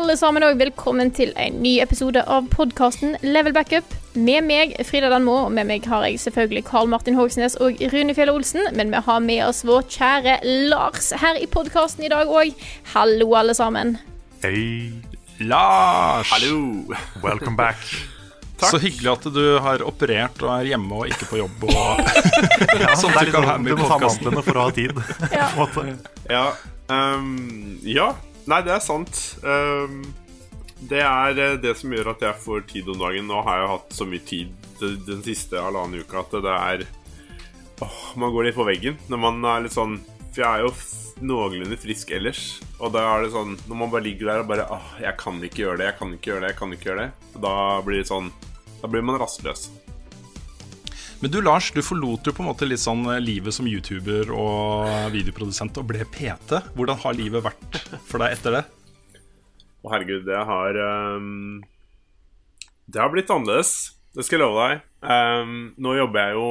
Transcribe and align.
Alle 0.00 0.16
sammen, 0.16 0.44
og 0.46 0.56
velkommen 0.56 1.10
til 1.12 1.32
en 1.36 1.58
ny 1.60 1.74
episode 1.82 2.22
av 2.24 2.46
podkasten 2.54 3.18
Level 3.20 3.52
Backup. 3.52 3.84
Med 4.16 4.46
meg, 4.46 4.72
Frida 4.88 5.10
Danmo, 5.12 5.34
og 5.44 5.50
med 5.52 5.68
meg 5.68 5.84
har 5.90 6.06
jeg 6.06 6.22
selvfølgelig 6.22 6.62
Karl 6.70 6.88
Martin 6.88 7.18
Hogsnes 7.18 7.58
og 7.60 7.76
Rune 7.92 8.14
Fjell 8.16 8.32
Olsen. 8.32 8.64
Men 8.78 8.94
vi 8.94 9.02
har 9.04 9.18
med 9.20 9.42
oss 9.44 9.60
vår 9.68 9.84
kjære 9.92 10.38
Lars 10.72 11.10
her 11.20 11.36
i 11.36 11.44
podkasten 11.52 12.06
i 12.06 12.12
dag 12.12 12.32
òg. 12.32 12.56
Hallo, 12.94 13.28
alle 13.36 13.52
sammen. 13.58 13.98
Hei, 14.40 14.88
Lars! 15.44 16.32
Hallo! 16.32 16.62
Welcome 17.20 17.58
back. 17.60 17.84
Så 18.70 18.80
hyggelig 18.80 19.12
at 19.12 19.28
du 19.36 19.44
har 19.64 19.84
operert 19.84 20.40
og 20.44 20.54
er 20.54 20.72
hjemme 20.72 20.96
og 21.02 21.12
ikke 21.12 21.28
på 21.34 21.42
jobb. 21.42 21.68
Og 21.68 22.00
Ja, 22.82 22.96
Sånn 22.96 23.12
at 23.20 23.28
du 23.28 23.36
kan 23.36 23.44
liksom, 23.44 23.52
være 23.52 23.60
med 23.66 23.76
i 23.76 23.78
podkasten. 23.84 24.42
for 24.48 24.64
å 24.64 24.66
ha 24.70 24.74
tid. 24.80 25.04
Ja. 25.36 25.52
Ja, 26.30 26.44
um, 26.88 27.80
ja. 27.84 28.12
Nei, 28.48 28.62
det 28.64 28.72
er 28.72 28.82
sant. 28.84 29.20
Um, 29.44 30.02
det 30.80 31.02
er 31.04 31.36
eh, 31.36 31.58
det 31.60 31.74
som 31.76 31.92
gjør 31.92 32.14
at 32.14 32.22
jeg 32.24 32.40
får 32.40 32.64
tid 32.70 32.88
om 32.88 33.00
dagen. 33.02 33.28
Nå 33.28 33.42
har 33.44 33.60
jeg 33.60 33.72
hatt 33.74 33.96
så 33.98 34.06
mye 34.08 34.24
tid 34.24 34.54
den 34.80 35.20
siste 35.26 35.60
halvannen 35.60 36.00
uka 36.00 36.22
at 36.22 36.38
det 36.40 36.54
er 36.56 36.86
Åh, 37.84 37.98
Man 38.16 38.32
går 38.32 38.46
litt 38.48 38.56
på 38.56 38.64
veggen 38.64 38.96
når 39.12 39.20
man 39.20 39.44
er 39.44 39.66
litt 39.66 39.74
sånn 39.74 39.98
For 40.32 40.40
jeg 40.40 40.48
er 40.48 40.62
jo 40.64 40.70
noenlunde 41.20 41.76
frisk 41.80 42.14
ellers. 42.16 42.62
Og 42.78 42.94
da 42.94 43.02
er 43.10 43.26
det 43.26 43.34
sånn 43.34 43.58
Når 43.68 43.76
man 43.76 43.92
bare 43.92 44.06
ligger 44.06 44.30
der 44.30 44.44
og 44.44 44.48
bare 44.48 44.64
Åh, 44.72 44.88
jeg 45.04 45.18
kan 45.20 45.42
ikke 45.44 45.66
gjøre 45.66 45.82
det, 45.82 45.90
jeg 45.90 45.98
kan 46.00 46.16
ikke 46.16 46.32
gjøre 46.32 46.44
det, 46.46 46.52
jeg 46.54 46.60
kan 46.62 46.74
ikke 46.76 46.90
gjøre 46.90 47.04
det. 47.04 47.30
Da 47.44 47.54
blir 47.84 48.00
det 48.00 48.08
sånn 48.08 48.32
Da 48.80 48.88
blir 48.88 49.04
man 49.04 49.20
rastløs. 49.20 49.68
Men 51.20 51.30
du 51.30 51.42
Lars, 51.44 51.68
du 51.76 51.82
forlot 51.84 52.24
jo 52.24 52.32
på 52.32 52.40
en 52.40 52.48
måte 52.48 52.64
litt 52.68 52.80
sånn 52.80 53.04
livet 53.20 53.52
som 53.52 53.66
YouTuber 53.68 54.30
og 54.32 55.10
videoprodusent 55.12 55.76
og 55.82 55.88
ble 55.90 56.06
PT. 56.08 56.56
Hvordan 56.72 57.00
har 57.02 57.16
livet 57.18 57.44
vært 57.44 57.80
for 58.08 58.22
deg 58.22 58.38
etter 58.38 58.56
det? 58.56 58.62
Å, 59.84 59.90
herregud, 59.92 60.24
det 60.28 60.38
har 60.48 60.78
um, 60.80 61.60
Det 62.88 63.02
har 63.02 63.12
blitt 63.12 63.32
annerledes. 63.32 63.74
Det 64.16 64.24
skal 64.26 64.38
jeg 64.40 64.42
love 64.46 64.64
deg. 64.64 64.80
Um, 65.04 65.52
nå 65.80 65.92
jobber 65.98 66.24
jeg 66.24 66.38
jo 66.38 66.48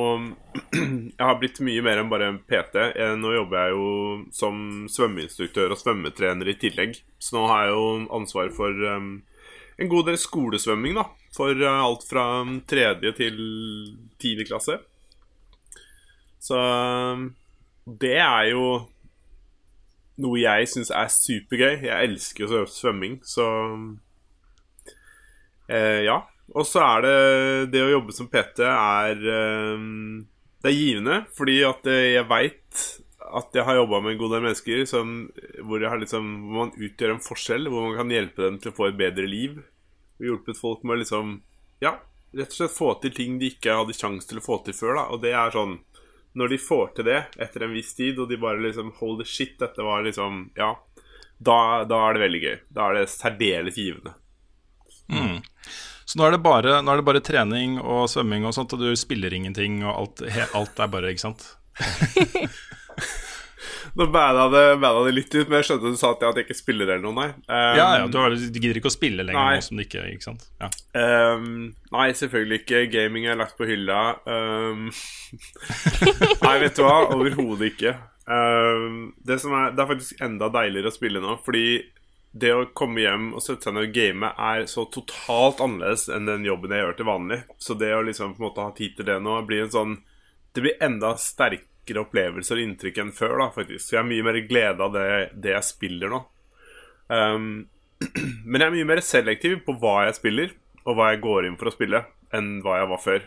Jeg 1.17 1.25
har 1.25 1.39
blitt 1.41 1.59
mye 1.65 1.81
mer 1.85 1.99
enn 2.03 2.11
bare 2.13 2.29
en 2.31 2.39
PT. 2.39 2.77
Eh, 2.93 3.15
Nå 3.19 3.33
jobber 3.35 3.65
jeg 3.65 3.73
jo 3.75 3.89
som 4.37 4.61
svømmeinstruktør 4.89 5.73
og 5.73 5.81
svømmetrener 5.81 6.53
i 6.53 6.55
tillegg. 6.61 7.01
Så 7.17 7.35
nå 7.35 7.47
har 7.49 7.65
jeg 7.67 7.73
jo 7.75 7.89
ansvar 8.21 8.53
for 8.55 8.85
ehm, 8.93 9.11
en 9.79 9.89
god 9.91 10.09
del 10.09 10.19
skolesvømming, 10.19 10.99
da. 10.99 11.07
For 11.35 11.55
eh, 11.55 11.81
alt 11.83 12.05
fra 12.09 12.25
tredje 12.69 13.13
til 13.17 13.41
tiende 14.19 14.47
klasse. 14.47 14.79
Så 16.39 16.55
ehm, 16.55 17.29
det 17.99 18.15
er 18.21 18.49
jo 18.53 18.65
noe 20.19 20.41
jeg 20.41 20.67
syns 20.71 20.91
er 20.95 21.11
supergøy. 21.11 21.85
Jeg 21.87 22.09
elsker 22.09 22.47
jo 22.47 22.65
svømming, 22.67 23.19
så 23.23 23.47
eh, 25.69 26.03
Ja. 26.07 26.21
Og 26.57 26.65
så 26.65 26.81
er 26.81 27.03
det 27.05 27.17
Det 27.75 27.81
å 27.85 27.91
jobbe 27.91 28.13
som 28.15 28.25
PT 28.25 28.63
er 28.65 29.19
eh, 29.21 29.83
Det 30.63 30.71
er 30.71 30.73
givende, 30.73 31.19
fordi 31.37 31.59
at 31.67 31.85
eh, 31.91 32.15
jeg 32.15 32.25
veit 32.31 32.85
at 33.37 33.55
jeg 33.55 33.65
har 33.67 33.77
jobba 33.79 33.99
med 34.01 34.13
en 34.13 34.19
god 34.21 34.33
del 34.35 34.45
mennesker 34.45 34.85
som, 34.89 35.15
hvor, 35.61 35.81
jeg 35.81 35.91
har 35.91 36.01
liksom, 36.01 36.29
hvor 36.47 36.65
man 36.65 36.71
utgjør 36.75 37.13
en 37.13 37.23
forskjell, 37.23 37.69
hvor 37.69 37.87
man 37.87 37.97
kan 37.99 38.13
hjelpe 38.13 38.45
dem 38.45 38.59
til 38.61 38.71
å 38.71 38.77
få 38.77 38.89
et 38.89 38.99
bedre 38.99 39.27
liv. 39.29 39.59
Og 40.19 40.27
hjulpet 40.27 40.59
folk 40.59 40.83
med 40.83 40.97
å 40.97 41.01
liksom 41.03 41.35
Ja, 41.83 41.93
rett 42.35 42.51
og 42.51 42.57
slett 42.57 42.75
få 42.75 42.93
til 43.03 43.13
ting 43.15 43.37
de 43.39 43.51
ikke 43.53 43.77
hadde 43.77 43.95
sjanse 43.95 44.27
til 44.29 44.41
å 44.41 44.45
få 44.45 44.59
til 44.65 44.75
før. 44.75 44.95
da 44.97 45.05
Og 45.15 45.21
det 45.23 45.31
er 45.31 45.53
sånn 45.55 45.77
Når 46.35 46.51
de 46.51 46.57
får 46.61 46.87
til 46.97 47.07
det 47.07 47.19
etter 47.39 47.63
en 47.65 47.73
viss 47.73 47.93
tid, 47.95 48.19
og 48.19 48.27
de 48.29 48.37
bare 48.37 48.61
liksom 48.61 48.91
Holy 48.99 49.25
shit, 49.25 49.55
dette 49.61 49.85
var 49.85 50.03
liksom 50.03 50.49
Ja. 50.59 50.73
Da, 51.39 51.85
da 51.87 52.01
er 52.09 52.17
det 52.17 52.25
veldig 52.25 52.41
gøy. 52.43 52.57
Da 52.75 52.89
er 52.89 52.99
det 52.99 53.09
særdeles 53.13 53.77
givende. 53.79 54.11
Så 56.09 56.17
nå 56.19 56.25
er 56.25 56.33
det 56.33 56.41
bare, 56.41 56.79
nå 56.81 56.91
er 56.91 56.99
det 56.99 57.05
bare 57.05 57.21
trening 57.21 57.77
og 57.79 58.07
svømming 58.09 58.43
og 58.49 58.53
sånt, 58.57 58.73
og 58.73 58.81
du 58.81 58.89
spiller 58.97 59.33
ingenting, 59.33 59.83
og 59.85 59.93
alt, 59.93 60.23
he, 60.33 60.47
alt 60.57 60.81
er 60.81 60.89
bare, 60.89 61.11
ikke 61.13 61.21
sant? 61.21 61.45
Nå 63.97 64.05
bada 64.13 64.45
det, 64.53 65.13
litt 65.15 65.33
ut, 65.33 65.47
men 65.49 65.59
jeg 65.59 65.69
skjønte 65.69 65.91
du 65.93 65.97
sa 65.99 66.11
at 66.13 66.23
jeg, 66.25 66.45
ikke 66.45 66.57
spiller 66.57 66.89
eller 66.89 67.03
noe, 67.03 67.15
nei. 67.17 67.29
Um, 67.47 67.77
Ja, 67.79 67.87
ja, 68.01 68.07
du, 68.11 68.17
har, 68.21 68.35
du 68.35 68.59
gidder 68.59 68.79
ikke 68.81 68.91
å 68.91 68.93
spille 68.93 69.25
lenger 69.25 69.39
Nei. 69.39 69.59
nå 69.59 69.65
som 69.65 69.79
det 69.79 69.87
ikke 69.87 70.05
Ikke 70.13 70.27
sant? 70.27 70.45
Ja. 70.61 70.69
um, 71.35 71.69
nei, 71.95 72.07
selvfølgelig 72.17 72.61
ikke. 72.63 72.83
Gaming 72.93 73.27
er 73.29 73.39
lagt 73.39 73.57
på 73.59 73.67
hylla. 73.69 74.01
Um, 74.29 74.89
nei, 76.45 76.55
vet 76.63 76.77
du 76.77 76.83
hva? 76.85 76.97
Overhodet 77.15 77.71
ikke. 77.73 77.95
Det, 79.25 79.39
som 79.41 79.55
er, 79.57 79.71
det 79.73 79.81
er 79.81 79.89
faktisk 79.89 80.19
enda 80.21 80.51
deiligere 80.53 80.91
å 80.91 80.93
spille 80.93 81.21
nå, 81.23 81.39
fordi 81.45 81.65
det 82.29 82.51
å 82.53 82.67
komme 82.77 83.01
hjem 83.01 83.31
og 83.33 83.41
sette 83.41 83.65
seg 83.65 83.73
ned 83.73 83.87
og 83.87 83.95
game 83.95 84.27
er 84.37 84.67
så 84.69 84.83
totalt 84.93 85.63
annerledes 85.65 86.03
enn 86.13 86.29
den 86.29 86.45
jobben 86.45 86.75
jeg 86.75 86.83
gjør 86.83 86.99
til 86.99 87.07
vanlig. 87.09 87.39
Så 87.57 87.73
det 87.79 87.89
å 87.95 88.03
liksom 88.05 88.35
på 88.35 88.43
en 88.43 88.47
måte 88.51 88.67
ha 88.67 88.75
tid 88.77 88.93
til 88.99 89.07
det 89.09 89.17
nå 89.25 89.39
blir 89.49 89.65
en 89.65 89.73
sånn 89.73 89.97
Det 90.53 90.61
blir 90.65 90.77
enda 90.81 91.15
sterkere 91.21 91.65
opplevelser 91.97 92.59
og 92.59 92.61
inntrykk 92.67 92.97
enn 93.01 93.11
før, 93.17 93.33
da, 93.41 93.47
faktisk. 93.55 93.81
Så 93.87 93.95
jeg 93.95 93.99
har 94.03 94.07
mye 94.11 94.23
mer 94.27 94.37
glede 94.45 94.85
av 94.85 94.93
det, 94.93 95.07
det 95.33 95.55
jeg 95.55 95.63
spiller 95.65 96.13
nå. 96.13 96.19
Um, 97.09 97.49
men 98.45 98.61
jeg 98.61 98.67
er 98.69 98.75
mye 98.77 98.89
mer 98.93 99.01
selektiv 99.01 99.63
på 99.65 99.73
hva 99.81 100.05
jeg 100.05 100.19
spiller, 100.19 100.53
og 100.85 100.95
hva 100.99 101.09
jeg 101.13 101.21
går 101.25 101.47
inn 101.49 101.57
for 101.57 101.71
å 101.71 101.73
spille, 101.73 102.03
enn 102.35 102.59
hva 102.61 102.77
jeg 102.83 102.89
var 102.93 103.01
før. 103.03 103.25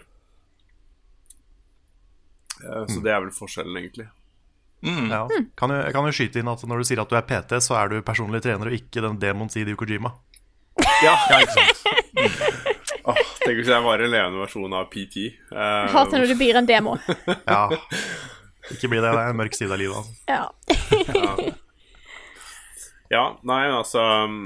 Eh, 2.62 2.84
Så 2.86 3.00
det 3.02 3.10
er 3.12 3.20
vel 3.24 3.32
forskjellen, 3.34 3.76
egentlig. 3.82 4.06
Ja. 4.82 5.28
Kan 5.58 5.70
jo, 5.70 5.78
kan 5.94 6.06
jo 6.08 6.14
skyte 6.14 6.40
inn 6.42 6.48
at 6.50 6.62
når 6.66 6.82
du 6.82 6.88
sier 6.88 6.98
at 7.02 7.10
du 7.10 7.14
er 7.18 7.22
PT, 7.26 7.58
så 7.62 7.76
er 7.78 7.90
du 7.92 8.00
personlig 8.02 8.40
trener 8.42 8.66
og 8.70 8.74
ikke 8.74 9.02
den 9.04 9.18
demons 9.22 9.56
i 9.60 9.66
Kojima. 9.78 10.14
Ja, 11.02 11.12
ikke 11.42 11.52
sant. 11.54 11.78
Åh, 13.10 13.18
tenk 13.42 13.56
hvis 13.58 13.68
jeg 13.70 13.82
var 13.82 13.98
en 14.02 14.10
levende 14.12 14.38
versjon 14.38 14.74
av 14.78 14.84
PT. 14.92 15.24
Eh, 15.50 15.86
Hater 15.90 16.22
når 16.22 16.30
du 16.30 16.36
blir 16.38 16.58
en 16.58 16.66
demo. 16.68 16.96
Ja. 17.46 17.64
Ikke 18.70 18.88
bli 18.92 19.00
det, 19.02 19.10
det 19.10 19.18
er 19.18 19.32
en 19.32 19.40
mørk 19.40 19.56
side 19.58 19.74
av 19.74 19.80
livet. 19.82 19.98
Altså. 19.98 20.12
Ja. 20.30 21.52
Ja, 23.12 23.26
nei, 23.44 23.66
altså 23.68 24.00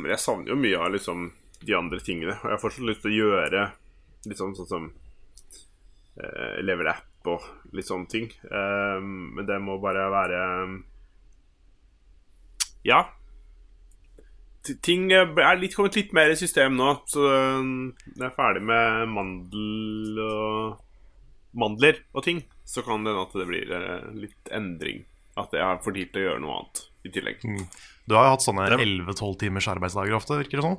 Jeg 0.09 0.19
savner 0.19 0.51
jo 0.51 0.59
mye 0.59 0.79
av 0.83 0.91
liksom 0.91 1.29
de 1.67 1.75
andre 1.79 2.01
tingene. 2.03 2.35
Og 2.41 2.49
jeg 2.49 2.55
har 2.57 2.63
fortsatt 2.63 2.89
lyst 2.89 3.05
til 3.05 3.13
å 3.13 3.19
gjøre 3.21 3.67
litt 4.27 4.41
sånn, 4.41 4.57
sånn 4.59 4.71
som 4.71 4.89
uh, 6.19 6.57
level 6.67 6.91
app 6.91 7.31
og 7.31 7.45
litt 7.75 7.87
sånne 7.87 8.11
ting. 8.11 8.27
Uh, 8.51 8.99
men 9.03 9.47
det 9.47 9.61
må 9.63 9.79
bare 9.83 10.09
være 10.11 10.41
Ja. 12.87 13.05
Ting 14.83 15.13
eh, 15.15 15.23
er 15.23 15.61
litt, 15.61 15.77
kommet 15.79 15.95
litt 15.95 16.11
mer 16.17 16.33
i 16.33 16.39
system 16.39 16.75
nå, 16.75 16.89
så 17.07 17.23
eh, 17.31 17.67
jeg 18.17 18.25
er 18.27 18.33
ferdig 18.35 18.65
med 18.67 19.13
mandel 19.13 20.19
og 20.25 20.81
mandler 21.55 22.01
og 22.11 22.25
ting, 22.27 22.41
så 22.67 22.83
kan 22.83 23.05
det 23.05 23.15
hende 23.15 23.23
at 23.29 23.39
det 23.39 23.47
blir 23.49 23.73
eh, 23.77 24.11
litt 24.27 24.51
endring. 24.55 25.05
At 25.39 25.53
jeg 25.55 25.81
får 25.85 25.95
tid 25.95 26.13
til 26.13 26.23
å 26.23 26.27
gjøre 26.31 26.43
noe 26.43 26.59
annet 26.59 26.83
i 27.07 27.13
tillegg. 27.15 27.43
Du 28.09 28.15
har 28.17 28.29
jo 28.29 28.35
hatt 28.35 28.45
sånne 28.45 28.69
11-12 28.75 29.35
timers 29.45 29.69
arbeidsdager 29.71 30.17
ofte, 30.17 30.39
virker 30.41 30.61
det 30.61 30.67
sånn? 30.67 30.79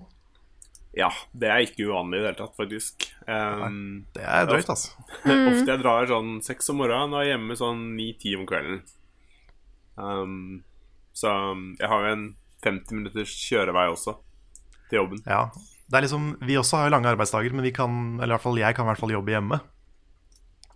Ja, 0.98 1.12
det 1.38 1.50
er 1.54 1.62
ikke 1.62 1.86
uvanlig 1.92 2.18
i 2.18 2.24
det 2.24 2.30
hele 2.32 2.40
tatt, 2.40 2.56
faktisk. 2.58 3.06
Um, 3.30 4.08
Det 4.16 4.24
er 4.26 4.48
drøyt, 4.50 4.72
altså. 4.74 4.96
Ofte 5.52 5.70
jeg 5.70 5.82
drar 5.84 6.10
sånn 6.10 6.32
seks 6.46 6.72
om 6.74 6.80
morgenen 6.82 7.14
og 7.14 7.22
er 7.22 7.36
hjemme 7.36 7.58
sånn 7.60 7.84
ni-ti 8.00 8.34
om 8.40 8.48
kvelden. 8.50 8.82
Um, 9.98 10.64
så 11.14 11.30
jeg 11.78 11.92
har 11.92 12.04
jo 12.04 12.16
en 12.16 12.26
50 12.66 12.98
minutters 12.98 13.34
kjørevei 13.46 13.88
også 13.94 14.18
til 14.90 15.04
jobben. 15.04 15.22
Ja. 15.30 15.48
Det 15.88 16.00
er 16.00 16.04
liksom, 16.08 16.32
vi 16.44 16.58
også 16.60 16.82
har 16.82 16.90
jo 16.90 16.96
lange 16.98 17.12
arbeidsdager, 17.14 17.54
men 17.56 17.64
vi 17.64 17.72
kan, 17.76 18.18
eller 18.18 18.34
i 18.34 18.36
hvert 18.36 18.48
fall 18.48 18.60
jeg 18.60 18.76
kan 18.76 18.88
i 18.88 18.92
hvert 18.92 19.04
fall 19.04 19.14
jobbe 19.14 19.36
hjemme. 19.38 19.62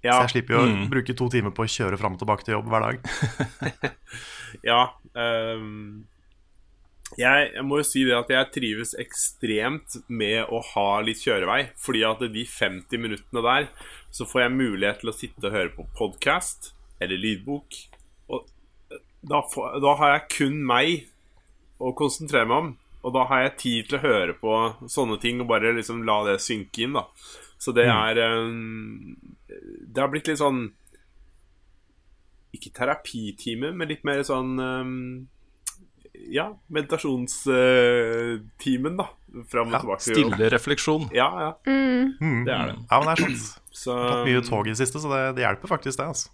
Ja, 0.01 0.15
Så 0.18 0.25
jeg 0.25 0.33
slipper 0.36 0.57
jo 0.57 0.62
å 0.65 0.89
bruke 0.89 1.13
to 1.18 1.27
timer 1.30 1.53
på 1.53 1.65
å 1.65 1.69
kjøre 1.69 2.00
fram 2.01 2.15
og 2.15 2.24
tilbake 2.24 2.48
til 2.48 2.56
jobb 2.57 2.71
hver 2.71 2.88
dag. 2.88 3.94
ja 4.71 4.81
Um, 5.12 6.07
jeg, 7.19 7.50
jeg 7.51 7.63
må 7.68 7.81
jo 7.81 7.88
si 7.88 8.06
det 8.07 8.15
at 8.15 8.30
jeg 8.31 8.51
trives 8.56 8.94
ekstremt 9.00 9.98
med 10.07 10.48
å 10.48 10.62
ha 10.71 10.88
litt 11.03 11.19
kjørevei. 11.24 11.65
Fordi 11.80 12.06
at 12.07 12.24
de 12.31 12.45
50 12.48 13.03
minuttene 13.03 13.44
der, 13.45 13.68
så 14.15 14.27
får 14.27 14.45
jeg 14.45 14.56
mulighet 14.56 15.01
til 15.03 15.12
å 15.12 15.15
sitte 15.18 15.50
og 15.50 15.57
høre 15.57 15.74
på 15.75 15.88
podkast 15.98 16.71
eller 17.03 17.19
lydbok. 17.19 17.81
Og 18.31 18.48
da, 19.27 19.44
får, 19.51 19.81
da 19.83 19.98
har 20.00 20.15
jeg 20.15 20.30
kun 20.38 20.62
meg 20.68 21.09
å 21.81 21.92
konsentrere 21.98 22.48
meg 22.48 22.63
om. 22.63 22.74
Og 23.01 23.15
da 23.15 23.25
har 23.27 23.48
jeg 23.48 23.57
tid 23.59 23.88
til 23.89 23.98
å 23.98 24.06
høre 24.06 24.38
på 24.38 24.57
sånne 24.92 25.18
ting 25.19 25.42
og 25.42 25.50
bare 25.50 25.74
liksom 25.75 26.03
la 26.07 26.21
det 26.30 26.38
synke 26.44 26.86
inn, 26.86 26.95
da. 26.95 27.07
Så 27.61 27.69
det 27.77 27.83
er 27.85 28.17
um, 28.41 29.13
Det 29.85 30.01
har 30.01 30.09
blitt 30.09 30.25
litt 30.31 30.39
sånn 30.41 30.63
Ikke 32.57 32.71
terapitime, 32.73 33.69
men 33.77 33.85
litt 33.91 34.01
mer 34.07 34.23
sånn 34.25 34.55
um, 34.57 34.95
Ja, 36.33 36.47
meditasjonstimen, 36.73 38.97
da. 38.97 39.05
Fram 39.51 39.67
og 39.69 39.73
Ja, 39.73 39.79
tilbake. 39.83 40.01
Stille 40.05 40.49
refleksjon. 40.51 41.05
Ja, 41.15 41.27
ja. 41.45 41.51
Mm. 41.69 42.43
Det 42.45 42.53
er 42.53 42.65
det. 42.71 42.75
Ja, 42.89 42.95
men 42.99 43.05
det 43.07 43.13
er 43.13 43.17
sant. 43.25 43.41
Så 43.81 43.91
Tatt 43.95 44.25
mye 44.27 44.41
tog 44.45 44.67
i 44.67 44.69
det 44.73 44.79
siste, 44.81 44.97
så 44.99 45.07
det, 45.09 45.21
det 45.37 45.43
hjelper 45.45 45.67
faktisk, 45.71 45.95
det. 45.97 46.05
altså 46.11 46.27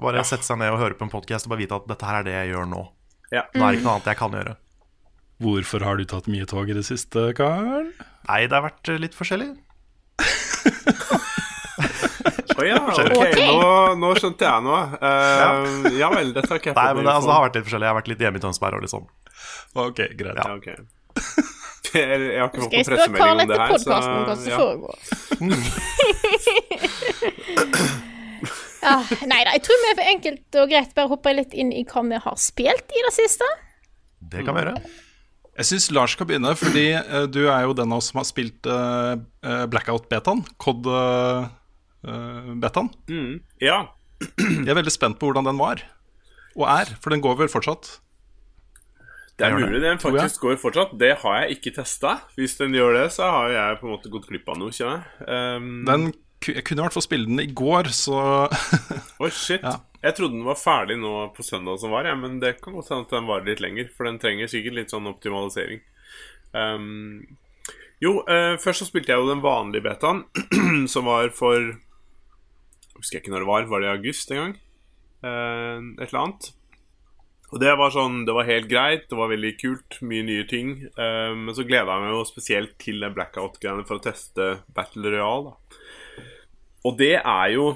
Bare 0.00 0.22
sette 0.26 0.44
seg 0.46 0.56
ned 0.58 0.70
og 0.72 0.78
høre 0.80 0.94
på 0.96 1.04
en 1.04 1.12
podkast 1.12 1.44
og 1.46 1.50
bare 1.52 1.60
vite 1.60 1.76
at 1.76 1.84
dette 1.90 2.04
her 2.08 2.16
er 2.22 2.26
det 2.26 2.32
jeg 2.32 2.48
gjør 2.54 2.66
nå. 2.70 2.80
Ja. 3.28 3.42
Nå 3.52 3.60
er 3.60 3.68
det 3.68 3.76
ikke 3.76 3.84
noe 3.84 3.94
annet 3.98 4.08
jeg 4.08 4.18
kan 4.22 4.32
gjøre. 4.38 4.54
Hvorfor 5.44 5.80
har 5.86 5.94
du 6.00 6.04
tatt 6.08 6.26
mye 6.32 6.46
tog 6.50 6.64
i 6.72 6.76
det 6.78 6.86
siste, 6.88 7.20
Karl? 7.38 7.88
Nei, 8.26 8.40
det 8.48 8.56
har 8.56 8.64
vært 8.64 8.84
eh, 8.90 9.00
litt 9.04 9.16
forskjellig. 9.18 9.50
Å 12.58 12.66
ja, 12.66 12.80
ok, 12.88 13.38
nå, 13.38 13.72
nå 14.00 14.12
skjønte 14.18 14.48
jeg 14.48 14.64
noe. 14.66 14.82
Uh, 15.00 15.88
ja 15.98 16.08
vel, 16.12 16.34
det 16.36 16.44
ikke 16.46 16.72
jeg. 16.72 16.76
Nei, 16.78 16.88
men 16.96 17.04
det, 17.04 17.12
altså, 17.14 17.28
det 17.28 17.36
har 17.36 17.46
vært 17.46 17.58
litt 17.58 17.66
forskjellig. 17.68 17.86
Jeg 17.86 17.92
har 17.92 17.98
vært 18.00 18.10
litt 18.12 18.24
hjemme 18.26 18.40
i 18.40 18.44
Tønsberg 18.44 18.78
og 18.78 18.84
litt 18.84 18.94
sånn. 18.94 19.08
Ok, 19.78 20.04
greit. 20.18 20.42
Ja, 20.42 20.56
Okay. 20.58 20.78
Jeg, 21.88 22.20
jeg 22.20 22.40
har 22.40 22.50
ikke 22.50 22.60
fått 22.60 22.74
noen 22.74 22.88
pressemelding 22.88 23.40
om 23.40 23.48
det 23.48 23.58
her, 23.62 23.68
så 23.80 23.88
ja. 24.44 24.58
ja, 28.82 28.96
nei 29.32 29.40
da, 29.46 29.54
jeg 29.56 29.62
tror 29.64 29.80
vi 29.82 29.92
for 29.94 30.06
enkelt 30.12 30.58
og 30.60 30.66
greit 30.72 30.92
bare 30.98 31.10
hopper 31.14 31.38
litt 31.38 31.56
inn 31.56 31.70
i 31.72 31.84
hva 31.88 32.04
vi 32.10 32.20
har 32.26 32.36
spilt 32.40 32.92
i 32.92 33.04
det 33.06 33.14
siste. 33.16 33.48
Det 34.20 34.44
kan 34.44 34.52
vi 34.56 34.66
gjøre. 34.66 34.76
Jeg 35.58 35.66
syns 35.72 35.88
Lars 35.94 36.12
skal 36.14 36.28
begynne, 36.28 36.52
fordi 36.58 36.86
uh, 36.94 37.24
du 37.26 37.40
er 37.48 37.64
jo 37.66 37.74
den 37.78 37.90
av 37.90 37.98
oss 38.02 38.12
som 38.12 38.20
har 38.20 38.28
spilt 38.28 38.68
uh, 38.70 39.16
Blackout-betaen. 39.72 40.44
Cod-betaen. 42.04 42.90
Mm, 43.08 43.40
ja. 43.62 43.86
Jeg 44.38 44.68
er 44.68 44.78
veldig 44.78 44.92
spent 44.92 45.18
på 45.18 45.30
hvordan 45.30 45.48
den 45.48 45.58
var. 45.58 45.82
Og 46.58 46.66
er, 46.66 46.94
for 47.02 47.14
den 47.14 47.22
går 47.22 47.38
vel 47.42 47.50
fortsatt. 47.50 47.98
Det 49.38 49.46
er 49.46 49.54
mulig 49.54 49.78
den 49.82 50.00
faktisk 50.02 50.42
går 50.42 50.56
fortsatt. 50.58 50.96
Det 50.98 51.12
har 51.22 51.42
jeg 51.42 51.58
ikke 51.58 51.76
testa. 51.76 52.16
Hvis 52.34 52.56
den 52.58 52.74
gjør 52.74 52.96
det, 52.96 53.04
så 53.14 53.28
har 53.30 53.52
jeg 53.54 53.76
på 53.78 53.86
en 53.86 53.94
måte 53.94 54.10
gått 54.10 54.26
glipp 54.26 54.48
av 54.50 54.58
noe, 54.58 54.74
kjenner 54.74 55.04
jeg. 55.04 55.28
Um, 55.30 55.68
Den, 55.86 56.08
jeg 56.42 56.64
kunne 56.66 56.82
i 56.82 56.86
hvert 56.88 56.96
fall 56.96 57.06
spille 57.06 57.30
den 57.30 57.44
i 57.44 57.52
går, 57.60 57.92
så 57.94 58.18
Oi, 59.22 59.30
shit. 59.30 59.62
Ja. 59.62 59.78
Jeg 60.02 60.14
trodde 60.18 60.34
den 60.34 60.46
var 60.46 60.58
ferdig 60.58 60.98
nå 60.98 61.12
på 61.34 61.46
søndag 61.46 61.78
som 61.82 61.94
var, 61.94 62.06
ja, 62.06 62.14
men 62.18 62.38
det 62.42 62.56
kan 62.62 62.74
godt 62.74 62.90
hende 62.90 63.06
at 63.06 63.14
den 63.14 63.30
varer 63.30 63.46
litt 63.46 63.62
lenger. 63.62 63.90
For 63.94 64.10
den 64.10 64.18
trenger 64.22 64.50
sikkert 64.50 64.78
litt 64.78 64.94
sånn 64.94 65.06
optimalisering. 65.10 65.84
Um, 66.50 67.22
jo, 68.02 68.20
uh, 68.26 68.58
først 68.58 68.82
så 68.82 68.90
spilte 68.90 69.14
jeg 69.14 69.22
jo 69.22 69.30
den 69.30 69.44
vanlige 69.44 69.86
betaen, 69.86 70.24
som 70.92 71.06
var 71.06 71.30
for 71.34 71.76
Husker 72.98 73.18
jeg 73.18 73.24
ikke 73.24 73.34
når 73.34 73.44
det 73.44 73.50
var. 73.50 73.66
Var 73.70 73.82
det 73.82 73.88
i 73.88 73.96
august 73.96 74.32
en 74.34 74.40
gang? 74.42 74.54
Eh, 75.22 75.76
et 75.98 76.08
eller 76.08 76.22
annet. 76.24 76.52
Og 77.48 77.62
det 77.62 77.70
var 77.80 77.92
sånn, 77.94 78.22
det 78.28 78.34
var 78.36 78.48
helt 78.48 78.68
greit, 78.68 79.06
det 79.08 79.16
var 79.16 79.30
veldig 79.32 79.54
kult, 79.56 79.98
mye 80.04 80.24
nye 80.26 80.44
ting. 80.48 80.74
Eh, 80.84 81.32
men 81.32 81.54
så 81.56 81.64
gleda 81.64 81.94
jeg 81.94 82.04
meg 82.04 82.12
jo 82.12 82.24
spesielt 82.28 82.74
til 82.82 83.06
blackout-greiene 83.14 83.86
for 83.88 83.96
å 83.96 84.04
teste 84.04 84.48
Battle 84.76 85.14
Royale. 85.14 85.54
da 85.54 86.26
Og 86.90 86.98
det 87.00 87.14
er 87.18 87.54
jo 87.54 87.70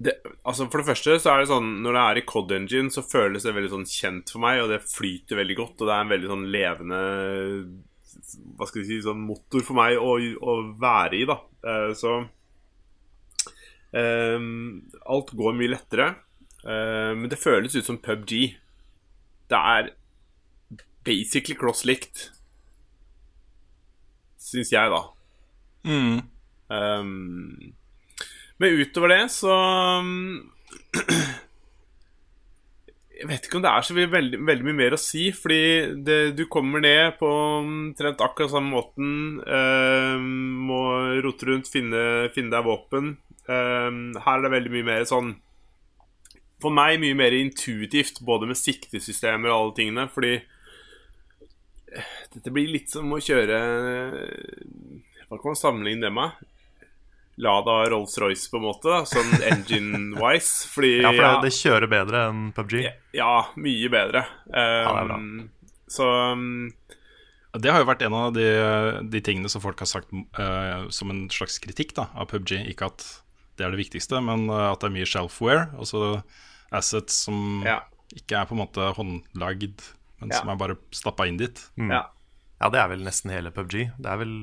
det, 0.00 0.14
altså 0.48 0.64
For 0.72 0.80
det 0.80 0.88
første 0.88 1.18
så 1.20 1.34
er 1.34 1.42
det 1.42 1.50
sånn 1.50 1.66
Når 1.84 1.92
det 1.92 2.02
er 2.02 2.18
i 2.18 2.24
Cod 2.24 2.52
Engine, 2.56 2.88
så 2.88 3.04
føles 3.04 3.44
det 3.44 3.52
veldig 3.52 3.72
sånn 3.74 3.84
kjent 3.84 4.32
for 4.32 4.40
meg, 4.40 4.62
og 4.62 4.70
det 4.72 4.80
flyter 4.88 5.36
veldig 5.36 5.56
godt, 5.58 5.82
og 5.82 5.90
det 5.90 5.92
er 5.92 6.06
en 6.06 6.12
veldig 6.14 6.30
sånn 6.30 6.46
levende 6.54 7.00
Hva 8.56 8.68
skal 8.70 8.80
vi 8.80 8.86
si 8.88 9.02
sånn 9.04 9.20
motor 9.26 9.66
for 9.66 9.76
meg 9.76 10.00
å, 10.00 10.14
å 10.16 10.54
være 10.80 11.20
i, 11.20 11.26
da. 11.28 11.36
Eh, 11.68 11.90
så 12.00 12.16
Alt 13.94 15.32
går 15.36 15.56
mye 15.58 15.72
lettere, 15.72 16.12
eh, 16.64 17.12
men 17.16 17.30
det 17.30 17.40
føles 17.40 17.74
ut 17.74 17.86
som 17.86 17.98
PubG. 17.98 18.54
Det 19.50 19.58
er 19.58 19.90
basically 21.06 21.56
kloss 21.58 21.82
likt, 21.88 22.28
syns 24.38 24.72
jeg, 24.72 24.92
da. 24.92 25.02
mm. 25.88 26.20
Um, 26.70 27.72
men 28.62 28.76
utover 28.78 29.10
det 29.10 29.24
så 29.34 29.50
Jeg 33.16 33.26
vet 33.26 33.46
ikke 33.48 33.58
om 33.58 33.64
det 33.64 33.72
er 33.72 33.82
så 33.82 33.96
veldig, 33.96 34.38
veldig 34.46 34.66
mye 34.68 34.76
mer 34.78 34.94
å 34.94 35.00
si, 35.00 35.26
fordi 35.34 35.96
det, 36.06 36.18
du 36.38 36.44
kommer 36.52 36.80
ned 36.84 37.18
på 37.18 37.28
omtrent 37.58 38.22
akkurat 38.24 38.52
samme 38.54 38.72
måten. 38.72 39.10
Um, 39.44 40.30
må 40.70 40.78
rote 41.24 41.50
rundt, 41.50 41.68
finne, 41.68 42.30
finne 42.36 42.54
deg 42.54 42.64
våpen. 42.64 43.10
Um, 43.50 44.00
her 44.14 44.38
er 44.38 44.44
det 44.44 44.52
veldig 44.52 44.70
mye 44.76 44.86
mer 44.86 45.06
sånn 45.08 45.32
For 46.62 46.70
meg 46.70 47.00
mye 47.02 47.16
mer 47.18 47.34
intuitivt, 47.34 48.20
både 48.22 48.46
med 48.46 48.58
siktesystemer 48.60 49.50
og 49.50 49.56
alle 49.56 49.76
tingene, 49.80 50.04
fordi 50.12 50.36
dette 52.30 52.52
blir 52.54 52.70
litt 52.70 52.92
som 52.92 53.10
å 53.10 53.18
kjøre 53.18 53.56
Hva 55.26 55.34
kan 55.34 55.48
man 55.48 55.58
sammenligne 55.58 56.06
det 56.06 56.12
med? 56.14 56.44
Lada 57.40 57.88
Rolls-Royce, 57.88 58.50
på 58.52 58.58
en 58.58 58.66
måte, 58.66 58.90
da, 58.90 59.00
sånn 59.08 59.30
engine-wise. 59.50 60.68
Fordi 60.68 60.90
Ja, 61.00 61.12
for 61.14 61.24
det, 61.24 61.48
det 61.48 61.56
kjører 61.56 61.88
bedre 61.90 62.24
enn 62.28 62.42
PubG. 62.56 62.82
ja, 63.16 63.32
mye 63.56 63.90
bedre. 63.92 64.26
det 64.50 64.66
er 64.66 65.08
bra. 65.08 65.16
Um, 65.16 65.78
så 65.90 66.08
um, 66.36 66.68
Det 67.56 67.72
har 67.72 67.80
jo 67.80 67.88
vært 67.88 68.04
en 68.06 68.18
av 68.18 68.34
de, 68.36 68.46
de 69.14 69.22
tingene 69.24 69.48
som 69.48 69.64
folk 69.64 69.80
har 69.80 69.88
sagt 69.88 70.12
uh, 70.12 70.86
som 70.92 71.14
en 71.14 71.24
slags 71.32 71.56
kritikk 71.64 71.96
da, 71.96 72.10
av 72.12 72.28
PubG. 72.30 72.58
Ikke 72.74 72.90
at 72.92 73.06
det 73.60 73.66
er 73.68 73.74
det 73.76 73.82
viktigste, 73.84 74.18
men 74.24 74.48
eh, 74.48 74.66
at 74.72 74.80
det 74.80 74.88
er 74.88 74.94
mye 74.96 75.08
shelfware. 75.08 75.66
Altså 75.76 76.22
assets 76.72 77.20
som 77.26 77.60
Ja. 77.66 77.82
ikke 78.16 78.40
er 78.40 78.48
på 78.48 78.56
en 78.56 78.62
måte 78.64 78.88
håndlagd, 78.96 79.84
men 80.20 80.32
Ja. 80.32 80.40
som 80.40 80.48
er 80.48 80.56
bare 80.56 80.78
stappa 80.96 81.28
inn 81.28 81.36
dit. 81.40 81.60
ja. 81.78 82.06
Ja, 82.60 82.68
det 82.68 82.76
er 82.76 82.88
vel 82.90 83.00
nesten 83.06 83.30
hele 83.32 83.48
PubG. 83.50 83.86
Det 83.96 84.04
er 84.10 84.18
vel 84.20 84.34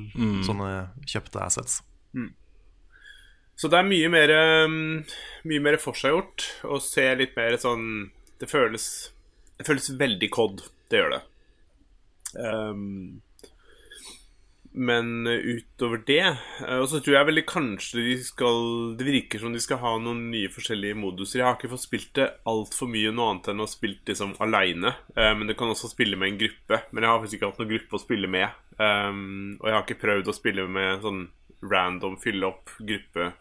sånne 0.42 0.88
kjøpte 1.06 1.38
assets. 1.44 1.76
Så 3.58 3.68
det 3.70 3.78
er 3.78 3.86
mye 3.86 4.08
mer 4.10 4.30
um, 4.66 5.04
Mye 5.44 5.60
mer 5.62 5.76
forseggjort, 5.82 6.44
og 6.64 6.82
se 6.82 7.04
litt 7.18 7.36
mer 7.36 7.56
sånn 7.58 8.10
Det 8.38 8.46
føles 8.50 9.10
Det 9.58 9.66
føles 9.66 9.88
veldig 9.98 10.30
cod. 10.34 10.62
Det 10.90 10.98
gjør 11.00 11.10
det. 11.16 11.22
Um, 12.38 13.20
men 14.72 15.26
utover 15.26 16.02
det 16.06 16.24
eh, 16.24 16.78
Og 16.78 16.88
så 16.90 17.00
tror 17.00 17.14
jeg 17.16 17.28
veldig 17.30 17.44
kanskje 17.48 18.02
de 18.04 18.16
skal 18.22 18.58
Det 18.98 19.06
virker 19.06 19.40
som 19.42 19.54
de 19.54 19.62
skal 19.64 19.80
ha 19.82 19.94
noen 20.02 20.26
nye 20.32 20.50
forskjellige 20.52 20.98
moduser. 20.98 21.40
Jeg 21.40 21.46
har 21.48 21.56
ikke 21.56 21.72
fått 21.72 21.86
spilt 21.86 22.12
det 22.18 22.28
altfor 22.48 22.90
mye 22.92 23.12
noe 23.14 23.32
annet 23.32 23.50
enn 23.52 23.64
å 23.64 23.68
spilt 23.70 24.10
liksom 24.10 24.36
aleine. 24.44 24.94
men 25.16 25.46
det 25.48 25.56
kan 25.58 25.72
også 25.72 25.90
spille 25.92 26.18
med 26.20 26.32
en 26.32 26.40
gruppe. 26.42 26.82
Men 26.92 27.04
jeg 27.04 27.12
har 27.12 27.22
faktisk 27.22 27.38
ikke 27.38 27.50
hatt 27.52 27.62
noen 27.62 27.72
gruppe 27.72 27.98
å 27.98 28.02
spille 28.02 28.30
med. 28.30 28.60
Um, 28.78 29.56
og 29.58 29.66
jeg 29.66 29.74
har 29.74 29.86
ikke 29.86 30.02
prøvd 30.04 30.30
å 30.30 30.36
spille 30.36 30.68
med 30.70 31.02
sånn 31.02 31.24
random 31.66 32.14
fylle 32.22 32.46
opp 32.46 32.70
gruppe 32.78 33.32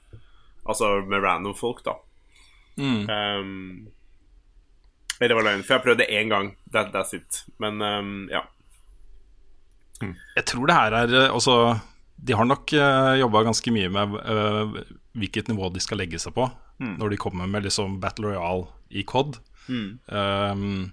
Altså 0.67 0.97
med 1.07 1.21
random 1.23 1.53
folk, 1.55 1.83
da. 1.85 1.93
Um, 3.07 3.87
eller 5.19 5.31
det 5.31 5.37
var 5.37 5.45
løgn, 5.47 5.63
for 5.63 5.73
jeg 5.73 5.79
har 5.79 5.85
prøvd 5.85 6.01
det 6.01 6.09
én 6.13 6.31
gang. 6.31 6.49
That, 6.73 6.91
that's 6.93 7.15
it. 7.15 7.45
Men 7.61 7.81
um, 7.81 8.27
ja. 8.31 8.43
Jeg 10.03 10.45
tror 10.49 10.69
det 10.69 10.77
her 10.77 10.95
er 10.99 11.13
eh, 11.23 11.33
Altså, 11.33 11.77
de 12.17 12.35
har 12.37 12.45
nok 12.45 12.73
uh, 12.73 13.13
jobba 13.19 13.43
ganske 13.47 13.73
mye 13.73 13.89
med 13.93 14.15
uh, 14.17 14.77
hvilket 15.17 15.49
nivå 15.51 15.69
de 15.73 15.81
skal 15.83 16.01
legge 16.01 16.21
seg 16.21 16.35
på 16.37 16.49
når 16.77 17.09
de 17.09 17.17
kommer 17.17 17.47
med 17.49 17.63
liksom 17.65 17.95
Battle 17.97 18.35
Royale 18.35 18.67
i 18.93 19.01
COD. 19.01 19.39
Um, 20.13 20.91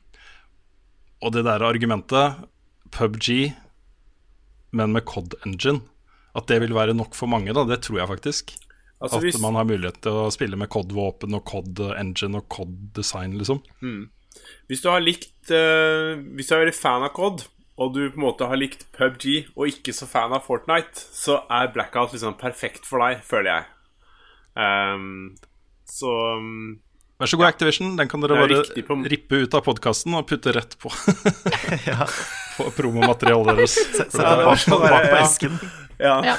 og 1.20 1.34
det 1.34 1.42
der 1.44 1.60
argumentet, 1.60 2.38
PubG, 2.88 3.52
men 4.72 4.94
med 4.96 5.04
COD 5.04 5.36
Engine, 5.44 5.82
at 6.34 6.48
det 6.48 6.62
vil 6.64 6.72
være 6.72 6.96
nok 6.96 7.12
for 7.12 7.28
mange, 7.28 7.52
da, 7.52 7.66
det 7.68 7.82
tror 7.84 8.00
jeg 8.00 8.10
faktisk. 8.14 8.54
Altså, 9.02 9.18
at 9.18 9.26
hvis, 9.26 9.40
man 9.42 9.58
har 9.58 9.68
mulighet 9.68 10.00
til 10.04 10.16
å 10.24 10.30
spille 10.32 10.56
med 10.56 10.70
COD-våpen 10.72 11.36
og 11.36 11.44
COD-engine 11.50 12.40
og 12.40 12.48
COD-design, 12.52 13.36
liksom. 13.40 13.60
hvis 14.68 14.82
du 14.82 14.88
har 14.90 15.02
likt 15.04 15.52
uh, 15.52 16.16
Hvis 16.34 16.48
du 16.48 16.56
er 16.56 16.64
veldig 16.64 16.74
fan 16.74 17.04
av 17.06 17.12
COD, 17.14 17.44
og 17.76 17.94
du 17.94 18.02
på 18.10 18.18
en 18.20 18.24
måte 18.26 18.46
har 18.46 18.58
likt 18.60 18.84
PubG 18.94 19.48
og 19.56 19.66
ikke 19.70 19.92
så 19.96 20.06
fan 20.06 20.32
av 20.36 20.44
Fortnite, 20.46 20.94
så 21.14 21.40
er 21.50 21.72
Blackout 21.74 22.12
liksom 22.14 22.36
perfekt 22.38 22.86
for 22.86 23.02
deg, 23.02 23.22
føler 23.26 23.50
jeg. 23.50 23.64
Um, 24.54 25.34
så 25.90 26.12
um, 26.38 26.80
Vær 27.18 27.30
så 27.30 27.38
god, 27.38 27.46
Activision. 27.48 27.96
Den 27.98 28.08
kan 28.10 28.22
dere 28.22 28.36
er 28.38 28.48
bare 28.50 28.82
på- 28.86 28.96
rippe 29.10 29.38
ut 29.44 29.54
av 29.54 29.62
podkasten 29.66 30.14
og 30.18 30.26
putte 30.30 30.52
rett 30.54 30.74
på, 30.82 30.90
på 32.58 32.68
promomaterialet 32.76 33.58
deres. 33.58 33.74
Sett 33.98 34.14
deg 34.14 34.22
det- 34.22 34.46
bak, 34.46 34.64
på- 34.70 34.80
bak 34.82 35.08
på 35.10 35.18
esken. 35.22 35.58
Ja. 35.98 36.16
Ja. 36.26 36.36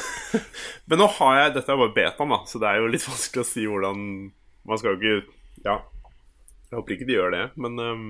Men 0.92 1.00
nå 1.00 1.06
har 1.16 1.38
jeg 1.40 1.54
Dette 1.56 1.72
er 1.72 1.78
bare 1.80 1.94
betaen, 1.96 2.32
da, 2.34 2.42
så 2.48 2.60
det 2.60 2.68
er 2.74 2.82
jo 2.82 2.90
litt 2.92 3.06
vanskelig 3.08 3.40
å 3.46 3.48
si 3.48 3.64
hvordan 3.72 4.02
Man 4.68 4.80
skal 4.82 4.92
jo 4.92 4.98
ikke 5.00 5.36
Ja. 5.64 5.78
Jeg 6.68 6.76
håper 6.82 6.96
ikke 6.98 7.08
de 7.08 7.16
gjør 7.16 7.32
det, 7.32 7.44
men 7.62 7.80
um, 7.80 8.04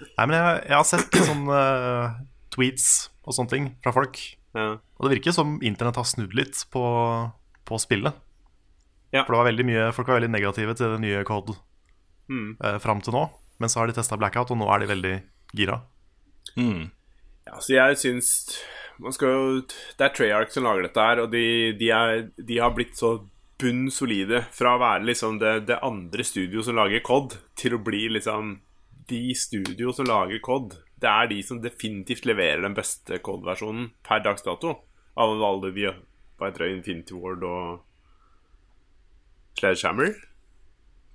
Nei, 0.00 0.26
men 0.26 0.36
jeg, 0.36 0.60
jeg 0.70 0.76
har 0.76 0.86
sett 0.88 1.18
sånne 1.28 1.60
uh, 1.60 2.18
tweets 2.54 2.86
og 3.24 3.36
sånne 3.36 3.52
ting 3.52 3.66
fra 3.84 3.92
folk. 3.96 4.20
ja. 4.56 4.72
Og 5.00 5.06
det 5.06 5.14
virker 5.16 5.32
som 5.32 5.58
internett 5.64 5.96
har 5.96 6.08
snudd 6.08 6.34
litt 6.36 6.58
på, 6.72 6.82
på 7.64 7.78
spillet. 7.80 8.16
Ja. 9.14 9.24
For 9.24 9.32
det 9.32 9.38
var 9.40 9.48
veldig 9.48 9.66
mye, 9.66 9.86
folk 9.96 10.10
var 10.10 10.20
veldig 10.20 10.32
negative 10.34 10.74
til 10.78 10.96
det 10.96 11.02
nye 11.06 11.26
COD 11.28 11.56
Mm. 12.30 12.52
Uh, 12.62 12.76
fram 12.78 13.00
til 13.02 13.10
nå. 13.16 13.24
Men 13.58 13.68
så 13.72 13.80
har 13.80 13.90
de 13.90 13.96
testa 13.96 14.14
Blackout, 14.14 14.52
og 14.54 14.60
nå 14.60 14.68
er 14.70 14.84
de 14.84 14.86
veldig 14.86 15.14
gira. 15.58 15.80
Mm. 16.54 16.84
Ja, 17.48 17.56
så 17.58 17.74
jeg 17.74 17.98
syns 17.98 18.28
man 19.00 19.14
skal 19.16 19.32
jo, 19.32 19.44
Det 19.98 20.04
er 20.04 20.14
Treyarch 20.14 20.54
som 20.54 20.66
lager 20.68 20.86
dette 20.86 21.04
her, 21.04 21.22
og 21.24 21.30
de, 21.32 21.72
de, 21.80 21.90
er, 21.90 22.26
de 22.36 22.58
har 22.60 22.70
blitt 22.76 22.94
så 23.00 23.16
bunn 23.60 23.88
solide 23.92 24.44
fra 24.54 24.76
å 24.76 24.80
være 24.80 25.08
liksom 25.10 25.40
det, 25.40 25.54
det 25.68 25.80
andre 25.84 26.24
studio 26.24 26.62
som 26.64 26.78
lager 26.78 27.02
COD, 27.04 27.36
til 27.58 27.76
å 27.76 27.82
bli 27.84 28.06
liksom 28.14 28.58
de 29.10 29.34
studio 29.36 29.92
som 29.96 30.08
lager 30.08 30.40
COD. 30.44 30.78
Det 31.00 31.10
er 31.10 31.30
de 31.30 31.40
som 31.44 31.60
definitivt 31.62 32.28
leverer 32.28 32.62
den 32.64 32.76
beste 32.76 33.20
COD-versjonen 33.24 33.90
per 34.06 34.22
dags 34.24 34.46
dato. 34.46 34.76
Av 35.20 35.34
alle 35.34 35.72
de 35.74 35.92
på 36.40 36.48
et? 36.48 36.60
Infinity 36.70 37.16
Ward 37.18 37.44
og 37.44 37.80
Sledgehammer? 39.58 40.14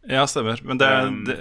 Ja, 0.05 0.27
stemmer. 0.29 0.61
Men 0.61 0.77
det, 0.77 0.91
Um, 0.91 1.23
det 1.25 1.37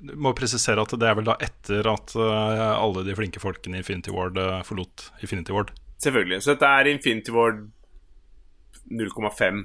du 0.00 0.12
må 0.20 0.32
presisere 0.36 0.82
at 0.82 0.92
det 0.92 1.08
er 1.08 1.16
vel 1.16 1.28
da 1.28 1.36
etter 1.40 1.86
at 1.88 2.12
eh, 2.20 2.72
alle 2.76 3.04
de 3.06 3.14
flinke 3.16 3.40
folkene 3.40 3.78
i 3.78 3.80
Infinity 3.80 4.12
Ward 4.12 4.36
eh, 4.40 4.60
forlot 4.66 5.08
Infinity 5.24 5.54
Ward. 5.56 5.72
Selvfølgelig. 6.04 6.42
Så 6.44 6.52
dette 6.52 6.68
er 6.68 6.90
Infinity 6.90 7.32
Ward 7.32 7.62
0,5. 8.92 9.62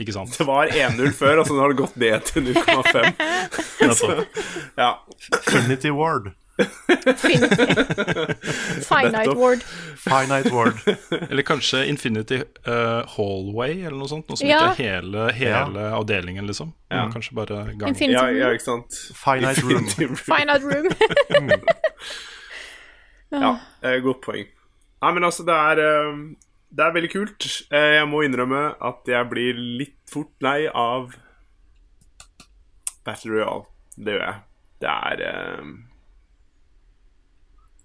Ikke 0.00 0.12
sant? 0.12 0.34
Det 0.38 0.46
var 0.48 0.66
1-0 0.68 1.12
før, 1.16 1.38
og 1.40 1.46
så 1.48 1.56
har 1.60 1.72
det 1.72 1.78
gått 1.78 1.96
ned 1.96 2.26
til 2.28 2.50
0,5. 2.52 3.12
Nettopp. 3.86 4.42
Ja. 4.76 4.90
Finity 5.48 5.90
Ward. 5.96 6.32
Finite 8.88 9.34
Ward. 9.36 9.62
Finite 9.96 10.50
Ward. 10.54 10.78
Eller 11.30 11.42
kanskje 11.42 11.82
Infinity 11.90 12.38
uh, 12.68 13.02
Hallway, 13.16 13.82
eller 13.84 13.96
noe 13.98 14.08
sånt. 14.08 14.28
Noe 14.30 14.36
som 14.40 14.48
Ja. 14.48 14.62
ikke 14.72 14.84
er 14.86 15.00
hele, 15.00 15.26
hele 15.36 15.86
avdelingen, 15.98 16.46
liksom. 16.48 16.72
Ja. 16.92 17.06
Kanskje 17.12 17.34
bare 17.36 17.62
gang. 17.76 17.88
Infinity 17.92 18.16
Ja, 18.16 18.26
room. 18.28 18.36
ja, 18.40 18.50
ikke 18.56 18.64
sant? 18.68 19.00
Finite 19.16 19.60
Room. 19.62 19.84
Infinity 19.84 20.06
Room. 20.06 20.16
Finite 20.16 20.64
room. 20.64 21.60
Ja, 23.36 23.56
eh, 23.82 23.96
godt 24.04 24.20
poeng. 24.22 24.46
Nei, 25.02 25.08
men 25.16 25.24
altså, 25.26 25.42
det 25.44 25.52
er 25.52 25.80
eh, 25.82 26.18
Det 26.72 26.82
er 26.84 26.92
veldig 26.92 27.10
kult. 27.12 27.46
Eh, 27.70 27.94
Jeg 28.00 28.08
må 28.10 28.24
innrømme 28.26 28.74
at 28.82 29.06
jeg 29.06 29.28
blir 29.30 29.54
litt 29.54 29.96
fort 30.10 30.32
lei 30.42 30.66
av 30.68 31.14
Battle 33.06 33.32
Royale. 33.36 33.66
Det 33.96 34.16
gjør 34.16 34.24
jeg. 34.26 34.40
Det 34.82 34.90
er 34.92 35.22
eh, 35.24 35.70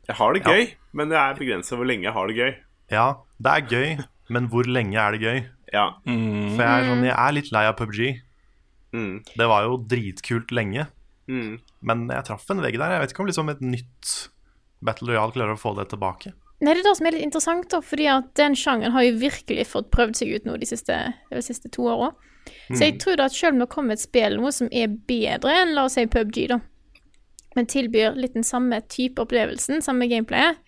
Jeg 0.10 0.16
har 0.18 0.34
det 0.34 0.42
Ja. 0.44 0.52
gøy, 0.52 0.74
men 0.94 1.10
det 1.10 1.18
er 1.18 1.36
begrensa 1.40 1.76
hvor 1.78 1.86
lenge 1.88 2.04
jeg 2.04 2.14
har 2.14 2.28
det 2.28 2.36
gøy. 2.36 2.56
Ja, 2.92 3.06
det 3.40 3.52
er 3.52 3.68
gøy, 3.70 4.06
men 4.30 4.50
hvor 4.50 4.64
lenge 4.68 4.98
er 5.00 5.12
det 5.16 5.22
gøy? 5.22 5.40
Ja. 5.72 5.86
For 6.04 6.60
jeg 6.60 6.68
er, 6.68 6.90
sånn, 6.90 7.06
jeg 7.06 7.16
er 7.16 7.32
litt 7.38 7.52
lei 7.54 7.64
av 7.70 7.78
PubG. 7.80 8.22
Mm. 8.92 9.24
Det 9.38 9.48
var 9.48 9.64
jo 9.64 9.78
dritkult 9.88 10.52
lenge, 10.52 10.88
Mm. 11.30 11.62
men 11.82 12.08
jeg 12.10 12.26
traff 12.26 12.50
en 12.52 12.60
vegg 12.60 12.76
der. 12.78 12.92
Jeg 12.92 13.00
vet 13.06 13.12
ikke 13.14 13.20
om 13.22 13.28
liksom 13.28 13.50
et 13.54 13.62
nytt 13.62 14.30
Battle 14.84 15.14
Royale 15.14 15.32
klarer 15.32 15.54
å 15.56 15.62
få 15.62 15.76
det 15.78 15.88
tilbake. 15.94 16.34
Nei, 16.62 16.76
det 16.76 16.84
er 16.84 16.86
det 16.86 16.98
som 16.98 17.08
er 17.10 17.16
litt 17.16 17.26
interessant, 17.26 17.70
da, 17.74 17.80
fordi 17.82 18.06
at 18.12 18.28
den 18.38 18.56
sjangeren 18.58 18.94
har 18.94 19.06
jo 19.08 19.16
virkelig 19.22 19.66
fått 19.72 19.90
prøvd 19.94 20.20
seg 20.20 20.36
ut 20.36 20.44
nå 20.46 20.60
de 20.62 20.68
siste, 20.70 20.98
de 21.32 21.42
siste 21.42 21.72
to 21.74 21.88
åra. 21.90 22.12
Så 22.72 22.86
jeg 22.86 23.00
tror 23.02 23.18
da 23.18 23.28
at 23.30 23.36
selv 23.36 23.56
om 23.56 23.64
det 23.64 23.72
kommer 23.72 23.98
et 23.98 24.04
spill 24.04 24.38
noe 24.38 24.52
som 24.54 24.70
er 24.74 24.92
bedre 25.10 25.54
enn 25.62 25.74
la 25.76 25.88
oss 25.88 25.98
si 25.98 26.06
PubG, 26.10 26.44
da, 26.52 26.60
men 27.58 27.70
tilbyr 27.70 28.16
litt 28.18 28.38
den 28.38 28.48
samme 28.48 28.80
type 28.92 29.22
opplevelsen, 29.24 29.84
samme 29.84 30.08
gameplayet, 30.12 30.62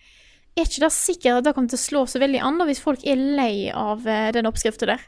er 0.54 0.68
ikke 0.68 0.84
det 0.84 0.92
sikkert 0.94 1.40
at 1.40 1.48
det 1.48 1.54
kommer 1.56 1.72
til 1.72 1.80
å 1.80 1.84
slå 1.84 2.04
så 2.10 2.20
veldig 2.22 2.42
an 2.46 2.60
da, 2.60 2.68
hvis 2.68 2.82
folk 2.82 3.02
er 3.06 3.18
lei 3.18 3.70
av 3.74 4.06
eh, 4.06 4.30
den 4.34 4.46
oppskrifta 4.46 4.86
der. 4.92 5.02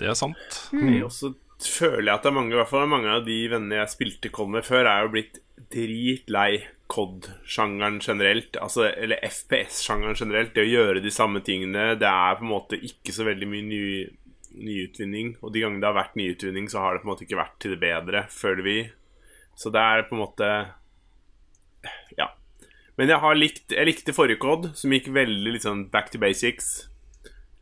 Det 0.00 0.08
er 0.08 0.16
sant. 0.16 0.60
Jeg 0.72 1.02
også 1.04 1.34
føler 1.60 2.06
jeg 2.08 2.14
at 2.14 2.24
det 2.24 2.30
er 2.30 2.36
mange, 2.38 2.54
i 2.54 2.60
hvert 2.60 2.70
fall 2.70 2.88
mange 2.88 3.12
av 3.12 3.26
de 3.26 3.36
vennene 3.52 3.82
jeg 3.82 3.92
spilte 3.92 4.32
COD 4.32 4.54
med 4.54 4.64
før, 4.64 4.88
er 4.88 5.04
jo 5.04 5.12
blitt 5.12 5.42
dritlei 5.70 6.62
COD-sjangeren 6.90 8.00
generelt. 8.02 8.56
Altså, 8.56 8.88
eller 8.88 9.20
FPS-sjangeren 9.26 10.18
generelt. 10.18 10.54
Det 10.54 10.64
å 10.64 10.70
gjøre 10.70 11.02
de 11.04 11.12
samme 11.14 11.42
tingene. 11.46 11.94
Det 12.00 12.08
er 12.08 12.38
på 12.38 12.46
en 12.46 12.52
måte 12.54 12.80
ikke 12.80 13.14
så 13.14 13.26
veldig 13.28 13.48
mye 13.50 13.66
ny, 13.68 13.84
nyutvinning. 14.58 15.36
Og 15.40 15.54
de 15.54 15.64
gangene 15.64 15.82
det 15.82 15.90
har 15.90 15.98
vært 16.00 16.18
nyutvinning, 16.18 16.68
så 16.72 16.82
har 16.82 16.96
det 16.96 17.04
på 17.04 17.08
en 17.08 17.12
måte 17.12 17.26
ikke 17.26 17.40
vært 17.40 17.56
til 17.62 17.76
det 17.76 17.80
bedre, 17.84 18.24
føler 18.34 18.66
vi. 18.66 18.78
Så 19.58 19.72
det 19.74 19.80
er 19.80 20.06
på 20.08 20.16
en 20.16 20.24
måte 20.24 20.50
Ja. 22.18 22.30
Men 22.96 23.08
jeg 23.08 23.20
har 23.20 23.34
likt 23.36 23.72
Jeg 23.72 23.86
likte 23.88 24.14
forrige 24.16 24.40
COD, 24.40 24.70
som 24.76 24.92
gikk 24.92 25.10
veldig 25.14 25.54
litt 25.54 25.66
sånn 25.66 25.88
back 25.92 26.10
to 26.10 26.18
basics. 26.18 26.89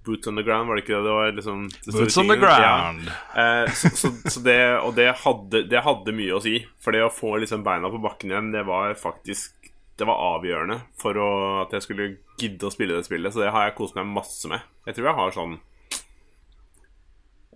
Boots 0.08 0.30
on 0.30 0.40
the 0.40 0.44
ground, 0.46 0.70
var 0.70 0.78
det 0.78 0.82
ikke 0.86 0.96
det 0.96 1.04
det 1.04 1.14
var? 1.14 1.32
Liksom, 1.36 1.66
det 1.84 1.94
Boots 1.94 2.16
on 2.20 2.32
the 2.32 2.36
ground! 2.40 3.10
Ja. 3.36 3.42
Eh, 3.42 3.72
så, 3.76 3.90
så, 4.00 4.10
så 4.24 4.40
det, 4.44 4.58
og 4.80 4.94
det 4.96 5.08
hadde, 5.22 5.62
det 5.68 5.82
hadde 5.84 6.14
mye 6.16 6.38
å 6.38 6.40
si. 6.44 6.54
For 6.80 6.96
det 6.96 7.04
å 7.04 7.12
få 7.12 7.34
liksom 7.42 7.64
beina 7.66 7.90
på 7.92 8.00
bakken 8.02 8.32
igjen, 8.32 8.50
det 8.54 8.64
var 8.68 8.96
faktisk 8.98 9.54
Det 9.98 10.06
var 10.06 10.20
avgjørende 10.38 10.76
for 10.94 11.18
å, 11.18 11.30
at 11.64 11.72
jeg 11.74 11.84
skulle 11.88 12.04
gidde 12.38 12.68
å 12.68 12.70
spille 12.70 12.94
det 12.94 13.06
spillet. 13.08 13.34
Så 13.34 13.42
det 13.42 13.50
har 13.52 13.66
jeg 13.66 13.76
kost 13.80 13.96
meg 13.98 14.06
masse 14.06 14.46
med. 14.50 14.62
Jeg 14.86 14.94
tror 14.96 15.10
jeg 15.10 15.18
har 15.18 15.34
sånn 15.34 15.56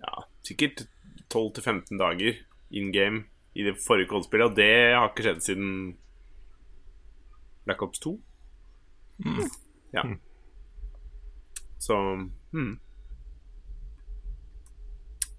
Ja, 0.03 0.25
sikkert 0.43 0.83
12-15 1.31 1.97
dager 2.01 2.41
in 2.69 2.91
game 2.91 3.23
i 3.55 3.63
det 3.63 3.77
forrige 3.79 4.09
Cold-spillet, 4.11 4.51
og 4.51 4.57
det 4.57 4.93
har 4.97 5.07
ikke 5.09 5.23
skjedd 5.25 5.43
siden 5.45 5.73
Black 7.65 7.81
Ops 7.85 8.01
2. 8.03 8.15
Ja. 9.93 10.03
Så 11.79 11.95
hmm. 12.53 12.73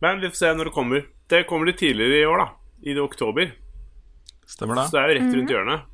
Men 0.05 0.21
vi 0.21 0.29
får 0.29 0.37
se 0.43 0.53
når 0.53 0.69
det 0.69 0.75
kommer. 0.77 1.07
Det 1.33 1.45
kommer 1.49 1.71
litt 1.71 1.79
tidligere 1.81 2.21
i 2.21 2.27
år, 2.29 2.43
da. 2.43 2.49
I 2.85 2.97
oktober. 3.01 3.55
Stemmer 4.45 4.77
det? 4.77 4.89
Så 4.91 4.99
det 4.99 5.01
er 5.01 5.09
jo 5.09 5.17
rett 5.19 5.37
rundt 5.39 5.53
hjørnet. 5.55 5.91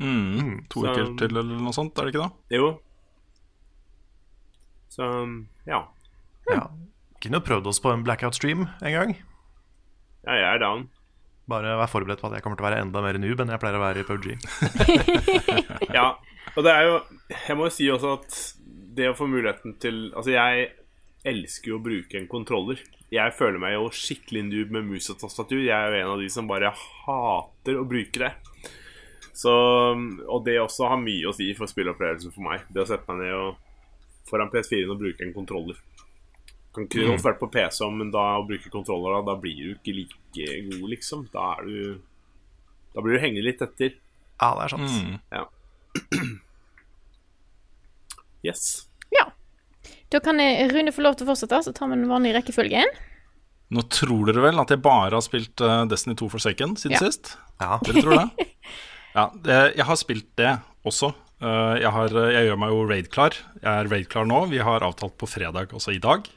Mm. 0.00 0.66
To 0.72 0.80
Så- 0.80 0.92
uker 0.92 1.10
til, 1.20 1.36
eller 1.36 1.60
noe 1.60 1.72
sånt, 1.76 1.98
er 1.98 2.04
det 2.08 2.14
ikke 2.14 2.24
det? 2.24 2.56
Jo. 2.56 2.70
Så 4.96 5.04
ja. 5.68 5.82
Ja. 6.48 6.62
Kunne 7.20 7.40
jo 7.40 7.44
prøvd 7.44 7.66
oss 7.68 7.80
på 7.80 7.92
en 7.92 8.04
blackout-stream 8.04 8.64
en 8.80 8.92
gang. 8.92 9.16
Ja, 10.24 10.32
jeg 10.32 10.48
er 10.54 10.58
down. 10.62 10.88
Bare 11.48 11.76
vær 11.78 11.86
forberedt 11.90 12.20
på 12.20 12.26
at 12.30 12.38
jeg 12.38 12.42
kommer 12.42 12.56
til 12.58 12.64
å 12.64 12.70
være 12.70 12.80
enda 12.82 13.02
mer 13.04 13.18
noob 13.20 13.40
enn 13.40 13.52
jeg 13.52 13.60
pleier 13.62 13.76
å 13.78 13.84
være 13.84 14.00
i 14.00 14.06
PubG. 14.08 14.32
Ja. 15.96 16.14
Og 16.56 16.64
det 16.64 16.72
er 16.72 16.86
jo 16.88 16.94
Jeg 17.48 17.56
må 17.56 17.66
jo 17.68 17.72
si 17.74 17.86
også 17.92 18.14
at 18.16 18.36
det 18.96 19.10
å 19.10 19.16
få 19.16 19.28
muligheten 19.30 19.76
til 19.82 20.08
Altså, 20.12 20.32
jeg 20.34 20.70
elsker 21.26 21.72
jo 21.72 21.78
å 21.80 21.84
bruke 21.84 22.18
en 22.20 22.28
kontroller. 22.30 22.80
Jeg 23.12 23.34
føler 23.38 23.60
meg 23.62 23.74
jo 23.76 23.88
skikkelig 23.94 24.44
noob 24.48 24.74
med 24.76 24.86
mus 24.88 25.10
og 25.12 25.18
tastatur. 25.20 25.62
Jeg 25.62 25.74
er 25.74 25.94
jo 25.94 26.02
en 26.02 26.12
av 26.14 26.22
de 26.22 26.28
som 26.32 26.48
bare 26.50 26.72
hater 26.74 27.78
å 27.78 27.86
bruke 27.88 28.22
det. 28.22 28.32
Så, 29.36 29.52
og 29.52 30.46
det 30.46 30.56
også 30.62 30.88
har 30.88 31.02
mye 31.02 31.28
å 31.28 31.34
si 31.36 31.50
for 31.58 31.68
spilleopplevelsen 31.70 32.32
for 32.34 32.46
meg. 32.46 32.64
Det 32.72 32.82
å 32.82 32.88
sette 32.88 33.10
meg 33.10 33.26
ned 33.26 33.34
og 33.36 34.30
foran 34.30 34.50
PS4-en 34.54 34.94
og 34.94 35.02
bruke 35.02 35.26
en 35.26 35.34
kontroller. 35.34 35.82
Kan 36.76 36.86
ikke 36.86 37.06
godt 37.08 37.24
vært 37.24 37.40
på 37.40 37.50
PC, 37.52 37.82
men 37.92 38.10
da 38.12 38.24
å 38.38 38.46
bruke 38.48 38.72
kontroller, 38.72 39.18
da, 39.18 39.32
da 39.32 39.36
blir 39.40 39.60
du 39.60 39.74
ikke 39.76 39.94
like 39.96 40.48
god, 40.70 40.88
liksom. 40.92 41.26
Da 41.32 41.52
er 41.56 41.68
du 41.68 42.02
Da 42.96 43.04
blir 43.04 43.16
du 43.16 43.20
hengende 43.20 43.44
litt 43.44 43.60
etter. 43.60 43.96
Ja, 44.40 44.50
det 44.56 44.66
er 44.66 44.72
sant. 44.72 44.92
Mm. 44.92 45.16
Ja. 45.32 45.46
Yes. 48.46 48.85
Da 50.14 50.20
kan 50.22 50.38
eh, 50.40 50.64
Rune 50.70 50.92
få 50.94 51.02
lov 51.04 51.16
til 51.18 51.26
å 51.26 51.32
fortsette, 51.32 51.62
så 51.66 51.72
tar 51.74 51.90
vi 51.90 51.98
den 51.98 52.08
vanlige 52.10 52.38
rekkefølgen. 52.38 52.90
Nå 53.74 53.82
tror 53.90 54.28
dere 54.28 54.44
vel 54.44 54.60
at 54.62 54.70
jeg 54.70 54.78
bare 54.84 55.16
har 55.16 55.24
spilt 55.26 55.62
eh, 55.64 55.82
Destiny 55.90 56.14
2 56.20 56.28
for 56.30 56.42
Second 56.42 56.78
siden 56.78 56.94
Ja. 56.94 57.02
sist? 57.02 57.32
Ja. 57.60 57.78
Dere 57.86 58.02
tror 58.04 58.20
det? 58.22 58.46
Ja, 59.16 59.30
det, 59.40 59.54
jeg 59.78 59.84
har 59.88 59.96
spilt 59.96 60.26
det 60.36 60.50
også. 60.84 61.08
Eh, 61.40 61.74
jeg, 61.80 61.88
har, 61.94 62.12
jeg 62.34 62.50
gjør 62.50 62.58
meg 62.60 62.72
jo 62.74 62.82
raid-klar. 62.90 63.38
Jeg 63.62 63.70
er 63.72 63.88
raid-klar 63.88 64.26
nå. 64.28 64.42
Vi 64.50 64.58
har 64.60 64.84
avtalt 64.84 65.14
på 65.16 65.24
fredag, 65.30 65.72
også 65.72 65.94
i 65.96 66.00
dag, 66.04 66.28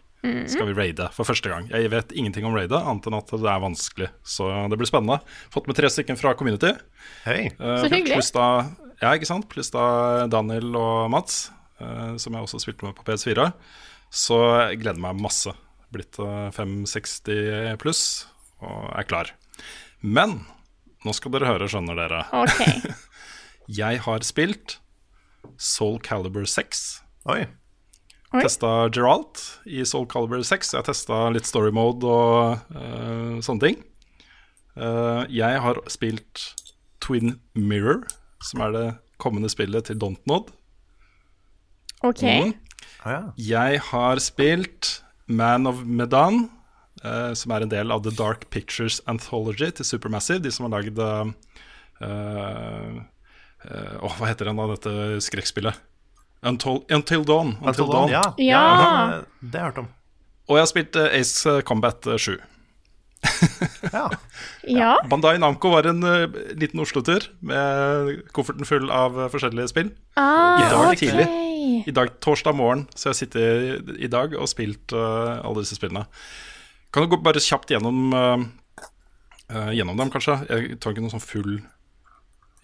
skal 0.47 0.69
vi 0.69 0.75
raide 0.77 1.09
for 1.11 1.27
første 1.27 1.51
gang. 1.51 1.67
Jeg 1.75 1.91
vet 1.91 2.15
ingenting 2.15 2.47
om 2.47 2.55
raidet, 2.55 2.79
annet 2.79 3.05
enn 3.11 3.17
at 3.19 3.33
det 3.35 3.51
er 3.51 3.59
vanskelig. 3.65 4.07
Så 4.23 4.47
det 4.71 4.79
blir 4.79 4.87
spennende. 4.87 5.19
Fått 5.51 5.67
med 5.67 5.75
tre 5.75 5.91
stykker 5.91 6.15
fra 6.19 6.31
community. 6.39 6.71
Hei. 7.27 7.49
Uh, 7.59 7.81
Så 7.83 7.91
hyggelig. 7.91 8.15
Pluss 8.15 8.31
da, 8.35 8.47
ja, 9.03 9.11
ikke 9.19 9.27
sant? 9.27 9.49
Pluss 9.51 9.71
da 9.75 9.85
Daniel 10.31 10.71
og 10.79 11.11
Mats, 11.11 11.49
eh, 11.51 11.58
som 12.19 12.35
jeg 12.35 12.45
også 12.45 12.59
spilte 12.63 12.85
med 12.85 12.97
på 12.97 13.05
PS4. 13.07 13.49
Så 14.09 14.37
jeg 14.69 14.81
gleder 14.81 15.01
meg 15.01 15.19
masse. 15.21 15.53
Blitt 15.93 16.19
eh, 16.21 16.49
560 16.53 17.77
pluss 17.81 18.03
og 18.61 18.89
er 18.97 19.07
klar. 19.09 19.31
Men 20.01 20.41
nå 21.05 21.13
skal 21.15 21.33
dere 21.33 21.49
høre, 21.49 21.69
skjønner 21.71 21.97
dere. 21.97 22.25
OK. 22.35 22.97
Jeg 23.79 24.01
har 24.01 24.25
spilt 24.25 24.79
Soul 25.61 25.99
Caliber 26.03 26.45
6. 26.49 26.81
Oi. 27.29 27.43
Oi. 28.33 28.41
Testa 28.41 28.89
Geralt 28.93 29.41
i 29.69 29.83
Soul 29.87 30.07
Calibur 30.09 30.41
6. 30.45 30.73
Jeg 30.75 30.85
testa 30.85 31.19
litt 31.33 31.47
story 31.49 31.71
mode 31.73 32.05
og 32.05 32.73
uh, 32.73 33.37
sånne 33.45 33.63
ting. 33.63 33.79
Uh, 34.77 35.25
jeg 35.33 35.61
har 35.61 35.79
spilt 35.89 36.43
Twin 37.01 37.37
Mirror, 37.57 38.03
som 38.45 38.65
er 38.65 38.75
det 38.75 38.85
kommende 39.21 39.49
spillet 39.53 39.89
til 39.89 39.97
Dontnod. 40.01 40.49
Ok 42.03 42.23
Mm. 42.23 42.53
Ah, 43.03 43.11
ja. 43.11 43.19
Jeg 43.37 43.79
har 43.91 44.19
spilt 44.19 45.03
Man 45.27 45.67
of 45.67 45.83
Medan, 45.85 46.49
eh, 47.03 47.33
som 47.33 47.51
er 47.51 47.63
en 47.63 47.71
del 47.71 47.91
av 47.91 48.03
The 48.03 48.11
Dark 48.11 48.49
Pictures 48.51 48.99
Anthology 49.07 49.69
til 49.71 49.85
Supermassive. 49.85 50.41
De 50.43 50.51
som 50.51 50.67
har 50.67 50.81
lagd 50.81 50.99
eh, 50.99 51.31
eh, 52.03 53.95
oh, 54.03 54.17
hva 54.17 54.27
heter 54.27 54.49
den 54.49 54.59
da, 54.59 54.67
dette 54.73 55.21
skrekkspillet? 55.23 55.79
Until, 56.43 56.83
Until 56.91 57.23
Dawn. 57.27 57.57
Until 57.61 57.87
Dawn, 57.87 58.11
ja. 58.11 58.23
Ja. 58.37 58.63
det, 58.71 59.49
det 59.51 59.59
har 59.59 59.69
jeg 59.69 59.71
hørt 59.71 59.83
om. 59.85 59.89
Og 60.49 60.57
jeg 60.57 60.65
har 60.65 60.71
spilt 60.71 60.99
eh, 60.99 61.19
Ace 61.19 61.59
Combat 61.67 62.07
eh, 62.07 62.17
7. 62.17 62.37
Ja. 63.93 64.09
Ja. 64.63 64.91
Bandai 65.09 65.37
Namco 65.41 65.71
var 65.73 65.87
en 65.89 66.03
uh, 66.03 66.27
liten 66.59 66.79
Oslo-tur 66.79 67.25
med 67.41 68.19
kofferten 68.35 68.67
full 68.67 68.89
av 68.93 69.17
eh, 69.17 69.29
forskjellige 69.31 69.71
spill. 69.71 69.89
Ah, 70.19 70.59
I 70.59 70.67
dag 70.69 70.85
okay. 70.91 70.99
tidlig. 71.01 71.25
I 71.59 71.93
dag, 71.95 72.13
torsdag 72.23 72.55
morgen, 72.55 72.85
så 72.95 73.11
jeg 73.11 73.19
sitter 73.23 73.79
i 73.99 74.09
dag 74.11 74.35
og 74.37 74.47
spilt 74.51 74.93
uh, 74.95 75.39
alle 75.43 75.63
disse 75.65 75.77
spillene. 75.77 76.05
Kan 76.93 77.05
du 77.05 77.11
gå 77.11 77.19
bare 77.23 77.41
kjapt 77.43 77.73
gjennom, 77.73 78.13
uh, 78.15 78.85
uh, 79.51 79.71
gjennom 79.75 79.99
dem, 79.99 80.11
kanskje? 80.13 80.39
Jeg 80.47 80.79
tar 80.79 80.95
ikke 80.95 81.03
noen 81.03 81.15
sånn 81.17 81.25
full 81.25 81.57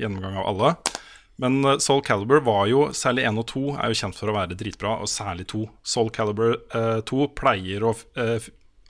gjennomgang 0.01 0.39
av 0.41 0.47
alle. 0.51 0.73
Men 1.41 1.59
Soul 1.83 1.99
Calibur 2.07 2.39
var 2.45 2.69
jo, 2.71 2.85
særlig 2.95 3.25
1 3.27 3.41
og 3.41 3.47
2, 3.51 3.65
er 3.75 3.91
jo 3.91 3.99
kjent 3.99 4.15
for 4.15 4.31
å 4.31 4.37
være 4.37 4.55
dritbra, 4.55 4.95
og 5.03 5.11
særlig 5.11 5.49
2. 5.51 5.65
Soul 5.83 6.11
Calibur 6.15 6.53
eh, 6.55 7.01
2 7.03 7.27
pleier 7.35 7.83
å 7.83 7.91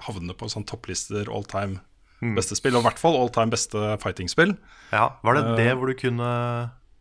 havne 0.06 0.36
på 0.38 0.50
sånn 0.54 0.68
topplister 0.70 1.32
all 1.34 1.48
time 1.50 1.82
beste 2.38 2.58
spill, 2.58 2.78
og 2.78 2.84
i 2.84 2.88
hvert 2.88 3.02
fall 3.02 3.18
all 3.18 3.32
time 3.34 3.54
beste 3.54 3.82
fighting-spill. 4.04 4.54
ja. 4.94 5.08
Var 5.26 5.40
det 5.40 5.56
det 5.58 5.72
hvor 5.74 5.90
du 5.90 5.98
kunne 5.98 6.30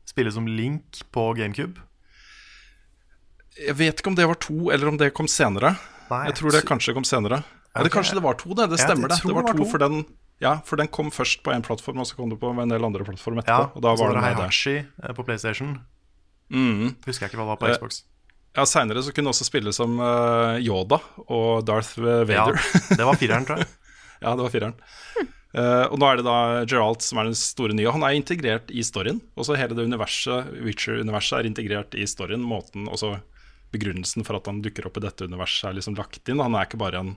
spille 0.08 0.32
som 0.32 0.48
Link 0.48 1.04
på 1.12 1.28
GameCube? 1.36 1.84
Jeg 3.58 3.76
vet 3.78 4.00
ikke 4.00 4.10
om 4.10 4.16
det 4.18 4.26
var 4.26 4.38
to, 4.42 4.70
eller 4.74 4.88
om 4.90 4.96
det 4.98 5.12
kom 5.14 5.28
senere. 5.30 5.76
Nei, 6.10 6.24
jeg 6.28 6.36
tror 6.40 6.54
det 6.56 6.64
kanskje 6.68 6.94
kom 6.96 7.04
senere. 7.06 7.42
Eller 7.74 7.90
kanskje 7.90 8.16
det 8.18 8.22
var 8.24 8.36
to, 8.38 8.54
det. 8.54 8.68
Det 8.72 8.78
stemmer, 8.82 9.10
det. 9.10 9.20
Det 9.22 9.34
var 9.34 9.46
var 9.46 9.54
to, 9.58 9.66
for 9.70 9.82
den 9.82 10.04
Ja, 10.42 10.56
for 10.66 10.76
den 10.76 10.88
kom 10.90 11.12
først 11.14 11.44
på 11.46 11.52
én 11.54 11.62
plattform, 11.62 12.00
og 12.02 12.06
så 12.10 12.16
kom 12.18 12.28
det 12.32 12.40
på 12.40 12.50
en 12.50 12.68
del 12.68 12.82
andre 12.84 13.04
plattformer 13.06 13.44
Ja, 13.46 13.60
etterpå. 13.68 13.76
og 13.78 13.82
da 13.86 13.92
så 13.96 14.02
var 14.08 14.14
det 14.18 14.22
Hayashi 14.24 14.74
eh, 14.82 15.12
på 15.14 15.24
PlayStation. 15.24 15.76
Mm. 16.50 16.96
Husker 17.06 17.24
jeg 17.26 17.30
ikke 17.32 17.38
hva 17.38 17.46
det 17.46 17.52
var 17.54 17.60
på 17.62 17.68
Eh, 17.70 17.76
Xbox. 17.78 18.02
Ja, 18.54 18.64
Seinere 18.66 19.02
så 19.02 19.10
kunne 19.14 19.30
det 19.30 19.34
også 19.34 19.46
spille 19.46 19.72
som 19.74 19.94
eh, 20.02 20.58
Yoda 20.66 20.98
og 21.28 21.64
Darth 21.66 21.94
Ja, 21.98 22.24
Vader. 22.26 22.58
det 22.98 23.06
var 23.06 23.14
fireren, 23.18 23.46
tror 23.46 23.62
jeg. 23.62 23.70
Ja, 24.24 24.34
det 24.34 24.42
var 24.46 24.50
fireren. 24.54 24.74
Eh, 25.54 25.84
og 25.92 25.98
nå 26.02 26.06
er 26.10 26.16
det 26.18 26.24
da 26.26 26.36
Geralt 26.66 27.02
som 27.06 27.18
er 27.22 27.28
den 27.30 27.34
store 27.38 27.74
nye. 27.76 27.90
Han 27.94 28.02
er 28.06 28.14
integrert 28.18 28.70
i 28.74 28.82
storyen. 28.86 29.20
Også 29.38 29.56
hele 29.58 29.74
det 29.78 29.84
universet, 29.86 30.50
Witcher-universet 30.66 31.38
er 31.40 31.48
integrert 31.50 31.94
i 31.94 32.06
storyen. 32.10 32.42
Måten, 32.42 32.86
også 32.90 33.14
Begrunnelsen 33.74 34.26
for 34.26 34.38
at 34.38 34.48
han 34.50 34.62
dukker 34.64 34.86
opp 34.88 35.00
i 35.00 35.04
dette 35.04 35.26
universet, 35.26 35.68
er 35.70 35.78
liksom 35.78 35.98
lagt 35.98 36.30
inn. 36.30 36.42
Han 36.42 36.56
er 36.56 36.68
ikke 36.68 36.80
bare 36.80 37.02
en 37.02 37.14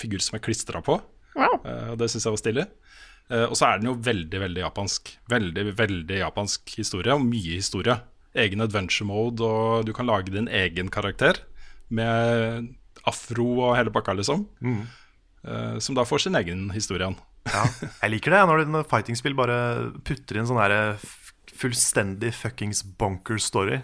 figur 0.00 0.22
som 0.22 0.38
er 0.38 0.44
klistra 0.44 0.82
på. 0.84 0.98
Wow. 1.34 1.58
Uh, 1.64 1.92
og 1.94 2.00
det 2.00 2.10
syns 2.12 2.26
jeg 2.28 2.36
var 2.36 2.42
stilig. 2.42 2.66
Uh, 3.32 3.46
og 3.48 3.56
så 3.58 3.68
er 3.68 3.80
den 3.80 3.90
jo 3.90 3.98
veldig, 4.06 4.40
veldig 4.46 4.64
japansk. 4.64 5.14
Veldig, 5.32 5.66
veldig 5.78 6.20
japansk 6.22 6.76
historie, 6.78 7.14
og 7.14 7.26
mye 7.26 7.58
historie. 7.58 7.98
Egen 8.44 8.64
adventure 8.64 9.06
mode, 9.08 9.46
og 9.46 9.86
du 9.86 9.92
kan 9.96 10.08
lage 10.10 10.34
din 10.34 10.50
egen 10.50 10.90
karakter 10.92 11.38
med 11.94 12.72
afro 13.06 13.46
og 13.68 13.76
hele 13.78 13.92
pakka, 13.94 14.16
liksom. 14.18 14.46
Eh, 15.44 15.78
som 15.78 15.94
da 15.94 16.06
får 16.08 16.24
sin 16.24 16.38
egen 16.40 16.66
historie 16.74 17.04
igjen. 17.04 17.18
Ja. 17.52 17.62
Jeg 18.02 18.14
liker 18.14 18.34
det 18.34 18.40
når, 18.48 18.64
når 18.72 18.88
fighting-spill 18.90 19.36
bare 19.36 19.58
putter 20.06 20.40
inn 20.40 20.48
sånn 20.48 20.58
her 20.62 20.96
fullstendig 21.54 22.32
fuckings 22.34 22.82
bonker 22.98 23.38
story. 23.42 23.82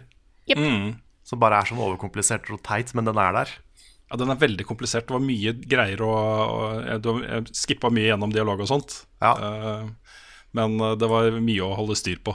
Jep. 0.49 0.59
Mm. 0.59 0.97
Som 1.31 1.39
bare 1.39 1.61
er 1.63 1.69
sånn 1.71 1.79
overkomplisert 1.79 2.49
og 2.51 2.59
teit, 2.67 2.91
men 2.99 3.07
den 3.07 3.19
er 3.23 3.37
der. 3.37 3.51
Ja, 4.11 4.17
Den 4.19 4.33
er 4.33 4.39
veldig 4.41 4.65
komplisert. 4.67 5.07
Det 5.07 5.15
var 5.15 5.23
mye 5.23 5.53
greier 5.71 6.01
og, 6.03 6.17
og 6.91 7.03
du- 7.05 7.53
skippa 7.55 7.87
mye 7.95 8.09
gjennom 8.11 8.33
dialog 8.35 8.59
og 8.65 8.67
sånt. 8.67 9.05
Ja. 9.23 9.37
Eh, 9.39 10.17
men 10.59 10.75
eh, 10.83 10.97
det 10.99 11.07
var 11.13 11.31
mye 11.39 11.63
å 11.69 11.77
holde 11.79 11.95
styr 11.95 12.19
på. 12.27 12.35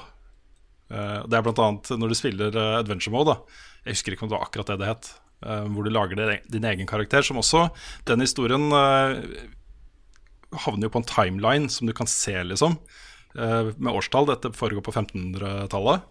Eh, 0.87 1.25
det 1.27 1.35
er 1.35 1.43
blant 1.43 1.59
annet 1.59 1.91
når 1.99 2.13
du 2.13 2.15
spiller 2.15 2.55
adventure 2.79 3.11
mode. 3.11 3.35
Da. 3.35 3.59
Jeg 3.83 3.97
husker 3.97 4.15
ikke 4.15 4.23
om 4.23 4.31
det 4.31 4.37
var 4.39 4.47
akkurat 4.47 4.71
det 4.71 4.79
det 4.85 4.87
het. 4.93 5.11
hvor 5.45 5.83
du 5.83 5.91
lager 5.91 6.15
din, 6.49 6.63
egen 6.63 6.87
karakter. 6.87 7.21
Som 7.21 7.37
også 7.37 7.67
Den 8.07 8.21
historien 8.23 8.71
havner 10.55 10.87
jo 10.87 10.93
på 10.93 11.01
en 11.03 11.09
timeline 11.09 11.69
som 11.69 11.85
du 11.87 11.93
kan 11.93 12.07
se, 12.07 12.33
liksom. 12.47 12.77
med 13.35 13.91
årstall. 13.91 14.25
Dette 14.31 14.53
foregår 14.55 14.81
på 14.87 14.93
1500-tallet. 14.95 16.01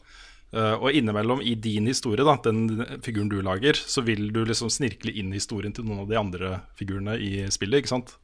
Eh, 0.54 0.74
og 0.78 0.94
innimellom 0.94 1.40
i 1.42 1.56
din 1.58 1.88
historie, 1.90 2.22
da, 2.26 2.36
den 2.44 2.84
figuren 3.02 3.30
du 3.32 3.40
lager, 3.42 3.74
så 3.74 4.04
vil 4.06 4.28
du 4.34 4.44
liksom 4.46 4.70
snirkle 4.70 5.10
inn 5.10 5.32
historien 5.34 5.74
til 5.74 5.86
noen 5.88 6.04
av 6.04 6.12
de 6.12 6.20
andre 6.20 6.52
figurene 6.78 7.16
i 7.18 7.48
spillet. 7.50 7.82
ikke 7.82 7.94
sant? 7.96 8.14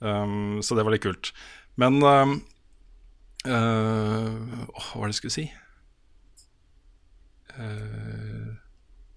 Um, 0.00 0.62
så 0.64 0.76
det 0.76 0.86
var 0.86 0.96
litt 0.96 1.04
kult. 1.04 1.32
Men 1.80 2.00
um, 2.00 2.34
uh, 3.48 4.64
Hva 4.72 5.00
var 5.00 5.06
det 5.06 5.14
jeg 5.14 5.20
skulle 5.20 5.36
si? 5.36 5.46
Uh, 7.54 8.56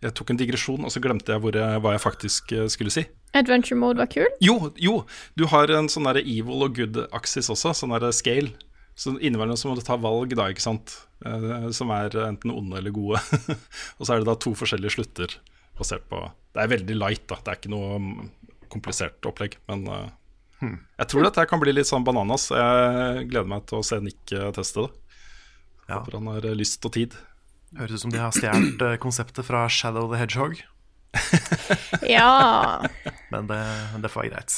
jeg 0.04 0.14
tok 0.20 0.34
en 0.34 0.40
digresjon, 0.44 0.84
og 0.84 0.94
så 0.94 1.02
glemte 1.02 1.32
jeg 1.32 1.56
jeg, 1.56 1.82
hva 1.82 1.96
jeg 1.96 2.04
faktisk 2.04 2.54
skulle 2.70 2.94
si. 2.94 3.08
Adventure 3.36 3.80
mode 3.80 4.04
var 4.04 4.12
kul. 4.12 4.28
Jo, 4.44 4.74
jo, 4.78 5.00
du 5.40 5.48
har 5.50 5.72
en 5.74 5.90
sånn 5.90 6.12
evil 6.20 6.68
og 6.68 6.76
good-aksis 6.78 7.50
også, 7.50 7.74
sånn 7.74 7.96
scale. 8.14 8.52
Så 8.98 9.16
innimellom 9.18 9.58
så 9.58 9.72
må 9.72 9.78
du 9.78 9.86
ta 9.86 9.98
valg, 10.02 10.36
da, 10.38 10.52
ikke 10.52 10.64
sant. 10.64 11.07
Eh, 11.26 11.70
som 11.74 11.94
er 11.96 12.14
enten 12.28 12.54
onde 12.54 12.78
eller 12.82 12.94
gode. 12.96 13.22
og 13.98 14.04
så 14.04 14.14
er 14.14 14.22
det 14.22 14.30
da 14.30 14.38
to 14.38 14.54
forskjellige 14.58 14.98
slutter 14.98 15.40
basert 15.78 16.08
på 16.10 16.20
Det 16.54 16.64
er 16.64 16.72
veldig 16.74 16.98
light, 16.98 17.26
da. 17.30 17.40
Det 17.42 17.54
er 17.54 17.60
ikke 17.62 17.74
noe 17.74 17.98
mm, 18.02 18.14
komplisert 18.74 19.26
opplegg. 19.30 19.60
Men 19.70 19.88
hmm. 20.62 20.78
jeg 20.98 21.12
tror 21.12 21.28
dette 21.28 21.50
kan 21.50 21.62
bli 21.62 21.76
litt 21.76 21.90
sånn 21.90 22.06
bananas. 22.08 22.50
Jeg 22.54 23.28
gleder 23.32 23.50
meg 23.50 23.68
til 23.70 23.82
å 23.82 23.86
se 23.86 24.02
Nick 24.04 24.34
eh, 24.36 24.50
teste 24.58 24.88
det. 24.88 24.94
Ja. 25.88 26.00
Håper 26.00 26.20
han 26.20 26.32
har 26.34 26.46
eh, 26.46 26.58
lyst 26.58 26.86
og 26.86 26.94
tid. 26.98 27.16
Høres 27.78 28.00
ut 28.00 28.06
som 28.06 28.14
de 28.14 28.20
har 28.22 28.34
stjålet 28.36 28.82
eh, 28.84 28.98
konseptet 29.04 29.48
fra 29.48 29.66
Shadow 29.72 30.10
the 30.12 30.20
Hedgehog, 30.20 30.60
Ja. 32.16 32.84
men 33.32 33.48
det, 33.50 33.60
det 34.04 34.12
får 34.12 34.26
være 34.26 34.34
greit. 34.36 34.58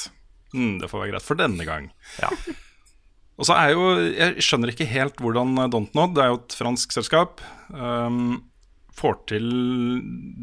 Mm, 0.53 0.79
det 0.81 0.89
får 0.89 1.03
være 1.03 1.13
greit 1.13 1.25
for 1.25 1.39
denne 1.39 1.65
gang. 1.65 1.91
Ja. 2.21 2.29
Og 3.39 3.47
så 3.47 3.55
er 3.55 3.71
jo, 3.71 3.83
Jeg 4.11 4.43
skjønner 4.43 4.73
ikke 4.73 4.89
helt 4.89 5.21
hvordan 5.23 5.55
Dontnod, 5.71 6.15
det 6.15 6.23
er 6.25 6.33
jo 6.33 6.41
et 6.41 6.55
fransk 6.59 6.91
selskap, 6.91 7.43
um, 7.71 8.41
får 8.99 9.15
til 9.31 9.45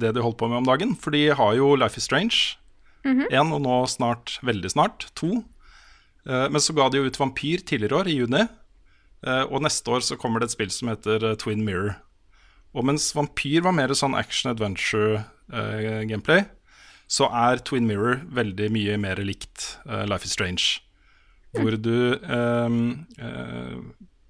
det 0.01 0.15
de 0.17 0.23
holder 0.25 0.41
på 0.41 0.49
med 0.49 0.63
om 0.63 0.71
dagen. 0.71 0.95
For 0.97 1.13
de 1.13 1.27
har 1.37 1.59
jo 1.59 1.75
Life 1.77 2.01
is 2.01 2.09
Strange 2.09 2.57
1, 3.07 3.53
og 3.53 3.61
nå 3.63 3.83
snart, 3.91 4.39
veldig 4.43 4.73
snart, 4.73 5.11
2. 5.21 5.29
Uh, 6.27 6.47
men 6.49 6.63
så 6.63 6.75
ga 6.75 6.89
de 6.89 7.03
jo 7.03 7.11
ut 7.11 7.21
Vampyr 7.21 7.63
tidligere 7.63 7.93
i 7.93 8.01
år, 8.01 8.09
i 8.09 8.17
juni. 8.23 8.47
Uh, 9.27 9.45
og 9.51 9.63
neste 9.65 9.93
år 9.93 10.03
så 10.05 10.17
kommer 10.21 10.41
det 10.41 10.51
et 10.51 10.57
spill 10.57 10.73
som 10.73 10.91
heter 10.93 11.25
eh, 11.25 11.39
Twin 11.41 11.65
Mirror. 11.67 11.97
Og 12.77 12.85
mens 12.85 13.09
Vampyr 13.17 13.65
var 13.65 13.75
mer 13.77 13.93
sånn 13.97 14.17
action 14.19 14.51
adventure-gameplay, 14.53 16.45
så 17.09 17.29
er 17.33 17.63
Twin 17.65 17.87
Mirror 17.89 18.27
veldig 18.37 18.69
mye 18.75 18.99
mer 19.01 19.23
likt 19.25 19.79
eh, 19.89 20.05
Life 20.09 20.29
is 20.29 20.35
Strange. 20.37 20.83
Hvor 21.57 21.77
du 21.81 21.97
ehm, 22.17 22.81
eh, 23.19 23.77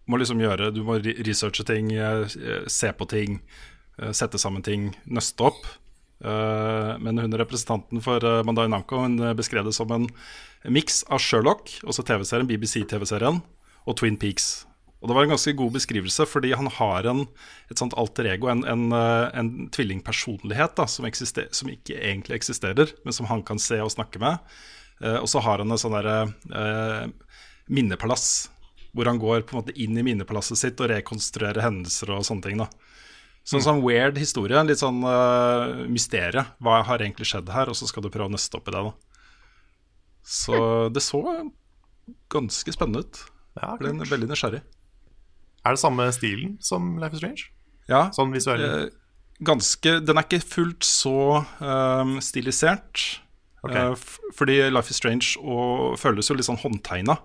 må 0.07 0.21
liksom 0.21 0.43
gjøre 0.43 0.71
Du 0.75 0.83
må 0.87 0.99
researche 1.01 1.67
ting, 1.67 1.93
eh, 1.95 2.27
se 2.71 2.93
på 2.93 3.09
ting, 3.11 3.41
eh, 3.99 4.13
sette 4.15 4.39
sammen 4.39 4.65
ting, 4.67 4.95
nøste 5.07 5.51
opp. 5.53 5.67
Men 6.17 7.21
hun 7.21 7.37
representanten 7.37 8.01
for 8.01 8.25
Bandai 8.49 8.71
Namco 8.73 9.03
hun 9.03 9.19
beskrev 9.37 9.67
det 9.67 9.75
som 9.77 9.91
en 9.93 10.07
miks 10.65 11.03
av 11.13 11.21
Sherlock, 11.21 11.69
også 11.85 12.07
TV-serien, 12.09 12.49
BBC-TV-serien, 12.49 13.43
og 13.85 13.99
Twin 14.01 14.17
Peaks. 14.17 14.65
Og 15.03 15.11
det 15.11 15.17
var 15.19 15.27
en 15.27 15.35
ganske 15.35 15.53
god 15.53 15.75
beskrivelse, 15.75 16.25
fordi 16.25 16.55
han 16.57 16.71
har 16.73 17.05
en, 17.11 17.27
et 17.69 17.77
sånt 17.77 17.93
alter 18.01 18.31
ego, 18.33 18.49
en, 18.49 18.65
en, 18.65 18.87
en 18.97 19.51
tvillingpersonlighet 19.77 20.79
da, 20.81 20.89
som, 20.89 21.05
som 21.05 21.75
ikke 21.75 22.01
egentlig 22.01 22.41
eksisterer, 22.41 22.97
men 23.05 23.13
som 23.13 23.29
han 23.29 23.45
kan 23.45 23.61
se 23.61 23.83
og 23.85 23.93
snakke 23.93 24.23
med. 24.23 24.41
Eh, 25.03 25.19
og 25.21 25.29
så 25.29 25.43
har 25.45 25.63
han 25.63 25.73
et 25.75 25.83
sånn 25.83 25.97
derre 25.97 26.19
eh, 26.57 27.07
minnepalass, 27.69 28.49
hvor 28.97 29.11
han 29.11 29.21
går 29.21 29.45
på 29.45 29.57
en 29.57 29.61
måte 29.63 29.77
inn 29.77 29.99
i 29.99 30.05
minnepalasset 30.07 30.61
sitt 30.61 30.81
og 30.81 30.89
rekonstruerer 30.93 31.65
hendelser 31.65 32.15
og 32.17 32.25
sånne 32.25 32.47
ting. 32.49 32.63
da 32.63 32.71
Sånn 33.47 33.63
sånn 33.63 33.83
weird 33.85 34.17
historie, 34.19 34.59
litt 34.67 34.81
sånn 34.81 35.05
uh, 35.07 35.85
mysterie. 35.87 36.43
Hva 36.59 36.81
har 36.89 37.05
egentlig 37.05 37.29
skjedd 37.31 37.53
her? 37.55 37.69
Og 37.71 37.77
så 37.79 37.87
skal 37.87 38.03
du 38.03 38.09
prøve 38.11 38.27
å 38.27 38.33
nøste 38.33 38.59
opp 38.59 38.67
i 38.67 38.75
det. 38.75 38.81
da 38.89 38.91
Så 40.27 40.57
det 40.91 41.03
så 41.05 41.21
ganske 42.33 42.75
spennende 42.75 43.05
ut. 43.05 43.21
Ja, 43.61 43.77
Ble 43.79 43.93
veldig 44.03 44.33
nysgjerrig. 44.33 44.65
Er 45.63 45.77
det 45.77 45.83
samme 45.83 46.09
stilen 46.15 46.57
som 46.63 46.97
Life 46.99 47.15
is 47.15 47.23
Strange? 47.23 47.47
Ja, 47.87 48.09
Sånn 48.17 48.35
visuell? 48.35 48.65
eh, 48.67 48.91
ganske 49.47 49.95
Den 50.03 50.19
er 50.19 50.27
ikke 50.27 50.43
fullt 50.43 50.83
så 50.87 51.45
um, 51.63 52.17
stilisert. 52.19 53.21
Ok. 53.65 53.73
Eh, 53.75 53.95
fordi 54.37 54.59
Life 54.71 54.91
is 54.91 54.97
Strange 55.01 55.37
og 55.41 55.97
føles 55.99 56.29
jo 56.29 56.35
litt 56.37 56.47
sånn 56.47 56.61
håndtegna. 56.61 57.19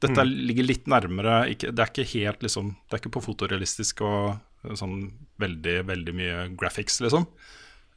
Dette 0.00 0.22
Mm. 0.22 0.46
ligger 0.46 0.64
litt 0.64 0.84
nærmere 0.86 1.48
ikke, 1.50 1.72
Det 1.74 1.78
er 1.82 1.90
ikke 1.90 2.12
helt 2.12 2.40
liksom 2.40 2.76
Det 2.88 2.94
er 2.94 2.98
ikke 3.02 3.16
på 3.18 3.24
fotorealistisk 3.24 4.00
og 4.06 4.38
eh, 4.64 4.74
sånn 4.78 5.12
veldig, 5.40 5.84
veldig 5.86 6.14
mye 6.14 6.56
graphics, 6.56 7.00
liksom. 7.00 7.26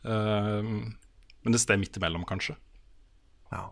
Uh, 0.04 0.90
men 1.44 1.52
det 1.54 1.60
sted 1.62 1.78
midt 1.78 1.94
imellom, 1.98 2.26
kanskje. 2.26 2.56
Ja. 3.52 3.70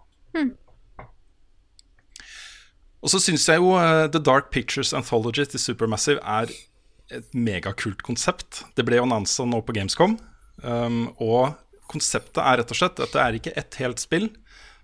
Og 3.00 3.10
så 3.14 3.20
syns 3.24 3.48
jeg 3.48 3.62
jo 3.62 3.72
uh, 3.78 4.08
The 4.12 4.20
Dark 4.20 4.50
Pictures 4.52 4.92
Anthology 4.94 5.46
til 5.48 5.62
Supermassive 5.62 6.20
er 6.22 6.52
et 7.10 7.32
megakult 7.34 8.04
konsept. 8.06 8.64
Det 8.76 8.86
ble 8.86 9.00
jo 9.00 9.06
annonsa 9.08 9.46
nå 9.48 9.62
på 9.66 9.74
Gamescom. 9.74 10.18
Um, 10.62 11.08
og 11.24 11.56
konseptet 11.90 12.38
er 12.44 12.58
rett 12.62 12.72
og 12.74 12.78
slett 12.78 13.00
at 13.04 13.14
det 13.16 13.22
er 13.24 13.34
ikke 13.40 13.58
ett 13.60 13.74
helt 13.82 14.00
spill, 14.02 14.28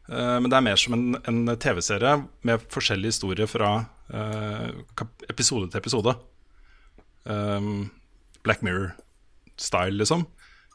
uh, 0.10 0.38
men 0.42 0.50
det 0.50 0.58
er 0.58 0.68
mer 0.68 0.80
som 0.82 0.94
en, 0.98 1.08
en 1.30 1.42
TV-serie 1.62 2.14
med 2.48 2.56
forskjellige 2.74 3.12
historier 3.16 3.50
fra 3.50 3.70
uh, 4.14 4.70
episode 5.30 5.66
til 5.70 5.82
episode. 5.82 6.12
Um, 7.26 7.90
Black 8.46 8.60
Mirror-style, 8.66 9.98
liksom. 10.02 10.22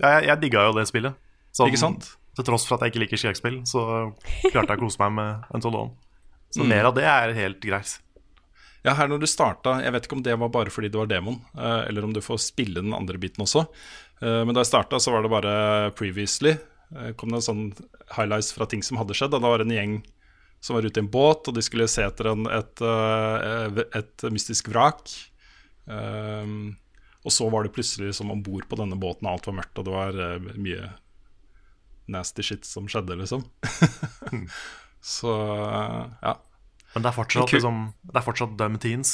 Ja, 0.00 0.08
jeg, 0.20 0.28
jeg 0.28 0.40
digga 0.40 0.62
jo 0.68 0.72
det 0.78 0.86
spillet. 0.88 1.14
Sånn, 1.52 1.68
Ikke 1.68 1.78
sant? 1.82 2.16
Til 2.36 2.44
tross 2.46 2.64
for 2.64 2.76
at 2.76 2.80
jeg 2.86 2.92
ikke 2.94 3.02
liker 3.04 3.16
skrekkspill, 3.20 3.58
så 3.66 4.14
klarte 4.52 4.68
jeg 4.70 4.78
å 4.78 4.84
kose 4.86 4.98
meg 5.02 5.12
med 5.12 5.44
en 5.52 5.60
Solon. 5.66 5.90
Så 6.54 6.60
Mm. 6.64 6.68
mer 6.68 6.84
av 6.86 6.94
det 6.94 7.04
er 7.04 7.34
helt 7.34 7.60
greit. 7.60 7.98
Ja, 8.86 8.94
her 8.96 9.10
når 9.10 9.20
du 9.20 9.28
starta, 9.28 9.76
jeg 9.84 9.92
vet 9.92 10.06
ikke 10.06 10.16
om 10.16 10.22
det 10.24 10.36
var 10.40 10.52
bare 10.52 10.72
fordi 10.72 10.88
det 10.88 11.00
var 11.00 11.08
demon, 11.10 11.40
eh, 11.52 11.82
eller 11.90 12.06
om 12.06 12.14
du 12.16 12.22
får 12.24 12.40
spille 12.46 12.80
den 12.80 12.96
andre 12.96 13.20
biten 13.20 13.44
også. 13.44 13.66
Eh, 14.22 14.42
men 14.44 14.54
da 14.54 14.62
jeg 14.64 14.72
starta, 14.72 15.00
så 15.00 15.12
var 15.12 15.24
det 15.24 15.32
bare 15.32 15.54
previously. 15.98 16.54
Eh, 16.96 17.12
kom 17.20 17.34
det 17.34 17.42
sånn 17.46 17.70
highlights 18.16 18.54
fra 18.56 18.68
ting 18.70 18.84
som 18.86 19.00
hadde 19.00 19.16
skjedd. 19.16 19.34
Da 19.36 19.42
var 19.42 19.60
det 19.60 19.68
en 19.68 19.76
gjeng 19.76 19.96
som 20.60 20.76
var 20.76 20.84
ute 20.84 21.00
i 21.00 21.04
en 21.04 21.12
båt, 21.12 21.48
og 21.48 21.56
de 21.56 21.64
skulle 21.64 21.88
se 21.88 22.04
etter 22.04 22.32
en, 22.32 22.48
et, 22.52 22.84
eh, 22.84 23.84
et 24.00 24.26
mystisk 24.32 24.68
vrak. 24.72 25.12
Um, 25.90 26.76
og 27.24 27.32
så 27.34 27.48
var 27.50 27.64
det 27.64 27.72
plutselig 27.74 28.12
som 28.14 28.30
om 28.30 28.42
bord 28.44 28.66
på 28.68 28.76
denne 28.78 28.98
båten, 29.00 29.26
og 29.26 29.32
alt 29.38 29.48
var 29.48 29.56
mørkt, 29.56 29.80
og 29.80 29.88
det 29.88 29.94
var 29.94 30.60
mye 30.60 30.90
nasty 32.12 32.44
shit 32.44 32.68
som 32.68 32.86
skjedde, 32.90 33.16
liksom. 33.18 33.42
så 35.16 35.32
ja. 36.20 36.36
Men 36.94 37.02
det 37.04 37.10
er 37.12 37.14
fortsatt, 37.16 37.52
liksom, 37.54 37.80
det 38.10 38.16
er 38.18 38.24
fortsatt 38.26 38.56
dumb 38.58 38.78
teens. 38.82 39.10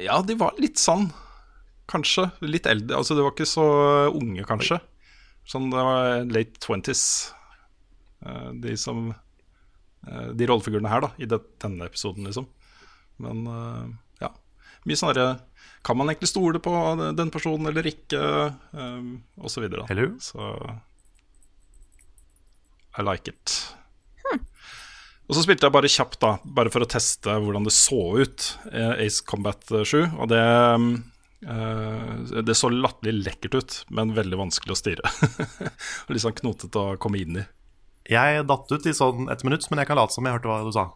Ja, 0.00 0.16
de 0.24 0.34
var 0.40 0.56
litt 0.58 0.80
sånn, 0.80 1.10
kanskje. 1.92 2.30
Litt 2.42 2.66
eldre. 2.66 2.96
Altså, 2.98 3.14
de 3.14 3.22
var 3.26 3.34
ikke 3.34 3.46
så 3.46 3.66
unge, 4.16 4.42
kanskje. 4.48 4.80
Sånn 5.46 5.68
det 5.70 5.82
var 5.86 6.24
late 6.26 6.58
twenties. 6.64 7.02
eh, 8.26 8.48
De 8.64 8.72
som 8.80 9.12
eh, 9.12 10.32
De 10.34 10.48
rollefigurene 10.48 10.90
her, 10.90 11.04
da, 11.04 11.12
i 11.22 11.28
det, 11.30 11.38
denne 11.62 11.86
episoden, 11.86 12.24
liksom. 12.26 12.48
Men 13.22 13.44
eh, 13.46 13.84
ja. 14.24 14.32
Mye 14.88 14.96
sånn 14.98 15.12
derre 15.14 15.36
Kan 15.86 15.96
man 16.00 16.08
egentlig 16.10 16.32
stole 16.32 16.58
på 16.58 16.72
den 17.16 17.30
personen 17.30 17.68
eller 17.70 17.86
ikke? 17.86 18.18
Og 19.38 19.52
så 19.52 19.62
videre. 19.62 19.84
da. 19.84 19.86
Hello? 19.92 20.08
Så 20.18 20.42
I 22.98 23.02
like 23.06 23.28
it. 23.30 23.54
Og 25.26 25.34
så 25.34 25.42
spilte 25.42 25.66
jeg 25.66 25.74
bare 25.74 25.90
kjapt, 25.90 26.20
da, 26.22 26.36
bare 26.44 26.70
for 26.70 26.84
å 26.84 26.88
teste 26.90 27.34
hvordan 27.42 27.66
det 27.66 27.74
så 27.74 28.00
ut, 28.22 28.46
eh, 28.70 28.92
Ace 29.06 29.24
Combat 29.26 29.62
7. 29.66 30.04
Og 30.22 30.28
det, 30.30 30.42
eh, 31.50 32.42
det 32.46 32.54
så 32.54 32.70
latterlig 32.70 33.26
lekkert 33.26 33.58
ut, 33.58 33.78
men 33.90 34.14
veldig 34.14 34.38
vanskelig 34.38 34.76
å 34.76 34.78
styre. 34.78 35.14
og 36.06 36.14
litt 36.14 36.22
sånn 36.22 36.36
knotete 36.38 36.78
å 36.78 36.94
komme 37.02 37.18
inn 37.24 37.40
i. 37.42 37.46
Jeg 38.06 38.46
datt 38.46 38.70
ut 38.70 38.86
i 38.86 38.94
sånn 38.94 39.26
ett 39.32 39.42
minutt, 39.42 39.66
men 39.70 39.82
jeg 39.82 39.90
kan 39.90 39.98
late 39.98 40.14
som 40.14 40.26
jeg 40.26 40.36
hørte 40.36 40.50
hva 40.52 40.62
du 40.62 40.70
sa. 40.74 40.86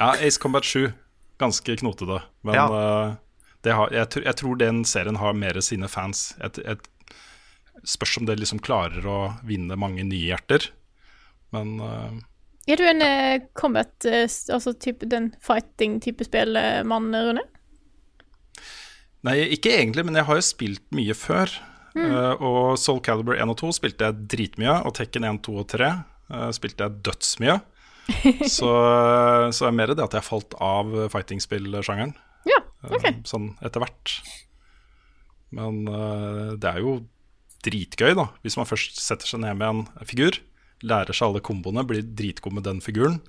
Ja, 0.00 0.10
Ace 0.18 0.42
Combat 0.42 0.66
7, 0.66 0.90
ganske 1.38 1.78
knotete. 1.78 2.24
Men 2.42 2.58
Ja. 2.58 2.66
eh, 2.66 3.16
det 3.62 3.74
har, 3.74 3.90
jeg, 3.94 4.22
jeg 4.24 4.36
tror 4.38 4.58
den 4.58 4.84
serien 4.84 5.18
har 5.22 5.32
mer 5.34 5.58
sine 5.62 5.88
fans. 5.90 6.32
Et, 6.42 6.58
et, 6.58 6.82
spørs 7.86 8.18
om 8.18 8.26
det 8.26 8.38
liksom 8.40 8.58
klarer 8.62 9.06
å 9.06 9.18
vinne 9.46 9.78
mange 9.78 10.02
nye 10.02 10.26
hjerter. 10.32 10.70
Men 11.54 11.78
eh, 11.80 12.18
Er 12.66 12.80
du 12.80 12.86
en 12.88 13.02
eh, 13.04 13.44
combat, 13.54 13.92
eh, 14.08 14.26
altså 14.26 14.74
type, 14.74 15.06
den 15.06 15.30
fighting-type 15.44 16.26
spillmann, 16.26 17.14
Rune? 17.14 17.44
Nei, 19.26 19.38
ikke 19.54 19.72
egentlig, 19.74 20.04
men 20.06 20.18
jeg 20.18 20.26
har 20.26 20.38
jo 20.38 20.46
spilt 20.46 20.84
mye 20.94 21.14
før. 21.16 21.52
Eh, 21.96 22.42
og 22.44 22.76
Soul 22.80 23.00
Calibur 23.04 23.38
1 23.38 23.54
og 23.54 23.58
2 23.62 23.72
spilte 23.78 24.08
jeg 24.08 24.28
dritmye, 24.34 24.80
og 24.84 24.96
Tekken 24.98 25.26
1, 25.28 25.40
2 25.46 25.56
og 25.62 25.66
3 25.72 25.88
uh, 26.34 26.50
spilte 26.54 26.84
jeg 26.84 27.02
dødsmye. 27.06 27.56
så, 28.56 28.70
så 29.50 29.66
er 29.66 29.74
mer 29.74 29.94
det 29.94 30.04
at 30.04 30.14
jeg 30.14 30.26
falt 30.26 30.54
av 30.62 30.92
fighting-spill-sjangeren. 31.14 32.14
Ja, 32.46 32.60
eh, 32.84 32.96
OK. 32.96 33.08
Sånn 33.28 33.52
etter 33.64 33.82
hvert. 33.82 34.16
Men 35.54 35.86
eh, 35.90 36.54
det 36.60 36.70
er 36.70 36.82
jo 36.84 36.98
dritgøy, 37.66 38.12
da. 38.18 38.28
Hvis 38.44 38.58
man 38.58 38.68
først 38.68 39.00
setter 39.02 39.28
seg 39.28 39.42
ned 39.42 39.58
med 39.58 39.68
en 39.68 40.06
figur, 40.06 40.38
lærer 40.84 41.16
seg 41.16 41.30
alle 41.30 41.44
komboene, 41.44 41.84
blir 41.88 42.04
dritgod 42.04 42.56
med 42.56 42.66
den 42.66 42.82
figuren, 42.84 43.20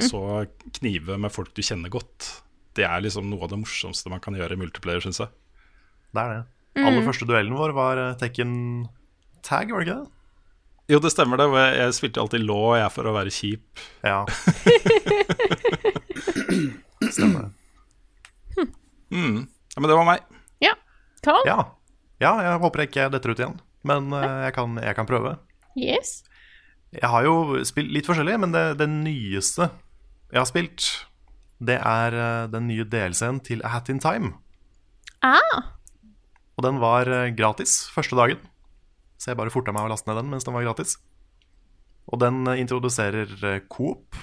så 0.00 0.46
knive 0.78 1.18
med 1.20 1.34
folk 1.34 1.52
du 1.56 1.60
kjenner 1.64 1.92
godt. 1.92 2.30
Det 2.78 2.86
er 2.86 3.02
liksom 3.04 3.28
noe 3.28 3.44
av 3.44 3.52
det 3.52 3.60
morsomste 3.60 4.12
man 4.12 4.22
kan 4.24 4.36
gjøre 4.38 4.56
i 4.56 4.60
multiplayer, 4.60 5.02
syns 5.04 5.20
jeg. 5.20 5.30
Det 6.14 6.22
er 6.22 6.32
det. 6.32 6.40
Aller 6.80 7.04
første 7.04 7.26
duellen 7.26 7.56
vår 7.58 7.72
var 7.74 7.98
eh, 7.98 8.16
Tekken 8.18 8.52
Tag, 9.42 9.72
var 9.72 9.82
det 9.82 9.88
ikke 9.88 9.98
det? 9.98 10.08
Jo, 10.90 10.98
det 11.02 11.10
stemmer 11.12 11.38
det. 11.38 11.46
Jeg, 11.78 11.94
spilte 11.94 12.20
alltid 12.22 12.40
lå, 12.42 12.76
jeg, 12.78 12.90
for 12.94 13.06
å 13.06 13.12
være 13.14 13.30
kjip. 13.34 13.80
Ja. 14.02 14.24
Stemmer 17.14 17.46
det. 17.46 17.50
Ja, 19.10 19.78
men 19.78 19.86
det 19.86 19.96
var 19.96 20.08
meg. 20.08 20.18
Ja. 20.62 20.74
Carl? 21.22 21.46
Ja. 21.46 21.58
ja, 22.22 22.32
jeg 22.42 22.58
håper 22.64 22.82
jeg 22.82 22.90
ikke 22.90 23.12
detter 23.14 23.32
ut 23.32 23.42
igjen. 23.42 23.56
Men 23.86 24.02
uh, 24.10 24.42
jeg 24.48 24.54
kan, 24.56 24.68
jeg 24.82 24.94
kan 24.98 25.08
prøve. 25.08 25.30
Yes. 25.78 26.08
Jeg 26.96 27.06
har 27.06 27.22
jo 27.22 27.60
spilt 27.68 27.92
litt 27.94 28.08
forskjellig, 28.08 28.34
men 28.42 28.54
det, 28.54 28.64
det 28.80 28.88
nyeste 28.90 29.68
jeg 30.30 30.38
har 30.40 30.48
spilt, 30.48 30.86
det 31.62 31.76
er 31.78 32.14
eh, 32.16 32.48
den 32.50 32.66
nye 32.70 32.86
DLC-en 32.86 33.38
til 33.46 33.62
A 33.66 33.70
Hat 33.76 33.90
in 33.92 34.00
Time. 34.02 34.32
Ah, 35.26 35.68
Og 36.56 36.64
den 36.66 36.80
var 36.82 37.06
eh, 37.10 37.30
gratis 37.36 37.84
første 37.92 38.16
dagen. 38.18 38.40
Så 39.20 39.30
jeg 39.30 39.38
bare 39.38 39.52
forta 39.52 39.74
meg 39.74 39.84
å 39.86 39.92
laste 39.92 40.08
ned 40.08 40.18
den 40.22 40.30
mens 40.32 40.46
den 40.46 40.54
var 40.56 40.64
gratis. 40.66 40.96
Og 42.10 42.18
den 42.22 42.42
eh, 42.48 42.60
introduserer 42.62 43.60
Coop. 43.70 44.18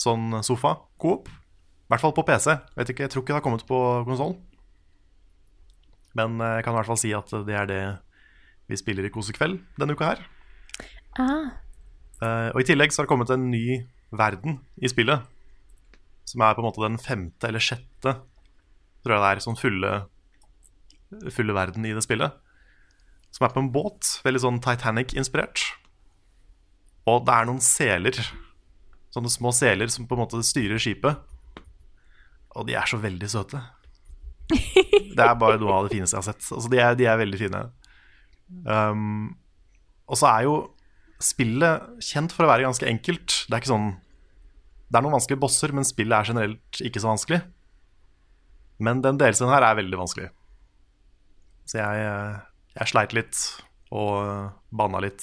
Sånn 0.00 0.38
sofa-Coop. 0.46 1.28
I 1.28 1.90
hvert 1.92 2.04
fall 2.04 2.14
på 2.16 2.24
PC. 2.28 2.54
Vet 2.78 2.92
ikke, 2.94 3.04
jeg 3.08 3.12
tror 3.12 3.24
ikke 3.24 3.34
det 3.34 3.40
har 3.40 3.44
kommet 3.48 3.66
på 3.68 3.80
konsoll. 4.08 4.36
Men 6.16 6.40
jeg 6.40 6.64
kan 6.66 6.74
i 6.74 6.78
hvert 6.78 6.88
fall 6.88 6.98
si 6.98 7.10
at 7.14 7.32
det 7.46 7.54
er 7.54 7.66
det 7.70 7.82
vi 8.70 8.78
spiller 8.78 9.06
i 9.06 9.10
Kosekveld 9.12 9.58
denne 9.78 9.94
uka 9.98 10.12
her. 10.12 10.22
Ah. 11.18 11.50
Eh, 12.20 12.48
og 12.52 12.60
i 12.60 12.68
tillegg 12.68 12.92
så 12.92 13.00
har 13.00 13.08
det 13.08 13.12
kommet 13.12 13.32
en 13.34 13.48
ny 13.50 13.80
verden 14.14 14.60
i 14.76 14.90
spillet. 14.92 15.24
Som 16.28 16.44
er 16.44 16.54
på 16.54 16.62
en 16.62 16.68
måte 16.68 16.84
den 16.84 17.00
femte 17.00 17.48
eller 17.48 17.62
sjette, 17.64 18.14
tror 19.02 19.16
jeg 19.16 19.22
det 19.24 19.30
er, 19.30 19.42
sånn 19.42 19.58
fulle, 19.58 19.94
fulle 21.34 21.56
verden 21.56 21.88
i 21.88 21.94
det 21.96 22.04
spillet. 22.06 22.36
Som 23.34 23.46
er 23.46 23.54
på 23.54 23.64
en 23.64 23.72
båt, 23.74 24.18
veldig 24.26 24.44
sånn 24.44 24.62
Titanic-inspirert. 24.62 25.64
Og 27.10 27.24
det 27.26 27.34
er 27.34 27.48
noen 27.48 27.64
seler 27.64 28.20
sånne 29.14 29.30
små 29.32 29.52
seler 29.54 29.90
som 29.90 30.06
på 30.06 30.16
en 30.16 30.22
måte 30.22 30.40
styrer 30.46 30.80
skipet. 30.82 31.18
Og 32.58 32.66
de 32.66 32.76
er 32.78 32.88
så 32.90 32.98
veldig 33.00 33.30
søte. 33.30 33.60
Det 35.10 35.22
er 35.22 35.36
bare 35.38 35.58
noe 35.60 35.74
av 35.74 35.86
det 35.86 35.94
fineste 35.96 36.16
jeg 36.16 36.22
har 36.22 36.26
sett. 36.32 36.44
Altså, 36.54 36.70
de, 36.70 36.78
er, 36.82 36.96
de 36.98 37.06
er 37.06 37.18
veldig 37.18 37.38
fine. 37.38 37.60
Um, 38.66 39.32
og 40.10 40.18
så 40.18 40.28
er 40.30 40.44
jo 40.46 40.54
spillet 41.20 42.02
kjent 42.04 42.32
for 42.34 42.46
å 42.46 42.50
være 42.50 42.66
ganske 42.66 42.88
enkelt. 42.88 43.44
Det 43.46 43.54
er 43.54 43.62
ikke 43.62 43.74
sånn 43.74 43.90
Det 44.90 44.98
er 44.98 45.04
noen 45.04 45.14
vanskelige 45.14 45.42
bosser, 45.44 45.70
men 45.76 45.86
spillet 45.86 46.16
er 46.16 46.30
generelt 46.32 46.80
ikke 46.82 47.02
så 47.02 47.12
vanskelig. 47.12 47.40
Men 48.82 49.02
den 49.04 49.20
delscenen 49.20 49.52
her 49.52 49.62
er 49.62 49.76
veldig 49.78 49.98
vanskelig. 50.00 50.30
Så 51.68 51.78
jeg, 51.78 52.06
jeg 52.74 52.90
sleit 52.90 53.14
litt 53.14 53.42
og 53.94 54.50
banna 54.74 55.02
litt 55.04 55.22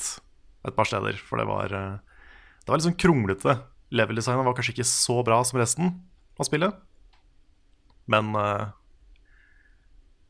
et 0.67 0.75
par 0.75 0.88
steder, 0.88 1.17
for 1.19 1.39
det 1.39 1.47
var 1.47 1.71
Det 1.71 2.69
var 2.69 2.79
litt 2.79 2.88
sånn 2.88 2.99
kronglete. 2.99 3.57
Level-designet 3.95 4.45
var 4.45 4.55
kanskje 4.55 4.75
ikke 4.75 4.88
så 4.88 5.21
bra 5.23 5.41
som 5.47 5.60
resten 5.60 5.93
av 6.38 6.47
spillet. 6.47 6.75
Men 8.07 8.36
eh, 8.36 8.67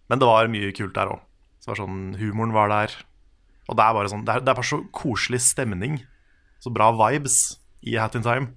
Men 0.09 0.19
det 0.19 0.29
var 0.29 0.47
mye 0.47 0.71
kult 0.71 0.95
der 0.95 1.09
òg. 1.11 1.23
Sånn, 1.67 2.15
humoren 2.15 2.53
var 2.55 2.69
der. 2.71 2.93
Og 3.67 3.75
det 3.75 3.83
er 3.83 3.95
bare 3.97 4.11
sånn 4.11 4.23
Det 4.25 4.33
er, 4.33 4.43
det 4.45 4.51
er 4.51 4.59
bare 4.59 4.69
så 4.69 4.79
koselig 4.95 5.41
stemning. 5.43 5.99
Så 6.63 6.71
bra 6.73 6.89
vibes 6.95 7.57
i 7.85 7.97
Hat 7.99 8.15
in 8.17 8.25
Time. 8.25 8.53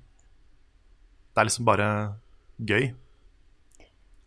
Det 1.31 1.42
er 1.42 1.49
liksom 1.49 1.66
bare 1.68 1.88
gøy. 2.59 2.90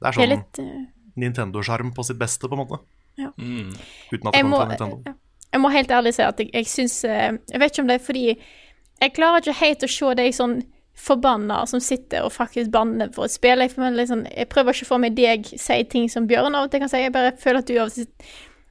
Det 0.04 0.10
er 0.10 0.18
sånn 0.18 0.32
litt 0.32 0.60
eh, 0.62 0.84
Nintendo-sjarm 1.20 1.94
på 1.96 2.06
sitt 2.08 2.20
beste, 2.20 2.50
på 2.50 2.58
en 2.58 2.64
måte. 2.64 2.80
Ja. 3.20 3.32
Uten 3.38 4.28
at 4.28 4.34
det 4.34 4.42
jeg 4.42 4.48
må, 4.50 4.60
kommer 4.60 4.64
fra 4.64 4.70
Nintendo. 4.74 5.02
ja. 5.06 5.16
jeg 5.54 5.62
må 5.62 5.70
helt 5.74 5.92
ærlig 5.94 6.16
si 6.18 6.24
at 6.26 6.40
jeg, 6.42 6.50
jeg 6.50 6.70
syns 6.72 6.96
eh, 7.06 7.36
Jeg 7.52 7.62
vet 7.62 7.76
ikke 7.76 7.84
om 7.84 7.90
det 7.92 7.98
er 8.00 8.06
fordi 8.08 8.24
Jeg 8.32 9.14
klarer 9.14 9.44
ikke 9.44 9.60
helt 9.60 9.86
å 9.86 9.90
se 9.94 10.16
deg 10.18 10.38
sånn 10.38 10.56
forbanna 11.04 11.64
som 11.70 11.82
sitter 11.82 12.26
og 12.26 12.34
faktisk 12.34 12.70
banner 12.74 13.10
for 13.14 13.26
et 13.26 13.34
spill. 13.34 13.62
Jeg, 13.66 13.74
liksom, 13.98 14.28
jeg 14.30 14.50
prøver 14.50 14.76
ikke 14.76 14.86
å 14.86 14.92
få 14.92 15.00
meg 15.02 15.16
deg 15.18 15.48
si 15.50 15.78
ting 15.90 16.06
som 16.12 16.28
Bjørn 16.30 16.54
av 16.54 16.68
og 16.68 16.74
til 16.74 16.84
kan 16.84 16.92
si. 16.92 17.02
Jeg 17.02 17.14
bare 17.16 17.34
føler 17.42 17.64
at 17.64 17.70
du 17.70 17.74
av 17.80 17.90
og 17.90 17.96
til 17.96 18.06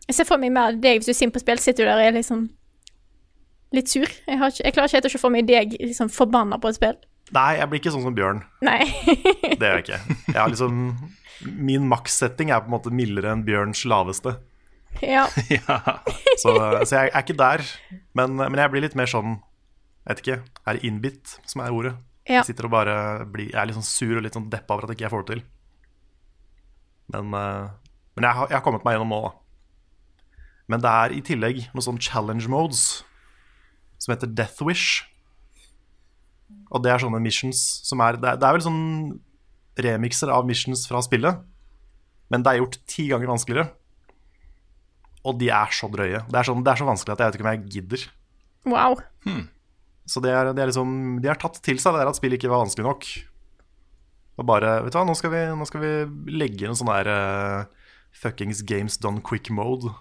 Jeg 0.08 0.18
ser 0.18 0.28
for 0.28 0.40
meg 0.42 0.52
mer 0.54 0.74
deg 0.82 1.00
hvis 1.00 1.08
du 1.08 1.14
er 1.14 1.18
sint 1.18 1.34
på 1.34 1.40
spill, 1.42 1.60
sitter 1.62 1.84
du 1.86 1.90
der 1.90 2.00
og 2.00 2.08
er 2.10 2.16
liksom 2.16 2.46
litt 3.72 3.88
sur. 3.88 4.04
Jeg, 4.26 4.38
har 4.38 4.52
ikke, 4.52 4.64
jeg 4.66 4.74
klarer 4.76 4.90
ikke 4.90 4.98
helt 4.98 5.08
å 5.08 5.12
se 5.14 5.20
for 5.22 5.32
meg 5.34 5.48
deg 5.48 5.74
liksom 5.80 6.10
forbanna 6.12 6.58
på 6.60 6.72
et 6.72 6.78
spill. 6.78 6.98
Nei, 7.32 7.50
jeg 7.56 7.70
blir 7.70 7.80
ikke 7.80 7.92
sånn 7.94 8.04
som 8.04 8.16
Bjørn. 8.16 8.42
Nei. 8.66 8.82
Det 9.58 9.62
gjør 9.62 9.78
jeg 9.78 9.84
ikke. 9.86 10.00
Jeg 10.26 10.38
har 10.38 10.50
liksom 10.52 10.80
Min 11.58 11.86
makssetting 11.90 12.52
er 12.52 12.60
på 12.62 12.68
en 12.70 12.74
måte 12.76 12.92
mildere 12.94 13.32
enn 13.32 13.44
Bjørns 13.46 13.84
laveste. 13.88 14.36
ja. 15.00 15.24
Så, 16.42 16.52
så 16.84 16.98
jeg 16.98 17.10
er 17.12 17.22
ikke 17.22 17.36
der. 17.38 17.62
Men, 18.18 18.36
men 18.36 18.60
jeg 18.60 18.72
blir 18.72 18.84
litt 18.84 18.96
mer 18.98 19.08
sånn 19.08 19.38
Jeg 20.02 20.10
vet 20.10 20.22
ikke. 20.22 20.36
Er 20.66 20.76
det 20.76 20.88
innbitt 20.88 21.36
som 21.48 21.62
er 21.64 21.72
ordet? 21.72 21.94
Ja. 22.26 22.40
Jeg 22.42 22.52
sitter 22.52 22.68
og 22.68 22.74
bare 22.74 22.94
blir, 23.26 23.48
jeg 23.50 23.58
er 23.58 23.70
litt 23.70 23.78
sånn 23.78 23.86
sur 23.88 24.18
og 24.18 24.22
litt 24.26 24.36
sånn 24.36 24.50
deppa 24.52 24.76
over 24.76 24.86
at 24.86 24.94
ikke 24.94 25.06
jeg 25.08 25.12
får 25.14 25.24
det 25.24 25.32
til. 25.32 25.42
Men, 27.14 27.32
eh, 27.34 27.70
men 28.18 28.26
jeg, 28.28 28.36
har, 28.38 28.50
jeg 28.52 28.58
har 28.58 28.64
kommet 28.66 28.84
meg 28.86 28.94
gjennom 28.96 29.14
nå, 29.14 29.20
da. 29.24 29.32
Men 30.72 30.80
det 30.80 30.88
er 30.90 31.12
i 31.12 31.22
tillegg 31.24 31.66
noen 31.74 31.84
sånn 31.84 32.00
challenge 32.00 32.48
modes 32.50 33.02
som 34.00 34.14
heter 34.14 34.30
Death 34.32 34.64
Wish. 34.64 35.02
Og 36.72 36.82
det 36.84 36.92
er 36.92 37.02
sånne 37.02 37.20
missions 37.22 37.60
som 37.84 38.00
er 38.04 38.16
Det 38.20 38.30
er, 38.30 38.40
det 38.40 38.48
er 38.48 38.56
vel 38.56 38.64
sånn 38.64 38.82
remixer 39.82 40.32
av 40.32 40.44
missions 40.48 40.84
fra 40.88 41.00
spillet, 41.04 41.38
men 42.32 42.44
det 42.44 42.50
er 42.50 42.60
gjort 42.60 42.76
ti 42.88 43.06
ganger 43.08 43.30
vanskeligere. 43.30 43.70
Og 45.28 45.36
de 45.40 45.48
er 45.54 45.72
så 45.76 45.88
drøye. 45.92 46.24
Det 46.28 46.38
er, 46.38 46.48
sånn, 46.48 46.64
det 46.64 46.72
er 46.72 46.80
så 46.80 46.88
vanskelig 46.88 47.14
at 47.14 47.20
jeg 47.22 47.28
vet 47.28 47.38
ikke 47.38 47.46
om 47.46 47.50
jeg 47.52 47.74
gidder. 47.76 48.06
Wow. 48.72 48.96
Så 50.08 50.22
det 50.24 50.32
er, 50.34 50.50
det 50.56 50.64
er 50.64 50.72
liksom, 50.72 50.94
de 51.22 51.30
har 51.30 51.38
tatt 51.40 51.60
til 51.62 51.78
seg 51.80 51.94
det 51.94 52.02
der 52.02 52.10
at 52.10 52.18
spillet 52.18 52.40
ikke 52.40 52.50
var 52.50 52.64
vanskelig 52.64 52.88
nok. 52.88 53.08
Og 54.40 54.48
bare 54.48 54.78
Vet 54.82 54.94
du 54.94 54.98
hva, 54.98 55.04
nå 55.06 55.14
skal 55.18 55.32
vi, 55.34 55.42
nå 55.56 55.68
skal 55.68 55.84
vi 55.84 55.92
legge 56.40 56.64
inn 56.64 56.72
en 56.72 56.80
sånn 56.80 56.90
der 56.90 57.12
uh, 57.12 57.92
fuckings 58.16 58.64
games 58.66 58.98
done 59.00 59.22
quick 59.24 59.52
mode 59.52 59.92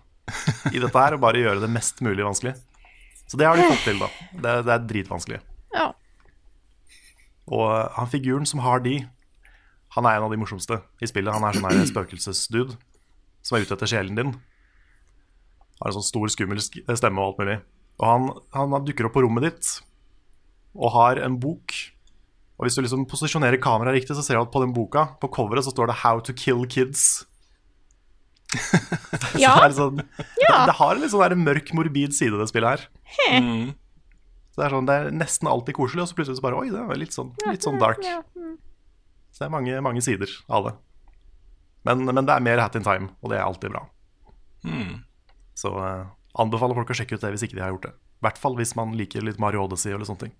i 0.76 0.82
dette 0.82 0.98
her, 0.98 1.16
og 1.16 1.24
bare 1.24 1.42
gjøre 1.42 1.64
det 1.64 1.72
mest 1.72 2.02
mulig 2.06 2.26
vanskelig. 2.26 2.56
Så 3.32 3.40
det 3.40 3.48
har 3.48 3.56
de 3.56 3.68
fått 3.70 3.86
til, 3.88 4.00
da. 4.02 4.10
Det, 4.32 4.54
det 4.68 4.76
er 4.76 4.88
dritvanskelig. 4.90 5.42
Ja. 5.76 5.88
Og 7.52 7.66
eh, 7.72 7.90
han 7.98 8.12
figuren 8.12 8.48
som 8.50 8.64
har 8.66 8.84
de, 8.84 8.98
han 9.96 10.08
er 10.08 10.18
en 10.18 10.28
av 10.28 10.34
de 10.34 10.40
morsomste 10.40 10.80
i 11.04 11.10
spillet. 11.10 11.34
Han 11.36 11.46
er 11.48 11.58
sånn 11.58 11.68
her 11.68 11.86
spøkelsesdude 11.90 12.78
som 13.42 13.58
er 13.58 13.66
ute 13.66 13.76
etter 13.76 13.90
sjelen 13.90 14.18
din. 14.18 14.36
Har 15.82 15.90
en 15.90 15.98
sånn 15.98 16.08
stor, 16.08 16.30
skummel 16.32 16.62
stemme 16.62 17.24
og 17.24 17.32
alt 17.32 17.42
mulig. 17.42 17.58
Og 18.02 18.06
han, 18.08 18.28
han 18.56 18.86
dukker 18.88 19.08
opp 19.08 19.18
på 19.18 19.24
rommet 19.26 19.50
ditt 19.50 19.72
og 20.78 20.94
har 20.96 21.20
en 21.20 21.36
bok. 21.42 21.76
Og 22.56 22.68
hvis 22.68 22.78
du 22.78 22.84
liksom 22.86 23.08
posisjonerer 23.10 23.60
kameraet 23.62 24.00
riktig, 24.00 24.16
så 24.16 24.24
ser 24.24 24.38
du 24.38 24.46
at 24.46 24.54
på 24.54 24.62
den 24.64 24.74
boka, 24.76 25.08
på 25.20 25.32
coveret, 25.34 25.66
så 25.66 25.74
står 25.74 25.90
det 25.90 26.00
'How 26.04 26.22
to 26.22 26.34
kill 26.34 26.64
kids'. 26.70 27.26
Ja. 29.40 29.54
Det, 29.64 29.76
sånn, 29.78 30.02
ja. 30.42 30.50
det, 30.52 30.66
det 30.68 30.74
har 30.76 30.96
en 30.96 31.02
litt 31.02 31.14
sånn 31.14 31.44
mørk, 31.46 31.70
morbid 31.78 32.16
side, 32.16 32.36
det 32.38 32.50
spillet 32.52 32.74
her. 32.74 32.82
Så 34.52 34.60
det 34.60 34.66
er, 34.66 34.74
sånn, 34.76 34.90
det 34.90 34.96
er 34.98 35.14
nesten 35.16 35.48
alltid 35.48 35.78
koselig, 35.78 36.04
og 36.04 36.10
så 36.10 36.18
plutselig 36.18 36.42
så 36.42 36.44
bare 36.44 36.60
Oi, 36.60 36.68
det 36.74 36.82
var 36.90 37.00
litt 37.00 37.16
sånn, 37.16 37.32
litt 37.48 37.64
sånn 37.64 37.80
dark. 37.80 38.02
Ja. 38.04 38.20
mm. 38.36 38.58
Så 39.32 39.44
det 39.44 39.48
er 39.48 39.54
mange, 39.54 39.78
mange 39.86 40.04
sider 40.04 40.34
av 40.52 40.68
det. 40.68 40.74
Men, 41.88 42.04
men 42.10 42.28
det 42.28 42.36
er 42.36 42.44
mer 42.44 42.60
Hat 42.62 42.76
in 42.76 42.84
Time, 42.86 43.14
og 43.24 43.32
det 43.32 43.40
er 43.40 43.46
alltid 43.46 43.72
bra. 43.72 43.86
Så 45.58 45.72
eh, 45.80 46.06
anbefaler 46.44 46.78
folk 46.78 46.92
å 46.94 46.98
sjekke 46.98 47.18
ut 47.18 47.24
det 47.24 47.34
hvis 47.34 47.46
ikke 47.48 47.58
de 47.58 47.64
har 47.66 47.74
gjort 47.74 47.88
det. 47.90 47.94
I 47.96 48.28
hvert 48.28 48.42
fall 48.42 48.58
hvis 48.60 48.76
man 48.78 48.94
liker 48.98 49.24
litt 49.26 49.40
Mario 49.42 49.64
Odyssey 49.66 49.96
eller 49.96 50.08
sånne 50.10 50.28
ting. 50.28 50.36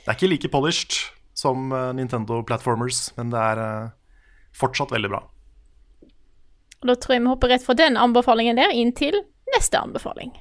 Det 0.00 0.08
er 0.08 0.16
ikke 0.16 0.30
like 0.32 0.50
polished 0.52 0.96
som 1.36 1.70
eh, 1.76 1.90
Nintendo 1.96 2.40
Platformers, 2.46 3.10
men 3.18 3.32
det 3.34 3.44
er 3.52 3.62
eh, 3.62 3.92
fortsatt 4.56 4.92
veldig 4.94 5.12
bra. 5.12 5.22
Og 6.80 6.88
da 6.88 6.94
tror 6.96 7.12
jeg 7.12 7.20
vi 7.20 7.28
hopper 7.28 7.50
rett 7.52 7.64
fra 7.64 7.74
den 7.76 7.98
anbefalingen 8.00 8.56
der 8.56 8.72
inn 8.72 8.94
til 8.96 9.18
neste 9.52 9.76
anbefaling. 9.76 10.32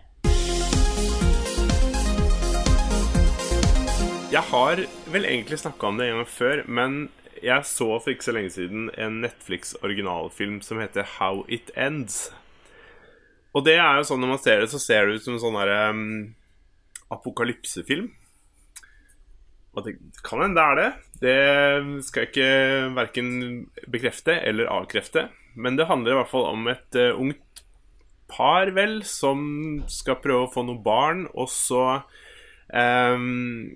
Jeg 4.32 4.46
har 4.48 4.80
vel 5.12 5.26
egentlig 5.28 5.60
snakka 5.60 5.90
om 5.90 5.98
det 6.00 6.08
en 6.08 6.22
gang 6.22 6.30
før, 6.32 6.62
men 6.70 7.00
jeg 7.44 7.66
så 7.68 7.88
for 7.98 8.14
ikke 8.14 8.28
så 8.28 8.36
lenge 8.36 8.54
siden 8.54 8.88
en 8.96 9.18
Netflix-originalfilm 9.24 10.62
som 10.64 10.80
heter 10.80 11.08
How 11.18 11.44
It 11.52 11.74
Ends. 11.76 12.30
Og 13.52 13.66
det 13.66 13.76
er 13.82 14.00
jo 14.00 14.08
sånn 14.08 14.24
når 14.24 14.32
man 14.38 14.42
ser 14.44 14.64
det, 14.64 14.70
så 14.72 14.80
ser 14.80 15.10
det 15.10 15.20
ut 15.20 15.26
som 15.26 15.36
en 15.36 15.44
sånn 15.44 15.60
derre 15.60 15.82
um, 15.92 16.08
apokalypsefilm. 17.18 18.08
Og 19.76 19.86
det 19.86 19.98
kan 20.24 20.46
hende 20.46 20.56
det 20.56 20.64
er 20.70 20.80
det. 20.80 20.90
Det 21.20 22.08
skal 22.08 22.24
jeg 22.24 22.32
ikke 22.32 22.96
verken 22.96 23.30
bekrefte 23.92 24.40
eller 24.40 24.72
avkrefte. 24.72 25.28
Men 25.60 25.80
det 25.80 25.90
handler 25.90 26.16
i 26.16 26.20
hvert 26.22 26.32
fall 26.32 26.48
om 26.54 26.70
et 26.72 27.00
uh, 27.00 27.20
ungt 27.20 27.64
par, 28.30 28.72
vel, 28.76 29.02
som 29.08 29.42
skal 29.92 30.20
prøve 30.24 30.48
å 30.48 30.52
få 30.54 30.64
noen 30.68 30.84
barn, 30.86 31.26
og 31.34 31.50
så 31.52 31.84
um, 32.72 33.72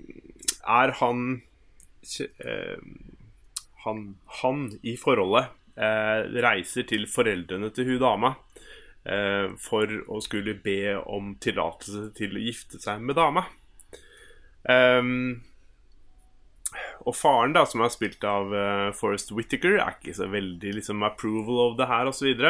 er 0.63 0.93
han 0.99 1.25
uh, 1.41 2.77
han, 3.83 4.03
han 4.39 4.67
i 4.85 4.95
forholdet 4.99 5.51
uh, 5.75 6.21
reiser 6.45 6.87
til 6.87 7.07
foreldrene 7.11 7.71
til 7.75 7.89
hun 7.89 8.01
dama 8.03 8.35
eh, 9.03 9.51
for 9.59 9.89
å 10.07 10.21
skulle 10.23 10.55
be 10.63 10.95
om 10.95 11.33
tillatelse 11.41 12.11
til 12.17 12.37
å 12.37 12.43
gifte 12.43 12.79
seg 12.81 13.03
med 13.03 13.17
dama. 13.19 13.45
Ehm, 14.69 15.43
og 17.03 17.15
faren, 17.17 17.55
da, 17.55 17.65
som 17.69 17.83
er 17.83 17.91
spilt 17.93 18.23
av 18.27 18.53
uh, 18.53 18.89
Forrest 18.95 19.33
Whittaker, 19.35 19.79
er 19.79 19.97
ikke 19.97 20.15
så 20.17 20.29
veldig 20.31 20.77
liksom 20.79 21.03
approval 21.05 21.63
of 21.67 21.77
det 21.79 21.89
her, 21.89 22.09
osv. 22.09 22.45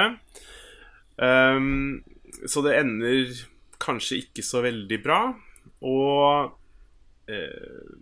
Um, 1.17 2.03
så 2.49 2.63
det 2.65 2.77
ender 2.79 3.33
kanskje 3.83 4.23
ikke 4.23 4.45
så 4.45 4.63
veldig 4.65 4.99
bra. 5.03 5.19
Og 5.83 6.53
eh, 7.31 7.93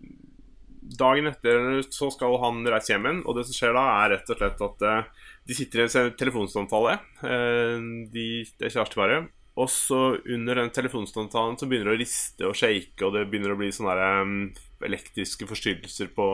dagen 1.02 1.30
etter 1.32 1.82
så 1.90 2.12
skal 2.14 2.38
han 2.44 2.64
reise 2.68 2.94
hjem 2.94 3.08
igjen, 3.08 3.22
og 3.26 3.38
det 3.38 3.46
som 3.48 3.58
skjer 3.58 3.78
da, 3.78 3.86
er 4.04 4.16
rett 4.16 4.34
og 4.34 4.42
slett 4.42 4.66
at 4.68 4.88
eh, 4.88 5.30
de 5.50 5.58
sitter 5.58 5.84
i 5.84 5.86
en 5.88 6.18
telefonsamtale, 6.18 6.98
eh, 7.26 7.78
de, 8.14 8.28
det 8.58 8.70
er 8.70 8.76
kjæresteparet. 8.76 9.32
Og 9.60 9.68
så 9.68 10.02
under 10.32 10.62
den 10.62 10.72
telefonsamtalen 10.74 11.58
så 11.60 11.68
begynner 11.68 11.92
det 11.92 11.98
å 11.98 12.02
riste 12.02 12.48
og 12.48 12.58
shake, 12.58 12.96
og 13.04 13.18
det 13.18 13.26
begynner 13.30 13.56
å 13.56 13.60
bli 13.60 13.72
sånn 13.76 13.90
der, 13.90 14.04
um, 14.24 14.46
elektriske 14.88 15.48
forstyrrelser 15.50 16.12
på, 16.16 16.28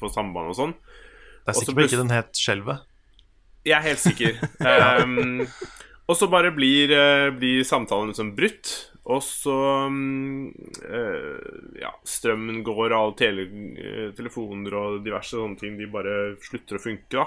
på 0.00 0.12
sambandet 0.12 0.54
og 0.54 0.58
sånn. 0.58 0.74
Det 1.42 1.52
er 1.52 1.58
sikkert 1.58 1.88
ikke 1.88 2.02
den 2.04 2.14
het 2.14 2.38
Skjelvet. 2.38 2.88
Jeg 3.66 3.76
er 3.78 3.86
helt 3.86 4.02
sikker. 4.02 4.38
um, 5.02 5.44
og 6.10 6.18
så 6.18 6.28
bare 6.30 6.52
blir, 6.54 6.92
eh, 6.94 7.28
blir 7.34 7.66
samtalen 7.66 8.10
liksom 8.10 8.34
brutt. 8.38 8.72
Og 9.10 9.18
så 9.26 9.56
eh, 10.86 11.80
Ja, 11.82 11.90
strømmen 12.06 12.62
går, 12.62 12.92
og 12.92 12.98
alle 12.98 13.16
tele, 13.18 13.46
eh, 13.74 14.12
telefoner 14.14 14.76
og 14.78 15.00
diverse 15.02 15.34
sånne 15.34 15.58
ting 15.58 15.74
De 15.80 15.90
bare 15.90 16.36
slutter 16.44 16.78
å 16.78 16.82
funke, 16.82 17.18
da. 17.18 17.26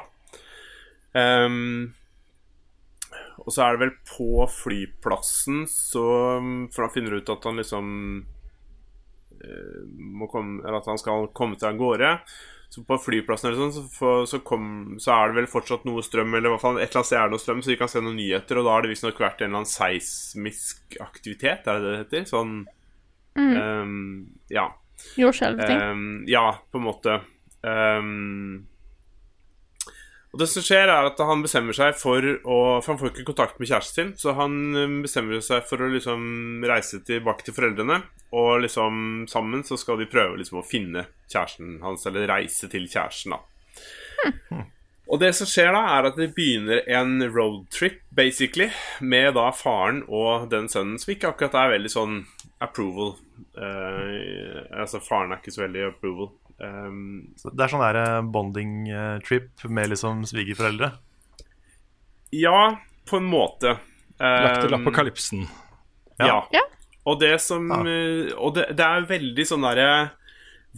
Um, 1.16 1.94
og 3.44 3.52
så 3.54 3.64
er 3.64 3.76
det 3.76 3.86
vel 3.86 3.94
på 4.10 4.46
flyplassen 4.52 5.62
så 5.72 6.04
For 6.76 6.84
han 6.84 6.92
finner 6.92 7.16
ut 7.20 7.32
at 7.32 7.48
han 7.48 7.62
liksom 7.62 7.86
komme, 10.32 10.62
eller 10.64 10.80
at 10.80 10.92
han 10.92 11.02
skal 11.02 11.30
komme 11.36 11.60
seg 11.60 11.74
av 11.74 11.80
gårde. 11.80 12.12
Så 12.76 12.82
på 12.84 12.98
flyplassen 13.00 13.52
eller 13.52 13.62
sånn, 13.62 13.90
så, 13.94 14.14
så, 14.28 14.40
kom, 14.44 14.96
så 15.00 15.14
er 15.16 15.30
det 15.32 15.38
vel 15.38 15.48
fortsatt 15.48 15.86
noe 15.88 16.04
strøm, 16.04 16.34
eller 16.34 16.50
i 16.50 16.54
hvert 16.56 16.64
fall 16.64 16.80
et 16.80 16.90
eller 16.90 17.00
annet 17.00 17.08
sted 17.08 17.20
er 17.20 17.30
det 17.30 17.36
noe 17.36 17.44
strøm, 17.44 17.62
så 17.64 17.72
vi 17.72 17.78
kan 17.80 17.92
se 17.92 18.02
noen 18.04 18.18
nyheter, 18.20 18.60
og 18.60 18.68
da 18.68 18.74
har 18.74 18.84
det 18.84 18.92
visstnok 18.92 19.22
vært 19.22 19.44
en 19.44 19.48
eller 19.48 19.62
annen 19.62 19.72
seismisk 19.72 20.98
aktivitet, 21.06 21.70
er 21.70 21.80
det 21.80 21.86
det 21.86 22.00
heter? 22.02 22.26
Sånn 22.34 22.56
ehm, 23.40 24.02
Ja. 24.52 24.68
Jordskjelvting. 25.20 25.82
Um, 25.84 26.04
ja, 26.32 26.46
på 26.72 26.82
en 26.82 26.88
måte. 26.88 27.20
Ehm, 27.68 28.66
og 30.36 30.42
det 30.42 30.50
som 30.52 30.64
skjer, 30.68 30.90
er 30.92 31.08
at 31.08 31.22
han 31.24 31.40
bestemmer 31.46 31.76
seg 31.78 31.96
for 31.96 32.20
å 32.20 32.58
For 32.84 32.92
han 32.92 32.98
får 33.00 33.14
ikke 33.14 33.30
kontakt 33.30 33.60
med 33.62 33.70
kjæresten 33.70 33.96
sin, 33.96 34.10
så 34.20 34.34
han 34.36 34.58
eh, 34.76 34.98
bestemmer 35.06 35.40
seg 35.40 35.64
for 35.70 35.80
å 35.80 35.88
liksom 35.94 36.66
reise 36.68 37.00
tilbake 37.08 37.48
til 37.48 37.56
foreldrene. 37.56 38.02
Og 38.36 38.66
liksom 38.66 39.24
sammen 39.32 39.64
så 39.64 39.80
skal 39.80 40.02
de 40.02 40.10
prøve 40.12 40.42
liksom 40.42 40.60
å 40.60 40.66
finne 40.68 41.06
kjæresten 41.32 41.78
hans, 41.86 42.04
eller 42.10 42.28
reise 42.28 42.68
til 42.68 42.84
kjæresten, 42.92 43.38
da. 43.38 44.66
Og 45.06 45.22
det 45.22 45.32
som 45.38 45.48
skjer 45.48 45.72
da, 45.72 45.86
er 45.96 46.10
at 46.10 46.20
det 46.20 46.34
begynner 46.36 46.84
en 46.98 47.20
roadtrip, 47.32 48.02
basically, 48.12 48.68
med 49.00 49.38
da 49.38 49.52
faren 49.56 50.02
og 50.10 50.50
den 50.52 50.68
sønnen, 50.68 50.98
som 51.00 51.14
ikke 51.14 51.32
akkurat 51.32 51.56
er 51.62 51.76
veldig 51.78 51.94
sånn 51.94 52.24
approval. 52.66 53.14
Uh, 53.56 54.66
altså, 54.74 55.00
faren 55.06 55.32
er 55.32 55.40
ikke 55.40 55.54
så 55.56 55.64
veldig 55.68 55.86
approval. 55.94 56.34
Um, 56.60 57.34
Så 57.36 57.52
Det 57.52 57.66
er 57.66 57.72
sånn 57.74 57.84
der 57.84 57.98
eh, 58.00 58.22
bonding-trip 58.32 59.66
med 59.68 59.90
liksom 59.92 60.24
svigerforeldre. 60.30 60.94
ja, 62.32 62.78
på 63.06 63.18
en 63.18 63.28
måte. 63.30 63.76
Lagt 64.20 64.62
til 64.64 64.74
Um, 64.74 64.82
apokalypsen. 64.82 65.48
Ja. 66.20 66.46
Ja. 66.52 66.62
Og 67.06 67.20
det 67.20 67.36
som 67.44 67.68
eh, 67.72 68.32
Og 68.40 68.56
det, 68.56 68.70
det 68.78 68.86
er 68.86 69.04
veldig 69.10 69.44
sånn 69.46 69.66
derre 69.68 69.90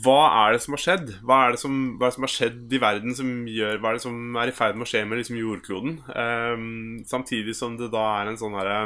Hva 0.01 0.15
er 0.41 0.55
det 0.55 0.61
som 0.63 0.73
har 0.73 0.81
skjedd? 0.81 1.11
Hva 1.21 1.37
er 1.45 1.53
det 1.53 1.61
som, 1.61 1.75
hva 1.97 2.07
er 2.07 2.09
det 2.09 2.15
som 2.17 2.25
har 2.25 2.33
skjedd 2.33 2.73
i 2.73 2.79
verden 2.81 3.15
som 3.15 3.29
gjør 3.47 3.77
Hva 3.77 3.91
er 3.91 3.99
det 3.99 4.03
som 4.03 4.35
er 4.41 4.49
i 4.49 4.55
ferd 4.57 4.75
med 4.75 4.87
å 4.87 4.89
skje 4.89 5.03
med 5.05 5.21
liksom 5.21 5.37
jordkloden? 5.39 5.93
Um, 6.09 7.05
samtidig 7.05 7.55
som 7.55 7.77
det 7.77 7.91
da 7.93 8.03
er 8.17 8.31
en 8.33 8.41
sånn 8.41 8.57
herre 8.57 8.79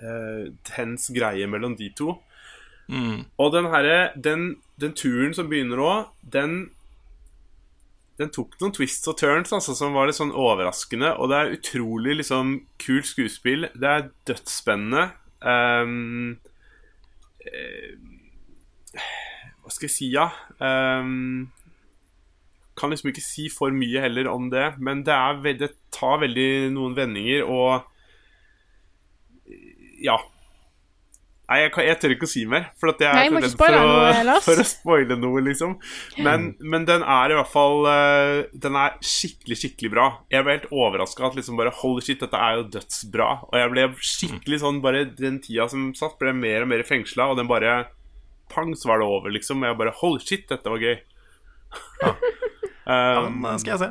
uh, 0.00 0.44
tens 0.64 1.10
greie 1.14 1.46
mellom 1.46 1.76
de 1.76 1.92
to. 1.94 2.16
Og 2.90 3.52
den 3.54 3.68
herre 3.70 4.10
den, 4.18 4.56
den 4.80 4.94
turen 4.96 5.34
som 5.36 5.48
begynner 5.50 5.82
òg, 5.84 6.12
den 6.22 6.70
den 8.20 8.28
tok 8.34 8.58
noen 8.60 8.74
twists 8.76 9.08
og 9.08 9.16
turns 9.16 9.52
altså, 9.56 9.72
som 9.72 9.94
var 9.96 10.08
litt 10.08 10.18
sånn 10.18 10.34
overraskende. 10.36 11.14
Og 11.16 11.30
det 11.30 11.38
er 11.38 11.54
utrolig 11.54 12.18
liksom 12.18 12.58
kult 12.82 13.08
skuespill. 13.08 13.70
Det 13.72 13.88
er 13.88 14.10
dødsspennende. 14.28 15.06
Um, 15.40 16.34
uh, 17.46 17.92
hva 19.62 19.72
skal 19.72 19.88
jeg 19.88 19.94
si, 19.94 20.10
ja? 20.12 20.26
Um, 20.60 21.48
kan 22.76 22.92
liksom 22.92 23.08
ikke 23.12 23.24
si 23.24 23.48
for 23.52 23.72
mye 23.72 24.04
heller 24.04 24.28
om 24.28 24.50
det, 24.52 24.74
men 24.84 25.00
det, 25.06 25.16
er 25.16 25.56
det 25.62 25.70
tar 25.92 26.20
veldig 26.22 26.50
noen 26.76 26.96
vendinger, 26.96 27.48
og 27.48 27.88
ja. 30.00 30.16
Nei, 31.50 31.64
jeg, 31.64 31.72
jeg 31.82 31.98
tør 31.98 32.12
ikke 32.14 32.26
å 32.28 32.30
si 32.30 32.44
mer, 32.46 32.68
for 32.78 32.92
at 32.92 33.00
jeg 33.02 33.10
Nei, 33.10 33.22
er 33.24 33.26
jeg 33.26 33.32
må 33.34 33.40
redd 33.42 33.54
for 33.58 33.74
å, 33.74 34.34
for 34.46 34.62
å 34.62 34.64
spoile 34.68 35.16
noe, 35.18 35.40
liksom. 35.42 35.72
Men, 36.22 36.52
men 36.62 36.84
den 36.86 37.02
er 37.02 37.34
i 37.34 37.38
hvert 37.40 37.50
fall 37.50 37.88
eh, 37.90 38.42
Den 38.54 38.78
er 38.78 38.94
skikkelig, 39.02 39.58
skikkelig 39.58 39.90
bra. 39.90 40.04
Jeg 40.30 40.46
ble 40.46 40.54
helt 40.54 40.68
overraska 40.70 41.26
at 41.26 41.38
liksom 41.38 41.58
bare 41.58 41.72
Holy 41.80 42.04
shit, 42.06 42.22
dette 42.22 42.38
er 42.38 42.60
jo 42.60 42.68
dødsbra. 42.76 43.30
Og 43.48 43.56
jeg 43.58 43.72
ble 43.74 43.86
skikkelig 44.12 44.60
sånn 44.62 44.78
Bare 44.84 45.02
den 45.18 45.40
tida 45.42 45.66
som 45.72 45.88
satt, 45.98 46.14
ble 46.22 46.36
mer 46.38 46.62
og 46.62 46.70
mer 46.70 46.86
fengsla, 46.86 47.32
og 47.32 47.40
den 47.40 47.50
bare 47.50 47.80
Pang, 48.50 48.70
så 48.78 48.92
var 48.92 49.02
det 49.02 49.10
over, 49.10 49.34
liksom. 49.34 49.64
Og 49.64 49.72
jeg 49.72 49.80
bare 49.82 49.96
Holy 50.04 50.22
shit, 50.22 50.46
dette 50.50 50.70
var 50.70 50.82
gøy. 50.82 51.00
Ja, 52.02 52.14
um, 53.26 53.42
den 53.42 53.62
skal 53.62 53.74
jeg 53.74 53.82
se. 53.82 53.90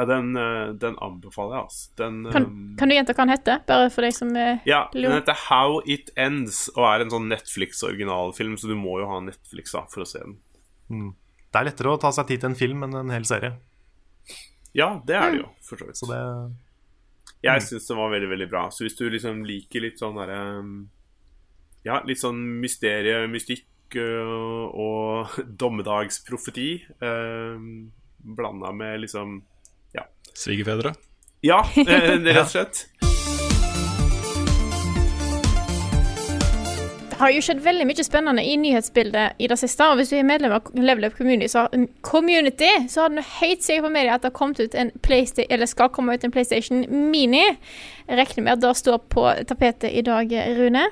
Ja, 0.00 0.06
den, 0.08 0.36
eh, 0.36 0.72
den 0.80 0.94
anbefaler 1.04 1.58
jeg, 1.58 1.64
altså. 1.68 1.88
Den 2.00 2.20
Kan, 2.32 2.44
um, 2.48 2.60
kan 2.80 2.88
du 2.88 2.94
gjenta 2.94 3.12
hva 3.12 3.24
den 3.26 3.34
heter, 3.34 3.58
bare 3.68 3.90
for 3.92 4.06
deg 4.06 4.14
som 4.16 4.30
lurer? 4.32 4.62
Ja, 4.68 4.78
den 4.94 5.12
heter 5.12 5.36
How 5.36 5.82
It 5.84 6.08
Ends 6.16 6.62
og 6.72 6.86
er 6.88 7.04
en 7.04 7.12
sånn 7.12 7.28
Netflix-originalfilm, 7.28 8.56
så 8.56 8.70
du 8.70 8.78
må 8.80 8.96
jo 9.02 9.10
ha 9.10 9.18
Netflix 9.26 9.76
da 9.76 9.84
for 9.92 10.06
å 10.06 10.08
se 10.08 10.22
den. 10.22 10.38
Det 11.50 11.60
er 11.60 11.68
lettere 11.68 11.92
å 11.92 12.00
ta 12.00 12.14
seg 12.16 12.30
tid 12.30 12.40
til 12.40 12.52
en 12.52 12.58
film 12.62 12.86
enn 12.86 12.96
en 13.02 13.12
hel 13.12 13.28
serie. 13.28 13.58
Ja, 14.72 14.94
det 15.04 15.18
er 15.18 15.34
det 15.34 15.42
jo, 15.42 15.50
for 15.66 15.82
så 15.82 15.90
vidt. 15.90 16.00
Så 16.00 16.08
det 16.08 16.22
Jeg 17.44 17.66
syns 17.66 17.88
den 17.90 18.00
var 18.00 18.14
veldig, 18.14 18.32
veldig 18.32 18.48
bra. 18.50 18.64
Så 18.72 18.86
hvis 18.86 18.96
du 18.96 19.04
liksom 19.10 19.44
liker 19.44 19.84
litt 19.84 20.00
sånn 20.00 20.16
derre 20.16 20.40
Ja, 21.84 22.00
litt 22.08 22.22
sånn 22.22 22.40
mysterie, 22.62 23.26
mystikk 23.28 23.66
og 24.00 25.34
dommedagsprofeti 25.60 26.70
eh, 27.02 27.64
blanda 28.22 28.72
med 28.72 29.00
liksom 29.00 29.40
Svigerfedre. 30.40 30.94
Ja, 31.40 31.64
eh, 31.76 31.84
rett 31.84 32.38
og 32.40 32.48
slett. 32.48 32.86
Det 37.10 37.26
har 37.26 37.34
jo 37.34 37.42
skjedd 37.44 37.58
veldig 37.60 37.84
mye 37.84 38.04
spennende 38.06 38.42
i 38.48 38.54
nyhetsbildet 38.56 39.42
i 39.44 39.48
det 39.52 39.58
siste. 39.60 39.84
Og 39.92 39.98
hvis 39.98 40.08
du 40.08 40.16
er 40.16 40.24
medlem 40.24 40.54
av 40.56 40.70
Level 40.72 41.04
Up 41.10 41.18
Community, 41.18 41.50
så, 41.52 41.66
community, 42.00 42.70
så 42.88 43.04
har 43.04 43.12
du 43.12 43.20
helt 43.42 43.66
sikkert 43.66 43.90
på 43.90 43.92
media 43.92 44.16
at 44.16 44.24
det 44.24 44.30
har 44.30 44.38
kommet 44.38 44.62
ut 44.62 44.74
en 44.74 44.92
eller 44.96 45.68
skal 45.68 45.92
komme 45.92 46.16
ut 46.16 46.24
en 46.24 46.32
PlayStation 46.32 46.86
Mini. 46.88 47.44
Jeg 48.08 48.22
regner 48.22 48.46
med 48.46 48.52
at 48.56 48.64
det 48.64 48.72
står 48.80 49.04
på 49.12 49.28
tapetet 49.48 49.92
i 49.92 50.00
dag, 50.00 50.32
Rune. 50.56 50.88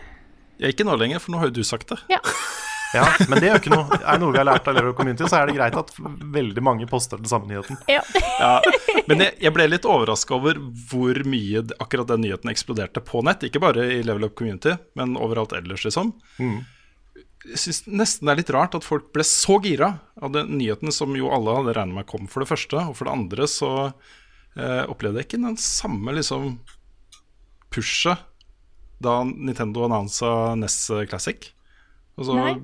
Ja, 0.60 0.68
ikke 0.68 0.84
nå 0.84 1.00
lenger, 1.00 1.22
for 1.22 1.32
nå 1.32 1.40
har 1.40 1.48
jo 1.48 1.62
du 1.62 1.64
sagt 1.64 1.88
det. 1.88 2.02
Ja. 2.12 2.20
Ja, 2.94 3.04
men 3.28 3.36
det 3.42 3.48
er 3.48 3.52
jo 3.56 3.60
ikke 3.60 3.72
noe. 3.74 3.98
Er 3.98 4.16
det 4.16 4.22
noe 4.22 4.32
vi 4.32 4.38
har 4.40 4.46
lært 4.48 4.68
av 4.70 4.76
Level 4.78 4.94
Community, 4.96 5.26
så 5.28 5.42
er 5.42 5.50
det 5.50 5.56
greit 5.58 5.74
at 5.76 5.90
veldig 6.38 6.62
mange 6.64 6.86
poster 6.88 7.20
den 7.20 7.28
samme 7.28 7.50
nyheten. 7.50 7.76
ja. 7.90 8.00
Ja, 8.38 8.60
men 9.10 9.18
jeg, 9.24 9.34
jeg 9.42 9.50
ble 9.56 9.64
litt 9.66 9.86
overraska 9.88 10.36
over 10.36 10.58
hvor 10.88 11.18
mye 11.26 11.64
akkurat 11.82 12.06
den 12.12 12.22
nyheten 12.22 12.52
eksploderte 12.52 13.02
på 13.04 13.20
nett. 13.26 13.42
Ikke 13.48 13.60
bare 13.60 13.82
i 13.96 14.02
Level 14.06 14.28
Up 14.28 14.36
Community, 14.38 14.76
men 14.96 15.16
overalt 15.18 15.52
ellers, 15.58 15.82
liksom. 15.88 16.12
Jeg 16.38 17.58
syns 17.64 17.82
nesten 17.90 18.28
det 18.28 18.32
er 18.34 18.40
litt 18.42 18.52
rart 18.54 18.76
at 18.78 18.86
folk 18.86 19.10
ble 19.14 19.26
så 19.26 19.58
gira 19.64 19.90
av 20.22 20.32
den 20.36 20.54
nyheten 20.60 20.94
som 20.94 21.12
jo 21.18 21.32
alle 21.34 21.56
hadde 21.58 21.74
regnet 21.76 21.98
med 21.98 22.08
kom 22.10 22.30
for 22.30 22.44
det 22.44 22.50
første. 22.52 22.78
Og 22.86 22.94
for 22.98 23.08
det 23.10 23.16
andre 23.18 23.50
så 23.50 23.72
eh, 23.88 24.84
opplevde 24.86 25.22
jeg 25.22 25.28
ikke 25.32 25.42
den 25.48 25.58
samme 25.60 26.14
liksom 26.16 26.56
pushet 27.74 28.22
da 29.02 29.20
Nintendo 29.26 29.84
annonsa 29.86 30.54
NES 30.58 30.78
Classic. 31.10 31.50
Altså, 32.18 32.34
Nei. 32.38 32.56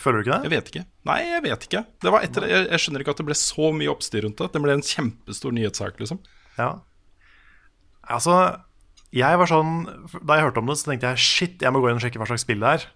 Føler 0.00 0.20
du 0.20 0.26
ikke 0.26 0.36
det? 0.36 0.48
jeg 0.48 0.54
vet 0.54 0.70
ikke. 0.72 0.84
Nei, 1.06 1.18
jeg 1.28 1.42
vet 1.44 1.66
ikke. 1.68 1.82
Det 2.02 2.12
var 2.14 2.24
etter, 2.26 2.46
jeg, 2.50 2.66
jeg 2.72 2.82
skjønner 2.82 3.04
ikke 3.04 3.14
at 3.14 3.20
det 3.20 3.26
ble 3.28 3.36
så 3.38 3.70
mye 3.76 3.92
oppstyr 3.92 4.24
rundt 4.26 4.40
det. 4.40 4.50
Det 4.54 4.62
ble 4.64 4.74
en 4.74 4.84
kjempestor 4.84 5.54
nyhetssak, 5.54 6.00
liksom. 6.02 6.20
Ja. 6.58 6.70
Altså, 8.10 8.38
jeg 9.14 9.38
var 9.40 9.48
sånn 9.50 9.86
Da 10.20 10.36
jeg 10.36 10.44
hørte 10.48 10.60
om 10.60 10.68
det, 10.68 10.76
så 10.80 10.90
tenkte 10.90 11.14
jeg 11.14 11.24
shit, 11.24 11.62
jeg 11.62 11.74
må 11.74 11.80
gå 11.82 11.90
inn 11.90 12.00
og 12.00 12.04
sjekke 12.04 12.20
hva 12.20 12.28
slags 12.28 12.44
spill 12.46 12.62
det 12.62 12.74
er. 12.78 12.88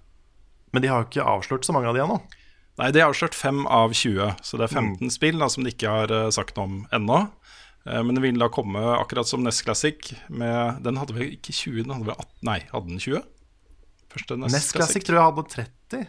Men 0.75 0.85
de 0.85 0.91
har 0.91 1.03
jo 1.03 1.09
ikke 1.09 1.31
avslørt 1.31 1.67
så 1.67 1.75
mange 1.77 1.91
av 1.91 1.97
de 1.97 2.03
ennå. 2.05 2.19
Nei, 2.79 2.91
de 2.95 3.03
har 3.03 3.11
avslørt 3.11 3.35
5 3.35 3.65
av 3.75 3.95
20, 3.97 4.37
så 4.47 4.59
det 4.61 4.69
er 4.69 4.75
15 4.77 5.11
spill 5.11 5.41
da, 5.41 5.49
som 5.51 5.65
de 5.67 5.73
ikke 5.73 5.91
har 5.91 6.13
uh, 6.15 6.29
sagt 6.35 6.59
noe 6.59 6.69
om 6.69 6.77
ennå. 6.95 7.25
Uh, 7.89 8.03
men 8.07 8.15
det 8.15 8.23
vil 8.23 8.39
da 8.39 8.51
komme 8.53 8.83
akkurat 8.99 9.27
som 9.27 9.43
NES 9.43 9.63
Classic 9.67 10.13
med 10.29 10.83
Den 10.85 11.01
hadde 11.01 11.17
vel 11.17 11.33
ikke 11.35 11.55
20, 11.55 11.81
den 11.87 11.95
hadde 11.95 12.11
vel 12.11 12.15
18 12.15 12.47
Nei, 12.47 12.59
hadde 12.71 12.93
den 12.93 13.03
20? 13.03 13.25
Første 14.13 14.39
NES, 14.39 14.55
Nest 14.55 14.77
Classic 14.77 15.05
tror 15.05 15.19
jeg 15.19 15.31
hadde 15.31 15.47
30. 15.55 16.07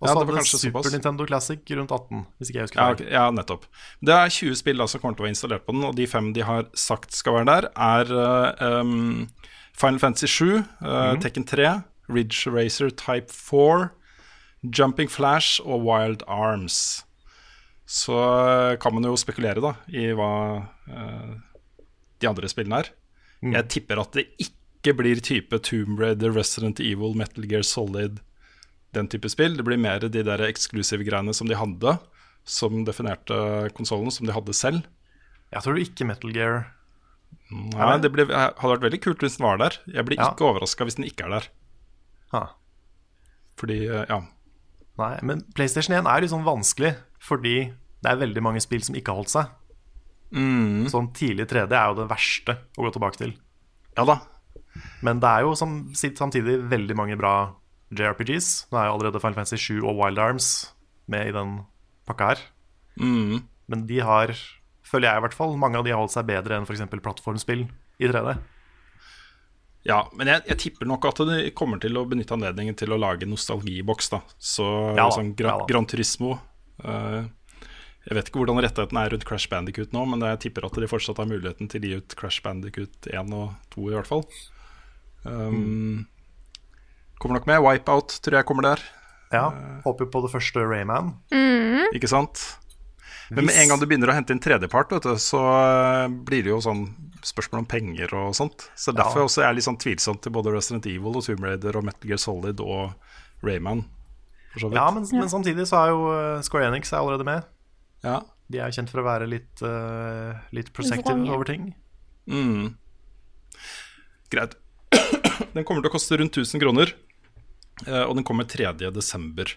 Og 0.00 0.08
Ja, 0.08 0.14
så 0.14 0.20
det 0.22 0.28
var 0.30 0.36
hadde 0.40 0.48
Super 0.48 0.80
såpass. 0.80 0.92
Nintendo 0.94 1.26
Classic 1.28 1.60
rundt 1.76 1.90
18, 1.92 2.26
hvis 2.38 2.48
ikke 2.50 2.58
jeg 2.58 2.68
husker 2.68 2.80
Ja, 2.80 2.86
feil. 2.86 2.94
ok, 3.06 3.12
ja, 3.12 3.24
nettopp. 3.36 3.66
Det 4.00 4.14
er 4.16 4.28
20 4.32 4.54
spill 4.56 4.78
da 4.80 4.86
som 4.88 5.00
kommer 5.02 5.16
til 5.18 5.22
å 5.22 5.26
være 5.26 5.34
installert 5.34 5.66
på 5.66 5.74
den, 5.76 5.84
og 5.84 5.96
de 5.98 6.06
fem 6.08 6.32
de 6.32 6.40
har 6.48 6.64
sagt 6.74 7.12
skal 7.12 7.36
være 7.36 7.44
der, 7.50 7.68
er 7.76 8.80
um, 8.80 9.28
Final 9.76 9.98
Fantasy 10.00 10.26
7, 10.26 10.56
eh, 10.56 11.16
Tekken 11.20 11.44
3, 11.44 11.82
Ridge 12.08 12.48
Racer 12.50 12.88
Type 12.90 13.28
4, 13.28 13.90
Jumping 14.76 15.08
Flash 15.12 15.60
og 15.64 15.84
Wild 15.84 16.24
Arms. 16.28 17.04
Så 17.86 18.16
eh, 18.16 18.78
kan 18.80 18.94
man 18.94 19.04
jo 19.04 19.16
spekulere 19.20 19.60
da 19.60 19.74
i 19.88 20.10
hva 20.16 20.32
uh, 20.64 21.30
de 22.20 22.28
andre 22.28 22.48
spillene 22.48 22.80
er. 22.84 22.90
Jeg 23.42 23.68
tipper 23.72 24.00
at 24.02 24.12
det 24.16 24.26
ikke 24.38 24.92
blir 24.96 25.20
type 25.24 25.58
Tomb 25.64 25.98
Raider, 26.00 26.32
Resident 26.36 26.80
Evil, 26.80 27.14
Metal 27.16 27.44
Gear 27.48 27.62
Solid, 27.64 28.20
den 28.96 29.08
type 29.08 29.28
spill. 29.30 29.56
Det 29.56 29.64
blir 29.66 29.78
mer 29.80 30.00
de 30.02 30.22
der 30.26 30.42
eksklusive 30.48 31.04
greiene 31.06 31.34
som 31.36 31.48
de 31.50 31.58
hadde, 31.58 31.98
som 32.44 32.84
definerte 32.84 33.70
konsollen, 33.76 34.10
som 34.10 34.26
de 34.26 34.32
hadde 34.34 34.54
selv. 34.56 34.84
Jeg 35.52 35.62
tror 35.66 35.78
ikke 35.82 36.06
Metal 36.06 36.32
Gear 36.34 36.60
Nei, 37.50 37.96
det 38.02 38.10
ble, 38.14 38.24
hadde 38.30 38.70
vært 38.72 38.84
veldig 38.84 38.98
kult 39.02 39.22
hvis 39.22 39.36
den 39.38 39.46
var 39.46 39.58
der. 39.58 39.76
Jeg 39.90 40.04
blir 40.06 40.18
Ja. 40.18 40.30
ikke 40.32 40.46
overraska 40.46 40.84
hvis 40.86 40.96
den 40.98 41.04
ikke 41.06 41.26
er 41.26 41.30
der. 41.36 41.48
ha. 42.32 42.42
Fordi, 43.58 43.86
eh, 43.90 44.06
ja. 44.08 44.20
Nei, 44.98 45.18
men 45.22 45.42
PlayStation 45.54 45.94
1 45.96 46.06
er 46.06 46.20
litt 46.22 46.30
sånn 46.30 46.44
vanskelig 46.46 46.96
fordi 47.20 47.72
det 48.02 48.10
er 48.10 48.16
veldig 48.22 48.42
mange 48.42 48.60
spill 48.62 48.80
som 48.82 48.94
ikke 48.94 49.08
har 49.12 49.18
holdt 49.22 49.34
seg. 49.34 49.46
Sånn 50.32 51.10
tidlig 51.12 51.48
3D 51.50 51.72
er 51.74 51.88
jo 51.90 51.98
det 52.00 52.08
verste 52.10 52.54
å 52.78 52.84
gå 52.86 52.92
tilbake 52.94 53.18
til. 53.18 53.32
Ja 53.98 54.04
da. 54.06 54.20
Men 55.02 55.18
det 55.20 55.26
er 55.28 55.40
jo 55.42 55.54
som, 55.58 55.90
samtidig 55.92 56.68
veldig 56.70 56.96
mange 56.96 57.18
bra 57.18 57.52
JRPGs. 57.90 58.50
Nå 58.70 58.78
er 58.78 58.88
jo 58.88 58.94
allerede 58.96 59.20
Final 59.22 59.38
Fantasy 59.40 59.58
7 59.58 59.82
og 59.82 59.98
Wild 59.98 60.20
Arms 60.22 60.50
med 61.10 61.30
i 61.30 61.34
den 61.34 61.58
pakka 62.08 62.32
her. 62.32 62.44
Mm. 63.00 63.42
Men 63.70 63.84
de 63.88 64.00
har, 64.04 64.32
føler 64.86 65.10
jeg 65.10 65.20
i 65.20 65.24
hvert 65.26 65.36
fall, 65.36 65.56
mange 65.58 65.78
av 65.78 65.86
de 65.86 65.94
har 65.94 66.02
holdt 66.02 66.14
seg 66.14 66.28
bedre 66.30 66.58
enn 66.58 66.68
f.eks. 66.68 66.86
plattformspill 67.00 67.66
i 68.00 68.10
3D. 68.10 68.36
Ja, 69.88 70.02
men 70.16 70.28
jeg, 70.28 70.44
jeg 70.50 70.60
tipper 70.60 70.88
nok 70.88 71.06
at 71.08 71.22
de 71.24 71.50
kommer 71.56 71.80
til 71.80 71.96
å 71.96 72.04
benytte 72.08 72.36
anledningen 72.36 72.76
til 72.76 72.92
å 72.92 73.00
lage 73.00 73.28
nostalgiboks. 73.28 74.10
da 74.12 74.20
Så 74.36 74.66
Ja 74.98 75.08
sånn 75.14 75.32
Gra 75.38 75.54
ja. 75.54 75.68
Gran 75.70 75.88
Turismo 75.88 76.34
uh, 76.84 77.22
Jeg 78.04 78.18
vet 78.18 78.28
ikke 78.28 78.42
hvordan 78.42 78.60
rettigheten 78.60 79.00
er 79.00 79.14
rundt 79.14 79.24
Crash 79.28 79.48
Bandicut 79.48 79.96
nå, 79.96 80.04
men 80.12 80.26
jeg 80.28 80.42
tipper 80.44 80.68
at 80.68 80.76
de 80.76 80.90
fortsatt 80.90 81.20
har 81.22 81.30
muligheten 81.30 81.72
til 81.72 81.86
å 81.86 81.88
gi 81.88 82.00
ut 82.02 82.16
Crash 82.20 82.44
Bandicut 82.44 83.08
1 83.08 83.32
og 83.36 83.56
2, 83.72 83.86
i 83.88 83.96
hvert 83.96 84.10
fall. 84.10 84.26
Um, 85.24 86.04
Kommer 87.20 87.38
nok 87.38 87.46
med. 87.50 87.60
Wipeout 87.64 88.16
tror 88.24 88.38
jeg 88.40 88.48
kommer 88.48 88.64
der. 88.70 88.82
Ja, 89.30 89.44
Håper 89.84 90.08
på 90.10 90.22
det 90.24 90.32
første 90.32 90.64
Rayman. 90.66 91.12
Ikke 91.94 92.08
sant? 92.10 92.40
Men 93.30 93.46
med 93.46 93.54
en 93.60 93.68
gang 93.70 93.78
du 93.78 93.86
begynner 93.86 94.10
å 94.10 94.14
hente 94.16 94.34
inn 94.34 94.40
tredjepart, 94.42 94.90
vet 94.90 95.04
du, 95.06 95.12
så 95.22 95.38
eh, 95.38 96.08
blir 96.26 96.42
det 96.42 96.50
jo 96.50 96.56
sånn 96.64 96.80
spørsmål 97.22 97.60
om 97.62 97.68
penger 97.70 98.10
og 98.18 98.32
sånt. 98.34 98.64
Så 98.74 98.90
derfor 98.96 99.20
Ja. 99.22 99.26
også 99.28 99.42
er 99.44 99.46
jeg 99.52 99.60
litt 99.60 99.66
sånn 99.68 99.78
tvilsomt 99.78 100.22
til 100.24 100.32
både 100.34 100.50
Resident 100.56 100.88
Evil 100.90 101.14
og 101.20 101.22
Tomb 101.22 101.44
Raider 101.46 101.78
og 101.78 101.84
Metal 101.86 102.10
Gear 102.10 102.18
Solid 102.18 102.58
og 102.64 102.96
Rayman. 103.46 103.84
For 104.50 104.64
så 104.64 104.70
vidt. 104.72 104.80
Ja, 104.80 104.88
men, 104.90 105.06
men 105.14 105.30
samtidig 105.30 105.68
så 105.70 105.78
er 105.84 105.92
jo 105.94 106.00
eh, 106.16 106.42
Square 106.42 106.72
Enix 106.72 106.90
er 106.90 106.98
allerede 107.04 107.28
med. 107.28 107.46
Ja. 108.02 108.16
De 108.50 108.58
er 108.58 108.66
jo 108.72 108.80
kjent 108.80 108.90
for 108.90 109.04
å 109.04 109.06
være 109.06 109.28
litt, 109.30 109.62
uh, 109.62 110.34
litt 110.50 110.72
protective 110.74 111.22
over 111.30 111.46
ting. 111.46 111.68
Mm. 112.26 112.72
Greit. 114.34 114.56
Den 115.54 115.62
kommer 115.62 115.84
til 115.84 115.90
å 115.90 115.94
koste 115.94 116.18
rundt 116.18 116.34
1000 116.34 116.58
kroner, 116.62 116.90
eh, 116.90 117.09
og 117.86 118.14
den 118.18 118.24
kommer 118.24 118.44
3. 118.48 118.72
desember. 118.92 119.48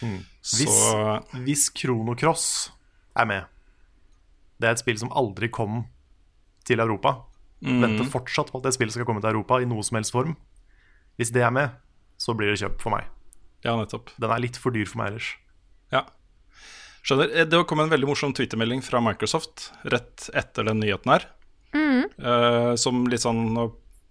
Hvis, 0.00 0.68
Så 0.68 1.22
hvis 1.44 1.68
Krono 1.72 2.14
Cross 2.20 2.70
er 3.16 3.24
med 3.24 3.44
Det 4.60 4.68
er 4.68 4.74
et 4.76 4.82
spill 4.82 4.98
som 5.00 5.08
aldri 5.16 5.48
kom 5.48 5.86
til 6.68 6.80
Europa. 6.80 7.14
Venter 7.64 8.04
fortsatt 8.12 8.50
på 8.52 8.58
at 8.60 8.64
det 8.68 8.74
spillet 8.76 8.92
skal 8.92 9.06
komme 9.08 9.20
til 9.24 9.30
Europa 9.32 9.58
i 9.62 9.68
noe 9.68 9.82
som 9.84 9.96
helst 9.96 10.12
form. 10.12 10.34
Hvis 11.16 11.32
det 11.32 11.42
er 11.42 11.50
med, 11.50 11.70
så 12.20 12.34
blir 12.36 12.52
det 12.52 12.60
kjøpt 12.60 12.82
for 12.84 12.92
meg. 12.92 13.04
Ja, 13.64 13.76
nettopp. 13.76 14.10
Den 14.20 14.30
er 14.30 14.40
litt 14.42 14.56
for 14.60 14.70
dyr 14.74 14.84
for 14.88 15.00
meg 15.00 15.12
ellers. 15.14 15.30
Ja. 15.92 16.02
Skjønner. 17.06 17.30
Eh, 17.36 17.44
Det 17.48 17.66
kom 17.66 17.80
en 17.80 17.90
veldig 17.92 18.08
morsom 18.08 18.34
twittermelding 18.36 18.82
fra 18.84 19.00
Microsoft 19.00 19.70
rett 19.84 20.28
etter 20.34 20.64
den 20.68 20.80
nyheten 20.80 21.12
her. 21.12 21.24
Eh, 22.20 22.74
som 22.76 23.06
litt 23.06 23.20
sånn 23.24 23.54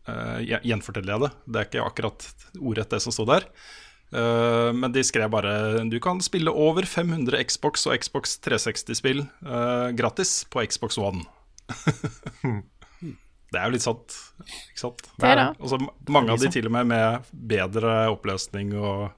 uh, 0.10 0.40
gjenforteller 0.44 1.16
jeg 1.16 1.24
det. 1.26 1.32
Det 1.46 1.62
er 1.62 1.70
ikke 1.70 1.88
akkurat 1.88 2.28
ordrett 2.60 2.94
det 2.96 3.02
som 3.04 3.16
sto 3.16 3.26
der. 3.30 3.48
Uh, 4.14 4.70
men 4.78 4.94
de 4.94 5.02
skrev 5.04 5.32
bare 5.34 5.82
Du 5.90 5.98
kan 6.00 6.20
spille 6.22 6.52
over 6.54 6.86
500 6.86 7.42
Xbox 7.50 7.88
og 7.90 7.98
Xbox 8.00 8.38
360-spill 8.46 9.26
uh, 9.48 9.90
gratis 9.98 10.44
på 10.52 10.64
Xbox 10.70 11.00
One. 11.02 11.26
det 13.52 13.58
er 13.58 13.66
jo 13.66 13.74
litt 13.74 13.86
sant, 13.86 14.14
ikke 14.46 14.84
sant? 14.84 15.08
Det 15.18 15.32
er 15.32 15.42
det. 15.42 15.82
Mange 16.14 16.36
av 16.36 16.42
de 16.42 16.52
til 16.54 16.70
og 16.70 16.76
med 16.78 16.92
med 16.94 17.34
bedre 17.56 18.06
oppløsning 18.14 18.76
og 18.78 19.10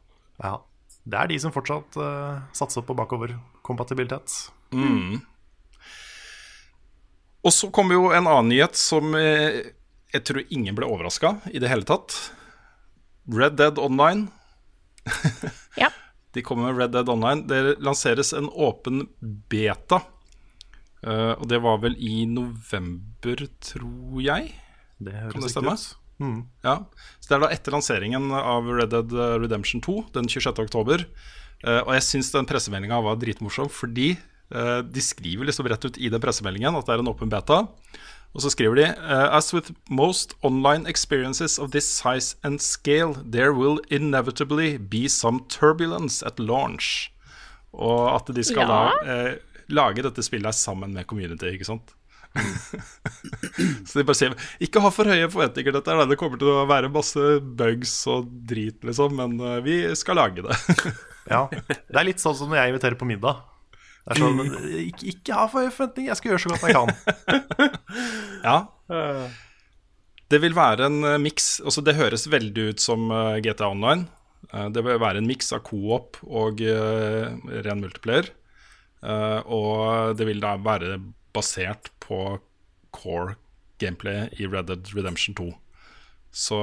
Ja. 0.43 0.57
Det 1.07 1.15
er 1.15 1.29
de 1.31 1.38
som 1.39 1.53
fortsatt 1.55 1.95
uh, 2.03 2.43
satser 2.51 2.83
på 2.83 2.95
bakoverkompatibilitet. 2.97 4.33
Og 7.47 7.53
så 7.55 7.69
kommer 7.71 7.95
jo 7.95 8.09
en 8.11 8.27
annen 8.27 8.49
nyhet 8.51 8.75
som 8.75 9.15
eh, 9.15 9.61
jeg 10.14 10.26
tror 10.28 10.43
ingen 10.53 10.78
ble 10.78 10.88
overraska 10.88 11.38
i 11.51 11.62
det 11.62 11.72
hele 11.72 11.88
tatt. 11.88 12.16
Red 13.28 13.58
Dead 13.60 13.80
Online. 13.80 14.28
Ja. 15.80 15.91
De 16.36 16.43
kommer 16.45 16.70
med 16.70 16.80
Red 16.80 16.93
Dead 16.93 17.10
Online. 17.10 17.47
Det 17.49 17.78
lanseres 17.84 18.34
en 18.36 18.49
åpen 18.51 19.08
beta. 19.49 20.03
Uh, 21.05 21.34
og 21.38 21.47
det 21.49 21.60
var 21.64 21.80
vel 21.82 21.95
i 22.03 22.26
november, 22.30 23.47
tror 23.64 24.22
jeg. 24.22 24.51
Det 24.97 25.16
Kan 25.32 25.43
det 25.43 25.53
stemme? 25.53 25.74
ut. 25.74 26.03
Ja, 26.66 26.80
så 27.22 27.30
Det 27.30 27.36
er 27.36 27.41
da 27.43 27.49
etter 27.53 27.76
lanseringen 27.76 28.32
av 28.34 28.66
Red 28.66 28.89
Dead 28.89 29.12
Redemption 29.43 29.82
2 29.86 30.08
den 30.16 30.30
26. 30.30 30.64
oktober. 30.66 31.05
Eh, 31.66 31.82
og 31.82 31.93
jeg 31.95 32.05
syns 32.05 32.32
den 32.34 32.47
pressemeldinga 32.49 32.99
var 33.05 33.18
dritmorsom, 33.22 33.70
fordi 33.74 34.12
uh, 34.53 34.82
de 34.86 35.03
skriver 35.03 35.49
liksom 35.49 35.70
rett 35.70 35.88
ut 35.88 35.97
i 35.97 36.12
den 36.14 36.22
pressemeldingen 36.22 36.78
at 36.78 36.86
det 36.88 36.95
er 36.97 37.03
en 37.03 37.12
åpen 37.12 37.32
beta. 37.32 37.64
Og 38.38 38.43
så 38.45 38.51
skriver 38.53 38.77
de 38.77 38.83
eh, 38.85 39.27
As 39.33 39.49
with 39.53 39.71
most 39.89 40.35
online 40.45 40.85
experiences 40.85 41.57
of 41.57 41.71
this 41.73 41.88
size 41.89 42.35
and 42.45 42.61
scale, 42.61 43.15
there 43.25 43.49
will 43.51 43.79
inevitably 43.89 44.77
be 44.77 45.07
some 45.09 45.41
turbulence 45.49 46.21
at 46.25 46.38
launch. 46.39 47.09
Og 47.73 48.13
at 48.15 48.29
de 48.35 48.43
skal 48.45 48.61
Ja. 48.61 48.67
da 48.69 49.13
eh, 49.15 49.33
lage 49.73 50.05
dette 50.05 50.21
spillet 50.23 50.53
sammen 50.55 50.93
med 50.93 51.07
community, 51.09 51.49
ikke 51.57 51.65
sant? 51.65 51.93
Så 53.88 53.97
de 53.99 54.05
bare 54.05 54.17
sier 54.17 54.33
ikke 54.63 54.81
ha 54.83 54.91
for 54.93 55.09
høye 55.09 55.27
forventninger 55.33 55.73
dette. 55.73 55.89
her. 55.97 56.05
Det 56.09 56.17
kommer 56.21 56.38
til 56.38 56.51
å 56.53 56.65
være 56.69 56.91
masse 56.93 57.23
bugs 57.57 57.93
og 58.11 58.29
drit, 58.49 58.77
liksom, 58.85 59.15
men 59.17 59.39
eh, 59.41 59.59
vi 59.65 59.77
skal 59.97 60.19
lage 60.21 60.45
det. 60.45 60.57
Ja. 61.27 61.41
Det 61.51 61.91
er 61.91 62.05
litt 62.07 62.21
sånn 62.23 62.38
som 62.39 62.47
når 62.47 62.55
jeg 62.61 62.71
inviterer 62.71 62.95
på 62.95 63.03
middag. 63.09 63.41
Det 64.08 64.16
er 64.16 64.22
sånn, 64.24 64.39
ikke, 64.86 65.10
ikke 65.12 65.36
ha 65.36 65.47
for 65.51 65.66
høye 65.66 65.74
forventninger, 65.76 66.12
jeg 66.14 66.20
skal 66.20 66.32
gjøre 66.32 66.43
så 66.43 66.51
godt 66.53 66.64
jeg 66.64 66.78
kan. 66.78 66.91
ja. 68.47 68.58
Det 70.32 70.39
vil 70.43 70.55
være 70.55 70.88
en 70.88 71.01
eh, 71.08 71.18
miks 71.20 71.58
altså 71.60 71.84
Det 71.84 71.95
høres 71.97 72.24
veldig 72.32 72.70
ut 72.72 72.84
som 72.84 73.12
eh, 73.12 73.39
GTA 73.43 73.68
Online. 73.72 74.08
Eh, 74.53 74.70
det 74.72 74.84
vil 74.88 75.01
være 75.03 75.20
en 75.20 75.28
miks 75.28 75.51
av 75.55 75.64
co-op 75.68 76.22
og 76.28 76.64
ren 76.64 77.84
multiplayer. 77.84 78.32
Og 79.53 80.16
det 80.18 80.26
vil 80.26 80.39
da 80.41 80.55
være 80.58 80.95
basert 81.36 81.91
på 82.01 82.39
core 82.95 83.36
gameplay 83.78 84.26
i 84.41 84.47
Red 84.49 84.72
Dead 84.72 84.89
Redemption 84.95 85.36
2. 85.38 85.51
Så 86.38 86.58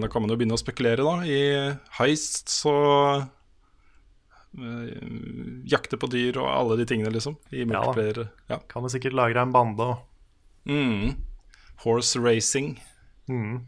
da 0.00 0.08
kan 0.10 0.22
man 0.22 0.30
jo 0.30 0.36
begynne 0.38 0.56
å 0.56 0.60
spekulere 0.60 1.02
da 1.06 1.14
i 1.26 1.40
heists 1.98 2.60
og 2.68 3.22
eh, 3.22 3.24
jakte 5.68 5.98
på 6.00 6.08
dyr 6.08 6.38
og 6.40 6.48
alle 6.48 6.76
de 6.80 6.86
tingene, 6.88 7.10
liksom. 7.12 7.34
I 7.52 7.66
multiplayer. 7.68 8.28
Ja. 8.48 8.60
Kan 8.70 8.86
du 8.86 8.90
sikkert 8.92 9.16
lage 9.18 9.36
deg 9.36 9.42
en 9.44 9.54
bande 9.54 9.88
og 9.92 10.04
Mm. 10.66 11.14
Horse 11.84 12.18
racing 12.18 12.74
mm. 13.28 13.60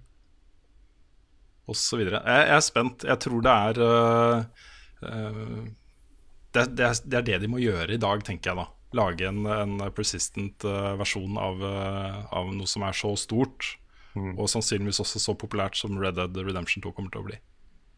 og 1.69 1.77
så 1.77 1.99
videre. 2.01 2.23
Jeg, 2.27 2.49
jeg 2.49 2.57
er 2.57 2.65
spent. 2.65 3.05
Jeg 3.07 3.23
tror 3.23 3.45
det 3.45 3.53
er 3.55 3.83
uh, 3.85 5.61
det, 6.55 6.65
det, 6.75 6.89
er, 6.89 7.03
det 7.05 7.21
er 7.21 7.29
det 7.29 7.41
de 7.45 7.53
må 7.53 7.63
gjøre 7.63 7.95
i 7.95 8.03
dag, 8.03 8.25
tenker 8.27 8.51
jeg 8.51 8.61
da. 8.63 8.67
Lage 8.99 9.29
en, 9.29 9.45
en 9.47 9.77
persistent 9.95 10.65
uh, 10.67 10.97
versjon 10.99 11.39
av, 11.39 11.63
uh, 11.63 12.25
av 12.35 12.51
noe 12.57 12.69
som 12.71 12.87
er 12.89 12.97
så 12.97 13.13
stort, 13.21 13.77
og 14.19 14.49
sannsynligvis 14.51 14.99
også 15.05 15.21
så 15.23 15.33
populært 15.39 15.77
som 15.79 15.95
Red 16.01 16.17
Dead 16.19 16.35
Redemption 16.43 16.83
2 16.83 16.91
kommer 16.97 17.13
til 17.15 17.21
å 17.21 17.27
bli. 17.29 17.37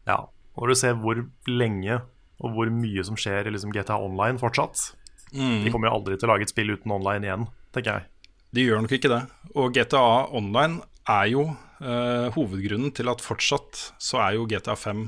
Ja. 0.05 0.19
Og 0.59 0.69
du 0.69 0.75
ser 0.77 0.99
hvor 0.99 1.17
lenge 1.49 1.95
og 2.41 2.55
hvor 2.55 2.71
mye 2.73 3.03
som 3.05 3.17
skjer 3.19 3.47
i 3.47 3.53
liksom 3.53 3.73
GTA 3.75 3.99
Online 4.01 4.41
fortsatt 4.41 4.91
De 5.31 5.71
kommer 5.71 5.87
jo 5.87 5.97
aldri 5.99 6.17
til 6.17 6.27
å 6.27 6.33
lage 6.33 6.47
et 6.47 6.51
spill 6.51 6.73
uten 6.73 6.91
online 6.91 7.27
igjen, 7.27 7.45
tenker 7.71 7.99
jeg. 8.01 8.07
De 8.51 8.65
gjør 8.65 8.81
nok 8.83 8.95
ikke 8.97 9.11
det. 9.13 9.21
Og 9.55 9.71
GTA 9.77 10.03
Online 10.35 10.81
er 11.07 11.29
jo 11.31 11.45
eh, 11.79 12.27
hovedgrunnen 12.35 12.91
til 12.97 13.07
at 13.07 13.23
fortsatt 13.23 13.79
så 13.95 14.19
er 14.25 14.35
jo 14.35 14.47
GTA 14.51 14.75
5 14.75 15.05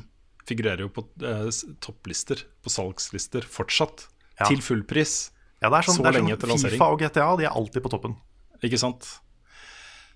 figurerer 0.48 0.86
jo 0.86 0.92
på 0.94 1.04
eh, 1.24 1.50
topplister, 1.84 2.46
på 2.64 2.72
salgslister, 2.72 3.46
fortsatt. 3.48 4.08
Ja. 4.40 4.48
Til 4.50 4.64
full 4.66 4.82
pris. 4.88 5.32
Ja, 5.62 5.70
det 5.70 5.80
er 5.82 5.88
sånn, 5.88 6.00
Så 6.00 6.06
det 6.06 6.12
er 6.12 6.18
lenge 6.20 6.34
etter 6.36 6.50
sånn 6.50 6.58
lansering. 6.58 6.80
Fifa 6.80 6.90
og 6.92 7.04
GTA 7.04 7.28
de 7.40 7.48
er 7.48 7.60
alltid 7.60 7.86
på 7.86 7.92
toppen. 7.94 8.16
Ikke 8.64 8.80
sant? 8.82 9.08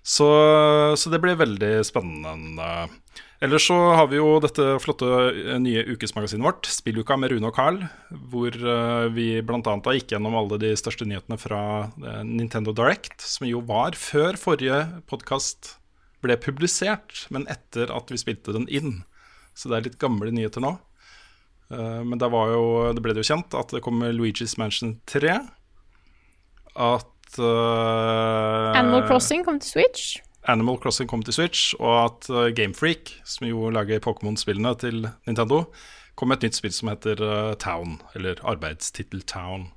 Så, 0.02 0.26
så 0.96 1.12
det 1.12 1.20
blir 1.22 1.38
veldig 1.38 1.70
spennende. 1.86 2.88
Ellers 3.40 3.68
så 3.68 3.76
har 3.94 4.08
vi 4.10 4.18
jo 4.18 4.40
dette 4.42 4.64
flotte 4.82 5.06
eh, 5.30 5.58
nye 5.62 5.84
ukesmagasinet 5.94 6.42
vårt, 6.42 6.66
Spilluka 6.74 7.14
med 7.20 7.30
Rune 7.30 7.46
og 7.46 7.54
Carl, 7.54 7.84
hvor 8.32 8.50
eh, 8.50 9.04
vi 9.14 9.28
bl.a. 9.46 9.74
gikk 9.94 10.14
gjennom 10.14 10.34
alle 10.40 10.58
de 10.58 10.72
største 10.78 11.06
nyhetene 11.06 11.38
fra 11.38 11.60
eh, 12.02 12.24
Nintendo 12.26 12.74
Direct, 12.74 13.22
som 13.22 13.46
jo 13.46 13.62
var 13.68 13.94
før 13.98 14.38
forrige 14.40 14.80
podkast 15.10 15.76
ble 16.24 16.34
publisert, 16.42 17.28
men 17.30 17.46
etter 17.46 17.92
at 17.94 18.10
vi 18.10 18.18
spilte 18.18 18.56
den 18.56 18.66
inn. 18.66 19.04
Så 19.54 19.70
det 19.70 19.78
er 19.78 19.86
litt 19.86 20.00
gamle 20.02 20.34
nyheter 20.34 20.62
nå. 20.64 20.74
Men 21.68 22.16
det, 22.16 22.26
jo, 22.32 22.62
det 22.96 23.02
ble 23.04 23.12
det 23.12 23.20
jo 23.20 23.28
kjent 23.28 23.54
at 23.58 23.74
det 23.74 23.82
kommer 23.84 24.14
Luigi's 24.14 24.54
Mansion 24.58 24.94
3. 25.10 25.34
At 26.80 27.36
uh, 27.36 28.72
Animal 28.72 29.04
Crossing 29.04 29.44
kom 29.44 29.60
til 29.60 29.74
Switch. 29.76 30.16
Animal 30.48 30.78
Crossing 30.80 31.08
kom 31.10 31.22
til 31.22 31.36
Switch, 31.36 31.74
og 31.78 31.94
at 32.04 32.28
uh, 32.32 32.48
Gamefreak, 32.56 33.12
som 33.28 33.48
jo 33.48 33.68
lager 33.74 34.00
Pokémon-spillene 34.04 34.74
til 34.80 35.08
Nintendo, 35.28 35.66
kom 36.16 36.32
med 36.32 36.40
et 36.40 36.48
nytt 36.48 36.58
spill 36.58 36.74
som 36.74 36.90
heter 36.92 37.20
uh, 37.22 37.54
Town, 37.60 37.98
eller 38.16 38.40
arbeidstittel 38.42 39.22
Town. 39.28 39.70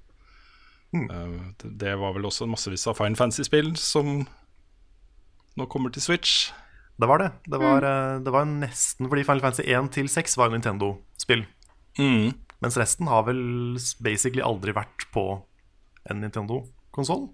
Mm. 0.92 1.56
det, 1.64 1.94
var 1.96 2.12
vel 2.18 2.26
også 2.28 2.44
massevis 2.52 2.84
av 2.92 2.98
Fine 2.98 3.16
Fancy-spill 3.16 3.70
som 3.80 4.26
nå 5.56 5.68
kommer 5.72 5.94
til 5.96 6.04
Switch. 6.04 6.50
Det 7.00 7.08
var 7.08 7.22
det. 7.22 7.30
Det 7.48 7.60
var, 7.62 7.86
mm. 7.86 8.26
det 8.26 8.34
var 8.36 8.50
nesten 8.50 9.08
fordi 9.08 9.24
Final 9.24 9.44
Fantasy 9.46 9.68
1 9.72 9.92
til 9.96 10.10
6 10.12 10.36
var 10.38 10.52
Nintendo-spill. 10.52 11.46
Mm. 12.00 12.34
Mens 12.62 12.78
resten 12.78 13.08
har 13.10 13.24
vel 13.26 13.42
basically 14.04 14.44
aldri 14.46 14.76
vært 14.76 15.08
på 15.16 15.26
en 16.12 16.22
Nintendo-konsoll. 16.22 17.30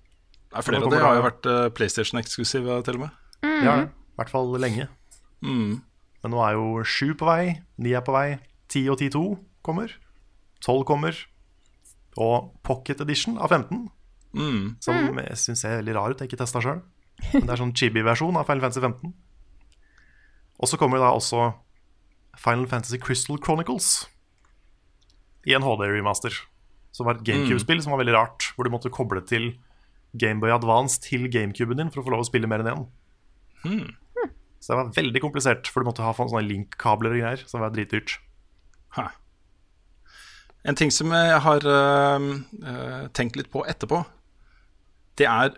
Flere 0.64 0.86
av 0.86 0.94
de 0.94 1.02
har 1.04 1.18
jo 1.18 1.26
vært 1.26 1.50
eh, 1.52 1.66
PlayStation-eksklusive, 1.76 2.80
til 2.88 3.00
og 3.00 3.08
med. 3.08 3.24
De 3.44 3.66
har 3.68 3.84
det. 3.86 3.90
I 3.92 4.18
hvert 4.22 4.32
fall 4.34 4.54
lenge. 4.62 4.88
Mm. 5.46 5.82
Men 6.24 6.34
nå 6.34 6.40
er 6.44 6.56
jo 6.58 6.84
7 6.84 7.14
på 7.20 7.28
vei, 7.30 7.60
9 7.78 7.94
er 8.00 8.02
på 8.06 8.16
vei, 8.16 8.40
10 8.74 8.90
og 8.94 8.98
10.2 9.00 9.24
kommer. 9.64 9.94
12 10.66 10.84
kommer. 10.90 11.14
Og 12.18 12.50
Pocket 12.66 13.02
Edition 13.06 13.38
av 13.38 13.50
15, 13.54 13.90
Mm. 14.38 14.76
som 14.84 14.94
jeg 15.18 15.38
syns 15.40 15.62
ser 15.64 15.78
veldig 15.80 15.94
rar 15.96 16.12
ut. 16.12 16.18
Jeg 16.20 16.28
har 16.28 16.30
ikke 16.30 16.42
testa 16.44 16.60
sjøl. 16.62 16.82
Men 17.34 17.46
det 17.48 17.54
er 17.56 17.62
sånn 17.62 17.74
chibi-versjon 17.74 18.36
av 18.38 18.46
Final 18.46 18.62
Fantasy 18.62 18.82
15. 18.84 19.14
Og 20.60 20.68
så 20.70 20.78
kommer 20.78 20.98
da 21.02 21.12
også 21.16 21.54
Final 22.38 22.68
Fantasy 22.70 22.98
Crystal 23.02 23.38
Chronicles 23.42 24.08
i 25.48 25.54
en 25.58 25.64
HD-remaster. 25.66 26.34
Som 26.92 27.06
var 27.08 27.16
et 27.18 27.24
GameCube-spill 27.26 27.82
som 27.82 27.94
var 27.94 28.02
veldig 28.04 28.14
rart. 28.18 28.52
Hvor 28.56 28.66
du 28.68 28.74
måtte 28.74 28.92
koble 28.94 29.22
til 29.26 29.56
Gameboy 30.18 30.52
Advance 30.54 31.00
til 31.02 31.28
GameCuben 31.30 31.78
din 31.78 31.90
for 31.94 32.02
å 32.02 32.06
få 32.06 32.14
lov 32.14 32.26
å 32.26 32.30
spille 32.30 32.50
mer 32.50 32.62
enn 32.62 32.72
én. 32.76 32.86
Hmm. 33.64 33.96
Så 34.60 34.74
det 34.74 34.80
var 34.82 34.96
veldig 34.98 35.22
komplisert, 35.24 35.70
for 35.72 35.80
du 35.80 35.88
måtte 35.88 36.04
ha 36.04 36.12
sånne 36.18 36.44
link-kabler 36.44 37.14
og 37.16 37.22
greier. 37.22 37.44
Så 37.46 37.56
det 37.56 37.64
var 37.64 37.76
dritdyrt. 37.76 38.18
Huh. 38.98 39.14
En 40.68 40.76
ting 40.76 40.92
som 40.92 41.14
jeg 41.16 41.38
har 41.46 41.64
uh, 41.64 42.26
uh, 42.66 43.06
tenkt 43.16 43.38
litt 43.40 43.52
på 43.54 43.64
etterpå, 43.70 44.02
det 45.18 45.30
er 45.30 45.54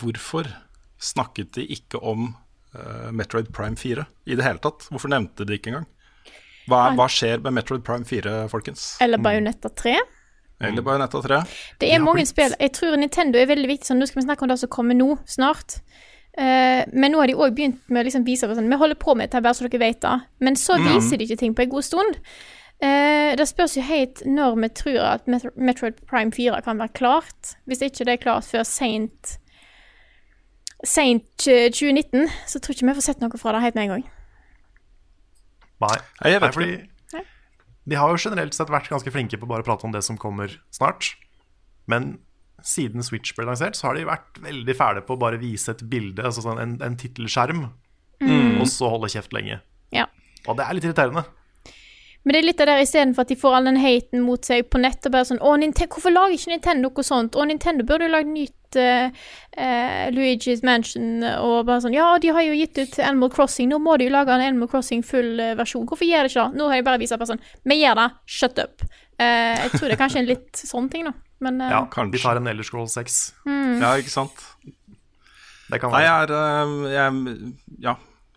hvorfor 0.00 0.48
snakket 0.96 1.52
de 1.58 1.66
ikke 1.76 2.00
om 2.00 2.30
uh, 2.72 3.10
Metroid 3.12 3.52
Prime 3.52 3.76
4 3.76 4.06
i 4.24 4.38
det 4.38 4.46
hele 4.46 4.62
tatt? 4.64 4.88
Hvorfor 4.88 5.12
nevnte 5.12 5.44
de 5.44 5.52
det 5.52 5.60
ikke 5.60 5.74
engang? 5.74 5.90
Hva, 6.66 6.80
hva 6.96 7.06
skjer 7.12 7.44
med 7.44 7.58
Metroid 7.60 7.84
Prime 7.86 8.08
4, 8.08 8.46
folkens? 8.50 8.94
Eller 9.04 9.20
Bajonetta 9.22 9.70
3. 9.70 9.98
Eller 10.64 10.82
Bajonetta 10.82 11.20
3? 11.22 11.42
Det 11.82 11.92
er 11.92 12.00
mange 12.02 12.24
spill. 12.26 12.56
Jeg 12.58 12.72
tror 12.74 12.96
Nintendo 12.98 13.38
er 13.38 13.52
veldig 13.52 13.68
viktig. 13.70 13.90
Sånn, 13.90 14.00
nå 14.00 14.08
skal 14.08 14.22
vi 14.22 14.26
snakke 14.30 14.46
om 14.46 14.50
det 14.50 14.58
som 14.64 14.72
kommer 14.72 14.96
nå, 14.96 15.12
snart. 15.28 15.78
Eh, 16.36 16.82
men 16.92 17.14
nå 17.14 17.22
har 17.22 17.30
de 17.30 17.38
òg 17.38 17.54
begynt 17.56 17.78
med 17.88 18.02
å 18.02 18.06
liksom 18.08 18.26
vise 18.26 18.48
sånn, 18.48 18.68
Vi 18.68 18.76
holder 18.76 18.98
på 19.00 19.14
med 19.16 19.30
dette, 19.30 19.42
bare 19.42 19.56
så 19.56 19.64
dere 19.64 19.80
vet 19.80 20.02
det. 20.04 20.16
Men 20.44 20.56
så 20.60 20.76
viser 20.76 21.16
de 21.16 21.24
ikke 21.24 21.40
ting 21.40 21.54
på 21.56 21.64
en 21.64 21.72
god 21.72 21.86
stund. 21.86 22.18
Eh, 22.84 23.32
det 23.36 23.46
spørs 23.48 23.78
jo 23.78 23.82
helt 23.86 24.20
når 24.28 24.58
vi 24.60 24.68
tror 24.76 24.98
at 25.14 25.28
Metroid 25.56 25.96
Prime 26.04 26.32
4 26.32 26.60
kan 26.66 26.78
være 26.78 26.92
klart. 26.92 27.56
Hvis 27.64 27.80
ikke 27.80 28.04
det 28.04 28.18
er 28.18 28.24
klart 28.26 28.44
før 28.44 28.66
seint 28.68 29.38
Seint 30.84 31.46
eh, 31.48 31.70
2019, 31.72 32.28
så 32.46 32.60
tror 32.60 32.76
ikke 32.76 32.86
vi 32.90 32.94
får 32.98 33.06
sett 33.06 33.22
noe 33.24 33.40
fra 33.40 33.54
det 33.56 33.62
helt 33.64 33.78
med 33.78 33.86
en 33.86 33.94
gang. 33.94 34.04
Nei. 35.80 35.96
Nei, 36.20 36.32
jeg 36.34 36.42
vet 36.42 36.44
Nei, 36.44 36.52
fordi 36.52 37.22
De 37.86 37.96
har 37.96 38.12
jo 38.12 38.20
generelt 38.20 38.54
sett 38.54 38.70
vært 38.72 38.90
ganske 38.92 39.12
flinke 39.14 39.38
på 39.40 39.48
bare 39.48 39.64
å 39.64 39.66
prate 39.66 39.88
om 39.88 39.94
det 39.94 40.02
som 40.04 40.18
kommer 40.20 40.52
snart. 40.74 41.14
Men 41.88 42.18
siden 42.64 43.04
Switch 43.04 43.34
ble 43.36 43.46
lansert, 43.48 43.76
så 43.78 43.90
har 43.90 43.98
de 43.98 44.06
vært 44.08 44.40
veldig 44.44 44.76
fæle 44.76 45.02
på 45.06 45.16
å 45.16 45.20
bare 45.20 45.40
vise 45.40 45.74
et 45.74 45.82
bilde, 45.90 46.24
altså 46.24 46.44
sånn 46.44 46.60
en, 46.62 46.76
en 46.84 46.98
tittelskjerm, 46.98 47.66
og 48.26 48.68
så 48.70 48.90
holde 48.92 49.12
kjeft 49.12 49.34
lenge. 49.36 49.60
Ja. 49.94 50.06
Og 50.46 50.56
det 50.58 50.66
er 50.66 50.78
litt 50.78 50.86
irriterende. 50.88 51.26
Men 52.26 52.34
det 52.34 52.38
er 52.40 52.46
litt 52.48 52.60
av 52.64 52.66
det 52.66 52.82
istedenfor 52.82 53.22
at 53.22 53.30
de 53.30 53.38
får 53.38 53.52
all 53.54 53.68
den 53.68 53.76
haten 53.78 54.22
mot 54.26 54.42
seg 54.42 54.66
på 54.66 54.80
nett 54.82 55.06
og 55.06 55.12
bare 55.14 55.28
sånn 55.28 55.38
Å, 55.38 55.52
Nintendo, 55.62 55.94
hvorfor 55.94 56.10
lager 56.10 56.34
ikke 56.34 56.50
Nintendo 56.50 56.88
noe 56.88 57.04
sånt? 57.06 57.36
Å, 57.38 57.44
Nintendo 57.46 57.86
burde 57.86 58.08
jo 58.08 58.14
lagd 58.16 58.32
nytt 58.32 58.78
uh, 58.82 59.12
uh, 59.54 60.00
Luigi's 60.10 60.64
Mansion 60.66 61.22
og 61.22 61.68
bare 61.68 61.84
sånn 61.84 61.94
Ja, 61.94 62.08
de 62.18 62.32
har 62.34 62.42
jo 62.42 62.56
gitt 62.58 62.80
ut 62.82 62.98
Animal 62.98 63.30
Crossing, 63.30 63.70
nå 63.70 63.78
må 63.78 63.94
de 63.94 64.08
jo 64.08 64.14
lage 64.16 64.34
en 64.34 64.42
Animal 64.42 64.72
Crossing 64.72 65.06
full 65.06 65.38
uh, 65.38 65.52
versjon. 65.60 65.86
Hvorfor 65.86 66.08
gjør 66.08 66.26
de 66.26 66.34
ikke 66.34 66.48
det? 66.48 66.58
Nå 66.58 66.66
har 66.72 66.80
jeg 66.80 66.88
bare 66.90 67.02
vist 67.04 67.14
bare 67.14 67.30
sånn 67.30 67.44
Vi 67.62 67.78
gjør 67.78 68.02
det, 68.02 68.08
shut 68.40 68.58
up. 68.64 68.88
Jeg 69.22 69.70
tror 69.72 69.86
det 69.86 69.94
er 69.94 70.02
kanskje 70.02 70.20
en 70.20 70.28
litt 70.28 70.66
sånn 70.66 70.90
ting, 70.92 71.06
da. 71.06 71.14
Men 71.44 71.60
uh, 71.60 71.68
Ja, 71.70 71.80
kanskje. 71.92 72.16
De 72.16 72.22
tar 72.22 72.36
en 72.40 72.46
Elder 72.50 72.64
Scroll 72.64 72.88
6. 72.88 73.16
Ja, 73.80 73.90
ikke 74.00 74.12
sant? 74.12 74.44
Det 75.68 75.80
kan 75.82 75.90
Nei, 75.92 76.02
være. 76.06 76.06
jeg 76.06 76.28
er 76.28 76.32
eh, 76.38 76.94
jeg, 76.94 77.52
Ja, 77.82 77.96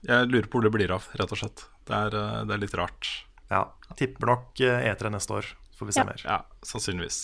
jeg 0.09 0.29
lurer 0.31 0.47
på 0.49 0.57
hvor 0.57 0.65
det 0.65 0.71
blir 0.73 0.91
av, 0.95 1.05
rett 1.19 1.31
og 1.35 1.37
slett. 1.43 1.65
Det 1.85 1.93
er, 1.95 2.15
eh, 2.17 2.39
det 2.49 2.55
er 2.55 2.63
litt 2.63 2.73
rart. 2.79 3.09
Ja, 3.51 3.63
jeg 3.91 3.99
tipper 4.01 4.31
nok 4.33 4.61
eh, 4.65 4.87
E3 4.89 5.11
neste 5.13 5.35
år. 5.37 5.51
Så 5.69 5.83
får 5.83 5.91
vi 5.91 5.95
se 5.95 6.01
Ja. 6.01 6.07
mer. 6.09 6.23
Ja, 6.25 6.39
sannsynligvis. 6.65 7.19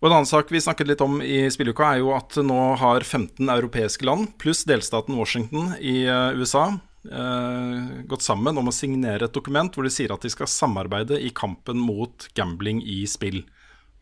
Og 0.00 0.06
En 0.08 0.14
annen 0.16 0.28
sak 0.28 0.48
vi 0.52 0.60
snakket 0.64 0.88
litt 0.88 1.00
om 1.04 1.18
i 1.20 1.42
spilluka, 1.52 1.90
er 1.92 1.98
jo 2.00 2.12
at 2.16 2.36
nå 2.40 2.60
har 2.80 3.00
15 3.04 3.48
europeiske 3.52 4.06
land 4.08 4.30
pluss 4.40 4.62
delstaten 4.64 5.16
Washington 5.18 5.74
i 5.80 6.06
USA 6.40 6.78
eh, 7.04 8.04
gått 8.08 8.24
sammen 8.24 8.56
om 8.56 8.68
å 8.70 8.72
signere 8.72 9.26
et 9.28 9.34
dokument 9.36 9.72
hvor 9.74 9.84
de 9.84 9.92
sier 9.92 10.12
at 10.14 10.24
de 10.24 10.30
skal 10.32 10.48
samarbeide 10.48 11.18
i 11.20 11.28
kampen 11.36 11.76
mot 11.80 12.28
gambling 12.36 12.80
i 12.84 13.02
spill. 13.08 13.42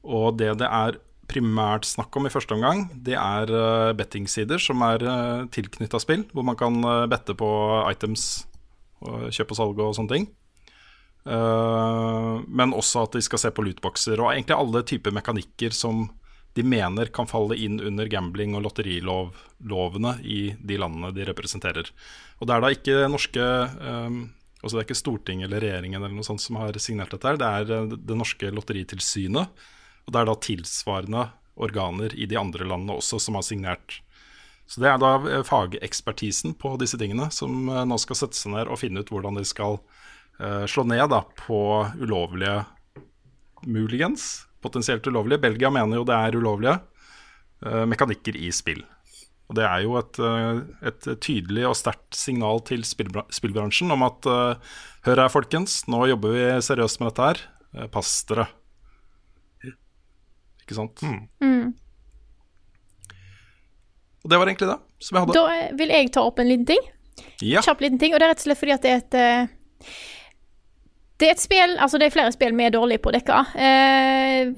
Og 0.09 0.38
det 0.40 0.54
det 0.62 0.68
er 0.68 0.98
primært 1.28 1.84
snakk 1.84 2.16
om 2.16 2.24
i 2.24 2.32
første 2.32 2.56
omgang, 2.56 2.86
det 3.04 3.12
er 3.20 3.50
uh, 3.52 3.92
bettingsider 3.92 4.62
som 4.64 4.80
er 4.86 5.04
uh, 5.04 5.46
tilknytta 5.52 6.00
spill, 6.00 6.24
hvor 6.32 6.46
man 6.48 6.56
kan 6.56 6.80
eh, 6.80 7.04
bette 7.12 7.36
på 7.36 7.48
items, 7.90 8.46
og 9.04 9.28
kjøp 9.28 9.52
og 9.52 9.59
salg 9.59 9.82
og 9.84 9.92
sånne 9.98 10.14
ting. 10.14 10.30
Eh, 11.28 12.34
men 12.46 12.72
også 12.72 13.04
at 13.04 13.18
de 13.18 13.22
skal 13.24 13.42
se 13.42 13.50
på 13.52 13.64
lootboxer 13.66 14.20
og 14.22 14.32
egentlig 14.32 14.56
alle 14.56 14.84
typer 14.86 15.12
mekanikker 15.12 15.74
som 15.76 16.06
de 16.56 16.64
mener 16.64 17.11
kan 17.14 17.28
falle 17.28 17.59
inn 17.61 17.76
under 17.84 18.09
gambling- 18.11 18.56
og 18.56 18.64
lotterilovene 18.64 20.14
i 20.24 20.40
de 20.59 20.78
landene 20.80 21.12
de 21.14 21.26
representerer. 21.28 21.90
Og 22.40 22.48
det 22.48 22.54
er 22.54 22.64
da 22.64 22.74
ikke 22.74 23.06
norske 23.12 23.44
eh, 23.44 24.18
Altså 24.59 24.74
det 24.74 24.80
er 24.80 24.86
ikke 24.88 24.98
Stortinget 24.98 25.46
eller 25.46 25.62
regjeringen 25.62 26.02
eller 26.02 26.16
noe 26.16 26.26
sånt 26.26 26.42
som 26.42 26.56
har 26.59 26.74
signert 26.82 27.12
dette, 27.14 27.28
her, 27.30 27.36
det 27.38 27.46
er 27.46 27.68
eh, 27.76 27.92
det 28.09 28.16
norske 28.18 28.48
lotteritilsynet. 28.50 29.61
Og 30.09 30.14
det 30.14 30.22
er 30.22 30.30
da 30.30 30.38
tilsvarende 30.40 31.28
organer 31.61 32.14
i 32.16 32.26
de 32.30 32.38
andre 32.40 32.64
landene 32.64 32.96
også 32.96 33.20
som 33.20 33.36
har 33.36 33.44
signert. 33.44 34.00
Så 34.68 34.82
det 34.82 34.90
er 34.90 35.00
da 35.00 35.14
eh, 35.28 35.44
fagekspertisen 35.46 36.54
på 36.61 36.74
disse 36.80 36.98
tingene 37.00 37.30
som 37.34 37.68
eh, 37.68 37.84
nå 37.88 37.98
skal 38.00 38.20
sette 38.22 38.38
seg 38.38 38.54
ned 38.54 38.72
og 38.72 38.80
finne 38.80 39.04
ut 39.04 39.12
hvordan 39.12 39.40
de 39.40 39.44
skal 39.48 39.78
uh, 40.40 40.64
slå 40.68 40.84
ned 40.88 41.09
da, 41.12 41.22
på 41.40 41.61
ulovlige 42.00 42.61
muligens, 43.68 44.46
potensielt 44.64 45.06
ulovlige. 45.09 45.42
Belgia 45.44 45.72
mener 45.72 46.00
jo 46.00 46.06
det 46.09 46.16
er 46.16 46.36
ulovlige 46.36 46.76
uh, 46.78 47.84
mekanikker 47.88 48.36
i 48.36 48.52
spill. 48.54 48.84
Og 49.48 49.56
det 49.56 49.64
er 49.64 49.80
jo 49.80 49.94
et, 49.96 50.18
et 50.90 51.06
tydelig 51.24 51.62
og 51.64 51.78
sterkt 51.78 52.12
signal 52.12 52.61
til 52.68 52.82
spillbra 52.84 53.22
spillbransjen 53.32 53.94
om 53.94 54.04
at 54.04 54.28
hør 54.28 55.22
her, 55.24 55.32
folkens, 55.32 55.78
nå 55.88 56.02
jobber 56.11 56.36
vi 56.36 56.44
seriøst 56.66 57.00
med 57.00 57.09
dette 57.09 57.30
her. 57.30 57.88
Pass 57.94 58.12
dere. 58.28 58.50
Ikke 60.68 60.76
sant? 60.76 61.00
mm. 61.40 61.72
Og 64.18 64.30
det 64.30 64.38
var 64.38 64.50
egentlig 64.50 64.68
det 64.68 64.78
som 65.00 65.16
jeg 65.16 65.24
hadde. 65.24 65.36
Da 65.38 65.56
eh, 65.56 65.74
vil 65.78 65.92
jeg 65.94 66.10
ta 66.12 66.24
opp 66.28 66.40
en 66.42 66.50
liten 66.50 66.66
ting. 66.68 66.82
Ja. 67.40 67.62
Kjapp 67.64 67.80
liten 67.80 68.00
ting, 68.02 68.12
og 68.12 68.20
det 68.20 68.26
er 68.26 68.34
rett 68.34 68.42
og 68.42 68.48
slett 68.48 68.60
fordi 68.60 68.74
at 68.74 68.84
det 68.84 68.90
er 68.92 69.00
et 69.00 69.16
eh, 69.18 69.94
Det 71.18 71.28
er 71.28 71.32
et 71.34 71.42
spill 71.42 71.72
Altså, 71.78 71.98
det 71.98 72.08
er 72.08 72.14
flere 72.14 72.34
spill 72.34 72.54
vi 72.58 72.66
er 72.66 72.74
dårlige 72.74 73.00
på 73.02 73.08
å 73.08 73.16
dekke. 73.16 73.38
Eh, 73.56 74.52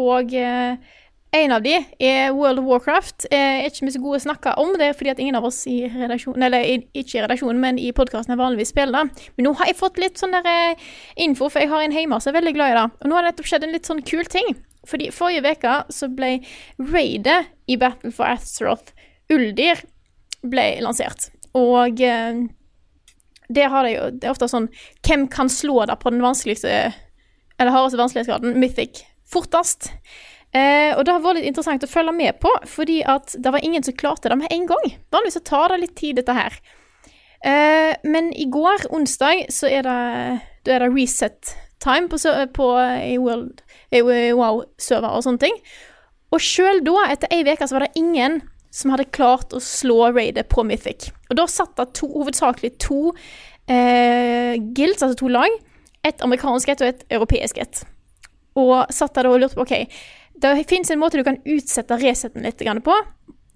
og 0.00 0.32
eh, 0.38 0.96
en 1.30 1.52
av 1.54 1.62
de 1.62 1.76
er 2.02 2.32
World 2.34 2.58
of 2.58 2.66
Warcraft. 2.66 3.28
Eh, 3.30 3.60
er 3.60 3.68
ikke 3.68 3.86
vi 3.86 3.92
så 3.94 4.02
gode 4.02 4.18
å 4.18 4.24
snakke 4.24 4.54
om 4.58 4.72
det, 4.78 4.88
er 4.88 4.96
fordi 4.98 5.12
at 5.12 5.20
ingen 5.22 5.38
av 5.38 5.46
oss 5.46 5.60
i 5.70 5.84
redaksjonen 5.86 6.42
Eller 6.46 6.66
i, 6.66 6.78
ikke 7.02 7.20
i 7.20 7.22
redaksjonen, 7.22 7.60
men 7.62 7.78
i 7.78 7.92
podkasten 7.94 8.38
vanligvis 8.38 8.72
spiller 8.74 8.96
det. 8.96 9.28
Men 9.36 9.46
nå 9.46 9.52
har 9.60 9.70
jeg 9.70 9.78
fått 9.78 10.00
litt 10.02 10.18
sånn 10.18 10.34
der 10.34 10.48
eh, 10.50 10.88
info, 11.22 11.46
for 11.50 11.62
jeg 11.62 11.70
har 11.70 11.84
en 11.84 11.94
hjemme 11.94 12.18
som 12.18 12.32
er 12.32 12.40
veldig 12.40 12.56
glad 12.56 12.72
i 12.72 12.78
det. 12.80 12.88
Og 13.02 13.10
nå 13.10 13.18
har 13.18 13.26
det 13.26 13.34
nettopp 13.34 13.52
skjedd 13.52 13.68
en 13.68 13.76
litt 13.76 13.90
sånn 13.90 14.02
kul 14.06 14.26
ting. 14.30 14.50
Fordi 14.88 15.10
forrige 15.12 15.52
uke 15.56 15.74
så 15.92 16.08
ble 16.08 16.38
raidet 16.78 17.50
i 17.68 17.76
Battle 17.80 18.12
for 18.14 18.30
Azeroth, 18.30 18.94
Uldir, 19.30 19.82
ble 20.42 20.64
lansert. 20.80 21.28
Og 21.58 22.00
eh, 22.00 22.40
det, 23.50 23.66
det 23.66 23.92
jo 23.92 24.04
Det 24.14 24.26
er 24.28 24.30
ofte 24.30 24.46
sånn 24.48 24.68
Hvem 25.02 25.24
kan 25.28 25.48
slå 25.50 25.82
deg 25.90 25.98
på 25.98 26.12
den 26.14 26.22
vanskeligste 26.22 26.70
Eller 27.58 27.72
hardeste 27.74 27.98
vanskelighetsgraden, 27.98 28.54
Mythic, 28.62 29.00
fortest? 29.26 29.90
Eh, 30.54 30.94
og 30.96 31.02
det 31.06 31.12
har 31.14 31.22
vært 31.22 31.40
litt 31.40 31.48
interessant 31.50 31.84
å 31.86 31.90
følge 31.90 32.14
med 32.16 32.38
på, 32.42 32.50
fordi 32.66 33.00
at 33.06 33.34
det 33.38 33.52
var 33.54 33.62
ingen 33.66 33.84
som 33.86 33.94
klarte 33.94 34.30
det 34.32 34.38
med 34.40 34.50
en 34.50 34.64
gang. 34.66 34.86
Vanligvis 35.14 35.42
tar 35.46 35.70
det 35.70 35.76
litt 35.84 35.92
tid, 35.98 36.16
dette 36.18 36.34
her. 36.34 36.56
Eh, 37.46 37.92
men 38.02 38.32
i 38.34 38.48
går, 38.50 38.88
onsdag, 38.90 39.44
så 39.54 39.68
er 39.70 39.86
det, 39.86 39.98
det 40.66 40.80
reset 40.88 41.52
time 41.78 42.10
på, 42.10 42.18
sø- 42.18 42.48
på 42.56 42.66
i 42.82 43.14
World, 43.22 43.62
Wow-server 43.90 45.10
og 45.10 45.24
sånne 45.26 45.42
ting. 45.46 45.56
Og 46.30 46.42
sjøl 46.42 46.82
da, 46.86 46.96
etter 47.10 47.32
ei 47.34 47.42
uke, 47.42 47.66
så 47.66 47.76
var 47.76 47.86
det 47.86 47.98
ingen 47.98 48.40
som 48.70 48.92
hadde 48.94 49.08
klart 49.10 49.54
å 49.54 49.60
slå 49.62 50.12
raidet 50.14 50.46
på 50.50 50.62
Mythic. 50.66 51.10
Og 51.30 51.38
da 51.40 51.46
satt 51.50 51.74
det 51.78 51.88
to, 51.98 52.06
hovedsakelig 52.12 52.76
to 52.82 53.10
eh, 53.66 54.54
guilds, 54.76 55.02
altså 55.02 55.18
to 55.18 55.30
lag. 55.32 55.50
Et 56.06 56.22
amerikansk 56.24 56.70
et 56.70 56.84
og 56.84 56.92
et 56.92 57.02
europeisk 57.18 57.58
et. 57.60 57.82
Og 58.58 58.76
satt 58.94 59.18
der 59.18 59.28
og 59.30 59.40
lurte 59.42 59.58
på 59.58 59.66
OK, 59.66 59.74
det 60.40 60.52
fins 60.70 60.90
en 60.90 61.00
måte 61.02 61.18
du 61.18 61.26
kan 61.26 61.40
utsette 61.44 61.98
resetten 62.00 62.46
litt 62.46 62.62
på. 62.86 62.94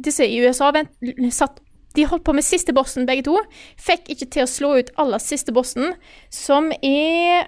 Disse 0.02 0.26
i 0.26 0.40
USA 0.42 0.72
vent, 0.74 0.90
satt 1.30 1.62
De 1.94 2.02
holdt 2.10 2.24
på 2.26 2.32
med 2.34 2.42
siste 2.42 2.72
bossen, 2.74 3.06
begge 3.06 3.22
to. 3.22 3.36
Fikk 3.78 4.08
ikke 4.10 4.26
til 4.26 4.42
å 4.42 4.50
slå 4.50 4.72
ut 4.82 4.88
aller 4.98 5.20
siste 5.22 5.52
bossen, 5.54 5.92
som 6.26 6.72
er 6.82 7.46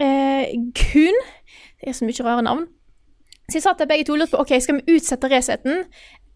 eh, 0.00 0.54
kun 0.72 1.18
Det 1.84 1.92
er 1.92 1.96
så 1.98 2.06
mye 2.08 2.24
rare 2.24 2.42
navn. 2.42 2.66
Så 3.44 3.58
jeg 3.58 3.64
satt 3.66 3.80
der 3.82 3.88
begge 3.90 4.06
to 4.08 4.14
og 4.14 4.22
lurte 4.22 4.32
på 4.32 4.40
ok, 4.40 4.56
skal 4.64 4.78
vi 4.78 4.96
utsette 4.96 5.28
reseten, 5.28 5.82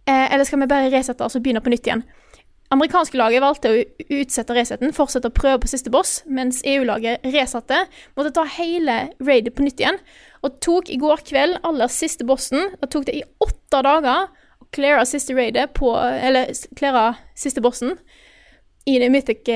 eh, 0.04 0.26
eller 0.28 0.44
skal 0.44 0.60
vi 0.60 0.68
bare 0.68 0.90
resette 0.92 1.24
og 1.24 1.32
så 1.32 1.40
begynne 1.40 1.62
på 1.64 1.72
nytt 1.72 1.88
igjen. 1.88 2.04
Amerikanske 2.68 3.16
laget 3.16 3.40
valgte 3.40 3.70
å 3.72 3.84
utsette 4.18 4.52
reseten, 4.52 4.92
fortsette 4.92 5.30
å 5.30 5.32
prøve 5.32 5.62
på 5.62 5.70
siste 5.72 5.88
boss, 5.88 6.18
mens 6.28 6.60
EU-laget 6.68 7.24
resatte, 7.32 7.86
måtte 8.18 8.34
ta 8.36 8.44
hele 8.58 8.98
raidet 9.24 9.54
på 9.56 9.64
nytt 9.64 9.80
igjen, 9.80 9.96
og 10.44 10.60
tok 10.60 10.92
i 10.92 10.98
går 11.00 11.24
kveld 11.30 11.56
aller 11.64 11.88
siste 11.88 12.28
bossen. 12.28 12.74
Det 12.76 12.90
tok 12.92 13.08
det 13.08 13.16
i 13.16 13.24
åtte 13.40 13.80
dager 13.86 14.28
å 14.60 14.68
cleare 14.76 15.08
siste 15.08 15.32
raidet 15.32 15.70
på 15.80 15.94
Eller 15.96 16.52
cleare 16.76 17.14
siste 17.34 17.64
bossen 17.64 17.96
i 18.84 18.98
det 19.00 19.08
mythic 19.16 19.48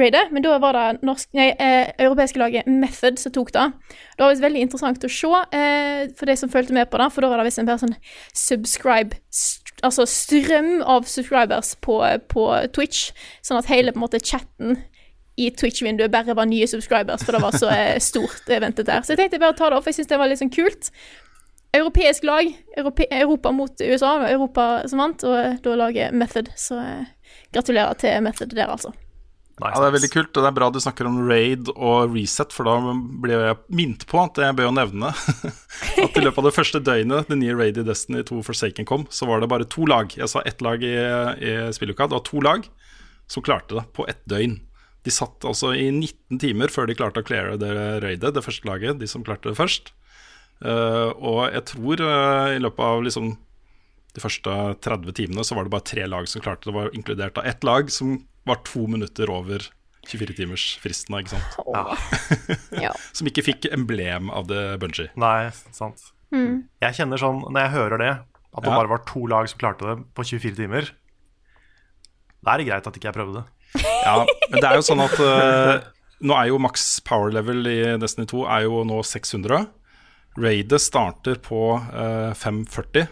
raidet, 0.00 0.28
men 0.34 0.44
da 0.44 0.56
var 0.62 0.76
det 0.76 1.06
norsk, 1.06 1.30
nei, 1.38 1.48
eh, 1.58 1.92
europeiske 1.98 2.40
laget 2.40 2.68
Method 2.70 3.20
som 3.20 3.34
tok 3.34 3.52
det. 3.56 3.66
Det 4.16 4.24
var 4.24 4.42
veldig 4.42 4.64
interessant 4.66 5.04
å 5.04 5.10
se 5.12 5.30
eh, 5.56 6.08
for 6.18 6.30
de 6.30 6.36
som 6.38 6.52
fulgte 6.52 6.76
med 6.76 6.90
på 6.90 7.00
det, 7.00 7.08
for 7.14 7.24
da 7.24 7.32
var 7.32 7.42
det 7.42 7.48
visst 7.48 7.62
en 7.62 7.72
sånn 7.86 7.96
subscribe 8.34 9.18
st 9.30 9.64
Altså 9.86 10.08
strøm 10.10 10.80
av 10.82 11.04
subscribers 11.06 11.76
på, 11.86 12.00
på 12.32 12.46
Twitch, 12.74 13.12
sånn 13.46 13.60
at 13.60 13.68
hele 13.70 13.92
på 13.94 14.00
en 14.00 14.02
måte 14.08 14.18
chatten 14.18 14.80
i 15.38 15.52
Twitch-vinduet 15.54 16.10
bare 16.10 16.34
var 16.34 16.48
nye 16.50 16.66
subscribers, 16.66 17.22
for 17.22 17.36
det 17.36 17.42
var 17.44 17.54
så 17.54 17.70
eh, 17.70 18.00
stort 18.02 18.50
eventet 18.50 18.88
der. 18.88 19.04
Så 19.06 19.14
jeg 19.14 19.22
tenkte 19.22 19.38
bare 19.38 19.54
å 19.54 19.58
ta 19.58 19.70
det 19.70 19.78
opp, 19.78 19.86
for 19.86 19.92
jeg 19.92 20.00
syns 20.00 20.10
det 20.10 20.18
var 20.18 20.30
litt 20.30 20.42
sånn 20.42 20.50
kult. 20.50 20.90
Europeisk 21.78 22.24
lag, 22.26 22.48
Europe, 22.74 23.06
Europa 23.12 23.52
mot 23.54 23.84
USA, 23.84 24.16
Europa 24.26 24.66
som 24.90 25.04
vant, 25.04 25.22
og 25.28 25.60
da 25.62 25.76
laget 25.78 26.16
Method. 26.16 26.50
Så 26.58 26.80
eh, 26.82 27.36
gratulerer 27.54 28.00
til 28.02 28.18
Method 28.26 28.56
der, 28.56 28.66
altså. 28.72 28.90
Ja, 29.58 29.72
Det 29.74 29.88
er 29.88 29.94
veldig 29.96 30.10
kult, 30.12 30.30
og 30.36 30.44
det 30.44 30.50
er 30.52 30.54
bra 30.54 30.68
du 30.70 30.78
snakker 30.82 31.08
om 31.08 31.18
raid 31.26 31.70
og 31.74 32.14
reset, 32.14 32.54
for 32.54 32.68
da 32.68 32.94
ble 33.22 33.34
jeg 33.34 33.56
minnet 33.74 34.04
på 34.06 34.20
at 34.22 34.38
jeg 34.38 34.54
bør 34.58 34.68
jo 34.68 34.74
nevne 34.76 35.10
at 36.04 36.18
i 36.18 36.22
løpet 36.22 36.38
av 36.38 36.46
det 36.46 36.54
første 36.54 36.82
døgnet 36.84 37.32
det 37.32 37.40
nye 37.40 37.56
Raid 37.58 37.80
i 37.80 37.86
Destiny 37.86 38.22
2 38.28 38.38
Forsaken 38.46 38.86
kom, 38.88 39.08
så 39.10 39.26
var 39.26 39.42
det 39.42 39.50
bare 39.50 39.66
to 39.66 39.86
lag. 39.90 40.14
Jeg 40.14 40.30
sa 40.30 40.44
ett 40.46 40.62
lag 40.62 40.82
i, 40.86 40.94
i 40.94 41.56
spilluka. 41.74 42.06
Det 42.06 42.18
var 42.20 42.26
to 42.28 42.42
lag 42.44 42.70
som 43.28 43.44
klarte 43.44 43.80
det 43.80 43.84
på 43.98 44.06
ett 44.08 44.22
døgn. 44.30 44.60
De 45.06 45.14
satt 45.14 45.46
altså 45.46 45.72
i 45.74 45.88
19 45.90 46.38
timer 46.42 46.72
før 46.72 46.88
de 46.88 46.96
klarte 46.98 47.22
å 47.22 47.26
cleare 47.26 47.58
det 47.60 47.74
raidet, 48.04 48.34
det 48.34 48.44
første 48.44 48.68
laget, 48.68 48.98
de 49.00 49.10
som 49.10 49.26
klarte 49.26 49.50
det 49.50 49.58
først. 49.58 49.92
Uh, 50.58 51.14
og 51.18 51.44
jeg 51.54 51.66
tror 51.70 52.02
uh, 52.02 52.54
i 52.56 52.62
løpet 52.62 52.82
av 52.82 53.04
liksom 53.06 53.36
de 54.16 54.22
første 54.22 54.54
30 54.82 55.14
timene 55.14 55.44
så 55.46 55.54
var 55.54 55.66
det 55.66 55.72
bare 55.74 55.86
tre 55.86 56.06
lag 56.10 56.26
som 56.30 56.42
klarte 56.42 56.66
det. 56.66 56.72
Det 56.72 56.78
var 56.78 56.94
inkludert 56.96 57.38
av 57.38 57.46
ett 57.46 57.66
lag 57.66 57.92
som 57.94 58.18
var 58.46 58.62
to 58.64 58.86
minutter 58.86 59.30
over 59.30 59.64
24-timersfristen. 60.08 61.18
ikke 61.18 61.34
sant? 61.34 61.58
Ja. 62.84 62.92
som 63.12 63.26
ikke 63.28 63.44
fikk 63.44 63.68
emblem 63.72 64.30
av 64.30 64.46
det 64.48 64.62
bungee. 64.80 65.10
Nei, 65.20 65.50
sant. 65.74 66.12
Mm. 66.34 66.66
Jeg 66.84 66.98
kjenner 67.00 67.20
sånn, 67.20 67.42
når 67.48 67.60
jeg 67.66 67.74
hører 67.74 67.98
det, 68.04 68.12
at 68.18 68.62
det 68.64 68.70
Ja. 68.72 68.76
bare 68.78 68.88
var 68.88 69.04
to 69.08 69.26
lag 69.26 69.48
som 69.48 69.58
klarte 69.60 69.86
det 69.88 69.98
på 70.14 70.24
24 70.24 70.56
timer, 70.56 70.90
da 72.44 72.54
er 72.54 72.58
det 72.62 72.68
greit 72.68 72.86
at 72.86 72.96
ikke 72.96 73.08
jeg 73.10 73.16
prøvde 73.18 73.42
det. 73.42 73.46
Ja, 74.08 74.22
men 74.50 74.60
det 74.62 74.64
er 74.64 74.78
jo 74.78 74.84
sånn 74.86 75.02
at 75.04 75.18
uh, 75.20 75.82
nå 76.24 76.32
er 76.38 76.46
jo 76.48 76.58
maks 76.62 77.00
power 77.04 77.32
level 77.34 77.66
i 77.68 77.76
Destiny 78.00 78.24
2 78.30 78.44
er 78.48 78.62
jo 78.64 78.80
nå 78.88 79.02
600. 79.04 79.66
Raidet 80.38 80.80
starter 80.80 81.36
på 81.42 81.60
uh, 81.76 82.32
540. 82.38 83.08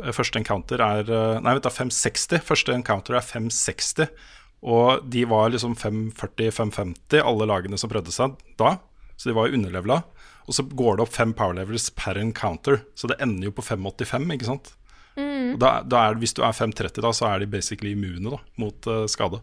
Første 0.00 0.40
encounter 0.40 0.80
er 0.80 1.10
eh, 1.10 1.40
Nei, 1.42 1.56
vent 1.56 1.66
da, 1.66 1.72
560. 1.72 2.40
Første 2.46 2.74
encounter 2.74 3.18
er 3.18 3.26
560. 3.26 4.08
Og 4.62 5.02
de 5.10 5.24
var 5.26 5.50
liksom 5.50 5.74
540-550, 5.74 7.18
alle 7.18 7.48
lagene 7.50 7.78
som 7.80 7.90
prøvde 7.90 8.14
seg 8.14 8.36
da. 8.60 8.76
Så 9.18 9.30
de 9.30 9.36
var 9.36 9.54
underlevela. 9.54 10.02
Og 10.46 10.54
så 10.56 10.64
går 10.66 10.98
det 10.98 11.04
opp 11.04 11.14
fem 11.14 11.34
power 11.34 11.56
levels 11.58 11.88
per 11.94 12.18
encounter, 12.18 12.80
så 12.98 13.10
det 13.10 13.18
ender 13.22 13.48
jo 13.48 13.54
på 13.54 13.62
585, 13.62 14.30
ikke 14.34 14.48
sant. 14.48 14.72
Og 15.14 15.58
da, 15.60 15.72
da 15.86 16.06
er, 16.08 16.18
hvis 16.18 16.34
du 16.34 16.42
er 16.42 16.54
530, 16.56 17.02
da, 17.04 17.12
så 17.14 17.28
er 17.28 17.42
de 17.42 17.50
basically 17.52 17.92
immune 17.94 18.32
da, 18.32 18.40
mot 18.58 18.88
uh, 18.90 19.04
skade. 19.10 19.42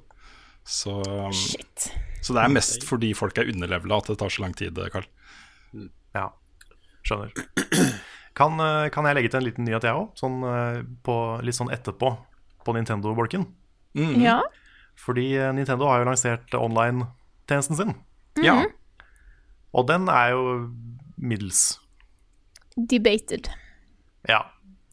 Så, 0.68 0.98
um, 1.08 1.34
Shit. 1.34 1.88
så 2.22 2.36
det 2.36 2.44
er 2.44 2.52
mest 2.52 2.84
fordi 2.88 3.14
folk 3.18 3.40
er 3.40 3.50
underlevela 3.52 4.02
at 4.02 4.12
det 4.12 4.20
tar 4.20 4.34
så 4.34 4.44
lang 4.44 4.56
tid, 4.60 4.80
Karl. 4.94 5.08
Ja, 6.18 6.28
skjønner. 7.08 7.32
Kan, 8.40 8.56
eh, 8.64 8.88
kan 8.94 9.08
jeg 9.08 9.18
legge 9.18 9.32
til 9.34 9.42
en 9.42 9.48
liten 9.50 9.68
nyhet, 9.68 9.84
jeg 9.84 9.98
òg? 10.00 10.14
Sånn, 10.20 10.40
eh, 10.48 11.44
litt 11.44 11.58
sånn 11.58 11.72
etterpå 11.76 12.14
på 12.64 12.76
Nintendo-bolken. 12.78 13.46
Ja. 13.96 14.40
Fordi 15.00 15.34
eh, 15.36 15.52
Nintendo 15.56 15.90
har 15.90 16.00
jo 16.00 16.08
lansert 16.08 16.56
online-tjenesten 16.56 17.76
sin. 17.76 17.96
Ja. 18.44 18.62
Og 19.76 19.88
den 19.90 20.08
er 20.08 20.32
jo 20.32 20.72
middels. 21.20 21.80
Debated. 22.78 23.52
Ja. 24.30 24.46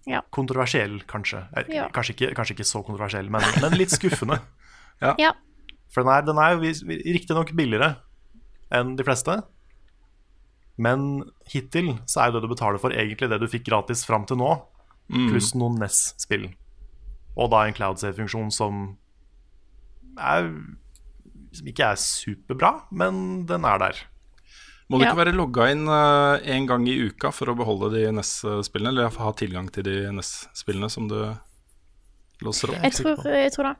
Ja. 0.06 0.22
Kontroversiell, 0.34 1.00
kanskje. 1.06 1.44
Ja. 1.70 1.86
Kanskje, 1.94 2.14
ikke, 2.14 2.34
kanskje 2.34 2.56
ikke 2.56 2.66
så 2.66 2.82
kontroversiell, 2.86 3.30
men, 3.30 3.46
men 3.62 3.78
litt 3.78 3.94
skuffende. 3.94 4.42
Ja. 4.96 5.34
For 5.92 6.00
den 6.00 6.08
er, 6.08 6.22
den 6.24 6.38
er 6.40 6.54
jo 6.54 6.70
riktignok 7.12 7.50
billigere 7.52 7.98
enn 8.72 8.94
de 8.96 9.04
fleste. 9.04 9.34
Men 10.78 11.22
hittil 11.48 11.94
så 12.04 12.20
er 12.20 12.30
jo 12.30 12.36
det 12.36 12.42
du 12.44 12.50
betaler 12.52 12.80
for, 12.82 12.92
egentlig 12.92 13.30
det 13.32 13.38
du 13.40 13.46
fikk 13.48 13.64
gratis 13.70 14.04
fram 14.04 14.26
til 14.28 14.36
nå, 14.40 14.50
pluss 15.30 15.54
noen 15.56 15.78
NES-spill. 15.80 16.48
Og 17.36 17.48
da 17.52 17.62
en 17.68 17.76
cloud 17.76 18.00
save-funksjon 18.00 18.50
som 18.52 18.96
er 20.18 20.50
Som 21.56 21.66
ikke 21.70 21.86
er 21.92 21.96
superbra, 22.00 22.70
men 22.92 23.46
den 23.48 23.64
er 23.64 23.78
der. 23.80 23.96
Må 24.90 24.98
du 24.98 25.04
Ja. 25.04 25.10
ikke 25.12 25.22
være 25.24 25.32
logga 25.36 25.70
inn 25.72 25.86
uh, 25.88 26.36
en 26.44 26.66
gang 26.68 26.84
i 26.88 26.98
uka 27.08 27.30
for 27.32 27.48
å 27.48 27.56
beholde 27.56 27.88
de 27.94 28.04
NES-spillene, 28.12 28.92
eller 28.92 29.08
ha 29.08 29.32
tilgang 29.32 29.70
til 29.72 29.82
de 29.88 29.94
NES-spillene 30.12 30.90
som 30.92 31.08
du 31.08 31.16
låser 32.44 32.70
opp? 32.74 32.84
Jeg 32.84 32.92
tror, 33.00 33.24
jeg 33.32 33.52
tror 33.56 33.70
det. 33.72 33.76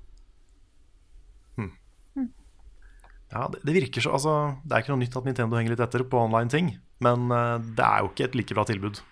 Ja, 3.27 3.49
det, 3.53 3.59
det 3.67 3.75
virker 3.75 4.01
så 4.05 4.13
Altså, 4.15 4.33
det 4.65 4.73
er 4.77 4.85
ikke 4.85 4.93
noe 4.95 5.03
nytt 5.03 5.17
at 5.19 5.27
Nintendo 5.27 5.59
henger 5.59 5.75
litt 5.75 5.83
etter 5.83 6.05
på 6.07 6.21
online-ting, 6.23 6.69
men 7.05 7.31
eh, 7.33 7.59
det 7.77 7.85
er 7.85 8.03
jo 8.03 8.13
ikke 8.13 8.29
et 8.31 8.39
like 8.39 8.57
bra 8.57 8.65
tilbud. 8.69 9.03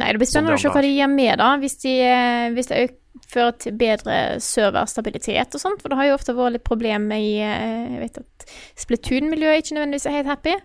Nei, 0.00 0.08
det 0.10 0.18
blir 0.18 0.28
spennende 0.28 0.56
å 0.56 0.60
se 0.60 0.72
hva 0.72 0.82
de 0.82 0.90
gjør 0.90 1.10
med 1.12 1.38
da. 1.38 1.52
hvis, 1.62 1.76
de, 1.84 1.92
eh, 2.02 2.48
hvis 2.54 2.70
det 2.70 2.80
fører 3.30 3.54
til 3.60 3.76
bedre 3.78 4.16
serverstabilitet 4.42 5.54
og 5.56 5.62
sånt. 5.62 5.82
For 5.82 5.92
det 5.92 6.00
har 6.00 6.10
jo 6.10 6.16
ofte 6.16 6.34
vært 6.36 6.56
litt 6.56 6.66
problemer 6.66 7.20
i 7.20 7.36
eh, 7.44 7.94
Jeg 7.94 8.00
vet 8.02 8.18
at 8.24 8.46
Splatoon-miljøet 8.82 9.62
ikke 9.62 9.78
nødvendigvis 9.78 10.08
er 10.10 10.18
helt 10.18 10.32
happy. 10.32 10.56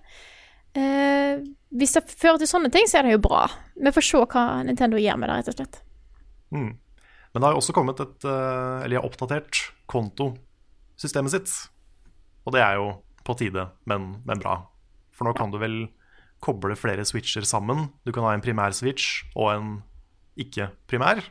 Eh, 0.77 1.43
hvis 1.77 1.95
det 1.97 2.05
fører 2.09 2.41
til 2.41 2.49
sånne 2.49 2.71
ting, 2.73 2.89
så 2.89 2.99
er 2.99 3.07
det 3.07 3.17
jo 3.17 3.23
bra. 3.27 3.45
Vi 3.77 3.93
får 3.93 4.07
se 4.09 4.23
hva 4.23 4.45
Nintendo 4.65 5.01
gjør 5.01 5.21
med 5.21 5.29
det, 5.29 5.39
rett 5.41 5.51
og 5.51 5.59
slett. 5.59 5.81
Mm. 6.55 6.71
Men 7.33 7.43
det 7.43 7.45
har 7.45 7.57
jo 7.57 7.59
også 7.59 7.75
kommet 7.75 7.99
et 7.99 8.23
Eller 8.23 8.93
de 8.93 8.97
har 8.97 9.05
oppdatert 9.05 9.59
kontosystemet 9.91 11.35
sitt. 11.35 11.51
Og 12.47 12.55
det 12.55 12.63
er 12.63 12.79
jo 12.79 12.87
på 13.27 13.35
tide, 13.37 13.67
men, 13.85 14.13
men 14.25 14.41
bra. 14.41 14.61
For 15.11 15.27
nå 15.27 15.35
kan 15.35 15.51
du 15.51 15.59
vel 15.59 15.81
koble 16.43 16.75
flere 16.77 17.05
switcher 17.07 17.45
sammen. 17.47 17.89
Du 18.05 18.13
kan 18.13 18.25
ha 18.27 18.33
en 18.35 18.43
primær 18.43 18.75
switch 18.75 19.23
og 19.35 19.51
en 19.55 19.69
ikke-primær. 20.37 21.23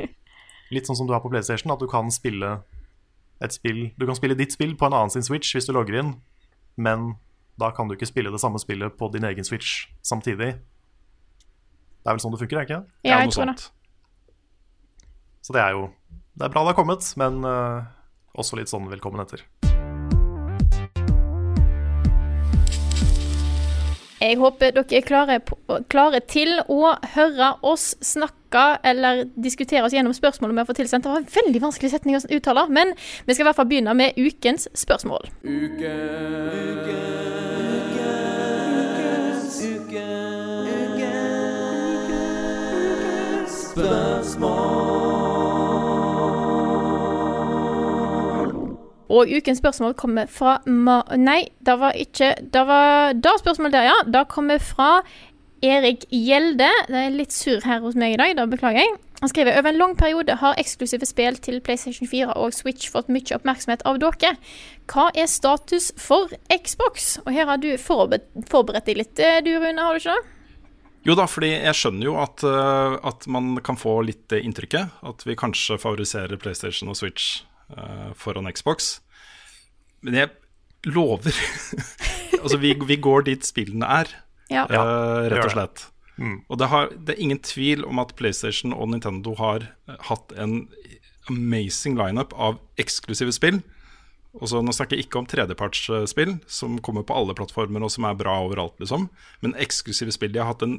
Litt 0.74 0.88
sånn 0.88 0.98
som 0.98 1.08
du 1.08 1.14
har 1.14 1.22
på 1.22 1.30
PlayStation, 1.30 1.72
at 1.74 1.82
du 1.82 1.88
kan 1.90 2.10
spille 2.14 2.58
et 3.44 3.52
spill 3.52 3.90
Du 4.00 4.06
kan 4.08 4.16
spille 4.16 4.36
ditt 4.38 4.54
spill 4.54 4.72
på 4.80 4.88
en 4.88 4.94
annen 4.96 5.12
sin 5.12 5.24
switch 5.26 5.52
hvis 5.52 5.66
du 5.68 5.74
logger 5.76 5.98
inn, 6.00 6.14
men 6.80 7.10
da 7.60 7.68
kan 7.76 7.88
du 7.88 7.92
ikke 7.96 8.08
spille 8.08 8.32
det 8.32 8.40
samme 8.40 8.60
spillet 8.60 8.96
på 8.96 9.10
din 9.12 9.26
egen 9.28 9.44
switch 9.44 9.90
samtidig. 10.04 10.54
Det 10.56 12.08
er 12.08 12.16
vel 12.16 12.22
sånn 12.22 12.32
det 12.32 12.40
funker, 12.40 12.60
er 12.60 12.64
det 12.64 12.70
ikke? 12.70 12.80
Ja, 13.08 13.20
jeg 13.24 13.34
tror 13.34 13.50
det. 13.50 13.68
Så 15.44 15.54
det 15.54 15.62
er 15.62 15.76
jo 15.76 15.88
Det 16.36 16.44
er 16.44 16.52
bra 16.52 16.62
det 16.64 16.74
har 16.74 16.76
kommet, 16.76 17.06
men 17.16 17.38
uh, 17.44 17.86
også 18.36 18.58
litt 18.58 18.68
sånn 18.68 18.90
velkommen 18.92 19.22
etter. 19.22 19.40
Jeg 24.20 24.38
håper 24.40 24.72
dere 24.72 24.96
er 24.96 25.04
klare, 25.04 25.40
klare 25.92 26.20
til 26.24 26.54
å 26.72 26.94
høre 27.16 27.50
oss 27.66 27.90
snakke 28.00 28.78
eller 28.86 29.26
diskutere 29.36 29.84
oss 29.84 29.92
gjennom 29.92 30.16
spørsmålene 30.16 30.56
vi 30.56 30.62
har 30.64 30.70
fått 30.70 30.80
tilsendt. 30.80 31.04
Det 31.04 31.12
var 31.12 31.24
en 31.24 31.34
veldig 31.36 31.62
vanskelig 31.66 31.92
setning 31.92 32.16
å 32.16 32.24
uttale, 32.38 32.64
men 32.72 32.94
vi 33.26 33.36
skal 33.36 33.44
i 33.44 33.48
hvert 33.50 33.60
fall 33.60 33.68
begynne 33.68 33.96
med 33.96 34.16
ukens 34.16 34.70
spørsmål. 34.72 35.28
Og 49.08 49.30
ukens 49.30 49.60
spørsmål 49.62 49.94
kommer 49.98 50.30
fra 50.30 50.58
Ma... 50.66 51.00
Nei, 51.16 51.46
det 51.62 51.78
var 51.78 51.94
ikke 51.94 52.34
Det 52.42 52.66
var 52.66 53.14
det 53.14 53.34
spørsmålet 53.42 53.76
der, 53.76 53.88
ja. 53.90 53.96
Det 54.06 54.26
kommer 54.32 54.58
fra 54.58 54.90
Erik 55.64 56.04
Gjelde. 56.10 56.68
Det 56.88 57.02
er 57.02 57.14
litt 57.14 57.34
sur 57.34 57.62
her 57.64 57.80
hos 57.84 57.96
meg 57.98 58.16
i 58.16 58.20
dag, 58.20 58.34
da 58.38 58.46
beklager 58.50 58.82
jeg. 58.82 58.96
Han 59.22 59.32
skriver 59.32 59.56
over 59.56 59.72
en 59.72 59.78
lang 59.80 59.94
periode 59.96 60.34
har 60.42 60.58
eksklusive 60.60 61.06
spill 61.08 61.38
til 61.40 61.62
PlayStation 61.64 62.08
4 62.08 62.34
og 62.36 62.52
Switch 62.52 62.90
fått 62.92 63.08
mye 63.08 63.38
oppmerksomhet 63.38 63.84
av 63.88 63.96
dere. 64.02 64.34
Hva 64.92 65.08
er 65.16 65.30
status 65.30 65.88
for 65.96 66.34
Xbox? 66.52 67.14
Og 67.24 67.32
her 67.32 67.48
har 67.48 67.62
du 67.62 67.70
forberedt, 67.80 68.84
deg 68.84 69.00
litt, 69.00 69.18
eh, 69.18 69.40
du 69.40 69.54
Rune, 69.56 69.80
har 69.80 69.96
du 69.96 70.02
ikke 70.02 70.18
det? 70.18 70.32
Jo 71.06 71.14
da, 71.14 71.24
fordi 71.30 71.52
jeg 71.54 71.78
skjønner 71.78 72.04
jo 72.04 72.16
at, 72.18 72.42
eh, 72.44 72.98
at 73.08 73.26
man 73.26 73.56
kan 73.64 73.78
få 73.78 74.02
litt 74.04 74.28
det 74.28 74.42
inntrykket. 74.44 74.90
At 75.02 75.24
vi 75.24 75.38
kanskje 75.38 75.78
favoriserer 75.78 76.36
PlayStation 76.36 76.90
og 76.90 76.96
Switch 76.96 77.40
eh, 77.40 77.55
foran 78.14 78.46
Xbox. 78.52 79.00
Men 80.02 80.14
jeg 80.14 80.30
lover 80.86 81.34
Altså, 82.42 82.58
vi, 82.62 82.74
vi 82.86 82.96
går 83.02 83.24
dit 83.26 83.46
spillene 83.46 83.86
er, 84.02 84.10
Ja. 84.52 84.66
eh, 84.70 85.28
rett 85.32 85.48
og 85.48 85.56
det. 85.58 85.86
Mm. 86.16 86.36
Og 86.48 86.58
det, 86.60 86.68
har, 86.70 86.90
det 86.94 87.14
er 87.16 87.22
ingen 87.24 87.40
tvil 87.42 87.82
om 87.84 87.98
at 87.98 88.12
PlayStation 88.16 88.72
og 88.72 88.88
Nintendo 88.92 89.34
har 89.40 89.64
eh, 89.88 89.96
hatt 90.08 90.32
en 90.38 90.68
amazing 91.28 91.96
lineup 91.98 92.32
av 92.38 92.60
eksklusive 92.78 93.32
spill. 93.34 93.58
Og 94.36 94.50
så 94.52 94.60
Nå 94.62 94.72
snakker 94.76 94.96
jeg 94.98 95.06
ikke 95.08 95.18
om 95.22 95.26
tredjepartsspill, 95.26 96.36
som 96.46 96.76
kommer 96.84 97.02
på 97.08 97.16
alle 97.16 97.34
plattformer 97.34 97.82
og 97.82 97.90
som 97.90 98.04
er 98.06 98.18
bra 98.20 98.36
overalt, 98.44 98.76
liksom. 98.82 99.08
Men 99.42 99.56
eksklusive 99.58 100.12
spill. 100.14 100.30
De 100.34 100.42
har 100.44 100.52
hatt 100.52 100.62
en 100.66 100.78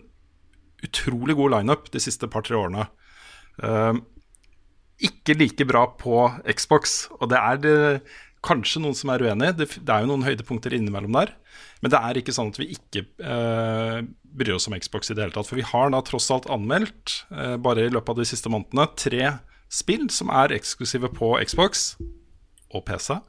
utrolig 0.86 1.36
god 1.36 1.56
lineup 1.58 1.90
de 1.92 2.00
siste 2.00 2.30
par-tre 2.30 2.56
årene. 2.56 2.86
Eh, 3.66 3.94
ikke 5.04 5.36
like 5.38 5.68
bra 5.70 5.84
på 6.00 6.24
Xbox, 6.50 7.04
og 7.20 7.30
det 7.32 7.38
er 7.38 7.60
det, 7.62 7.76
kanskje 8.46 8.82
noen 8.84 8.96
som 8.98 9.12
er 9.14 9.24
uenig. 9.26 9.52
Det, 9.58 9.68
det 9.82 9.94
er 9.94 10.04
jo 10.04 10.12
noen 10.12 10.26
høydepunkter 10.26 10.76
innimellom 10.78 11.16
der. 11.18 11.34
Men 11.82 11.94
det 11.94 12.00
er 12.02 12.20
ikke 12.20 12.34
sånn 12.34 12.52
at 12.54 12.60
vi 12.62 12.70
ikke 12.74 13.04
eh, 13.22 14.00
bryr 14.38 14.56
oss 14.56 14.68
om 14.70 14.76
Xbox 14.78 15.12
i 15.12 15.18
det 15.18 15.26
hele 15.26 15.36
tatt. 15.36 15.50
For 15.50 15.60
vi 15.60 15.66
har 15.68 15.92
da 15.94 16.02
tross 16.06 16.30
alt 16.34 16.50
anmeldt, 16.54 17.22
eh, 17.34 17.56
bare 17.62 17.86
i 17.86 17.94
løpet 17.94 18.14
av 18.14 18.22
de 18.22 18.28
siste 18.30 18.52
månedene, 18.54 18.88
tre 18.98 19.34
spill 19.74 20.08
som 20.14 20.32
er 20.34 20.56
eksklusive 20.56 21.12
på 21.18 21.36
Xbox 21.46 21.96
og 22.74 22.86
PC. 22.90 23.20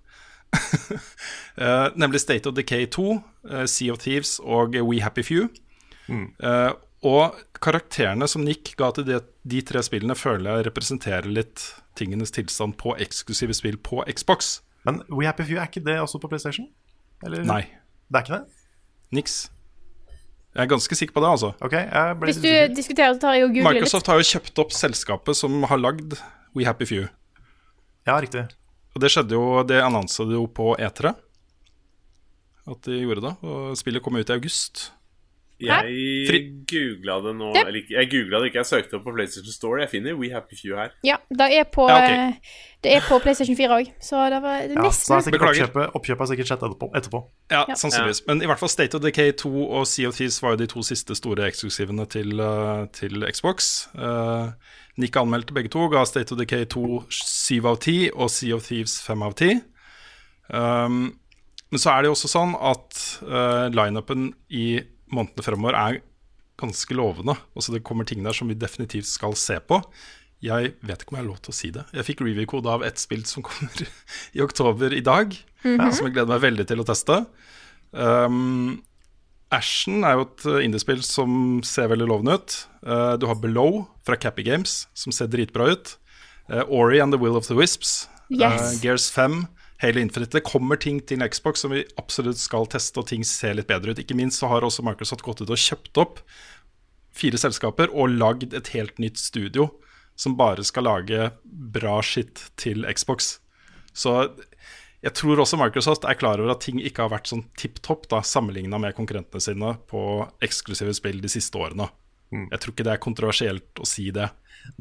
Eh, 1.58 1.88
nemlig 1.98 2.20
State 2.22 2.46
of 2.46 2.54
Decay 2.54 2.84
2, 2.86 3.04
eh, 3.50 3.64
Sea 3.66 3.90
of 3.90 3.98
Thieves 3.98 4.36
og 4.38 4.76
We 4.78 5.00
Happy 5.02 5.24
Few. 5.26 5.48
Eh, 6.08 6.70
og 7.07 7.36
karakterene 7.62 8.26
som 8.28 8.42
Nick 8.46 8.72
ga 8.78 8.88
til 8.96 9.05
de, 9.07 9.20
de 9.46 9.61
tre 9.62 9.82
spillene, 9.86 10.16
føler 10.18 10.59
jeg 10.59 10.66
representerer 10.70 11.28
litt 11.30 11.62
tingenes 11.99 12.30
tilstand 12.34 12.76
på 12.80 12.96
eksklusive 12.99 13.55
spill 13.55 13.76
på 13.78 14.01
Xbox. 14.11 14.61
Men 14.86 15.03
We 15.11 15.26
Happy 15.26 15.44
Few, 15.46 15.59
er 15.59 15.66
ikke 15.70 15.84
det 15.86 15.99
også 16.01 16.18
på 16.22 16.30
PlayStation? 16.32 16.68
Eller? 17.26 17.44
Nei, 17.46 17.62
Det 18.11 18.18
er 18.20 18.24
ikke 18.26 18.38
det? 18.38 18.44
niks. 19.12 19.36
Jeg 20.55 20.64
er 20.64 20.68
ganske 20.70 20.96
sikker 20.96 21.14
på 21.14 21.20
det, 21.22 21.28
altså. 21.28 21.53
Okay, 21.62 21.84
jeg 21.86 22.16
ble 22.18 22.26
Hvis 22.28 22.36
du 22.40 22.46
sikker. 22.49 22.74
diskuterer, 22.74 23.14
så 23.14 23.20
tar 23.22 23.34
jeg 23.36 23.44
og 23.46 23.53
googler 23.55 23.72
litt. 23.76 23.82
Microsoft 23.84 24.07
har 24.11 24.18
jo 24.18 24.26
kjøpt 24.26 24.59
opp 24.64 24.72
selskapet 24.74 25.36
som 25.38 25.62
har 25.70 25.78
lagd 25.78 26.16
We 26.57 26.64
Happy 26.66 26.84
Few. 26.88 27.07
Ja, 28.09 28.16
riktig. 28.20 28.46
Og 28.96 29.01
det 29.05 29.11
skjedde 29.12 29.36
jo, 29.36 29.62
det 29.68 29.78
annonsa 29.84 30.24
de 30.26 30.34
jo 30.34 30.46
på 30.51 30.72
E3. 30.80 31.12
At 32.68 32.82
de 32.88 32.99
gjorde 33.01 33.22
det. 33.28 33.34
Og 33.46 33.76
spillet 33.78 34.03
kom 34.05 34.16
ut 34.18 34.28
i 34.28 34.34
august. 34.34 34.88
Jeg 35.61 36.42
googla 36.70 37.16
det 37.24 37.32
nå 37.36 37.48
Yep. 37.56 37.66
Eller 37.66 37.82
jeg 37.90 38.11
googla 38.12 38.38
det 38.40 38.50
ikke, 38.52 38.61
jeg 38.62 38.66
søkte 38.70 38.94
opp 38.98 39.04
på 39.09 39.14
PlayStation 39.16 39.52
Store. 39.52 39.80
Jeg 39.82 39.90
finner 39.90 40.14
We 40.14 40.28
Happy 40.30 40.54
Few 40.54 40.76
her. 40.78 40.90
Ja, 41.02 41.16
det 41.30 41.48
er 41.59 41.64
på, 41.64 41.88
Ja, 41.90 41.96
ok. 41.98 42.11
eh, 42.11 42.32
det 42.84 42.92
er 42.94 43.00
på 43.09 43.18
PlayStation 43.24 43.56
4 43.59 43.68
òg, 43.80 43.90
så 44.00 44.20
det 44.30 44.38
var 44.42 44.59
det 44.68 44.76
er 44.76 44.82
Ja, 44.84 44.86
så 44.86 44.86
nesten 44.86 45.12
er 45.12 45.16
det 45.18 45.24
sikkert 45.24 45.40
Beklager. 45.40 45.66
oppkjøpet, 45.66 45.94
oppkjøpet 45.98 46.18
har 46.18 46.26
sikkert 46.30 46.46
skjedd 46.52 46.62
etterpå. 46.68 46.90
etterpå. 46.94 47.20
Ja, 47.50 47.64
Ja. 47.68 47.74
sannsynligvis. 47.74 48.22
Men 48.28 48.42
i 48.42 48.46
hvert 48.46 48.59
fall 48.62 48.68
State 48.68 48.94
of 48.94 49.00
Decay 49.02 49.32
2 49.32 49.70
og 49.70 49.86
Sea 49.86 50.06
of 50.09 50.14
Thieves 50.14 50.42
var 50.42 50.50
jo 50.50 50.56
de 50.62 50.66
to 50.66 50.82
siste 50.82 51.14
store 51.16 51.48
eksklusivene 51.50 52.06
til, 52.09 52.38
eh, 52.40 52.86
til 52.92 53.24
Xbox. 53.32 53.88
Uh, 53.98 54.50
Nick 54.96 55.16
anmeldte 55.16 55.52
begge 55.54 55.68
to, 55.70 55.88
ga 55.88 56.04
State 56.04 56.30
of 56.32 56.38
Decay 56.38 56.64
2 56.66 57.04
7 57.11 57.64
av 57.66 57.78
10 57.80 58.11
og 58.14 58.30
Sea 58.30 58.54
of 58.54 58.62
Thieves 58.62 59.02
5 59.02 59.22
av 59.22 59.34
10. 59.34 59.61
Um, 60.50 61.18
men 61.70 61.78
så 61.78 61.90
er 61.92 62.02
det 62.02 62.09
jo 62.09 62.14
også 62.16 62.30
sånn 62.32 62.54
at 62.56 63.02
uh, 63.28 63.68
lineupen 63.68 64.34
i 64.50 64.80
månedene 65.14 65.44
fremover 65.44 65.78
er 65.78 66.00
ganske 66.59 66.94
lovende. 66.96 67.36
Altså 67.54 67.74
Det 67.74 67.84
kommer 67.86 68.09
ting 68.09 68.24
der 68.26 68.36
som 68.36 68.50
vi 68.50 68.59
definitivt 68.59 69.09
skal 69.11 69.36
se 69.38 69.59
på. 69.61 69.80
Jeg 70.44 70.74
vet 70.86 71.02
ikke 71.02 71.14
om 71.14 71.18
jeg 71.18 71.24
har 71.24 71.30
lov 71.32 71.40
til 71.42 71.52
å 71.52 71.59
si 71.59 71.70
det. 71.74 71.84
Jeg 71.94 72.06
fikk 72.06 72.22
review-kode 72.22 72.70
av 72.70 72.84
ett 72.86 73.00
spill 73.02 73.24
som 73.26 73.42
kommer 73.46 73.86
i 74.36 74.42
oktober 74.44 74.94
i 74.94 75.02
dag. 75.02 75.34
Som 75.62 76.06
jeg 76.06 76.14
gleder 76.14 76.30
meg 76.30 76.44
veldig 76.44 76.68
til 76.70 76.82
å 76.82 76.86
teste. 76.86 77.22
Um, 77.90 78.84
Ashen 79.54 80.04
er 80.04 80.18
jo 80.18 80.26
et 80.26 80.44
uh, 80.46 80.59
indiespill 80.62 81.00
som 81.06 81.59
ser 81.66 81.90
veldig 81.90 82.06
lovende 82.11 82.36
ut. 82.38 82.59
Uh, 82.84 83.16
du 83.18 83.26
har 83.30 83.40
Below 83.42 83.86
fra 84.06 84.18
Cappy 84.20 84.44
Games, 84.46 84.84
som 84.94 85.14
ser 85.14 85.30
dritbra 85.32 85.72
ut. 85.72 85.96
Uh, 86.52 86.62
Ori 86.68 87.00
and 87.02 87.14
the 87.14 87.20
Will 87.20 87.36
of 87.36 87.48
the 87.48 87.56
Wisps. 87.59 88.06
Yes. 88.28 88.61
Uh, 88.61 88.82
Gears 88.82 89.11
5. 89.11 89.46
Halo 89.78 90.00
Infinite. 90.00 90.34
Det 90.34 90.42
kommer 90.42 90.76
ting 90.76 90.98
til 91.06 91.22
Xbox 91.22 91.62
som 91.62 91.70
vi 91.70 91.84
absolutt 92.00 92.40
skal 92.40 92.66
teste, 92.66 92.98
og 92.98 93.06
ting 93.06 93.22
ser 93.26 93.54
litt 93.54 93.68
bedre 93.70 93.92
ut. 93.94 94.00
Ikke 94.02 94.16
minst 94.18 94.40
så 94.42 94.48
har 94.50 94.64
også 94.66 94.82
Microsoft 94.82 95.22
gått 95.22 95.44
ut 95.44 95.52
og 95.54 95.60
kjøpt 95.60 96.00
opp 96.02 96.22
fire 97.18 97.38
selskaper 97.38 97.92
og 97.94 98.16
lagd 98.18 98.54
et 98.54 98.72
helt 98.74 98.98
nytt 99.02 99.20
studio 99.22 99.68
som 100.18 100.34
bare 100.38 100.64
skal 100.66 100.86
lage 100.86 101.28
bra 101.44 102.00
skitt 102.02 102.42
til 102.58 102.82
Xbox. 102.90 103.36
Så 103.94 104.14
jeg 105.04 105.14
tror 105.14 105.38
også 105.44 105.60
Microsoft 105.60 106.08
er 106.10 106.18
klar 106.18 106.42
over 106.42 106.56
at 106.56 106.64
ting 106.66 106.80
ikke 106.82 107.04
har 107.04 107.12
vært 107.12 107.30
sånn 107.30 107.44
tipp 107.58 107.78
topp 107.86 108.10
sammenligna 108.26 108.80
med 108.82 108.96
konkurrentene 108.98 109.42
sine 109.42 109.76
på 109.90 110.02
eksklusive 110.42 110.94
spill 110.98 111.22
de 111.22 111.30
siste 111.30 111.54
årene. 111.54 111.86
Jeg 112.34 112.58
tror 112.60 112.74
ikke 112.74 112.88
det 112.88 112.96
er 112.96 113.04
kontroversielt 113.06 113.78
å 113.78 113.86
si 113.86 114.08
det. 114.10 114.26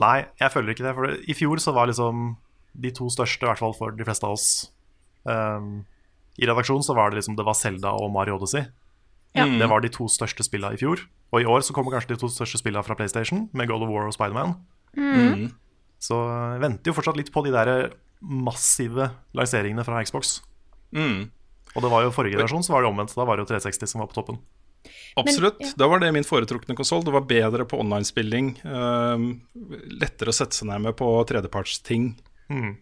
Nei, 0.01 0.25
jeg 0.41 0.51
føler 0.51 0.73
ikke 0.73 0.87
det. 0.87 0.95
For 0.97 1.13
i 1.21 1.37
fjor 1.37 1.61
så 1.61 1.75
var 1.77 1.87
liksom 1.87 2.33
de 2.73 2.91
to 2.97 3.11
største, 3.13 3.45
i 3.45 3.49
hvert 3.51 3.61
fall 3.61 3.77
for 3.77 3.93
de 3.93 4.09
fleste 4.09 4.25
av 4.25 4.33
oss 4.33 4.49
ehm, 5.30 5.86
I 6.38 6.49
redaksjonen 6.49 6.86
så 6.86 6.95
var 6.97 7.11
det 7.11 7.19
liksom 7.19 7.38
Det 7.38 7.45
var 7.47 7.57
Zelda 7.57 7.93
og 7.97 8.11
Mario 8.13 8.38
Odyssey. 8.38 8.65
Ja. 9.38 9.45
Det 9.45 9.69
var 9.69 9.84
de 9.84 9.91
to 9.93 10.07
største 10.09 10.45
spillene 10.45 10.78
i 10.78 10.82
fjor. 10.82 11.03
Og 11.36 11.43
i 11.43 11.47
år 11.49 11.61
så 11.65 11.75
kommer 11.75 11.93
kanskje 11.93 12.15
de 12.15 12.21
to 12.21 12.30
største 12.32 12.61
spillene 12.61 12.86
fra 12.86 12.95
PlayStation, 12.97 13.47
med 13.53 13.69
God 13.69 13.86
of 13.86 13.91
War 13.91 14.07
og 14.07 14.15
Spiderman. 14.15 14.55
Så 16.01 16.17
jeg 16.53 16.61
venter 16.63 16.91
jo 16.91 16.97
fortsatt 16.97 17.17
litt 17.19 17.34
på 17.34 17.43
de 17.45 17.53
der 17.53 17.71
massive 18.21 19.11
lanseringene 19.38 19.86
fra 19.86 20.01
Xbox. 20.05 20.39
Mm. 20.95 21.28
Og 21.75 21.84
det 21.84 21.91
var 21.91 22.05
jo 22.05 22.13
forrige 22.15 22.38
generasjon 22.38 22.65
så 22.65 22.73
var 22.73 22.86
det 22.86 22.91
omvendt. 22.91 23.13
Da 23.17 23.25
var 23.28 23.38
det 23.38 23.45
jo 23.45 23.51
360 23.51 23.91
som 23.91 24.01
var 24.01 24.09
på 24.09 24.17
toppen. 24.17 24.39
Absolutt. 25.19 25.59
ja. 25.59 25.71
Da 25.78 25.88
var 25.89 26.01
det 26.01 26.13
min 26.15 26.25
foretrukne 26.25 26.75
konsoll. 26.78 27.03
Det 27.05 27.13
var 27.13 27.25
bedre 27.30 27.65
på 27.69 27.80
online-spilling. 27.82 28.53
Uh, 28.65 29.28
lettere 29.99 30.34
å 30.34 30.38
sette 30.38 30.57
seg 30.57 30.69
ned 30.71 30.86
med 30.88 30.97
på 30.97 31.09
tredjepartsting. 31.30 32.11
Mm. 32.53 32.78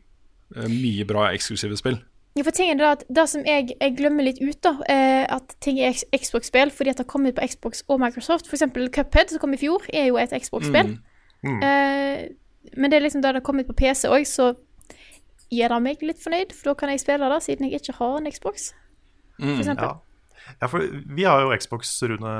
Uh, 0.55 0.67
mye 0.69 1.07
bra 1.07 1.29
eksklusive 1.31 1.79
spill. 1.79 1.99
Ja, 2.35 2.43
for 2.43 2.51
tingen 2.51 2.81
er 2.83 2.89
at 2.97 3.03
det 3.07 3.23
som 3.31 3.45
jeg, 3.47 3.77
jeg 3.79 3.93
glemmer 3.95 4.25
litt 4.27 4.41
ut, 4.43 4.57
da, 4.65 4.73
eh, 4.91 5.23
at 5.31 5.53
ting 5.63 5.77
er 5.79 5.95
Xbox-spill 5.95 6.71
fordi 6.75 6.91
at 6.91 6.99
det 6.99 7.05
har 7.05 7.11
kommet 7.13 7.37
på 7.37 7.45
Xbox 7.47 7.85
og 7.87 8.01
Microsoft. 8.03 8.49
Eksempel 8.51 8.89
Cuphead, 8.91 9.31
som 9.31 9.39
kom 9.39 9.55
i 9.55 9.59
fjor, 9.61 9.85
er 9.95 10.09
jo 10.09 10.17
et 10.19 10.35
Xbox-spill. 10.43 10.97
Mm. 11.47 11.61
Eh, 11.63 12.25
men 12.75 12.91
det 12.91 12.97
er 12.97 13.05
liksom 13.05 13.23
da 13.23 13.31
det 13.31 13.39
har 13.39 13.47
kommet 13.47 13.69
på 13.69 13.77
PC 13.79 14.09
òg, 14.11 14.27
så 14.27 14.49
gjør 15.53 15.77
det 15.77 15.81
meg 15.85 16.03
litt 16.03 16.19
fornøyd, 16.19 16.51
for 16.57 16.73
da 16.73 16.75
kan 16.81 16.91
jeg 16.91 17.05
spille 17.05 17.31
det, 17.31 17.41
siden 17.45 17.69
jeg 17.69 17.79
ikke 17.79 17.95
har 18.01 18.19
en 18.19 18.31
Xbox. 18.31 18.73
For 19.39 19.61
eksempel. 19.63 19.93
Ja. 19.93 20.51
ja, 20.59 20.67
for 20.71 20.83
vi 21.15 21.23
har 21.23 21.43
jo 21.45 21.55
Xbox, 21.55 21.95
Rune 22.03 22.33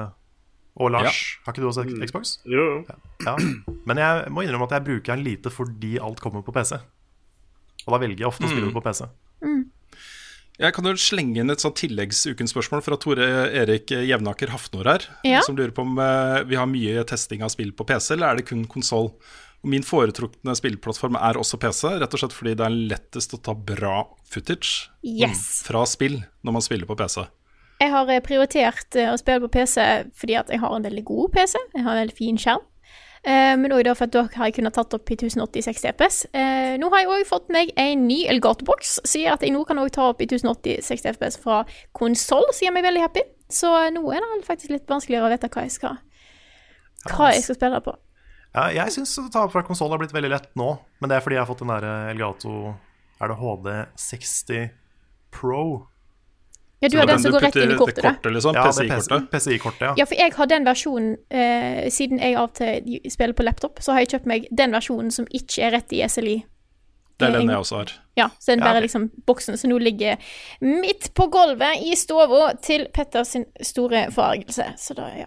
og 0.76 0.91
Lars. 0.91 1.22
Har 1.46 1.54
ikke 1.56 1.64
du 1.64 1.70
også 1.72 1.86
Xbox? 2.04 2.39
Jo, 2.43 2.84
Ja. 3.24 3.38
Men 3.88 3.98
jeg 4.02 4.32
må 4.32 4.43
innrømme 4.43 4.68
at 4.68 4.76
jeg 4.76 4.88
bruker 4.89 5.16
den 5.16 5.24
lite 5.24 5.52
fordi 5.54 5.96
alt 6.04 6.20
kommer 6.20 6.43
på 6.43 6.52
PC. 6.52 6.82
Og 7.86 7.93
da 7.93 8.02
velger 8.02 8.26
jeg 8.26 8.28
ofte 8.28 8.43
å 8.43 8.52
spille 8.52 8.68
det 8.68 8.76
på 8.76 8.84
PC. 8.84 9.06
Jeg 10.56 10.72
kan 10.72 10.86
jo 10.88 10.93
slenge 10.95 11.41
inn 11.41 11.51
et 11.51 11.60
sånt 11.60 11.76
tilleggsukens 11.82 12.53
spørsmål 12.56 12.84
fra 12.86 12.95
Tore 13.01 13.26
Erik 13.60 13.91
Jevnaker 13.91 14.53
Hafnor 14.53 14.88
her. 14.88 15.08
Ja. 15.28 15.41
Som 15.43 15.58
lurer 15.58 15.74
på 15.76 15.84
om 15.84 15.97
eh, 15.99 16.43
vi 16.47 16.56
har 16.56 16.70
mye 16.72 17.03
testing 17.10 17.43
av 17.43 17.51
spill 17.51 17.74
på 17.76 17.84
PC, 17.89 18.14
eller 18.16 18.30
er 18.30 18.39
det 18.39 18.47
kun 18.47 18.64
konsoll? 18.72 19.12
Min 19.66 19.84
foretrukne 19.84 20.53
spillplattform 20.56 21.18
er 21.18 21.39
også 21.41 21.58
PC, 21.60 21.89
rett 21.99 22.14
og 22.14 22.22
slett 22.22 22.36
fordi 22.38 22.53
det 22.60 22.68
er 22.68 22.76
lettest 22.93 23.34
å 23.34 23.39
ta 23.41 23.56
bra 23.58 24.03
footage 24.30 24.91
Yes. 25.01 25.64
fra 25.66 25.82
spill 25.89 26.20
når 26.45 26.56
man 26.60 26.64
spiller 26.64 26.86
på 26.88 26.95
PC. 26.99 27.26
Jeg 27.82 27.91
har 27.91 28.08
eh, 28.14 28.22
prioritert 28.24 28.95
eh, 28.95 29.10
å 29.12 29.18
spille 29.20 29.41
på 29.43 29.51
PC 29.58 29.82
fordi 30.16 30.38
at 30.39 30.53
jeg 30.53 30.62
har 30.64 30.78
en 30.78 30.86
veldig 30.88 31.03
god 31.10 31.34
PC. 31.36 31.58
Jeg 31.76 31.84
har 31.84 31.97
en 31.97 32.03
veldig 32.06 32.16
fin 32.22 32.39
skjerm. 32.39 32.64
Eh, 33.26 33.55
men 33.57 33.73
òg 33.73 33.88
for 33.97 34.05
at 34.05 34.13
da 34.13 34.21
har 34.36 34.49
jeg 34.51 34.59
kunnet 34.59 34.76
tatt 34.78 34.93
opp 34.93 35.09
i 35.09 35.15
1080 35.17 35.65
60 35.65 35.88
FPS. 35.95 36.17
Eh, 36.30 36.76
nå 36.78 36.91
har 36.93 37.01
jeg 37.01 37.09
òg 37.09 37.23
fått 37.26 37.47
meg 37.53 37.71
en 37.82 38.03
ny 38.05 38.19
Elgato-boks, 38.30 38.99
som 39.01 39.21
gjør 39.21 39.39
at 39.39 39.45
jeg 39.45 39.53
nå 39.55 39.63
kan 39.65 39.82
ta 39.89 40.11
opp 40.11 40.21
i 40.21 40.28
1080 40.30 40.86
60 40.86 41.15
FPS 41.15 41.39
fra 41.41 41.63
konsoll, 41.97 42.45
som 42.53 42.67
gjør 42.67 42.76
meg 42.78 42.86
veldig 42.86 43.01
happy. 43.01 43.26
Så 43.49 43.71
eh, 43.80 43.89
nå 43.95 44.03
er 44.13 44.21
det 44.21 44.45
faktisk 44.45 44.76
litt 44.76 44.86
vanskeligere 44.91 45.26
å 45.26 45.34
vite 45.34 45.49
hva 45.49 45.65
jeg 45.65 45.73
skal, 45.73 45.97
hva 47.09 47.32
jeg 47.34 47.47
skal 47.47 47.57
spille 47.57 47.82
på. 47.88 47.95
Ja, 48.55 48.69
jeg 48.78 48.93
syns 48.93 49.17
å 49.19 49.26
ta 49.34 49.47
opp 49.47 49.55
fra 49.55 49.65
konsoll 49.67 49.89
har 49.91 49.99
blitt 49.99 50.13
veldig 50.15 50.32
lett 50.32 50.51
nå, 50.55 50.69
men 51.01 51.11
det 51.11 51.17
er 51.17 51.26
fordi 51.26 51.39
jeg 51.39 51.43
har 51.43 51.49
fått 51.49 51.65
den 51.65 51.73
der 51.73 51.89
Elgato 52.13 52.76
Er 53.19 53.32
det 53.32 53.36
HD60 53.41 54.69
Pro? 55.36 55.65
Ja, 56.86 56.90
du 56.94 56.98
har 57.02 57.10
den 57.10 57.22
som 57.24 57.34
går 57.36 57.44
rett 57.48 57.56
inn 57.60 57.66
i 57.68 57.74
det 57.74 57.78
kortet, 57.80 58.02
du. 58.02 58.08
kortet 58.08 58.34
liksom, 58.38 58.56
Ja, 58.56 58.64
PCI-kortet. 58.70 59.30
PCI-kortet, 59.34 59.86
ja. 59.90 59.94
Ja, 60.00 60.06
for 60.10 60.16
jeg 60.22 60.34
har 60.38 60.50
den 60.52 60.66
versjonen 60.68 61.14
eh, 61.30 61.86
Siden 61.94 62.20
jeg 62.22 62.36
av 62.40 62.50
og 62.50 62.54
til 62.60 63.00
spiller 63.14 63.34
på 63.38 63.46
laptop, 63.48 63.80
så 63.84 63.94
har 63.96 64.04
jeg 64.06 64.14
kjøpt 64.16 64.30
meg 64.32 64.48
den 64.52 64.76
versjonen 64.76 65.12
som 65.14 65.28
ikke 65.32 65.66
er 65.68 65.76
rett 65.80 65.94
i 65.98 66.02
SLI. 66.08 66.36
Det 67.16 67.30
er 67.30 67.32
den 67.38 67.48
Eh, 67.50 67.54
jeg 67.54 67.62
også 67.64 67.78
har. 67.80 67.92
Ja, 68.20 68.30
så 68.40 68.52
den 68.56 68.60
bærer 68.64 68.82
liksom 68.84 69.10
boksen 69.28 69.58
som 69.58 69.70
nå 69.72 69.78
ligger 69.80 70.18
midt 70.62 71.14
på 71.16 71.28
gulvet 71.32 71.80
i 71.84 71.96
stua 71.96 72.54
til 72.62 72.88
Petters 72.94 73.36
store 73.64 74.08
forargelse. 74.12 74.66
Så 74.78 74.94
da, 74.98 75.08
ja. 75.24 75.26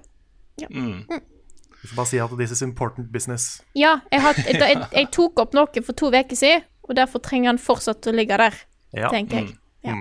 Vi 0.59 1.89
får 1.89 1.97
bare 1.97 2.07
si 2.11 2.19
at 2.19 2.31
this 2.39 2.51
is 2.51 2.63
important 2.63 3.13
business. 3.13 3.63
Ja, 3.75 4.01
jeg, 4.13 4.21
har, 4.21 4.35
jeg, 4.47 4.59
jeg, 4.61 4.83
jeg 4.93 5.09
tok 5.15 5.39
opp 5.41 5.55
noe 5.55 5.83
for 5.85 5.95
to 5.97 6.11
uker 6.11 6.37
siden, 6.37 6.65
og 6.89 6.97
derfor 6.99 7.23
trenger 7.25 7.53
han 7.53 7.59
fortsatt 7.63 8.07
å 8.11 8.13
ligge 8.13 8.37
der, 8.41 8.55
Ja. 8.97 9.09
tenker 9.13 9.43
jeg. 9.45 9.55
Ja. 9.85 9.95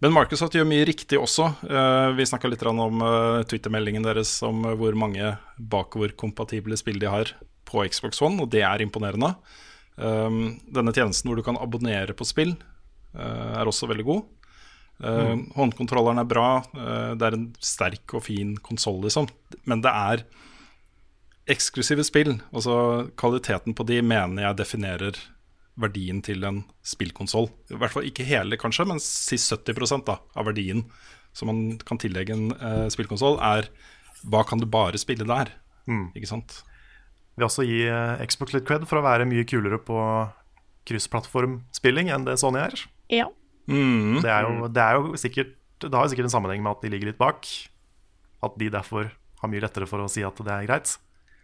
Men 0.00 0.14
Microsoft 0.16 0.56
gjør 0.56 0.68
mye 0.68 0.86
riktig 0.88 1.18
også. 1.20 1.50
Eh, 1.68 2.10
vi 2.16 2.24
snakka 2.28 2.48
litt 2.48 2.62
om 2.64 3.02
eh, 3.04 3.42
Twitter-meldingen 3.48 4.06
deres 4.06 4.32
om 4.46 4.64
eh, 4.64 4.76
hvor 4.80 4.96
mange 4.96 5.34
bakoverkompatible 5.60 6.78
spill 6.80 7.00
de 7.02 7.10
har 7.12 7.34
på 7.68 7.84
Xbox 7.84 8.22
One, 8.24 8.40
og 8.40 8.48
det 8.52 8.64
er 8.66 8.82
imponerende. 8.82 9.34
Denne 10.00 10.94
tjenesten 10.96 11.28
hvor 11.28 11.36
du 11.36 11.44
kan 11.44 11.58
abonnere 11.60 12.14
på 12.16 12.24
spill, 12.24 12.54
er 13.12 13.68
også 13.68 13.86
veldig 13.86 14.06
god. 14.08 14.22
Mm. 15.04 15.42
Håndkontrolleren 15.54 16.22
er 16.22 16.26
bra, 16.26 16.46
det 17.14 17.26
er 17.28 17.36
en 17.36 17.44
sterk 17.62 18.16
og 18.16 18.24
fin 18.24 18.56
konsoll, 18.64 18.98
liksom. 19.04 19.28
Men 19.70 19.84
det 19.84 19.92
er 19.92 20.24
eksklusive 21.52 22.06
spill. 22.08 22.32
Altså 22.48 22.74
Kvaliteten 23.20 23.76
på 23.76 23.86
de 23.86 24.00
mener 24.02 24.48
jeg 24.48 24.58
definerer 24.64 25.20
verdien 25.80 26.20
til 26.24 26.44
en 26.46 26.62
spillkonsoll. 26.86 27.48
I 27.72 27.78
hvert 27.80 27.94
fall 27.94 28.08
ikke 28.08 28.26
hele, 28.28 28.58
kanskje, 28.60 28.86
men 28.88 29.00
si 29.02 29.38
70 29.40 30.04
da, 30.06 30.20
av 30.36 30.48
verdien 30.50 30.84
som 31.36 31.50
man 31.50 31.78
kan 31.86 32.00
tillegge 32.00 32.34
en 32.34 32.50
uh, 32.58 32.86
spillkonsoll, 32.92 33.38
er 33.42 33.70
hva 34.28 34.42
kan 34.44 34.60
du 34.60 34.66
bare 34.68 34.98
spille 35.00 35.24
der? 35.28 35.52
Ikke 36.14 36.28
sant? 36.28 36.60
Vil 37.36 37.46
også 37.46 37.64
gi 37.64 37.84
eh, 37.88 38.22
Xbox 38.28 38.54
litt 38.54 38.66
cred 38.68 38.84
for 38.88 39.00
å 39.00 39.04
være 39.04 39.26
mye 39.28 39.46
kulere 39.48 39.78
på 39.82 39.96
kryssplattformspilling 40.88 42.10
enn 42.12 42.26
det 42.26 42.36
Sony 42.42 42.60
er. 42.62 42.74
Ja. 43.12 43.28
Mm. 43.70 44.20
Det 44.20 44.30
er 44.30 44.46
jo, 44.46 44.68
det 44.72 44.82
er 44.82 44.96
jo 44.98 45.18
sikkert 45.20 45.54
Det 45.80 45.92
har 45.94 46.04
jo 46.04 46.10
sikkert 46.10 46.26
en 46.26 46.32
sammenheng 46.32 46.64
med 46.64 46.72
at 46.74 46.82
de 46.84 46.90
ligger 46.92 47.08
litt 47.08 47.20
bak. 47.20 47.48
At 48.44 48.56
de 48.60 48.68
derfor 48.72 49.08
har 49.40 49.52
mye 49.52 49.62
lettere 49.64 49.88
for 49.88 50.04
å 50.04 50.10
si 50.12 50.24
at 50.26 50.36
det 50.44 50.52
er 50.52 50.66
greit. 50.68 50.92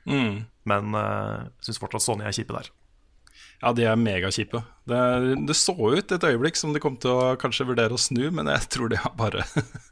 Mm. 0.05 0.45
Men 0.69 0.97
uh, 0.97 1.49
syns 1.65 1.81
fortsatt 1.81 2.05
Sony 2.05 2.27
er 2.27 2.37
kjipe 2.37 2.53
der. 2.57 2.69
Ja, 3.63 3.73
de 3.73 3.87
er 3.89 3.97
megakjipe. 3.97 4.61
Det, 4.87 4.99
det 5.49 5.57
så 5.57 5.73
ut 5.75 6.13
et 6.13 6.25
øyeblikk 6.29 6.57
som 6.61 6.75
de 6.75 6.81
kom 6.83 6.97
til 7.01 7.11
å 7.15 7.37
kanskje 7.41 7.67
vurdere 7.71 7.97
å 7.97 8.01
snu, 8.01 8.27
men 8.31 8.51
jeg 8.53 8.69
tror 8.73 8.93
de 8.93 8.99
har 9.01 9.15
bare 9.17 9.45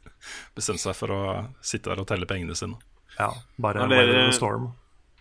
bestemt 0.57 0.81
seg 0.83 0.95
for 0.97 1.13
å 1.15 1.21
sitte 1.65 1.89
der 1.91 2.01
og 2.03 2.07
telle 2.11 2.27
pengene 2.29 2.55
sine. 2.57 2.77
Ja, 3.17 3.31
bare 3.61 3.87
dere- 3.89 4.27
the 4.29 4.35
storm. 4.37 4.71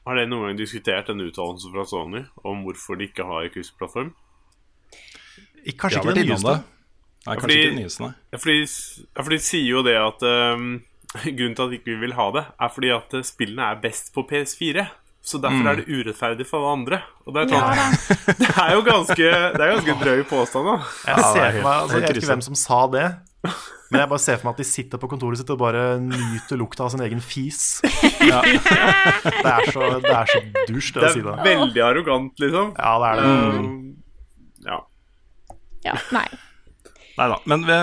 Har 0.05 0.19
dere 0.21 0.29
noen 0.29 0.51
gang 0.51 0.59
diskutert 0.61 1.09
en 1.09 1.23
uttalelse 1.25 1.71
fra 1.73 1.87
Sony 1.89 2.25
om 2.45 2.65
hvorfor 2.67 2.99
de 3.01 3.07
ikke 3.09 3.25
har 3.25 3.47
kryssplattform? 3.55 4.11
Kanskje 5.81 6.03
ikke 6.03 6.15
den 6.19 6.29
nyeste. 6.29 6.59
Nei, 7.25 7.37
kanskje 7.39 7.41
Fordi- 7.47 7.61
ikke 7.63 7.71
den 7.73 7.81
nyeste, 7.81 8.03
nei. 8.05 8.13
Ja, 8.35 8.39
fordi, 8.43 8.67
for 9.17 9.33
de 9.33 9.39
sier 9.41 9.71
jo 9.71 9.83
det 9.87 9.95
at 9.97 10.27
um, 10.29 10.67
Grunnen 11.25 11.55
til 11.57 11.65
at 11.65 11.71
vi 11.73 11.79
ikke 11.79 11.97
vil 12.03 12.13
ha 12.19 12.27
det, 12.35 12.43
er 12.61 12.71
fordi 12.75 12.91
at 12.93 13.15
eh, 13.15 13.23
spillene 13.25 13.69
er 13.71 13.81
best 13.81 14.11
på 14.13 14.25
PS4. 14.29 14.83
Så 15.25 15.39
derfor 15.41 15.71
er 15.71 15.79
det 15.81 15.87
urettferdig 15.89 16.45
for 16.47 16.61
alle 16.61 16.73
andre. 16.79 16.99
Og 17.25 17.33
det 17.33 17.47
er, 17.47 17.53
sånn, 17.55 17.95
det 18.43 18.49
er 18.61 18.75
jo 18.77 18.83
ganske 18.85 19.29
Det 19.57 19.63
er 19.65 19.71
ganske 19.73 19.95
drøy 20.03 20.21
påstand, 20.29 20.67
da. 20.69 20.75
Jeg, 20.85 21.15
det 21.17 21.25
er 21.25 21.31
ser 21.33 21.45
helt- 21.47 21.55
for 21.57 21.69
meg, 21.69 21.79
altså, 21.79 21.95
jeg 21.97 22.05
vet 22.05 22.19
ikke 22.21 22.33
hvem 22.35 22.45
som 22.45 22.59
sa 22.61 22.81
det, 22.93 23.07
men 23.93 24.01
jeg 24.03 24.09
bare 24.11 24.23
ser 24.25 24.39
for 24.41 24.49
meg 24.49 24.55
at 24.57 24.61
de 24.61 24.67
sitter 24.69 25.01
på 25.01 25.09
kontoret 25.15 25.39
sitt 25.41 25.51
og 25.55 25.59
bare 25.61 25.83
nyter 26.03 26.59
lukta 26.61 26.85
av 26.87 26.93
sin 26.93 27.03
egen 27.05 27.21
fis. 27.25 27.63
Det 27.85 29.51
er 29.51 29.69
så, 29.73 29.89
det 30.03 30.13
er 30.13 30.31
så 30.31 30.41
dusj, 30.69 30.93
det 30.97 31.03
Det 31.03 31.09
å 31.09 31.13
si 31.15 31.21
er 31.21 31.27
det. 31.29 31.35
veldig 31.45 31.83
arrogant, 31.85 32.33
liksom. 32.41 32.73
Ja, 32.79 32.93
det 33.03 33.11
er 33.11 33.21
det. 33.21 33.35
Mm. 33.61 33.85
ja. 34.69 34.79
ja. 35.89 35.95
Nei. 36.17 36.25
Nei 37.19 37.29
da. 37.31 37.37
Men 37.51 37.65
vi, 37.69 37.77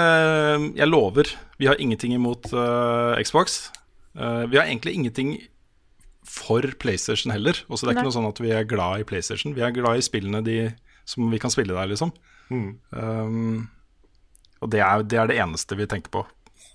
jeg 0.81 0.89
lover, 0.89 1.29
vi 1.61 1.69
har 1.69 1.79
ingenting 1.81 2.13
imot 2.17 2.49
uh, 2.53 3.15
Xbox. 3.21 3.69
Uh, 4.17 4.43
vi 4.51 4.57
har 4.59 4.65
egentlig 4.67 4.93
ingenting 4.97 5.37
for 6.27 6.61
PlayStation 6.79 7.31
heller. 7.33 7.53
Også 7.69 7.85
det 7.87 7.91
er 7.91 7.95
Nei. 7.95 8.01
ikke 8.01 8.09
noe 8.09 8.17
sånn 8.17 8.29
at 8.29 8.41
vi 8.43 8.51
er 8.55 8.67
glad 8.69 9.01
i 9.01 9.07
PlayStation. 9.07 9.55
Vi 9.57 9.61
er 9.65 9.71
glad 9.75 9.97
i 9.97 10.05
spillene 10.05 10.43
de, 10.45 10.57
som 11.05 11.29
vi 11.31 11.39
kan 11.41 11.51
spille 11.53 11.73
der, 11.73 11.87
liksom. 11.91 12.11
Um, 12.51 13.69
og 14.61 14.69
det 14.73 14.81
er, 14.83 15.03
det 15.03 15.17
er 15.19 15.27
det 15.31 15.39
eneste 15.41 15.77
vi 15.79 15.87
tenker 15.89 16.11
på. 16.13 16.25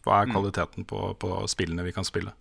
Hva 0.07 0.23
er 0.25 0.31
kvaliteten 0.33 0.87
på, 0.89 1.13
på 1.21 1.31
spillene 1.51 1.85
vi 1.87 1.93
kan 1.95 2.05
spille? 2.07 2.33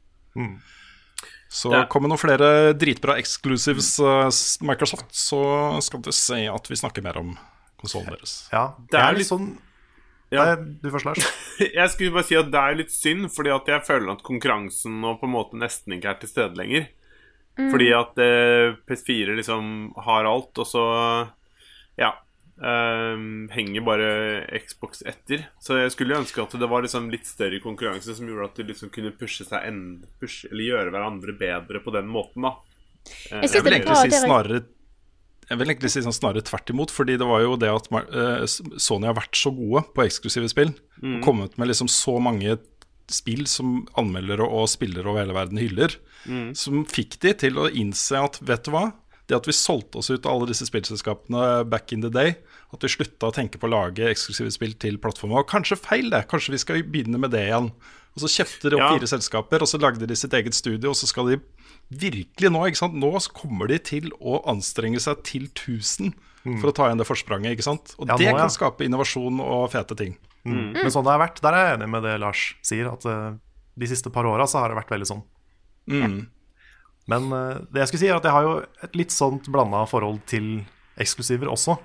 Så 1.50 1.72
Det- 1.72 1.88
kommer 1.90 2.10
noen 2.10 2.20
flere 2.20 2.74
dritbra 2.74 3.18
exclusives 3.22 3.94
uh, 4.00 4.28
Microsoft, 4.66 5.08
så 5.16 5.80
skal 5.82 6.02
du 6.02 6.12
se 6.12 6.48
at 6.52 6.68
vi 6.70 6.76
snakker 6.76 7.04
mer 7.06 7.18
om 7.22 7.36
konsollen 7.80 8.12
deres. 8.16 8.48
Ja, 8.52 8.74
Det 8.92 9.00
er 9.00 9.14
litt- 9.16 9.28
sånn 9.30 9.58
Ja. 10.34 10.56
Nei, 10.56 10.76
Du 10.82 10.90
først, 10.92 11.06
Lars. 11.06 11.26
Jeg 11.80 11.90
skulle 11.94 12.16
bare 12.16 12.28
si 12.28 12.36
at 12.40 12.52
det 12.52 12.62
er 12.62 12.78
litt 12.82 12.92
synd, 12.94 13.30
fordi 13.32 13.52
at 13.54 13.70
jeg 13.72 13.86
føler 13.88 14.12
at 14.16 14.24
konkurransen 14.26 14.98
nå 15.04 15.14
på 15.22 15.28
en 15.30 15.36
måte 15.36 15.60
nesten 15.62 15.96
ikke 15.96 16.10
er 16.12 16.18
til 16.20 16.32
stede 16.32 16.58
lenger. 16.60 16.90
Fordi 17.56 17.88
at 17.96 18.18
eh, 18.20 18.74
PS4 18.84 19.38
liksom 19.38 19.68
har 20.04 20.28
alt, 20.28 20.60
og 20.60 20.68
så 20.68 20.82
ja. 21.96 22.10
eh, 22.60 23.22
henger 23.56 23.86
bare 23.88 24.10
Xbox 24.66 25.06
etter. 25.08 25.46
Så 25.64 25.78
jeg 25.80 25.94
skulle 25.96 26.18
ønske 26.20 26.44
at 26.44 26.58
det 26.60 26.68
var 26.68 26.84
liksom 26.84 27.08
litt 27.14 27.30
større 27.30 27.62
konkurranse 27.64 28.18
som 28.18 28.28
gjorde 28.28 28.50
at 28.50 28.60
de 28.60 28.68
liksom 28.74 28.92
kunne 28.92 29.14
pushe 29.16 29.48
seg 29.48 29.70
en, 29.70 29.80
push, 30.20 30.44
eller 30.52 30.68
gjøre 30.68 30.92
hverandre 30.98 31.38
bedre 31.40 31.80
på 31.86 31.96
den 31.96 32.12
måten, 32.12 32.50
da. 32.50 32.58
Eh, 33.32 33.46
Jeg 33.46 33.54
Jeg 33.62 33.68
vil 33.70 33.78
egentlig 33.80 34.02
si 34.04 34.26
snarere 34.26 34.66
jeg 35.50 35.58
vil 35.60 35.70
egentlig 35.70 35.92
si 35.94 36.02
sånn 36.02 36.16
snarere 36.16 36.42
tvert 36.46 36.70
imot, 36.74 36.92
fordi 36.92 37.18
det 37.22 37.28
var 37.30 37.42
jo 37.46 37.56
det 37.62 37.70
at 37.70 37.90
eh, 37.94 38.46
Sony 38.82 39.06
har 39.10 39.18
vært 39.18 39.36
så 39.38 39.52
gode 39.54 39.84
på 39.94 40.06
eksklusive 40.06 40.50
spill. 40.50 40.72
Og 41.04 41.24
kommet 41.26 41.58
med 41.62 41.68
liksom 41.70 41.88
så 41.92 42.18
mange 42.24 42.58
spill 43.12 43.44
som 43.46 43.84
anmeldere 44.02 44.42
og 44.48 44.66
spillere 44.72 45.06
over 45.06 45.22
hele 45.22 45.36
verden 45.38 45.60
hyller. 45.62 45.94
Som 46.58 46.86
fikk 46.90 47.20
de 47.22 47.34
til 47.38 47.60
å 47.62 47.68
innse 47.70 48.18
at 48.18 48.40
vet 48.42 48.64
du 48.66 48.72
hva, 48.74 48.88
det 49.30 49.36
at 49.38 49.46
vi 49.50 49.54
solgte 49.58 49.98
oss 50.02 50.10
ut 50.10 50.26
av 50.26 50.36
alle 50.36 50.48
disse 50.52 50.66
spillselskapene 50.70 51.66
back 51.70 51.92
in 51.94 52.02
the 52.02 52.10
day, 52.14 52.36
at 52.74 52.82
vi 52.86 52.90
slutta 52.90 53.30
å 53.30 53.34
tenke 53.34 53.58
på 53.62 53.66
å 53.70 53.74
lage 53.74 54.06
eksklusive 54.10 54.52
spill 54.54 54.74
til 54.82 54.98
plattformer, 55.02 55.42
og 55.44 55.50
kanskje 55.50 55.78
feil 55.82 56.10
det, 56.14 56.24
kanskje 56.30 56.54
vi 56.54 56.62
skal 56.62 56.82
begynne 56.84 57.22
med 57.22 57.32
det 57.34 57.46
igjen. 57.48 57.72
Og 58.16 58.24
så 58.24 58.30
kjøpte 58.40 58.70
de 58.72 58.78
opp 58.78 58.86
Ja. 58.86 58.92
fire 58.98 59.08
selskaper, 59.12 59.62
og 59.62 59.68
så 59.68 59.78
lagde 59.82 60.08
de 60.08 60.16
sitt 60.16 60.34
eget 60.34 60.54
studio, 60.54 60.90
og 60.94 60.96
så 60.96 61.06
skal 61.10 61.26
de 61.34 61.40
virkelig 61.90 62.52
nå, 62.52 62.64
ikke 62.70 62.82
sant? 62.82 62.96
Nå 62.98 63.12
kommer 63.36 63.70
de 63.70 63.80
til 63.84 64.10
å 64.18 64.40
anstrenge 64.50 65.02
seg 65.04 65.22
til 65.28 65.50
1000 65.52 66.14
for 66.46 66.70
å 66.70 66.76
ta 66.76 66.88
igjen 66.90 67.02
det 67.02 67.08
forspranget, 67.10 67.56
ikke 67.56 67.66
sant? 67.66 67.96
Og 67.98 68.10
Ja, 68.10 68.18
det 68.20 68.30
nå, 68.30 68.36
ja. 68.36 68.44
kan 68.46 68.54
skape 68.54 68.86
innovasjon 68.86 69.42
og 69.42 69.66
fete 69.74 69.98
ting. 69.98 70.14
Men 70.46 70.94
sånn 70.94 71.06
det 71.08 71.16
har 71.16 71.24
vært, 71.24 71.42
der 71.42 71.58
er 71.58 71.64
jeg 71.66 71.78
enig 71.80 71.90
med 71.90 72.06
det 72.06 72.20
Lars 72.22 72.44
sier. 72.66 72.92
At 72.92 73.06
uh, 73.10 73.34
de 73.74 73.90
siste 73.90 74.12
par 74.14 74.28
åra 74.30 74.46
så 74.46 74.62
har 74.62 74.70
det 74.70 74.78
vært 74.78 74.94
veldig 74.94 75.10
sånn. 75.10 75.24
Mm. 75.90 76.20
Men 77.10 77.28
uh, 77.34 77.64
det 77.74 77.82
jeg 77.82 77.92
skulle 77.92 78.04
si 78.04 78.12
er 78.12 78.20
at 78.20 78.28
jeg 78.30 78.36
har 78.36 78.46
jo 78.46 78.54
et 78.86 78.98
litt 78.98 79.16
sånt 79.16 79.50
blanda 79.54 79.82
forhold 79.90 80.22
til 80.30 80.60
eksklusiver 81.02 81.50
også. 81.50 81.80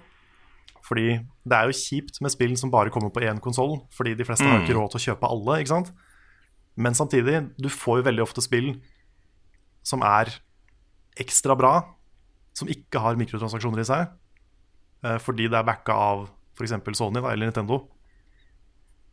Fordi 0.85 1.21
det 1.23 1.57
er 1.57 1.71
jo 1.71 1.81
kjipt 1.81 2.21
med 2.21 2.35
spill 2.35 2.53
som 2.61 2.73
bare 2.73 2.93
kommer 2.93 3.13
på 3.15 3.23
én 3.25 3.41
konsoll, 3.43 3.79
fordi 3.95 4.17
de 4.19 4.27
fleste 4.27 4.45
har 4.45 4.61
ikke 4.61 4.77
råd 4.77 4.93
til 4.93 5.01
å 5.01 5.05
kjøpe 5.09 5.29
alle, 5.31 5.61
ikke 5.63 5.73
sant. 5.73 5.93
Men 6.81 6.97
samtidig, 6.99 7.45
du 7.61 7.69
får 7.71 8.01
jo 8.01 8.07
veldig 8.09 8.25
ofte 8.25 8.43
spill 8.45 8.73
som 9.87 10.03
er 10.07 10.31
ekstra 11.21 11.57
bra, 11.59 11.75
som 12.57 12.69
ikke 12.71 13.01
har 13.03 13.19
mikrotransaksjoner 13.21 13.83
i 13.83 13.89
seg, 13.89 14.11
eh, 15.05 15.19
fordi 15.23 15.49
det 15.51 15.59
er 15.61 15.67
backa 15.69 15.95
av 15.97 16.27
f.eks. 16.59 16.75
Sony 16.99 17.21
da, 17.23 17.31
eller 17.33 17.49
Nintendo. 17.51 17.83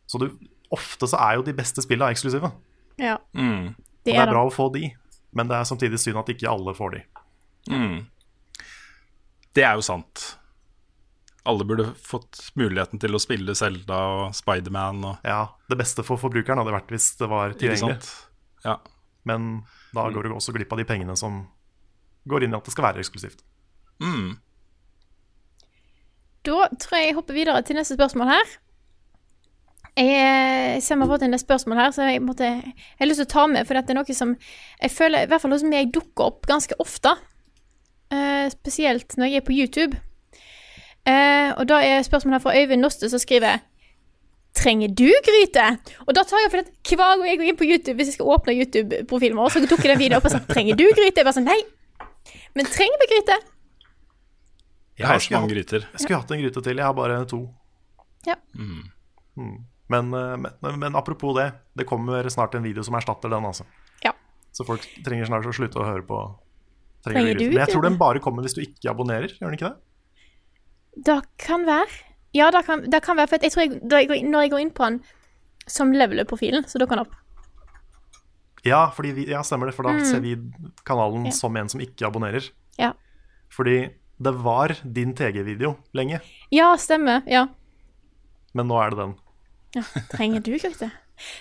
Så 0.08 0.20
du, 0.20 0.28
ofte 0.74 1.08
så 1.08 1.18
er 1.20 1.38
jo 1.38 1.46
de 1.46 1.54
beste 1.56 1.82
spillene 1.84 2.12
eksklusive. 2.14 2.50
Ja. 3.00 3.16
Mm. 3.36 3.74
Det 4.04 4.12
Og 4.12 4.16
det 4.16 4.20
er 4.22 4.30
bra 4.30 4.42
da. 4.44 4.48
å 4.48 4.54
få 4.54 4.68
de, 4.74 4.90
men 5.36 5.48
det 5.50 5.56
er 5.58 5.68
samtidig 5.68 6.00
synd 6.00 6.20
at 6.20 6.30
ikke 6.32 6.48
alle 6.50 6.74
får 6.76 6.96
de. 6.96 7.02
Mm. 7.72 7.98
Det 9.56 9.64
er 9.64 9.74
jo 9.78 9.84
sant. 9.84 10.24
Alle 11.48 11.64
burde 11.64 11.86
fått 12.04 12.50
muligheten 12.60 13.00
til 13.00 13.16
å 13.16 13.20
spille 13.22 13.54
Zelda 13.56 13.98
og 14.12 14.34
Spiderman 14.36 15.00
og 15.08 15.24
Ja, 15.24 15.46
Det 15.70 15.78
beste 15.80 16.04
for 16.04 16.20
forbrukeren 16.20 16.60
hadde 16.60 16.74
vært 16.74 16.90
hvis 16.92 17.10
det 17.20 17.28
var 17.30 17.54
tilgjengelig. 17.56 18.02
sant? 18.04 18.10
Ja. 18.66 18.76
Men 19.28 19.62
da 19.94 20.04
går 20.12 20.28
du 20.28 20.34
også 20.34 20.54
glipp 20.56 20.72
av 20.72 20.80
de 20.80 20.86
pengene 20.88 21.16
som 21.16 21.42
går 22.28 22.44
inn 22.44 22.54
i 22.54 22.58
at 22.58 22.66
det 22.66 22.74
skal 22.74 22.88
være 22.90 23.02
eksklusivt. 23.02 23.44
Mm. 24.04 24.36
Da 26.46 26.68
tror 26.80 26.98
jeg 26.98 27.10
jeg 27.10 27.18
hopper 27.18 27.36
videre 27.36 27.62
til 27.66 27.78
neste 27.78 27.96
spørsmål 27.96 28.32
her. 28.32 28.56
Jeg 29.98 30.82
ser 30.82 30.94
vi 30.94 31.02
har 31.02 31.10
fått 31.10 31.24
inn 31.26 31.34
et 31.34 31.42
spørsmål 31.42 31.80
her, 31.80 31.94
så 31.94 32.06
jeg, 32.06 32.22
måtte, 32.22 32.46
jeg 32.46 33.00
har 33.00 33.08
lyst 33.08 33.18
til 33.24 33.26
å 33.26 33.32
ta 33.32 33.46
med, 33.50 33.66
for 33.66 33.74
det 33.74 33.90
er 33.90 33.98
noe 33.98 34.14
som 34.14 34.36
jeg 34.38 34.92
føler, 34.94 35.24
i 35.24 35.30
hvert 35.30 35.42
fall 35.42 35.56
hos 35.56 35.64
meg, 35.66 35.90
dukker 35.94 36.28
opp 36.30 36.46
ganske 36.46 36.76
ofte. 36.78 37.16
Uh, 38.14 38.46
spesielt 38.52 39.18
når 39.18 39.32
jeg 39.32 39.42
er 39.42 39.48
på 39.48 39.56
YouTube. 39.56 39.98
Uh, 41.02 41.50
og 41.58 41.66
da 41.70 41.80
er 41.82 42.06
spørsmålet 42.06 42.38
her 42.38 42.44
fra 42.44 42.54
Øyvind 42.60 42.84
Noste, 42.84 43.10
som 43.10 43.20
skriver 43.20 43.58
Trenger 44.56 44.90
du 44.96 45.08
gryte? 45.26 45.66
Og 46.06 46.14
da 46.16 46.24
tar 46.26 46.42
jeg 46.42 46.52
for 46.52 46.64
at 46.64 46.70
hver 46.88 47.20
gang 47.20 47.28
jeg 47.28 47.38
går 47.40 47.50
inn 47.50 47.58
på 47.58 47.68
YouTube, 47.68 47.96
hvis 48.00 48.12
jeg 48.12 48.18
skal 48.18 48.32
åpne 48.34 48.56
YouTube-profilen 48.58 49.38
vår, 49.38 49.52
så 49.52 49.60
jeg 49.62 49.68
den 49.68 50.00
videoen 50.00 50.18
opp 50.18 50.26
og 50.26 50.34
sa 50.34 50.40
Trenger 50.48 50.78
du 50.78 50.86
gryte? 50.88 51.20
Jeg 51.20 51.28
bare 51.28 51.36
sånn 51.36 51.46
Nei. 51.48 51.60
Men 52.58 52.68
trenger 52.68 53.02
vi 53.02 53.10
gryte? 53.12 53.38
Jeg 54.98 55.06
har 55.06 55.20
så 55.22 55.34
mange 55.36 55.52
gryter. 55.52 55.84
Jeg 55.92 56.02
skulle 56.02 56.18
hatt 56.18 56.32
en 56.34 56.40
gryte 56.42 56.62
til, 56.64 56.80
jeg 56.80 56.86
har 56.86 56.94
bare 56.96 57.20
to. 57.30 57.44
Ja. 58.26 58.34
Mm. 58.58 58.88
Men, 59.88 60.10
eh, 60.14 60.34
men, 60.42 60.80
men 60.82 60.98
apropos 60.98 61.36
det, 61.38 61.52
det 61.78 61.86
kommer 61.86 62.26
snart 62.32 62.56
en 62.58 62.66
video 62.66 62.82
som 62.84 62.98
erstatter 62.98 63.30
den, 63.30 63.46
altså. 63.46 63.64
Ja. 64.02 64.12
Så 64.52 64.66
folk 64.66 64.84
trenger 65.06 65.30
snart 65.30 65.46
å 65.46 65.54
slutte 65.54 65.80
å 65.80 65.86
høre 65.86 66.02
på 66.06 66.18
Trenger 67.06 67.30
gryte. 67.30 67.44
du 67.44 67.54
Men 67.54 67.62
jeg 67.62 67.76
tror 67.76 67.86
den 67.86 68.00
bare 68.00 68.22
kommer 68.24 68.42
hvis 68.42 68.58
du 68.58 68.64
ikke 68.64 68.90
abonnerer, 68.90 69.30
gjør 69.38 69.52
den 69.52 69.58
ikke 69.60 69.70
det? 69.70 69.78
Det 71.06 71.18
kan 71.38 71.62
være. 71.68 72.07
Ja, 72.38 72.50
det 72.54 72.64
kan, 72.66 72.84
det 72.90 73.00
kan 73.04 73.18
være. 73.18 73.28
For 73.32 73.44
jeg 73.44 73.52
tror 73.54 73.64
jeg, 73.66 73.80
jeg 73.90 74.08
går, 74.10 74.22
når 74.30 74.44
jeg 74.46 74.52
går 74.54 74.62
inn 74.64 74.74
på 74.78 74.86
den 74.88 75.00
som 75.68 75.90
leveler-profilen, 75.92 76.64
så 76.70 76.78
dukker 76.80 76.96
den 77.00 77.04
opp. 77.06 77.16
Ja, 78.66 78.80
vi, 78.98 79.24
ja, 79.30 79.40
stemmer 79.46 79.68
det, 79.70 79.74
for 79.76 79.86
da 79.86 79.92
Mm. 79.94 80.04
ser 80.04 80.20
vi 80.20 80.36
kanalen 80.84 81.24
Ja. 81.26 81.30
som 81.32 81.56
en 81.56 81.68
som 81.68 81.80
ikke 81.80 82.06
abonnerer. 82.08 82.50
Ja. 82.78 82.92
Fordi 83.50 83.90
det 84.20 84.34
var 84.34 84.74
din 84.82 85.14
TG-video 85.14 85.76
lenge, 85.94 86.20
Ja, 86.50 86.74
stemmer. 86.76 87.22
Ja. 87.26 87.46
men 88.54 88.66
nå 88.68 88.74
er 88.82 88.90
det 88.90 88.98
den. 88.98 89.14
ja. 89.76 89.82
Trenger 90.10 90.40
du 90.42 90.52
ikke 90.54 90.72
det? 90.78 90.90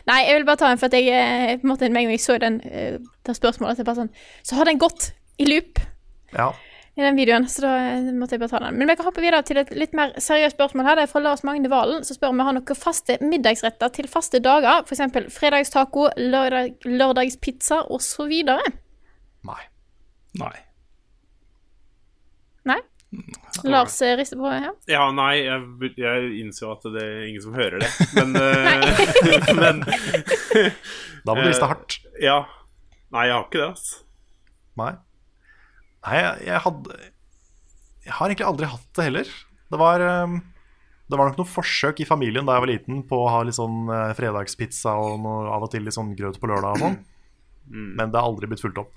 Nei, 0.07 0.23
jeg 0.25 0.35
vil 0.37 0.45
bare 0.45 0.57
ta 0.57 0.67
den, 0.69 0.77
for 0.77 0.85
at 0.87 0.93
jeg 0.93 1.07
eh, 1.07 1.57
på 1.57 1.63
en 1.63 1.69
måte, 1.69 1.89
med 1.89 1.97
en 2.01 2.07
gang 2.07 2.11
jeg 2.11 2.19
så 2.19 2.39
den, 2.39 2.61
eh, 2.65 2.97
det 3.25 3.35
spørsmålet, 3.37 3.77
så, 3.77 3.83
bare 3.85 3.95
sånn, 3.95 4.09
så 4.43 4.55
har 4.55 4.65
den 4.65 4.79
gått 4.79 5.11
i 5.39 5.45
loop 5.45 5.79
Ja. 6.33 6.51
I 6.97 7.03
den 7.03 7.17
videoen, 7.19 7.45
så 7.45 7.61
da 7.61 7.71
eh, 7.91 8.07
måtte 8.17 8.33
jeg 8.33 8.41
bare 8.41 8.49
ta 8.55 8.59
den. 8.63 8.77
Men 8.79 8.89
vi 8.89 8.95
kan 8.97 9.05
hoppe 9.05 9.21
videre 9.21 9.43
til 9.45 9.59
et 9.61 9.69
litt 9.77 9.93
mer 9.97 10.15
seriøst 10.17 10.57
spørsmål 10.57 10.87
her. 10.87 10.97
Det 10.97 11.03
er 11.05 11.11
fra 11.11 11.21
Lars 11.21 11.43
Magne 11.45 11.69
Valen, 11.69 12.01
som 12.07 12.17
spør 12.17 12.33
om 12.33 12.41
vi 12.41 12.47
har 12.47 12.57
noen 12.57 12.79
faste 12.79 13.19
middagsretter 13.21 13.93
til 13.93 14.09
faste 14.09 14.41
dager. 14.41 14.81
F.eks. 14.81 15.19
fredagstaco, 15.35 16.07
lørdag, 16.17 16.73
lørdagspizza 16.89 17.83
osv. 17.93 18.33
Nei. 19.45 19.61
Nei. 20.41 20.53
Nei? 22.65 22.81
Lars 23.63 24.01
eh, 24.01 24.17
rister 24.17 24.41
på 24.41 24.49
ja. 24.51 24.73
Ja, 24.89 25.05
nei, 25.15 25.31
jeg, 25.45 25.93
jeg 26.01 26.49
jo 26.49 26.73
at 26.73 26.91
det 26.97 27.05
er 27.05 27.25
ingen 27.29 27.45
som 27.45 27.53
hører 27.55 27.85
det. 27.85 27.93
Men, 28.17 28.35
eh, 28.41 29.53
men 29.61 29.85
Da 29.85 31.33
må 31.35 31.43
du 31.43 31.47
riste 31.51 31.69
hardt. 31.69 32.01
Ja. 32.21 32.41
Nei, 33.13 33.29
jeg 33.29 33.37
har 33.37 33.45
ikke 33.45 33.61
det, 33.61 33.69
altså. 33.75 34.01
Nei. 34.81 34.95
Nei, 36.07 36.19
jeg, 36.21 36.45
jeg 36.47 36.63
hadde 36.63 36.99
Jeg 38.05 38.13
har 38.15 38.29
egentlig 38.29 38.47
aldri 38.47 38.69
hatt 38.71 38.87
det 38.95 39.07
heller. 39.09 39.31
Det 39.67 39.79
var 39.81 40.03
ehm, 40.03 40.37
Det 41.07 41.19
var 41.19 41.29
nok 41.29 41.41
noen 41.41 41.51
forsøk 41.51 41.99
i 42.03 42.07
familien 42.07 42.47
da 42.47 42.55
jeg 42.55 42.63
var 42.63 42.71
liten 42.71 43.01
på 43.07 43.19
å 43.23 43.31
ha 43.31 43.41
litt 43.47 43.57
sånn 43.57 43.89
eh, 43.91 44.13
fredagspizza 44.15 44.95
og 44.99 45.19
noe, 45.23 45.49
av 45.51 45.67
og 45.67 45.73
til 45.73 45.83
litt 45.87 45.95
sånn 45.95 46.15
grøt 46.15 46.39
på 46.39 46.49
lørdag 46.51 46.77
og 46.77 46.85
sånn. 46.85 46.97
Men 47.67 48.11
det 48.11 48.19
har 48.19 48.27
aldri 48.29 48.47
blitt 48.47 48.63
fulgt 48.63 48.79
opp. 48.79 48.95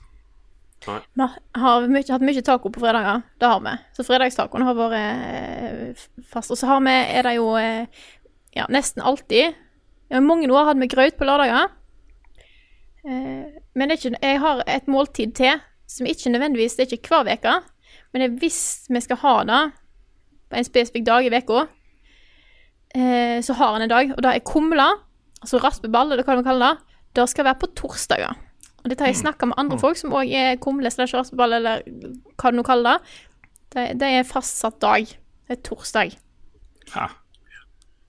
Vi 0.81 1.27
har 1.61 1.89
mye, 1.93 2.05
hatt 2.09 2.25
mye 2.25 2.43
taco 2.45 2.71
på 2.73 2.81
fredager. 2.81 3.25
Det 3.39 3.49
har 3.51 3.61
vi. 3.65 3.75
Så 3.97 4.07
fredagstacoen 4.07 4.65
har 4.65 4.79
vært 4.79 4.97
eh, 4.97 6.07
fast. 6.31 6.55
Og 6.55 6.59
så 6.59 6.71
har 6.71 6.81
vi, 6.87 6.95
er 6.95 7.27
det 7.27 7.35
jo 7.37 7.51
eh, 7.61 8.07
ja, 8.57 8.67
nesten 8.73 9.05
alltid 9.07 9.53
I 10.11 10.21
Mange 10.25 10.49
år 10.51 10.71
hadde 10.71 10.83
vi 10.83 10.91
grøt 10.91 11.19
på 11.19 11.29
lørdager. 11.29 11.69
Eh, 13.05 13.61
men 13.75 13.91
det 13.91 13.97
er 13.97 14.01
ikke, 14.01 14.23
jeg 14.23 14.41
har 14.43 14.63
et 14.67 14.89
måltid 14.91 15.37
til 15.39 15.61
som 15.91 16.07
ikke 16.07 16.31
nødvendigvis 16.31 16.77
Det 16.79 16.87
er 16.87 16.97
ikke 16.97 17.13
hver 17.13 17.31
uke, 17.33 17.55
men 18.13 18.23
det 18.23 18.29
er 18.29 18.39
hvis 18.43 18.61
vi 18.91 19.03
skal 19.03 19.19
ha 19.25 19.35
det 19.49 19.63
på 20.51 20.59
en 20.59 20.67
spesifikk 20.67 21.07
dag 21.07 21.27
i 21.27 21.33
uka, 21.35 21.65
eh, 22.95 23.39
så 23.43 23.55
har 23.59 23.77
en 23.77 23.87
en 23.87 23.93
dag, 23.93 24.13
og 24.17 24.23
det 24.23 24.35
er 24.35 24.47
kumle, 24.47 24.87
altså 25.41 25.61
raspeball, 25.63 26.13
eller 26.13 26.27
hva 26.27 26.39
man 26.39 26.47
kaller 26.47 26.75
det. 26.75 26.87
Det 27.15 27.29
skal 27.31 27.45
være 27.45 27.59
på 27.59 27.71
torsdager. 27.79 28.35
Og 28.83 28.91
dette 28.91 29.05
har 29.05 29.11
jeg 29.11 29.21
snakka 29.21 29.47
med 29.47 29.59
andre 29.59 29.79
folk 29.79 29.99
som 29.99 30.15
òg 30.17 30.31
er 30.33 30.59
kumle 30.63 30.91
slash 30.91 31.15
raspeball, 31.15 31.53
eller 31.59 31.83
hva 32.41 32.51
du 32.51 32.59
nå 32.59 32.65
kaller 32.67 32.99
det. 32.99 33.17
Det, 33.71 33.87
det 34.01 34.09
er 34.19 34.27
fastsatt 34.27 34.81
dag. 34.83 35.07
Det 35.47 35.59
er 35.59 35.63
torsdag. 35.67 36.17
Ha. 36.95 37.09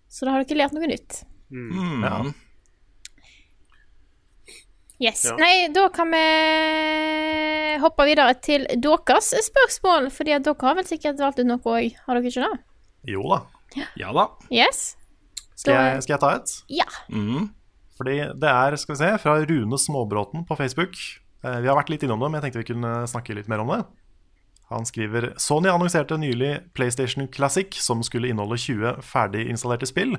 Så 0.10 0.26
da 0.26 0.34
har 0.36 0.46
dere 0.46 0.64
lært 0.64 0.74
noe 0.78 0.90
nytt. 0.90 1.22
Mm. 1.52 2.06
Ja. 2.06 2.22
Yes. 5.02 5.24
Ja. 5.26 5.36
Nei, 5.42 5.68
da 5.74 5.88
kan 5.94 6.12
vi 6.14 6.26
hoppe 7.84 8.06
videre 8.08 8.34
til 8.44 8.68
deres 8.84 9.32
spørsmål, 9.48 10.10
fordi 10.14 10.38
dere 10.38 10.56
har 10.68 10.78
vel 10.80 10.88
sikkert 10.88 11.20
valgt 11.22 11.42
ut 11.42 11.50
noe 11.50 11.62
òg, 11.62 11.96
har 12.06 12.20
dere 12.20 12.32
ikke 12.32 12.46
det? 12.48 12.62
Jo 13.12 13.24
da. 13.32 13.42
Ja 14.00 14.12
da. 14.16 14.28
Yes? 14.52 14.96
Skal 15.56 15.76
jeg, 15.78 16.04
skal 16.06 16.16
jeg 16.16 16.22
ta 16.24 16.32
et? 16.40 16.54
Ja. 16.74 16.88
Mm. 17.14 17.50
Fordi 17.98 18.18
det 18.42 18.50
er, 18.50 18.76
skal 18.82 18.96
vi 18.96 19.02
se, 19.04 19.10
fra 19.22 19.36
Rune 19.46 19.78
Småbråten 19.78 20.46
på 20.50 20.58
Facebook. 20.58 20.96
Eh, 21.46 21.60
Vi 21.62 21.70
har 21.70 21.78
vært 21.78 21.92
litt 21.94 22.06
innom 22.08 22.22
det, 22.24 22.32
men 22.32 22.40
jeg 22.40 22.48
tenkte 22.48 22.64
vi 22.64 22.70
kunne 22.74 22.94
snakke 23.10 23.36
litt 23.38 23.50
mer 23.52 23.62
om 23.62 23.70
det. 23.76 23.82
Han 24.72 24.88
skriver 24.88 25.34
Sony 25.42 25.68
annonserte 25.70 26.16
nylig 26.18 26.54
PlayStation 26.74 27.28
Classic, 27.28 27.76
som 27.84 28.02
skulle 28.08 28.32
inneholde 28.32 28.58
20 28.58 29.02
ferdig 29.04 29.44
installerte 29.52 29.90
spill. 29.90 30.16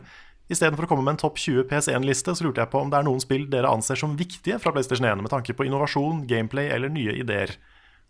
Istedenfor 0.53 0.85
å 0.85 0.91
komme 0.91 1.05
med 1.07 1.17
en 1.17 1.23
topp 1.23 1.39
20 1.41 1.65
PS1-liste, 1.71 2.35
så 2.37 2.45
lurte 2.45 2.61
jeg 2.61 2.71
på 2.73 2.81
om 2.83 2.91
det 2.93 2.99
er 2.99 3.07
noen 3.07 3.23
spill 3.23 3.47
dere 3.51 3.71
anser 3.73 3.99
som 3.99 4.17
viktige 4.19 4.59
fra 4.61 4.73
PlayStation 4.75 5.09
1, 5.09 5.23
med 5.25 5.33
tanke 5.33 5.55
på 5.57 5.65
innovasjon, 5.65 6.27
gameplay 6.29 6.69
eller 6.75 6.93
nye 6.93 7.15
ideer, 7.23 7.55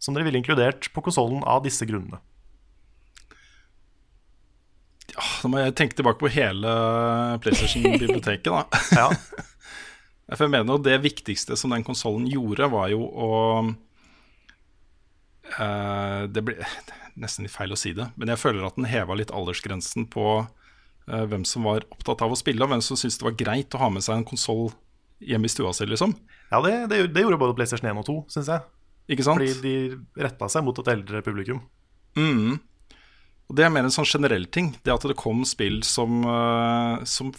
som 0.02 0.16
dere 0.16 0.26
ville 0.26 0.40
inkludert 0.40 0.88
på 0.94 1.04
konsollen 1.06 1.44
av 1.46 1.62
disse 1.66 1.86
grunnene. 1.86 2.18
Ja, 5.12 5.22
Da 5.42 5.50
må 5.50 5.60
jeg 5.60 5.76
tenke 5.76 5.98
tilbake 5.98 6.22
på 6.22 6.32
hele 6.32 6.72
PlayStation-biblioteket, 7.44 8.50
da. 8.50 8.64
Ja, 9.02 10.36
For 10.36 10.46
jeg 10.46 10.54
mener 10.54 10.78
jo 10.78 10.84
det 10.86 11.02
viktigste 11.04 11.58
som 11.60 11.74
den 11.74 11.84
konsollen 11.84 12.26
gjorde, 12.30 12.70
var 12.72 12.88
jo 12.88 13.04
å 13.04 13.30
uh, 15.58 16.22
Det 16.32 16.44
blir 16.46 16.62
nesten 17.20 17.44
litt 17.44 17.52
feil 17.52 17.74
å 17.74 17.76
si 17.76 17.92
det, 17.92 18.06
men 18.16 18.30
jeg 18.32 18.40
føler 18.40 18.64
at 18.64 18.78
den 18.78 18.88
heva 18.88 19.12
litt 19.18 19.34
aldersgrensen 19.36 20.06
på 20.08 20.46
hvem 21.06 21.42
som 21.48 21.66
var 21.66 21.86
opptatt 21.90 22.22
av 22.22 22.32
å 22.32 22.38
spille, 22.38 22.62
og 22.62 22.70
hvem 22.70 22.82
som 22.84 22.98
syntes 22.98 23.18
det 23.18 23.26
var 23.26 23.38
greit 23.38 23.74
å 23.74 23.80
ha 23.82 23.88
med 23.90 24.04
seg 24.04 24.20
en 24.20 24.26
konsoll 24.28 24.68
hjemme 25.22 25.48
i 25.48 25.52
stua 25.52 25.72
si, 25.74 25.86
liksom. 25.86 26.14
ja 26.50 26.60
det, 26.64 26.74
det, 26.90 27.00
det 27.14 27.24
gjorde 27.24 27.40
både 27.40 27.56
PlayStation 27.58 27.90
1 27.90 28.00
og 28.02 28.06
2, 28.08 28.16
syns 28.36 28.50
jeg. 28.52 28.66
Ikke 29.10 29.26
sant? 29.26 29.42
Fordi 29.42 29.62
de 29.62 30.22
retta 30.22 30.48
seg 30.50 30.64
mot 30.66 30.78
et 30.78 30.90
eldre 30.92 31.22
publikum. 31.26 31.62
Mm. 32.18 32.60
Og 33.50 33.56
Det 33.58 33.64
er 33.66 33.72
mer 33.74 33.84
en 33.84 33.92
sånn 33.92 34.08
generell 34.08 34.46
ting. 34.48 34.70
Det 34.80 34.94
at 34.94 35.04
det 35.08 35.18
kom 35.18 35.42
spill 35.48 35.82
som, 35.84 36.22
eh, 36.24 37.02
som 37.08 37.32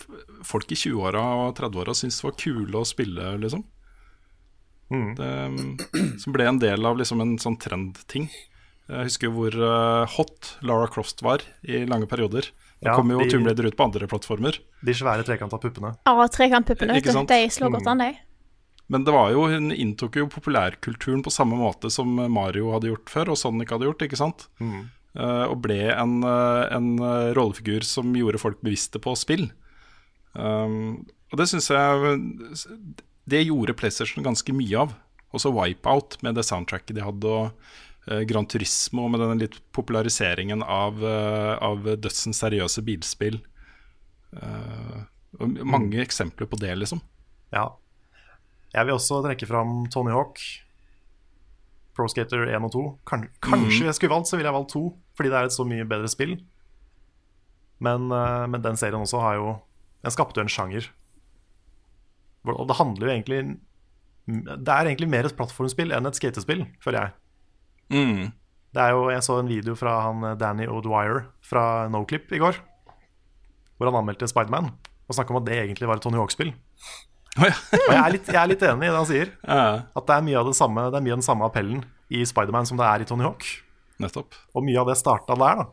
folk 0.45 0.72
i 0.72 0.78
20-åra 0.78 1.24
og 1.47 1.55
30-åra 1.57 1.95
syntes 1.97 2.24
var 2.26 2.36
kule 2.38 2.82
å 2.82 2.88
spille, 2.88 3.36
liksom. 3.41 3.64
Mm. 4.93 5.14
Det, 5.18 5.30
som 6.22 6.36
ble 6.36 6.45
en 6.45 6.59
del 6.61 6.86
av 6.86 6.99
liksom 6.99 7.24
en 7.24 7.38
sånn 7.41 7.57
trendting. 7.57 8.28
Jeg 8.91 9.07
husker 9.07 9.32
hvor 9.34 9.55
eh, 9.55 10.18
hot 10.18 10.57
Lara 10.61 10.91
Croft 10.91 11.24
var 11.26 11.41
i 11.64 11.86
lange 11.89 12.09
perioder. 12.11 12.51
Da 12.84 12.92
Ja, 12.92 12.96
kommer 13.00 13.16
jo 13.16 13.24
de- 13.24 13.32
Tomb 13.32 13.48
Raider 13.48 13.70
ut 13.70 13.78
på 13.80 13.86
andre 13.88 14.08
plattformer. 14.12 14.58
De 14.84 14.94
svære 14.98 15.24
trekanta 15.24 15.58
puppene. 15.62 15.94
Ja, 16.06 16.28
trekantpuppene, 16.28 16.94
vet 16.98 17.04
Ikke 17.06 17.16
sant? 17.16 17.30
De 17.32 17.48
slår 17.50 17.72
godt 17.78 17.88
an, 17.88 18.04
de. 18.04 18.12
Men 18.92 19.06
det 19.08 19.14
var 19.16 19.32
jo, 19.32 19.46
hun 19.48 19.72
inntok 19.72 20.18
jo 20.20 20.28
populærkulturen 20.28 21.24
på 21.24 21.32
samme 21.32 21.56
måte 21.56 21.90
som 21.90 22.10
Mario 22.30 22.74
hadde 22.76 22.92
gjort 22.92 23.10
før, 23.10 23.32
og 23.32 23.38
Sonic 23.40 23.72
hadde 23.72 23.88
gjort, 23.88 24.04
ikke 24.06 24.20
sant? 24.20 24.50
Eh, 24.60 25.46
og 25.48 25.62
ble 25.62 25.80
en, 25.94 26.18
eh, 26.26 26.76
en 26.76 26.88
eh, 27.00 27.34
rollefigur 27.38 27.84
som 27.86 28.12
gjorde 28.14 28.42
folk 28.42 28.60
bevisste 28.62 29.00
på 29.00 29.16
spill. 29.16 29.52
Um, 30.34 31.06
og 31.32 31.38
det 31.38 31.46
syns 31.46 31.68
jeg 31.70 32.70
Det 33.30 33.44
gjorde 33.46 33.76
PlayStation 33.78 34.24
ganske 34.26 34.52
mye 34.52 34.80
av. 34.82 34.96
Også 35.34 35.54
Wipeout 35.54 36.18
med 36.26 36.36
det 36.36 36.44
soundtracket 36.44 36.96
de 36.98 37.02
hadde, 37.06 37.26
og 37.26 37.52
Gran 38.04 38.47
Turismo 38.49 39.06
med 39.08 39.22
denne 39.24 39.38
litt 39.39 39.56
populariseringen 39.72 40.64
av, 40.66 40.97
uh, 40.99 41.54
av 41.64 41.86
dødsens 42.04 42.41
seriøse 42.43 42.84
bilspill. 42.84 43.38
Eh, 44.41 44.99
og 45.41 45.58
mange 45.66 46.01
eksempler 46.04 46.49
på 46.49 46.60
det, 46.62 46.74
liksom. 46.78 47.01
Ja. 47.54 47.68
Jeg 48.74 48.88
vil 48.88 48.97
også 48.97 49.22
trekke 49.26 49.49
fram 49.49 49.84
Tony 49.93 50.14
Hawk. 50.14 50.41
Pro 51.93 52.08
Skater 52.10 52.47
1 52.47 52.66
og 52.66 52.74
2. 52.74 52.84
Kan, 53.10 53.28
kanskje 53.45 53.86
jeg 53.86 53.97
skulle 53.97 54.16
valgt, 54.16 54.32
så 54.32 54.39
ville 54.39 54.49
jeg 54.49 54.58
valgt 54.58 54.74
2, 54.74 54.84
fordi 55.18 55.30
det 55.30 55.39
er 55.39 55.49
et 55.49 55.56
så 55.56 55.66
mye 55.70 55.86
bedre 55.89 56.10
spill. 56.10 56.36
Men, 57.84 58.10
eh, 58.14 58.45
men 58.49 58.66
den 58.66 58.80
serien 58.80 59.01
også 59.01 59.22
har 59.22 59.39
jo 59.41 59.54
Den 60.04 60.12
skapte 60.12 60.39
jo 60.39 60.43
en 60.43 60.51
sjanger. 60.51 60.89
Og 62.43 62.68
det 62.68 62.76
handler 62.76 63.08
jo 63.08 63.14
egentlig 63.14 63.38
Det 64.28 64.68
er 64.74 64.88
egentlig 64.89 65.08
mer 65.08 65.24
et 65.24 65.36
plattformspill 65.36 65.93
enn 65.95 66.06
et 66.06 66.18
skatespill, 66.18 66.66
føler 66.84 66.99
jeg. 66.99 67.14
Mm. 67.92 68.32
Det 68.74 68.82
er 68.82 68.94
jo, 68.96 69.10
Jeg 69.12 69.24
så 69.26 69.40
en 69.40 69.50
video 69.52 69.76
fra 69.78 69.98
han 70.08 70.24
eh, 70.24 70.38
Danny 70.40 70.66
O'Dwyer 70.68 71.26
fra 71.46 71.88
Noclip 71.94 72.32
i 72.34 72.40
går. 72.42 72.56
Hvor 73.78 73.90
han 73.90 74.00
anmeldte 74.00 74.28
Spiderman 74.30 74.72
og 75.04 75.16
snakka 75.18 75.34
om 75.34 75.42
at 75.42 75.48
det 75.50 75.58
egentlig 75.60 75.88
var 75.90 76.00
et 76.00 76.06
Tony 76.06 76.18
Hawk-spill. 76.18 76.54
Oh, 77.38 77.44
ja. 77.50 77.54
Og 77.74 77.92
jeg 77.92 77.98
er, 78.00 78.12
litt, 78.14 78.28
jeg 78.30 78.40
er 78.40 78.50
litt 78.52 78.64
enig 78.64 78.88
i 78.88 78.92
det 78.92 78.98
han 79.00 79.10
sier. 79.10 79.32
Ja, 79.44 79.62
At 79.98 80.06
det 80.08 80.16
er 80.16 80.26
mye 80.26 80.38
av 80.38 80.46
det 80.52 80.54
samme 80.54 80.84
Det 80.94 81.00
er 81.00 81.06
mye 81.06 81.16
av 81.16 81.20
den 81.20 81.26
samme 81.26 81.48
appellen 81.50 81.80
i 82.14 82.22
Spiderman 82.30 82.68
som 82.70 82.78
det 82.78 82.86
er 82.86 83.02
i 83.04 83.08
Tony 83.10 83.26
Hawk. 83.26 83.46
nettopp. 84.00 84.38
Og 84.54 84.64
mye 84.66 84.78
av 84.82 84.90
det 84.92 84.98
starta 85.00 85.34
der, 85.40 85.64
da. 85.64 85.66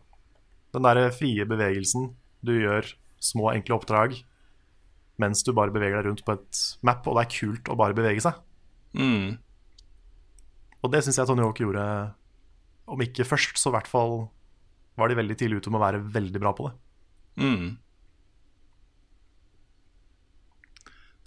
Den 0.73 0.87
derre 0.87 1.11
frie 1.13 1.45
bevegelsen. 1.49 2.11
Du 2.47 2.53
gjør 2.57 2.89
små, 3.21 3.51
enkle 3.53 3.77
oppdrag. 3.77 4.19
mens 5.21 5.43
du 5.45 5.53
bare 5.53 5.69
beveger 5.75 6.01
deg 6.01 6.07
rundt 6.09 6.25
på 6.25 6.33
et 6.33 6.59
map, 6.83 7.05
og 7.07 7.19
det 7.19 7.27
er 7.27 7.33
kult 7.35 7.69
å 7.69 7.77
bare 7.77 7.93
bevege 7.93 8.23
seg. 8.25 8.39
Mm. 8.97 9.37
Og 10.81 10.93
det 10.93 11.03
syns 11.05 11.20
jeg 11.20 11.28
Tony 11.28 11.45
Hawk 11.45 11.61
gjorde, 11.61 11.85
om 12.91 13.03
ikke 13.05 13.26
først, 13.28 13.59
så 13.61 13.70
i 13.70 13.76
hvert 13.76 13.91
fall 13.91 14.14
var 15.01 15.11
de 15.11 15.18
veldig 15.18 15.37
tidlig 15.39 15.61
ute 15.61 15.72
med 15.72 15.81
å 15.81 15.85
være 15.85 16.03
veldig 16.16 16.43
bra 16.43 16.53
på 16.57 16.68
det. 16.68 16.74
Mm. 17.41 17.66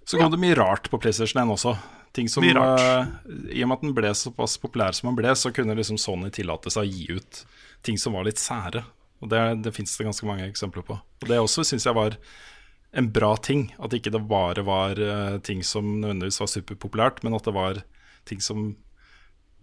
Så 0.04 0.20
kom 0.20 0.32
det 0.32 0.42
mye 0.42 0.56
rart 0.60 0.90
på 0.92 1.00
PlayStation 1.00 1.42
1 1.46 1.54
også. 1.54 1.76
Ting 2.14 2.28
som, 2.30 2.44
Mye 2.46 2.54
rart. 2.54 2.82
Uh, 3.26 3.46
I 3.50 3.64
og 3.64 3.72
med 3.72 3.80
at 3.80 3.86
den 3.88 3.96
ble 3.98 4.12
såpass 4.18 4.58
populær 4.62 4.94
som 4.94 5.10
den 5.10 5.18
ble, 5.18 5.32
så 5.40 5.50
kunne 5.56 5.78
liksom 5.80 5.98
Sony 6.02 6.30
tillate 6.34 6.70
seg 6.74 6.86
å 6.86 6.90
gi 6.92 7.18
ut 7.18 7.40
ting 7.86 7.98
som 7.98 8.14
var 8.18 8.28
litt 8.28 8.42
sære. 8.42 8.84
Og 9.24 9.32
Det, 9.32 9.40
det 9.64 9.74
fins 9.74 9.96
det 9.98 10.06
ganske 10.06 10.28
mange 10.28 10.46
eksempler 10.50 10.86
på. 10.86 11.00
Og 11.00 11.30
Det 11.30 11.40
også 11.40 11.66
syns 11.66 11.88
jeg 11.88 11.98
var 11.98 12.20
en 12.94 13.10
bra 13.16 13.32
ting. 13.42 13.72
At 13.82 13.96
ikke 13.96 14.14
det 14.14 14.22
bare 14.30 14.66
var 14.68 15.00
uh, 15.00 15.40
ting 15.42 15.64
som 15.66 15.96
nødvendigvis 16.04 16.42
var 16.44 16.52
superpopulært, 16.52 17.24
men 17.26 17.40
at 17.40 17.48
det 17.48 17.56
var 17.56 17.82
ting 18.30 18.44
som 18.44 18.74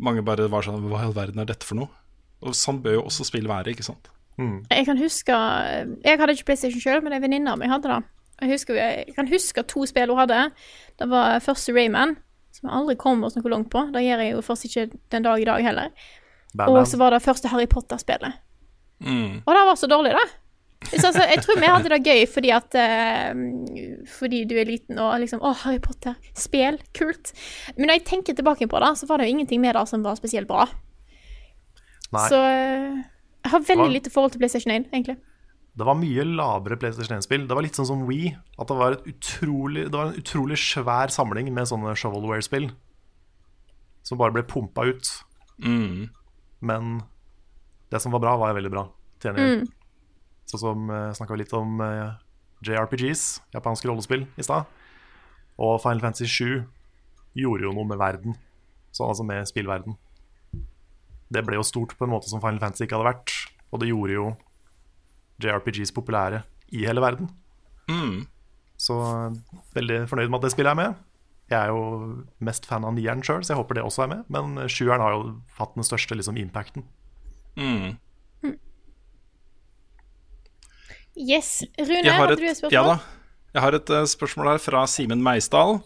mange 0.00 0.24
bare 0.26 0.48
var 0.50 0.64
sånn 0.66 0.82
Hva 0.88 1.02
i 1.02 1.08
all 1.08 1.16
verden 1.16 1.42
er 1.42 1.48
dette 1.50 1.66
for 1.68 1.78
noe? 1.78 1.90
Og 2.40 2.56
sånn 2.56 2.80
bør 2.84 2.98
jo 2.98 3.04
også 3.10 3.26
spill 3.28 3.48
være, 3.50 3.74
ikke 3.74 3.86
sant? 3.86 4.08
Jeg 4.72 4.86
kan 4.88 4.96
huske 5.00 5.36
Jeg 6.00 6.20
hadde 6.20 6.36
ikke 6.36 6.48
PlayStation 6.52 6.80
sjøl, 6.80 7.02
men 7.04 7.12
ei 7.16 7.20
venninne 7.22 7.52
av 7.52 7.60
meg 7.60 7.72
hadde 7.72 7.90
det. 7.92 8.00
Jeg, 8.40 8.54
husker, 8.54 8.78
jeg 8.78 9.14
kan 9.16 9.28
huske 9.28 9.64
to 9.68 9.84
spill 9.88 10.14
hun 10.14 10.22
hadde. 10.22 10.44
Det 11.00 11.08
var 11.10 11.42
første 11.44 11.74
Rayman, 11.76 12.16
som 12.56 12.70
jeg 12.70 12.76
aldri 12.78 12.96
kom 13.00 13.26
oss 13.26 13.36
noe 13.36 13.52
langt 13.52 13.68
på. 13.72 13.82
Det 13.92 14.00
gjør 14.06 14.22
jeg 14.24 14.32
jo 14.32 14.44
først 14.46 14.68
ikke 14.70 14.86
den 15.12 15.26
dag 15.26 15.42
i 15.42 15.48
dag 15.48 15.66
heller. 15.66 15.90
Og 16.64 16.80
så 16.88 16.98
var 16.98 17.12
det 17.12 17.20
første 17.22 17.50
Harry 17.52 17.68
Potter-spillet. 17.70 18.40
Mm. 19.04 19.42
Og 19.44 19.52
det 19.56 19.66
var 19.68 19.76
så 19.76 19.88
dårlig, 19.92 20.14
da. 20.16 20.24
Så, 20.88 21.10
altså, 21.10 21.24
jeg 21.28 21.42
tror 21.44 21.58
vi 21.60 21.68
hadde 21.68 21.90
det 21.92 21.98
gøy 22.08 22.22
fordi 22.32 22.50
at 22.56 22.74
uh, 22.80 23.40
Fordi 24.08 24.38
du 24.48 24.54
er 24.56 24.64
liten 24.64 24.98
og 24.98 25.18
liksom 25.20 25.42
Å, 25.44 25.52
Harry 25.62 25.80
Potter, 25.82 26.14
spel, 26.32 26.78
kult. 26.96 27.34
Men 27.76 27.90
når 27.90 27.98
jeg 27.98 28.06
tenker 28.08 28.36
tilbake 28.38 28.68
på 28.70 28.80
det, 28.80 28.94
så 28.96 29.08
var 29.10 29.20
det 29.20 29.28
jo 29.28 29.34
ingenting 29.36 29.60
med 29.60 29.76
det 29.76 29.84
som 29.90 30.04
var 30.06 30.16
spesielt 30.18 30.48
bra. 30.48 30.64
Nei, 32.10 32.22
Så 32.32 32.38
eh, 32.40 33.02
jeg 33.44 33.52
har 33.52 33.66
veldig 33.68 33.84
var... 33.84 33.92
lite 33.98 34.12
forhold 34.14 34.32
til 34.34 34.42
PlayStation 34.42 34.72
1, 34.74 34.88
egentlig. 34.90 35.18
det 35.78 35.86
var 35.86 35.98
mye 36.00 36.24
lavere 36.26 36.78
PlayStation 36.80 37.20
1-spill. 37.20 37.44
Det 37.48 37.56
var 37.56 37.64
litt 37.64 37.78
sånn 37.78 37.88
som 37.88 38.06
We. 38.08 38.32
At 38.58 38.72
det 38.72 38.78
var, 38.80 38.96
et 38.96 39.10
utrolig, 39.12 39.84
det 39.86 39.96
var 39.96 40.10
en 40.10 40.18
utrolig 40.18 40.58
svær 40.60 41.12
samling 41.14 41.52
med 41.54 41.68
sånne 41.70 41.92
shovelware-spill. 41.96 42.70
Som 44.08 44.20
bare 44.20 44.34
ble 44.34 44.46
pumpa 44.48 44.88
ut. 44.90 45.12
Mm. 45.62 46.08
Men 46.66 46.96
det 47.92 48.00
som 48.02 48.16
var 48.16 48.24
bra, 48.24 48.34
var 48.40 48.52
jo 48.52 48.58
veldig 48.58 48.72
bra. 48.74 48.88
Til 49.20 49.30
gjengjeld. 49.30 49.70
Sånn 50.50 50.62
som 50.62 50.90
uh, 50.90 51.10
snakka 51.14 51.36
vi 51.36 51.44
litt 51.44 51.54
om 51.56 51.80
uh, 51.82 52.18
JRPGs, 52.66 53.40
japanske 53.54 53.88
rollespill, 53.88 54.26
i 54.36 54.46
stad. 54.46 54.68
Og 55.60 55.78
Final 55.82 56.02
Fantasy 56.02 56.26
7 56.26 56.62
gjorde 57.38 57.66
jo 57.66 57.74
noe 57.76 57.88
med 57.88 58.00
verden. 58.00 58.36
Sånn 58.90 59.12
altså 59.12 59.26
med 59.26 59.46
spillverden. 59.48 59.96
Det 61.30 61.44
ble 61.46 61.60
jo 61.60 61.66
stort 61.66 61.94
på 61.96 62.06
en 62.06 62.12
måte 62.12 62.30
som 62.30 62.42
Final 62.42 62.60
Fantasy 62.62 62.86
ikke 62.86 62.98
hadde 62.98 63.12
vært. 63.12 63.34
Og 63.70 63.82
det 63.82 63.90
gjorde 63.92 64.16
jo 64.16 64.26
JRPGs 65.40 65.94
populære 65.94 66.42
i 66.74 66.84
hele 66.88 67.02
verden. 67.02 67.30
Mm. 67.90 68.26
Så 68.80 68.96
eh, 68.98 69.38
veldig 69.76 70.02
fornøyd 70.10 70.30
med 70.30 70.40
at 70.40 70.48
det 70.48 70.52
spillet 70.54 70.74
er 70.74 70.80
med. 70.80 71.06
Jeg 71.50 71.58
er 71.58 71.72
jo 71.74 71.80
mest 72.46 72.66
fan 72.70 72.86
av 72.86 72.94
nieren 72.94 73.24
sjøl, 73.26 73.42
så 73.42 73.54
jeg 73.54 73.60
håper 73.60 73.78
det 73.78 73.86
også 73.86 74.04
er 74.06 74.12
med. 74.14 74.26
Men 74.32 74.58
eh, 74.58 74.70
sjueren 74.70 75.04
har 75.04 75.16
jo 75.16 75.24
hatt 75.58 75.76
den 75.78 75.86
største 75.86 76.18
liksom, 76.18 76.38
impacten. 76.40 76.86
Mm. 77.58 77.98
Yes. 81.20 81.62
Rune, 81.78 82.00
Jeg 82.04 82.12
har 82.14 82.22
hadde 82.26 82.32
et, 82.38 82.38
du 82.38 82.46
et 82.48 82.56
spørsmål? 82.56 82.72
ja 82.72 82.82
da. 82.86 82.98
Jeg 83.54 83.62
har 83.64 83.74
et 83.76 83.90
uh, 83.90 84.04
spørsmål 84.08 84.48
her 84.54 84.62
fra 84.62 84.84
Simen 84.88 85.22
Meisdal. 85.26 85.80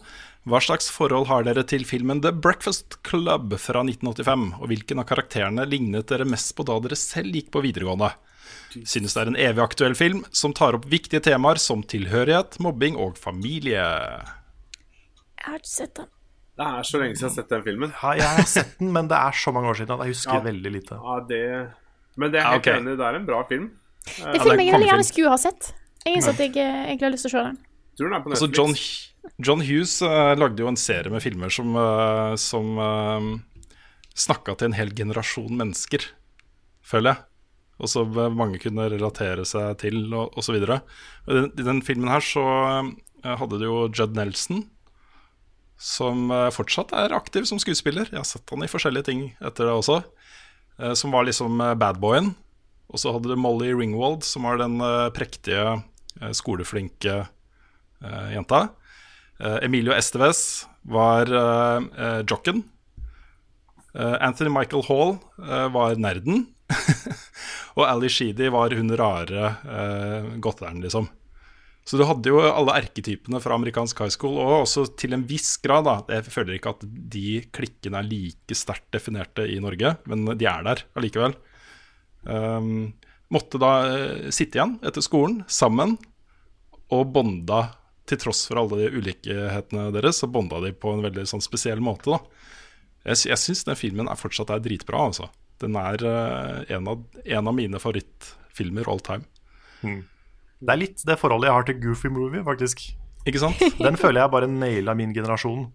Hva 0.44 0.60
slags 0.60 0.90
forhold 0.92 1.26
har 1.30 1.42
dere 1.46 1.62
til 1.64 1.86
filmen 1.88 2.20
The 2.20 2.30
Breakfast 2.30 2.98
Club 3.08 3.54
fra 3.58 3.80
1985? 3.82 4.60
Og 4.60 4.68
hvilken 4.68 5.00
av 5.00 5.06
karakterene 5.08 5.64
lignet 5.66 6.06
dere 6.12 6.26
mest 6.28 6.52
på 6.58 6.66
da 6.68 6.76
dere 6.84 6.98
selv 7.00 7.32
gikk 7.34 7.48
på 7.54 7.62
videregående? 7.64 8.10
Synes 8.84 9.14
det 9.16 9.22
er 9.22 9.30
en 9.32 9.38
evig 9.40 9.62
aktuell 9.64 9.94
film 9.96 10.20
som 10.34 10.52
tar 10.52 10.76
opp 10.76 10.84
viktige 10.90 11.22
temaer 11.24 11.56
som 11.62 11.80
tilhørighet, 11.88 12.58
mobbing 12.60 12.98
og 13.00 13.16
familie. 13.16 13.80
Jeg 13.80 15.46
har 15.48 15.56
ikke 15.60 15.70
sett 15.72 15.94
den. 15.98 16.10
Det 16.54 16.66
er 16.70 16.86
så 16.86 17.00
lenge 17.00 17.16
siden 17.16 17.24
jeg 17.24 17.32
har 17.32 17.38
sett 17.40 17.54
den 17.54 17.64
filmen. 17.66 17.94
Ja, 18.02 18.10
jeg 18.20 18.28
har 18.38 18.50
sett 18.50 18.76
den, 18.78 18.92
men 18.94 19.08
det 19.10 19.16
er 19.18 19.32
så 19.40 19.50
mange 19.54 19.72
år 19.72 19.78
siden 19.80 19.94
at 19.96 20.04
jeg 20.04 20.14
husker 20.14 20.36
Ja. 20.38 20.44
veldig 20.44 20.70
lite. 20.76 20.98
Ja, 21.00 21.16
det 21.28 21.40
Men 22.16 22.30
det 22.30 22.38
er 22.38 22.44
Ja, 22.44 22.50
helt 22.52 22.66
ok. 22.68 22.74
enig, 22.76 22.96
det 23.00 23.06
er 23.08 23.16
en 23.18 23.26
bra 23.26 23.40
film. 23.48 23.70
Det 24.04 24.18
Ja, 24.20 24.32
er 24.34 24.40
film 24.44 24.60
jeg 24.60 24.74
veldig 24.74 24.88
gjerne 24.90 25.06
skulle 25.08 25.32
ha 25.32 25.40
sett. 25.40 25.72
Jeg 26.04 26.18
innså 26.18 26.34
at 26.34 26.40
jeg 26.44 26.56
eh, 26.60 26.80
egentlig 26.90 27.06
har 27.08 27.14
lyst 27.14 27.26
til 27.28 27.32
å 27.32 27.36
se 27.38 27.44
den. 27.48 27.58
Tror 27.96 28.10
den 28.10 28.16
er 28.18 28.24
på 28.24 28.32
Altså 28.34 28.48
John, 28.52 28.74
John 29.38 29.62
Hughes 29.64 29.94
uh, 30.04 30.34
lagde 30.36 30.60
jo 30.64 30.68
en 30.68 30.76
serie 30.80 31.12
med 31.12 31.22
filmer 31.24 31.52
som, 31.54 31.70
uh, 31.78 32.34
som 32.40 32.74
uh, 32.76 33.28
snakka 34.18 34.56
til 34.58 34.70
en 34.70 34.76
hel 34.76 34.92
generasjon 34.94 35.56
mennesker, 35.56 36.04
føler 36.84 37.14
jeg. 37.14 37.24
Og 37.82 37.90
som 37.90 38.12
eh, 38.22 38.28
mange 38.30 38.60
kunne 38.62 38.84
relatere 38.86 39.42
seg 39.50 39.80
til, 39.80 40.04
og 40.14 40.36
osv. 40.38 40.54
I 40.62 40.76
den, 41.26 41.48
den 41.58 41.80
filmen 41.82 42.06
her 42.06 42.22
så 42.22 42.44
eh, 43.24 43.32
hadde 43.40 43.58
du 43.58 43.64
jo 43.66 43.80
Judd 43.90 44.14
Nelson, 44.14 44.60
som 45.74 46.28
eh, 46.30 46.52
fortsatt 46.54 46.94
er 46.94 47.16
aktiv 47.16 47.48
som 47.50 47.58
skuespiller. 47.58 48.06
Jeg 48.12 48.20
har 48.20 48.28
sett 48.30 48.46
han 48.54 48.62
i 48.62 48.70
forskjellige 48.70 49.08
ting 49.10 49.24
etter 49.42 49.66
det 49.66 49.74
også. 49.74 49.96
eh, 50.78 50.94
som 50.94 51.10
var 51.10 51.26
liksom 51.26 51.58
eh, 51.66 51.74
badboyen. 51.74 52.30
Og 52.94 53.02
så 53.02 53.10
hadde 53.10 53.32
du 53.32 53.40
Molly 53.40 53.72
Ringwald, 53.74 54.22
som 54.22 54.46
var 54.46 54.60
den 54.62 54.78
eh, 54.78 55.10
prektige, 55.14 55.80
eh, 56.20 56.32
skoleflinke 56.36 57.24
eh, 57.26 58.30
jenta. 58.36 58.68
Emilio 59.66 59.90
Esteves 59.90 60.62
var 60.86 61.26
jocken. 62.22 62.60
Anthony 63.98 64.52
Michael 64.54 64.84
Hall 64.86 65.16
var 65.74 65.98
nerden. 65.98 66.44
og 67.76 67.82
Ali 67.82 68.08
Sheedy 68.08 68.46
var 68.54 68.72
hun 68.78 68.94
rare 68.94 69.48
uh, 69.66 70.28
godteren, 70.38 70.78
liksom. 70.84 71.10
Så 71.84 71.98
du 71.98 72.06
hadde 72.06 72.30
jo 72.30 72.38
alle 72.46 72.78
erketypene 72.78 73.42
fra 73.42 73.58
amerikansk 73.58 74.04
high 74.04 74.14
school, 74.14 74.38
og 74.38 74.62
også 74.62 74.86
til 75.02 75.18
en 75.18 75.26
viss 75.28 75.58
grad, 75.60 75.90
da. 75.90 75.98
Jeg 76.14 76.30
føler 76.30 76.56
ikke 76.56 76.76
at 76.78 76.86
de 76.86 77.42
klikkene 77.58 78.00
er 78.00 78.08
like 78.08 78.56
sterkt 78.56 78.86
definerte 78.94 79.50
i 79.50 79.58
Norge, 79.60 79.96
men 80.08 80.30
de 80.30 80.48
er 80.48 80.62
der 80.70 80.86
allikevel. 80.94 81.34
Um, 82.24 82.92
måtte 83.32 83.60
da 83.60 83.70
uh, 83.88 84.30
sitte 84.34 84.58
igjen 84.60 84.76
etter 84.86 85.04
skolen 85.04 85.42
sammen 85.50 85.96
og 86.92 87.10
bonda 87.14 87.66
til 88.08 88.20
tross 88.20 88.44
for 88.50 88.60
alle 88.60 88.82
de 88.82 88.90
ulikhetene 89.00 89.86
deres, 89.94 90.20
så 90.20 90.28
bonda 90.28 90.60
de 90.60 90.74
på 90.76 90.92
en 90.92 91.04
veldig 91.04 91.24
sånn 91.28 91.44
spesiell 91.44 91.80
måte. 91.84 92.12
da. 92.12 92.18
Jeg, 93.08 93.30
jeg 93.30 93.40
syns 93.40 93.64
den 93.68 93.78
filmen 93.80 94.10
er 94.12 94.20
fortsatt 94.20 94.52
er 94.52 94.60
dritbra. 94.64 95.06
altså. 95.08 95.30
Den 95.62 95.76
er 95.80 96.04
uh, 96.04 96.58
en, 96.68 96.90
av, 96.90 97.06
en 97.24 97.48
av 97.48 97.56
mine 97.56 97.80
favorittfilmer 97.80 98.90
all 98.90 99.00
time. 99.04 99.24
Det 99.84 100.72
er 100.72 100.80
litt 100.80 101.02
det 101.04 101.16
forholdet 101.20 101.50
jeg 101.50 101.56
har 101.58 101.66
til 101.68 101.80
Goofy 101.82 102.12
Movie, 102.12 102.44
faktisk. 102.44 102.84
Ikke 103.24 103.40
sant? 103.40 103.60
Den 103.86 103.96
føler 104.00 104.22
jeg 104.22 104.32
bare 104.32 104.50
naila 104.50 104.94
min 104.96 105.14
generasjon 105.16 105.66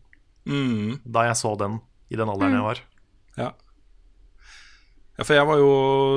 Mm, 0.49 1.01
da 1.03 1.25
jeg 1.27 1.35
så 1.37 1.51
den 1.59 1.75
i 2.09 2.17
den 2.17 2.29
alderen 2.31 2.55
jeg 2.55 2.63
var. 2.65 2.79
ja. 3.37 3.49
Ja, 5.19 5.25
for 5.25 5.35
jeg 5.35 5.47
var 5.49 5.59
jo 5.61 5.73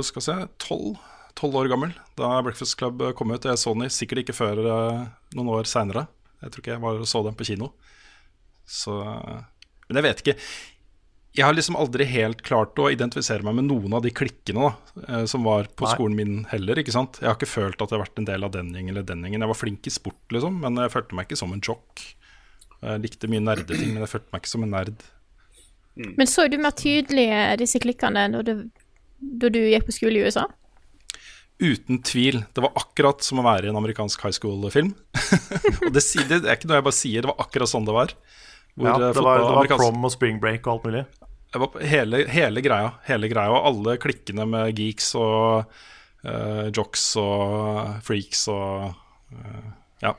skal 0.07 0.23
vi 0.23 0.29
se, 0.31 0.39
tolv 0.63 1.01
tolv 1.39 1.57
år 1.63 1.71
gammel 1.73 1.95
da 2.19 2.35
Breakfast 2.45 2.77
Club 2.79 3.03
kom 3.19 3.33
ut. 3.33 3.47
Jeg 3.49 3.61
så 3.61 3.73
den 3.75 3.93
sikkert 3.93 4.25
ikke 4.25 4.37
før 4.37 4.61
eh, 4.63 5.07
noen 5.37 5.55
år 5.57 5.69
seinere. 5.69 6.07
Jeg 6.43 6.53
tror 6.53 6.65
ikke 6.65 6.75
jeg 6.75 6.83
var 6.83 7.01
og 7.01 7.09
så 7.09 7.23
den 7.27 7.39
på 7.39 7.47
kino. 7.49 7.73
Så 8.69 8.99
Men 9.89 9.99
jeg 9.99 10.07
vet 10.07 10.23
ikke. 10.23 10.37
Jeg 11.33 11.47
har 11.49 11.55
liksom 11.57 11.79
aldri 11.81 12.05
helt 12.11 12.43
klart 12.45 12.77
å 12.77 12.91
identifisere 12.93 13.45
meg 13.47 13.57
med 13.57 13.71
noen 13.71 13.95
av 13.97 14.03
de 14.05 14.13
klikkene 14.13 14.67
da, 14.67 15.01
eh, 15.07 15.25
som 15.31 15.47
var 15.49 15.71
på 15.73 15.87
Nei. 15.87 15.95
skolen 15.95 16.19
min 16.19 16.35
heller. 16.51 16.83
ikke 16.83 16.93
sant? 16.93 17.23
Jeg 17.23 17.31
har 17.31 17.39
ikke 17.39 17.49
følt 17.49 17.81
at 17.81 17.89
jeg 17.89 17.97
har 17.97 18.05
vært 18.05 18.21
en 18.21 18.29
del 18.29 18.45
av 18.45 18.53
den 18.53 18.75
gjengen 18.77 18.93
eller 18.93 19.07
den 19.09 19.25
gjengen. 19.25 19.41
Jeg 19.41 19.53
var 19.55 19.61
flink 19.63 19.89
i 19.89 19.95
sport, 19.95 20.21
liksom, 20.29 20.61
men 20.61 20.77
jeg 20.77 20.93
følte 20.93 21.17
meg 21.17 21.27
ikke 21.31 21.41
som 21.41 21.55
en 21.57 21.65
jock. 21.65 22.05
Jeg 22.83 23.01
likte 23.01 23.31
mye 23.33 23.41
nerdeting, 23.41 23.95
men 23.95 24.05
jeg 24.05 24.13
følte 24.13 24.35
meg 24.35 24.43
ikke 24.43 24.53
som 24.53 24.67
en 24.67 24.77
nerd. 24.77 25.05
Men 26.03 26.29
så 26.29 26.47
du 26.49 26.57
mer 26.61 26.75
tydelig 26.77 27.27
disse 27.61 27.81
klikkene 27.81 28.27
når 28.33 28.47
du, 28.49 28.53
da 29.23 29.51
du 29.53 29.61
gikk 29.63 29.87
på 29.89 29.95
skole 29.95 30.19
i 30.19 30.27
USA? 30.27 30.47
Uten 31.63 32.01
tvil. 32.03 32.41
Det 32.55 32.63
var 32.65 32.73
akkurat 32.79 33.23
som 33.23 33.39
å 33.39 33.47
være 33.47 33.69
i 33.69 33.73
en 33.73 33.79
amerikansk 33.79 34.25
high 34.27 34.35
school-film. 34.35 34.95
og 35.87 35.91
det, 35.95 36.03
det 36.03 36.41
er 36.43 36.57
ikke 36.57 36.71
noe 36.71 36.81
jeg 36.81 36.87
bare 36.89 36.99
sier, 36.99 37.23
det 37.23 37.31
var 37.31 37.45
akkurat 37.45 37.71
sånn 37.71 37.87
det 37.87 37.95
var. 37.97 38.15
Hvor, 38.75 38.89
Ja, 38.89 38.95
eh, 38.97 39.13
det 39.15 39.23
var, 39.23 39.39
det 39.39 39.47
var 39.47 39.59
amerikansk- 39.61 39.85
prom 39.85 40.09
og 40.09 40.15
spring 40.15 40.41
break 40.43 40.67
og 40.67 40.73
alt 40.75 40.89
mulig. 40.89 41.05
Var 41.53 41.83
hele, 41.85 42.23
hele 42.33 42.63
greia. 42.65 42.95
Hele 43.05 43.29
greia 43.29 43.53
Og 43.53 43.67
alle 43.69 43.99
klikkene 44.01 44.47
med 44.49 44.79
geeks 44.79 45.11
og 45.21 45.69
uh, 46.25 46.71
jocks 46.73 47.05
og 47.21 48.01
freaks 48.07 48.47
og 48.49 48.95
uh, 49.37 49.69
Ja. 50.03 50.17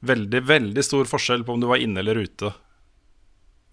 Veldig, 0.00 0.40
veldig 0.48 0.82
stor 0.82 1.04
forskjell 1.06 1.44
på 1.44 1.54
om 1.54 1.60
du 1.60 1.68
var 1.70 1.78
inne 1.84 2.00
eller 2.00 2.24
ute. 2.24 2.48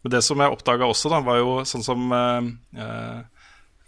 Men 0.04 0.14
det 0.14 0.22
som 0.28 0.44
jeg 0.44 0.54
oppdaga 0.54 0.86
også, 0.92 1.10
da, 1.10 1.24
var 1.26 1.40
jo 1.40 1.56
sånn 1.66 1.88
som 1.88 2.12
uh, 2.12 3.24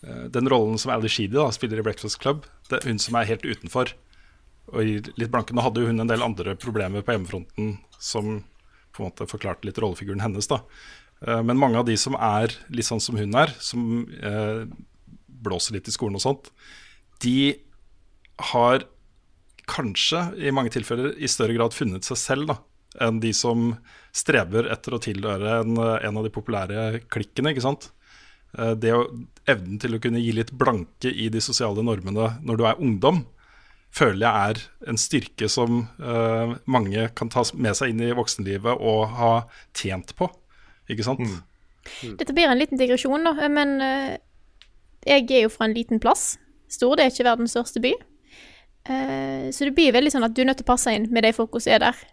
Den 0.02 0.48
rollen 0.48 0.78
som 0.80 0.94
Ali 0.94 1.10
Sheedy 1.12 1.36
da, 1.36 1.50
spiller 1.52 1.82
i 1.82 1.84
Breakfast 1.84 2.22
Club. 2.24 2.46
Det 2.70 2.78
er 2.80 2.88
hun 2.88 3.02
som 3.04 3.18
er 3.20 3.28
helt 3.28 3.44
utenfor. 3.44 3.92
og 4.72 4.86
gir 4.86 5.08
litt 5.18 5.32
blanke. 5.34 5.52
Nå 5.58 5.64
hadde 5.66 5.82
hun 5.88 6.00
en 6.00 6.08
del 6.08 6.22
andre 6.24 6.54
problemer 6.56 7.02
på 7.02 7.16
hjemmefronten 7.16 7.80
som 8.00 8.44
på 8.94 9.02
en 9.02 9.10
måte 9.10 9.26
forklarte 9.28 9.66
litt 9.66 9.80
rollefiguren 9.82 10.22
hennes. 10.22 10.48
da. 10.48 10.62
Eh, 11.26 11.42
Men 11.44 11.58
mange 11.58 11.78
av 11.80 11.86
de 11.86 11.98
som 11.98 12.14
er 12.16 12.54
litt 12.70 12.86
sånn 12.86 13.02
som 13.02 13.18
hun 13.18 13.34
er, 13.36 13.50
som 13.60 14.06
eh, 14.22 14.66
blåser 15.28 15.74
litt 15.74 15.88
i 15.88 15.92
skolen 15.92 16.16
og 16.16 16.22
sånt, 16.22 16.52
de 17.20 17.56
har 18.54 18.86
kanskje 19.70 20.22
i 20.38 20.52
mange 20.52 20.72
tilfeller 20.74 21.18
i 21.18 21.28
større 21.28 21.54
grad 21.58 21.74
funnet 21.76 22.06
seg 22.08 22.18
selv 22.18 22.48
da, 22.54 22.56
enn 23.06 23.20
de 23.20 23.34
som 23.34 23.76
streber 24.16 24.70
etter 24.72 24.96
å 24.96 25.02
tilhøre 25.04 25.60
en, 25.62 25.78
en 25.78 26.18
av 26.18 26.24
de 26.26 26.32
populære 26.34 27.02
klikkene. 27.12 27.52
ikke 27.54 27.66
sant? 27.66 27.92
Eh, 28.58 28.76
Det 28.80 28.94
å, 28.96 29.04
Evnen 29.50 29.80
til 29.82 29.96
å 29.96 30.02
kunne 30.02 30.22
gi 30.22 30.32
litt 30.36 30.54
blanke 30.54 31.10
i 31.10 31.30
de 31.34 31.42
sosiale 31.42 31.84
normene 31.86 32.36
når 32.46 32.60
du 32.60 32.66
er 32.70 32.82
ungdom, 32.82 33.24
føler 33.90 34.22
jeg 34.22 34.50
er 34.50 34.90
en 34.92 35.00
styrke 35.02 35.48
som 35.50 35.80
uh, 35.98 36.54
mange 36.70 37.08
kan 37.18 37.32
ta 37.34 37.42
med 37.58 37.74
seg 37.74 37.90
inn 37.90 38.04
i 38.06 38.12
voksenlivet 38.14 38.78
og 38.78 39.16
ha 39.18 39.32
tjent 39.74 40.14
på. 40.20 40.28
Ikke 40.86 41.08
sant? 41.08 41.24
Dette 42.04 42.36
blir 42.38 42.46
en 42.46 42.60
liten 42.60 42.78
digresjon, 42.78 43.26
da, 43.26 43.50
men 43.50 43.74
uh, 43.82 44.14
jeg 45.10 45.26
er 45.32 45.48
jo 45.48 45.50
fra 45.50 45.66
en 45.66 45.74
liten 45.74 45.98
plass. 46.04 46.36
Stord 46.70 47.02
er 47.02 47.10
ikke 47.10 47.26
verdens 47.26 47.58
største 47.58 47.82
by. 47.82 47.96
Uh, 48.86 49.50
så 49.50 49.66
det 49.66 49.74
blir 49.74 49.98
veldig 49.98 50.14
sånn 50.14 50.30
at 50.30 50.38
du 50.38 50.44
er 50.44 50.52
nødt 50.52 50.62
til 50.62 50.70
å 50.70 50.74
passe 50.76 50.94
inn 50.94 51.10
med 51.10 51.26
de 51.26 51.34
folka 51.34 51.58
som 51.58 51.74
er 51.74 51.88
der. 51.88 52.06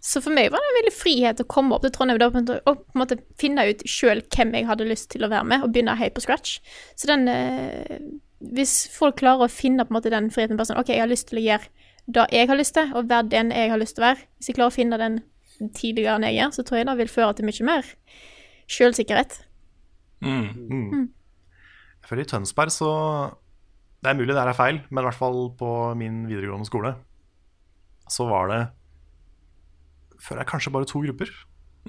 Så 0.00 0.22
for 0.24 0.32
meg 0.32 0.48
var 0.48 0.62
det 0.62 0.70
en 0.70 0.78
veldig 0.78 0.94
frihet 0.96 1.42
å 1.42 1.48
komme 1.50 1.76
opp 1.76 1.84
til 1.84 1.92
Trondheim 1.92 2.20
og 2.22 2.64
på 2.64 2.72
en 2.72 3.02
måte 3.02 3.18
finne 3.40 3.66
ut 3.68 3.82
sjøl 3.84 4.22
hvem 4.32 4.54
jeg 4.56 4.68
hadde 4.70 4.88
lyst 4.88 5.10
til 5.12 5.26
å 5.26 5.28
være 5.28 5.44
med, 5.44 5.64
og 5.64 5.74
begynne 5.74 5.96
helt 6.00 6.16
på 6.16 6.24
scratch. 6.24 6.58
Så 6.96 7.10
den 7.10 7.28
eh, 7.28 8.00
Hvis 8.40 8.88
folk 8.94 9.18
klarer 9.20 9.44
å 9.44 9.52
finne 9.52 9.84
på 9.84 9.92
en 9.92 9.98
måte 9.98 10.12
den 10.12 10.30
friheten 10.32 10.56
bare 10.56 10.70
sånn, 10.70 10.80
OK, 10.80 10.88
jeg 10.94 11.04
har 11.04 11.10
lyst 11.10 11.28
til 11.28 11.42
å 11.42 11.44
gjøre 11.44 11.68
det 12.10 12.24
jeg 12.32 12.48
har 12.48 12.58
lyst 12.58 12.74
til, 12.74 12.88
og 12.96 13.10
være 13.10 13.28
den 13.30 13.52
jeg 13.54 13.70
har 13.70 13.78
lyst 13.78 13.94
til 13.98 14.02
å 14.02 14.08
være. 14.08 14.24
Hvis 14.38 14.48
jeg 14.50 14.56
klarer 14.56 14.72
å 14.72 14.74
finne 14.74 14.98
den 14.98 15.20
tidligere 15.76 16.16
enn 16.16 16.26
jeg 16.26 16.38
gjør, 16.38 16.54
så 16.56 16.64
tror 16.64 16.80
jeg 16.80 16.88
det 16.88 16.96
vil 17.02 17.12
føre 17.12 17.36
til 17.36 17.46
mye 17.46 17.68
mer 17.68 17.92
sjølsikkerhet. 18.70 19.36
Jeg 22.00 22.08
føler 22.08 22.24
i 22.24 22.30
Tønsberg 22.32 22.72
så 22.74 22.90
Det 24.00 24.10
er 24.10 24.16
mulig 24.16 24.32
det 24.32 24.40
her 24.40 24.48
er 24.48 24.56
feil, 24.56 24.80
men 24.88 25.02
i 25.02 25.06
hvert 25.06 25.20
fall 25.20 25.50
på 25.60 25.70
min 26.00 26.22
videregående 26.24 26.68
skole 26.68 26.94
så 28.10 28.24
var 28.26 28.48
det 28.48 28.60
Føler 30.20 30.44
jeg 30.44 30.50
kanskje 30.52 30.72
bare 30.74 30.88
to 30.88 31.02
grupper. 31.04 31.30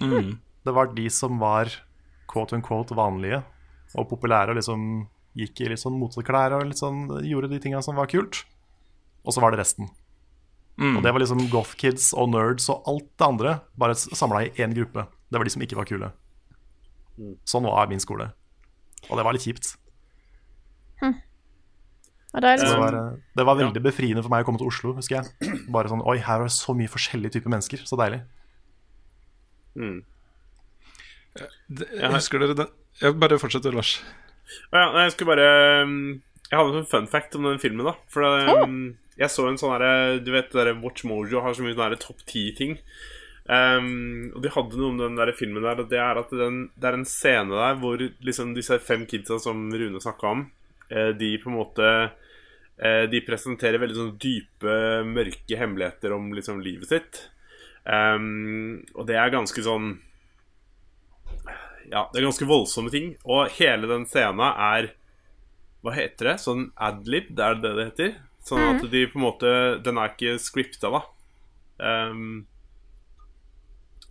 Det 0.66 0.74
var 0.78 0.92
de 0.94 1.08
som 1.10 1.40
var 1.42 1.72
quote 2.32 2.54
unquote 2.56 2.96
vanlige 2.96 3.42
og 3.98 4.06
populære 4.12 4.54
og 4.54 4.60
liksom 4.60 4.84
gikk 5.36 5.64
i 5.64 5.70
litt 5.72 5.82
sånn 5.82 5.98
moteklær 6.00 6.54
og 6.58 6.68
litt 6.70 6.80
sånn, 6.80 7.08
gjorde 7.26 7.50
de 7.52 7.60
tinga 7.64 7.82
som 7.84 7.98
var 7.98 8.08
kult. 8.12 8.44
Og 9.26 9.34
så 9.36 9.42
var 9.44 9.52
det 9.52 9.62
resten. 9.64 9.90
Og 10.98 11.04
det 11.04 11.12
var 11.14 11.22
liksom 11.22 11.42
goth 11.52 11.76
kids 11.78 12.12
og 12.18 12.32
nerds 12.34 12.70
og 12.72 12.88
alt 12.90 13.10
det 13.20 13.28
andre 13.28 13.56
bare 13.78 13.98
samla 13.98 14.46
i 14.48 14.52
én 14.64 14.74
gruppe. 14.78 15.04
Det 15.30 15.38
var 15.40 15.46
de 15.46 15.54
som 15.54 15.62
ikke 15.66 15.78
var 15.78 15.90
kule. 15.90 16.12
Sånn 17.46 17.68
var 17.68 17.90
min 17.92 18.02
skole. 18.02 18.32
Og 19.10 19.18
det 19.18 19.26
var 19.26 19.36
litt 19.36 19.46
kjipt. 19.46 19.76
Og 21.02 21.31
er 22.32 22.46
det 22.46 22.52
Så 22.60 22.64
det 22.64 22.68
liksom, 22.68 22.84
var, 22.84 22.98
eh, 23.00 23.18
det 23.36 23.46
var 23.48 23.58
veldig 23.60 23.82
befriende 23.84 24.24
for 24.24 24.32
meg 24.32 24.44
å 24.44 24.48
komme 24.48 24.62
til 24.62 24.70
Oslo, 24.72 24.94
husker 24.96 25.20
jeg. 25.20 25.56
Bare 25.76 25.92
sånn 25.92 26.04
Oi, 26.08 26.18
her 26.24 26.44
var 26.44 26.48
det 26.48 26.56
så 26.56 26.76
mye 26.78 26.92
forskjellige 26.92 27.38
typer 27.38 27.52
mennesker. 27.52 27.84
Så 27.88 28.00
deilig. 28.00 28.22
Mm. 29.76 30.02
Jeg 31.38 32.12
husker 32.12 32.44
dere 32.44 32.58
den 32.60 32.72
jeg 33.00 33.16
Bare 33.22 33.40
fortsett, 33.40 33.68
Lars. 33.72 33.96
Ja, 34.74 34.90
jeg 35.06 35.14
skulle 35.14 35.32
bare 35.32 35.86
um, 35.88 36.20
Jeg 36.50 36.58
hadde 36.60 36.82
en 36.82 36.90
fun 36.92 37.08
fact 37.08 37.38
om 37.40 37.48
den 37.48 37.62
filmen, 37.62 37.88
da. 37.88 37.96
For 38.12 38.26
oh. 38.28 38.68
jeg 39.20 39.32
så 39.32 39.48
en 39.48 39.60
sånn 39.60 39.74
herre 39.78 40.20
Du 40.24 40.32
vet 40.36 40.52
der 40.56 40.74
Watch 40.84 41.06
Mojo 41.08 41.44
har 41.44 41.56
så 41.56 41.66
mye 41.66 41.78
sånne 41.78 42.00
topp 42.02 42.24
ti-ting. 42.30 42.78
Um, 43.52 44.32
og 44.36 44.44
de 44.44 44.52
hadde 44.54 44.78
noe 44.80 44.94
om 44.94 45.00
den 45.00 45.18
der 45.18 45.34
filmen 45.36 45.64
der, 45.66 45.82
og 45.82 45.90
det 45.92 45.98
er 46.00 46.20
at 46.20 46.30
den, 46.32 46.68
det 46.78 46.88
er 46.88 46.96
en 46.96 47.08
scene 47.10 47.58
der 47.58 47.80
hvor 47.82 48.00
liksom 48.00 48.54
disse 48.56 48.78
fem 48.80 49.08
kidsa 49.10 49.40
som 49.42 49.66
Rune 49.74 50.00
snakka 50.00 50.30
om, 50.30 50.44
eh, 50.94 51.10
de 51.18 51.34
på 51.42 51.50
en 51.50 51.58
måte 51.58 51.88
eh, 51.88 52.21
De 52.82 53.20
presenterer 53.22 53.78
veldig 53.78 53.98
sånn 53.98 54.16
dype, 54.18 54.76
mørke 55.06 55.58
hemmeligheter 55.60 56.16
om 56.16 56.32
liksom 56.34 56.64
livet 56.66 56.90
sitt. 56.90 57.20
Um, 57.86 58.82
og 58.96 59.06
det 59.06 59.20
er 59.22 59.34
ganske 59.34 59.62
sånn 59.66 59.92
ja, 61.92 62.06
det 62.14 62.22
er 62.22 62.28
ganske 62.28 62.48
voldsomme 62.48 62.92
ting. 62.94 63.16
Og 63.28 63.52
hele 63.58 63.90
den 63.90 64.06
scenen 64.10 64.44
er 64.50 64.92
Hva 65.82 65.96
heter 65.98 66.32
det? 66.32 66.38
Sånn 66.44 66.70
adlib, 66.80 67.32
det 67.36 67.46
er 67.46 67.58
det 67.60 67.74
det 67.78 67.88
heter? 67.90 68.14
Sånn 68.46 68.64
at 68.64 68.86
de 68.94 69.04
på 69.10 69.20
en 69.20 69.26
måte 69.26 69.52
Den 69.86 70.00
er 70.02 70.14
ikke 70.14 70.38
scripta, 70.42 70.92
da. 70.94 71.04
Um, 71.82 72.46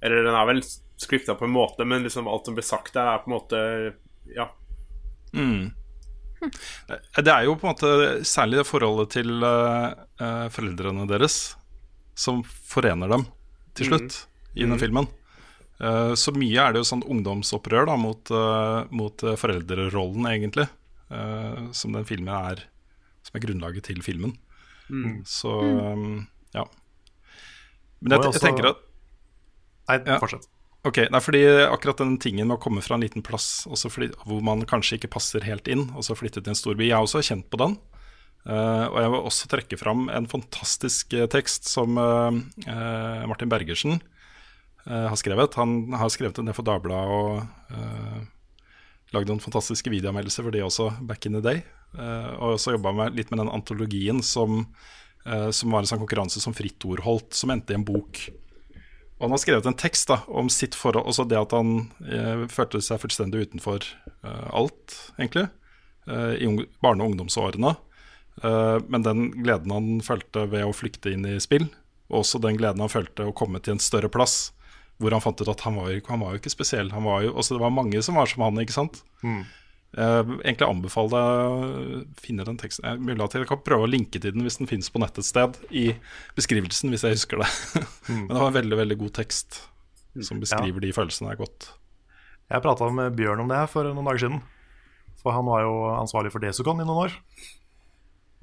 eller 0.00 0.24
den 0.26 0.36
er 0.36 0.48
vel 0.48 0.62
scripta 1.00 1.36
på 1.38 1.46
en 1.46 1.54
måte, 1.54 1.84
men 1.88 2.04
liksom 2.04 2.28
alt 2.28 2.48
som 2.48 2.56
blir 2.56 2.66
sagt 2.66 2.94
der, 2.96 3.14
er 3.14 3.22
på 3.24 3.30
en 3.30 3.36
måte 3.38 3.60
Ja. 4.36 4.50
Det 6.40 7.30
er 7.32 7.44
jo 7.46 7.54
på 7.60 7.66
en 7.68 7.74
måte 7.74 7.90
særlig 8.26 8.60
det 8.60 8.66
forholdet 8.68 9.12
til 9.18 9.42
eh, 9.44 9.88
eh, 10.24 10.46
foreldrene 10.54 11.06
deres 11.10 11.54
som 12.18 12.42
forener 12.44 13.08
dem 13.12 13.26
til 13.78 13.90
slutt 13.90 14.16
i 14.56 14.64
den 14.66 14.78
filmen. 14.80 15.06
Uh, 15.80 16.12
så 16.12 16.32
mye 16.36 16.60
er 16.60 16.74
det 16.74 16.82
jo 16.82 16.88
sånn 16.90 17.04
ungdomsopprør 17.08 17.86
da, 17.88 17.94
mot, 17.96 18.28
uh, 18.34 18.84
mot 18.92 19.22
eh, 19.24 19.36
foreldrerollen, 19.40 20.26
egentlig. 20.28 20.66
eh, 21.08 21.70
som 21.72 21.94
den 21.96 22.04
filmen 22.04 22.34
er 22.36 22.66
Som 23.24 23.38
er 23.38 23.44
grunnlaget 23.46 23.86
til 23.88 24.02
filmen. 24.04 24.34
Så 25.24 25.48
um, 25.48 26.26
ja. 26.52 26.64
Men 28.00 28.16
jeg, 28.16 28.32
jeg 28.34 28.42
tenker 28.42 28.68
at 28.72 28.80
Nei, 29.88 29.96
Ja. 30.06 30.18
fortsett. 30.22 30.46
Ok, 30.80 31.02
nei, 31.12 31.20
fordi 31.20 31.42
akkurat 31.66 31.98
den 32.00 32.14
tingen 32.22 32.48
med 32.48 32.56
å 32.56 32.62
komme 32.62 32.80
fra 32.80 32.96
en 32.96 33.02
liten 33.04 33.24
plass 33.24 33.66
hvor 33.68 34.40
man 34.44 34.64
kanskje 34.68 34.96
ikke 34.96 35.12
passer 35.12 35.44
helt 35.44 35.68
inn, 35.68 35.90
og 35.92 36.06
så 36.06 36.16
flytte 36.16 36.40
til 36.40 36.54
en 36.54 36.56
stor 36.56 36.78
by, 36.78 36.86
jeg 36.88 36.96
har 36.96 37.04
også 37.04 37.20
kjent 37.26 37.50
på 37.52 37.60
den. 37.60 37.76
Uh, 38.48 38.86
og 38.88 38.96
jeg 38.96 39.10
vil 39.12 39.26
også 39.28 39.48
trekke 39.52 39.76
fram 39.76 40.06
en 40.08 40.24
fantastisk 40.24 41.12
eh, 41.12 41.26
tekst 41.28 41.66
som 41.68 41.98
uh, 42.00 42.32
uh, 42.64 43.26
Martin 43.28 43.50
Bergersen 43.52 44.00
har 44.90 45.14
skrevet. 45.20 45.54
Han 45.60 45.92
har 45.92 46.08
skrevet 46.08 46.38
en 46.40 46.48
del 46.48 46.54
for 46.56 46.64
Dagbladet 46.64 47.12
og 47.12 49.10
lagd 49.12 49.28
noen 49.28 49.42
fantastiske 49.44 49.92
videoanmeldelser 49.92 50.46
for 50.46 50.56
de 50.56 50.62
også, 50.64 50.86
back 51.06 51.28
in 51.28 51.36
the 51.36 51.42
day. 51.44 51.60
Og 52.40 52.54
også 52.54 52.72
jobba 52.72 53.10
litt 53.12 53.28
med 53.30 53.42
den 53.42 53.52
antologien 53.52 54.22
som, 54.24 54.62
som 55.20 55.76
var 55.76 55.84
en 55.84 55.90
sånn 55.90 56.00
konkurranse 56.00 56.40
som 56.42 56.56
Fritt 56.56 56.88
Ord 56.88 57.04
holdt, 57.04 57.36
som 57.36 57.52
endte 57.52 57.76
i 57.76 57.78
en 57.78 57.84
bok. 57.86 58.22
Og 59.20 59.26
han 59.26 59.34
har 59.36 59.40
skrevet 59.42 59.66
en 59.68 59.76
tekst 59.76 60.08
da, 60.08 60.22
om 60.32 60.48
sitt 60.48 60.74
forhold, 60.78 61.04
også 61.04 61.26
det 61.28 61.36
at 61.36 61.52
han 61.52 61.74
eh, 62.08 62.46
følte 62.48 62.80
seg 62.80 63.02
fullstendig 63.02 63.42
utenfor 63.50 63.84
eh, 63.84 64.46
alt, 64.56 64.94
egentlig, 65.18 65.50
eh, 66.08 66.38
i 66.40 66.48
barne- 66.80 67.04
og 67.04 67.12
ungdomsårene. 67.12 67.74
Eh, 68.40 68.78
men 68.88 69.04
den 69.04 69.26
gleden 69.42 69.74
han 69.76 69.90
følte 70.00 70.46
ved 70.48 70.64
å 70.64 70.72
flykte 70.72 71.12
inn 71.12 71.28
i 71.28 71.36
spill, 71.42 71.68
og 72.08 72.22
også 72.22 72.40
den 72.40 72.56
gleden 72.56 72.80
han 72.80 72.92
følte 72.92 73.28
å 73.28 73.36
komme 73.36 73.60
til 73.60 73.76
en 73.76 73.84
større 73.84 74.08
plass, 74.08 74.54
hvor 75.00 75.12
han 75.12 75.20
fant 75.24 75.44
ut 75.44 75.52
at 75.52 75.66
han 75.68 75.76
var, 75.76 75.92
han 76.08 76.24
var 76.24 76.32
jo 76.32 76.40
ikke 76.40 76.56
spesiell. 76.56 76.88
Han 76.96 77.04
var 77.04 77.26
jo, 77.26 77.34
også 77.36 77.56
det 77.56 77.62
var 77.62 77.76
mange 77.76 78.00
som 78.04 78.16
var 78.16 78.28
som 78.28 78.44
han, 78.48 78.64
ikke 78.64 78.76
sant? 78.76 79.02
Eh, 79.90 80.20
egentlig 80.44 80.68
anbefaler 80.68 81.10
deg 81.16 81.40
å 81.42 82.20
finne 82.22 82.46
den 82.46 82.58
teksten. 82.60 82.86
Jeg, 82.86 83.02
mulig 83.02 83.24
at 83.24 83.34
jeg 83.34 83.48
kan 83.50 83.62
prøve 83.66 83.88
å 83.88 83.90
linke 83.90 84.20
til 84.22 84.36
den 84.36 84.46
hvis 84.46 84.60
den 84.60 84.70
finnes 84.70 84.90
på 84.92 85.02
nettet 85.02 85.24
et 85.24 85.30
sted, 85.30 85.58
i 85.74 85.90
beskrivelsen, 86.38 86.92
hvis 86.94 87.06
jeg 87.06 87.18
husker 87.18 87.42
det. 87.42 87.50
Men 88.06 88.28
det 88.30 88.38
var 88.38 88.52
en 88.52 88.58
veldig, 88.60 88.78
veldig 88.84 88.98
god 89.02 89.14
tekst 89.18 89.64
som 90.26 90.42
beskriver 90.42 90.82
de 90.82 90.94
følelsene 90.94 91.32
her 91.32 91.40
godt. 91.40 91.72
Jeg 92.50 92.62
prata 92.64 92.88
med 92.94 93.14
Bjørn 93.18 93.44
om 93.44 93.50
det 93.50 93.58
her 93.58 93.70
for 93.70 93.86
noen 93.86 94.06
dager 94.06 94.24
siden. 94.24 94.40
For 95.20 95.34
han 95.36 95.46
var 95.46 95.66
jo 95.66 95.74
ansvarlig 95.92 96.32
for 96.34 96.42
Desicon 96.42 96.80
i 96.82 96.86
noen 96.86 97.04
år. 97.06 97.18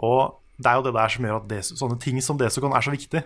Og 0.03 0.37
det 0.59 0.69
er 0.69 0.77
jo 0.79 0.85
det 0.85 0.95
der 0.95 1.11
som 1.11 1.25
gjør 1.25 1.41
at 1.41 1.49
Des 1.51 1.73
sånne 1.79 1.97
ting 2.01 2.19
som 2.23 2.39
Desicon 2.39 2.75
er 2.75 2.85
så 2.85 2.93
viktig. 2.93 3.23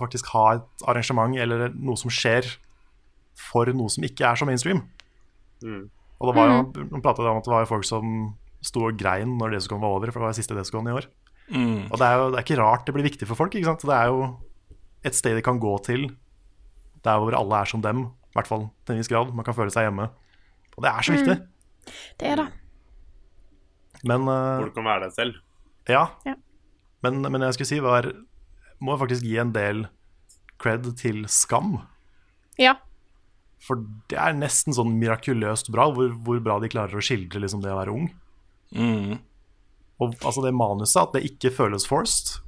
Faktisk 0.00 0.30
ha 0.34 0.46
et 0.56 0.84
arrangement 0.88 1.36
eller 1.38 1.70
noe 1.74 1.98
som 2.00 2.12
skjer 2.12 2.48
for 3.50 3.70
noe 3.74 3.92
som 3.92 4.06
ikke 4.06 4.26
er 4.26 4.38
så 4.38 4.48
mainstream. 4.48 4.82
Og 6.20 6.28
det 6.30 6.36
var 6.36 6.50
jo, 6.50 6.84
Han 6.92 7.02
pratet 7.02 7.24
om 7.24 7.38
at 7.40 7.46
det 7.46 7.52
var 7.54 7.64
jo 7.64 7.70
folk 7.70 7.86
som 7.88 8.14
sto 8.60 8.82
og 8.90 8.98
grein 9.00 9.38
når 9.40 9.54
Desicon 9.56 9.80
var 9.80 9.94
over, 9.96 10.10
for 10.12 10.20
det 10.20 10.26
var 10.28 10.36
siste 10.36 10.56
Desicon 10.56 10.88
i 10.90 10.92
år. 10.92 11.06
Og 11.90 11.96
det 11.98 12.06
er 12.06 12.18
jo 12.20 12.26
det 12.30 12.38
er 12.38 12.44
ikke 12.44 12.58
rart 12.60 12.84
det 12.86 12.94
blir 12.94 13.06
viktig 13.08 13.26
for 13.26 13.38
folk. 13.40 13.54
ikke 13.56 13.66
sant? 13.70 13.82
Det 13.88 13.96
er 13.96 14.10
jo 14.12 14.26
et 15.02 15.16
sted 15.16 15.34
de 15.38 15.42
kan 15.42 15.58
gå 15.58 15.72
til 15.86 16.10
der 17.02 17.16
hvor 17.18 17.32
alle 17.34 17.62
er 17.62 17.64
som 17.70 17.80
dem, 17.82 18.02
i 18.30 18.36
hvert 18.36 18.46
fall 18.50 18.66
til 18.84 18.94
en 18.94 19.00
viss 19.00 19.08
grad. 19.08 19.32
Man 19.34 19.44
kan 19.48 19.56
føle 19.56 19.72
seg 19.72 19.88
hjemme. 19.88 20.10
Og 20.76 20.84
det 20.84 20.90
er 20.92 21.02
så 21.06 21.16
viktig. 21.16 21.36
det 22.20 22.28
er 22.28 22.36
det. 22.42 22.48
Men 24.04 24.28
eh, 24.28 24.60
Hvor 24.60 24.68
du 24.68 24.76
kan 24.76 24.84
være 24.84 25.06
deg 25.08 25.12
selv. 25.16 25.40
ja. 25.88 26.06
Ja. 26.28 26.34
Men, 27.02 27.22
men 27.32 27.40
jeg 27.40 27.54
skulle 27.56 27.68
si 27.70 27.78
var 27.80 28.06
Må 28.84 28.92
faktisk 29.00 29.24
gi 29.24 29.38
en 29.40 29.52
del 29.52 29.86
cred 30.60 30.84
til 31.00 31.24
Skam. 31.32 31.78
Ja. 32.60 32.74
For 33.60 33.82
det 34.08 34.16
er 34.16 34.32
nesten 34.38 34.72
sånn 34.72 34.94
mirakuløst 34.98 35.68
bra 35.74 35.90
hvor, 35.92 36.14
hvor 36.24 36.38
bra 36.40 36.58
de 36.62 36.70
klarer 36.72 36.96
å 36.96 37.02
skildre 37.04 37.42
liksom 37.42 37.60
det 37.64 37.72
å 37.74 37.76
være 37.80 37.92
ung. 37.92 38.06
Og 40.00 40.14
altså 40.24 40.40
det 40.46 40.54
manuset, 40.56 40.96
at 41.02 41.12
det 41.18 41.26
ikke 41.28 41.50
føles 41.52 41.84
forced, 41.88 42.38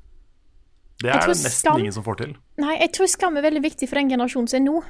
Det 1.03 1.11
er 1.11 1.21
det 1.27 1.35
nesten 1.35 1.51
skam- 1.59 1.81
ingen 1.83 1.93
som 1.93 2.05
får 2.07 2.17
til. 2.23 2.37
Nei, 2.63 2.77
jeg 2.81 2.93
tror 2.97 3.09
skam 3.11 3.37
er 3.37 3.43
veldig 3.45 3.63
viktig 3.65 3.89
for 3.91 3.99
den 4.01 4.09
generasjonen 4.13 4.49
som 4.49 4.61
er 4.61 4.65
nå. 4.65 4.83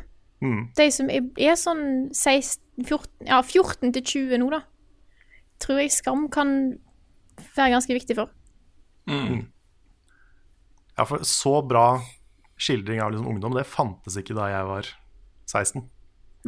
Mm. 0.42 0.60
De 0.76 0.86
som 0.92 1.08
er, 1.10 1.26
er 1.38 1.56
sånn 1.58 1.82
16, 2.12 2.84
14, 2.84 3.08
ja, 3.30 3.40
14 3.42 3.92
til 3.96 4.02
20 4.02 4.38
nå, 4.42 4.50
da. 4.52 4.60
Tror 5.62 5.80
jeg 5.80 5.90
skam 5.94 6.28
kan 6.34 6.52
være 7.56 7.74
ganske 7.78 7.94
viktig 7.96 8.16
for. 8.18 8.30
Ja, 10.98 11.04
for 11.08 11.24
så 11.26 11.54
bra 11.66 11.86
skildring 12.60 13.00
av 13.02 13.10
liksom 13.14 13.26
ungdom, 13.32 13.54
det 13.56 13.66
fantes 13.66 14.14
ikke 14.20 14.36
da 14.38 14.50
jeg 14.52 14.68
var 14.68 14.90
16. 15.50 15.88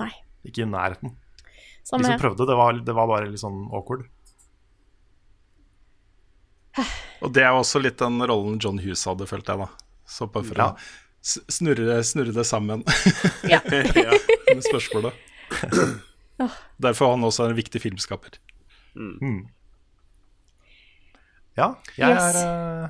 Nei. 0.00 0.10
Ikke 0.44 0.62
i 0.64 0.68
nærheten. 0.68 1.14
De 1.84 2.00
som 2.04 2.18
prøvde, 2.20 2.46
det 2.48 2.56
var, 2.56 2.72
det 2.84 2.94
var 2.96 3.06
bare 3.10 3.28
litt 3.30 3.40
sånn 3.42 3.66
awkward. 3.76 4.06
Og 7.24 7.32
det 7.34 7.44
er 7.44 7.52
jo 7.54 7.60
også 7.62 7.80
litt 7.82 7.98
den 8.00 8.18
rollen 8.26 8.58
John 8.62 8.80
Hughes 8.82 9.04
hadde, 9.08 9.26
følte 9.30 9.54
jeg, 9.54 9.66
da. 9.66 9.68
Så 10.08 10.26
bare 10.32 10.44
for 10.48 10.60
Ja. 10.60 10.66
å 10.74 11.42
snurre, 11.54 12.00
snurre 12.04 12.34
det 12.36 12.44
sammen 12.44 12.82
Ja. 13.52 13.60
ja. 13.70 14.18
med 14.50 14.64
spørsmålet. 14.66 15.14
Derfor 16.84 17.06
er 17.06 17.14
han 17.14 17.24
også 17.28 17.46
en 17.48 17.56
viktig 17.56 17.80
filmskaper. 17.84 18.36
Ja, 21.54 21.68
jeg, 21.96 22.10
Yes. 22.10 22.34
er, 22.34 22.36
eh, 22.42 22.88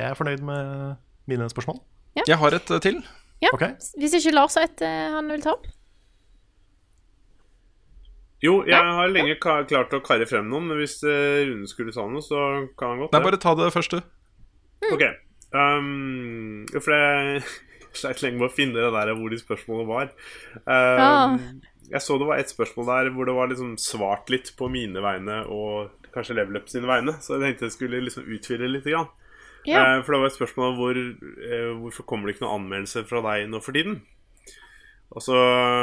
jeg 0.00 0.10
er 0.10 0.14
fornøyd 0.18 0.42
med 0.42 0.96
mine 1.30 1.46
spørsmål. 1.52 1.78
Jeg 2.26 2.38
har 2.38 2.54
et 2.58 2.70
eh, 2.74 2.80
til. 2.82 2.98
Ja. 3.42 3.50
Okay. 3.54 3.74
Hvis 4.00 4.14
ikke 4.18 4.32
Lars 4.34 4.54
har 4.58 4.66
et 4.66 4.82
eh, 4.82 5.10
han 5.14 5.30
vil 5.30 5.42
ta 5.44 5.54
opp. 5.54 5.66
Jo, 8.44 8.58
jeg 8.68 8.76
har 8.76 9.12
lenge 9.12 9.38
klart 9.40 9.94
å 9.96 10.02
karre 10.04 10.26
frem 10.28 10.50
noen, 10.50 10.68
men 10.68 10.80
hvis 10.82 10.98
eh, 11.08 11.44
Rune 11.48 11.68
skulle 11.70 11.94
ta 11.94 12.04
noe, 12.04 12.24
så 12.24 12.40
kan 12.78 12.92
han 12.92 13.04
godt 13.04 13.14
Nei, 13.14 13.20
det. 13.20 13.28
bare 13.30 13.40
ta 13.40 13.54
det 13.56 13.70
først, 13.72 13.96
du. 13.96 14.90
Ok. 14.92 15.04
Um, 15.54 16.66
for 16.74 16.92
jeg 16.96 17.44
sleit 17.94 18.24
lenge 18.24 18.42
med 18.42 18.50
å 18.50 18.54
finne 18.54 18.82
det 18.82 18.90
der 18.92 19.14
hvor 19.16 19.32
de 19.32 19.40
spørsmålene 19.40 19.88
var. 19.88 20.12
Um, 20.66 21.00
ja. 21.00 21.10
Jeg 21.94 22.04
så 22.04 22.16
det 22.20 22.28
var 22.28 22.40
et 22.40 22.52
spørsmål 22.52 22.88
der 22.90 23.12
hvor 23.14 23.28
det 23.28 23.36
var 23.36 23.50
liksom 23.50 23.74
svart 23.80 24.32
litt 24.32 24.54
på 24.58 24.70
mine 24.72 25.02
vegne 25.04 25.42
og 25.52 25.92
kanskje 26.14 26.36
Level 26.38 26.60
Up 26.60 26.70
sine 26.70 26.88
vegne, 26.88 27.16
så 27.20 27.36
jeg 27.36 27.44
tenkte 27.44 27.68
jeg 27.68 27.76
skulle 27.76 28.00
liksom 28.04 28.28
utvide 28.30 28.70
litt. 28.70 28.88
Grann. 28.88 29.10
Ja. 29.64 29.80
Eh, 29.80 30.00
for 30.04 30.14
det 30.14 30.20
var 30.20 30.30
et 30.30 30.36
spørsmål 30.36 30.72
om 30.72 30.80
hvor, 30.80 30.98
eh, 31.00 31.70
hvorfor 31.80 32.06
kommer 32.08 32.28
det 32.28 32.36
ikke 32.36 32.44
noen 32.46 32.60
anmeldelser 32.60 33.06
fra 33.08 33.24
deg 33.24 33.48
nå 33.48 33.60
for 33.64 33.76
tiden. 33.76 34.02
Og 35.14 35.22
så 35.22 35.38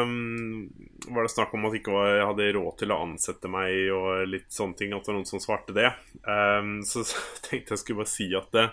um, 0.06 0.68
var 1.14 1.28
det 1.28 1.34
snakk 1.34 1.54
om 1.56 1.68
at 1.68 1.76
ikke 1.78 2.04
jeg 2.08 2.26
hadde 2.30 2.50
råd 2.56 2.74
til 2.80 2.94
å 2.94 3.00
ansette 3.06 3.52
meg 3.52 3.92
og 3.96 4.26
litt 4.30 4.50
sånne 4.54 4.78
ting. 4.80 4.94
At 4.96 5.06
det 5.06 5.12
var 5.12 5.18
noen 5.20 5.30
som 5.30 5.44
svarte 5.44 5.76
det. 5.76 5.90
Um, 6.26 6.80
så, 6.88 7.04
så 7.10 7.22
tenkte 7.46 7.76
jeg 7.76 7.84
skulle 7.84 8.04
bare 8.04 8.14
si 8.14 8.30
at 8.38 8.52
det, 8.56 8.68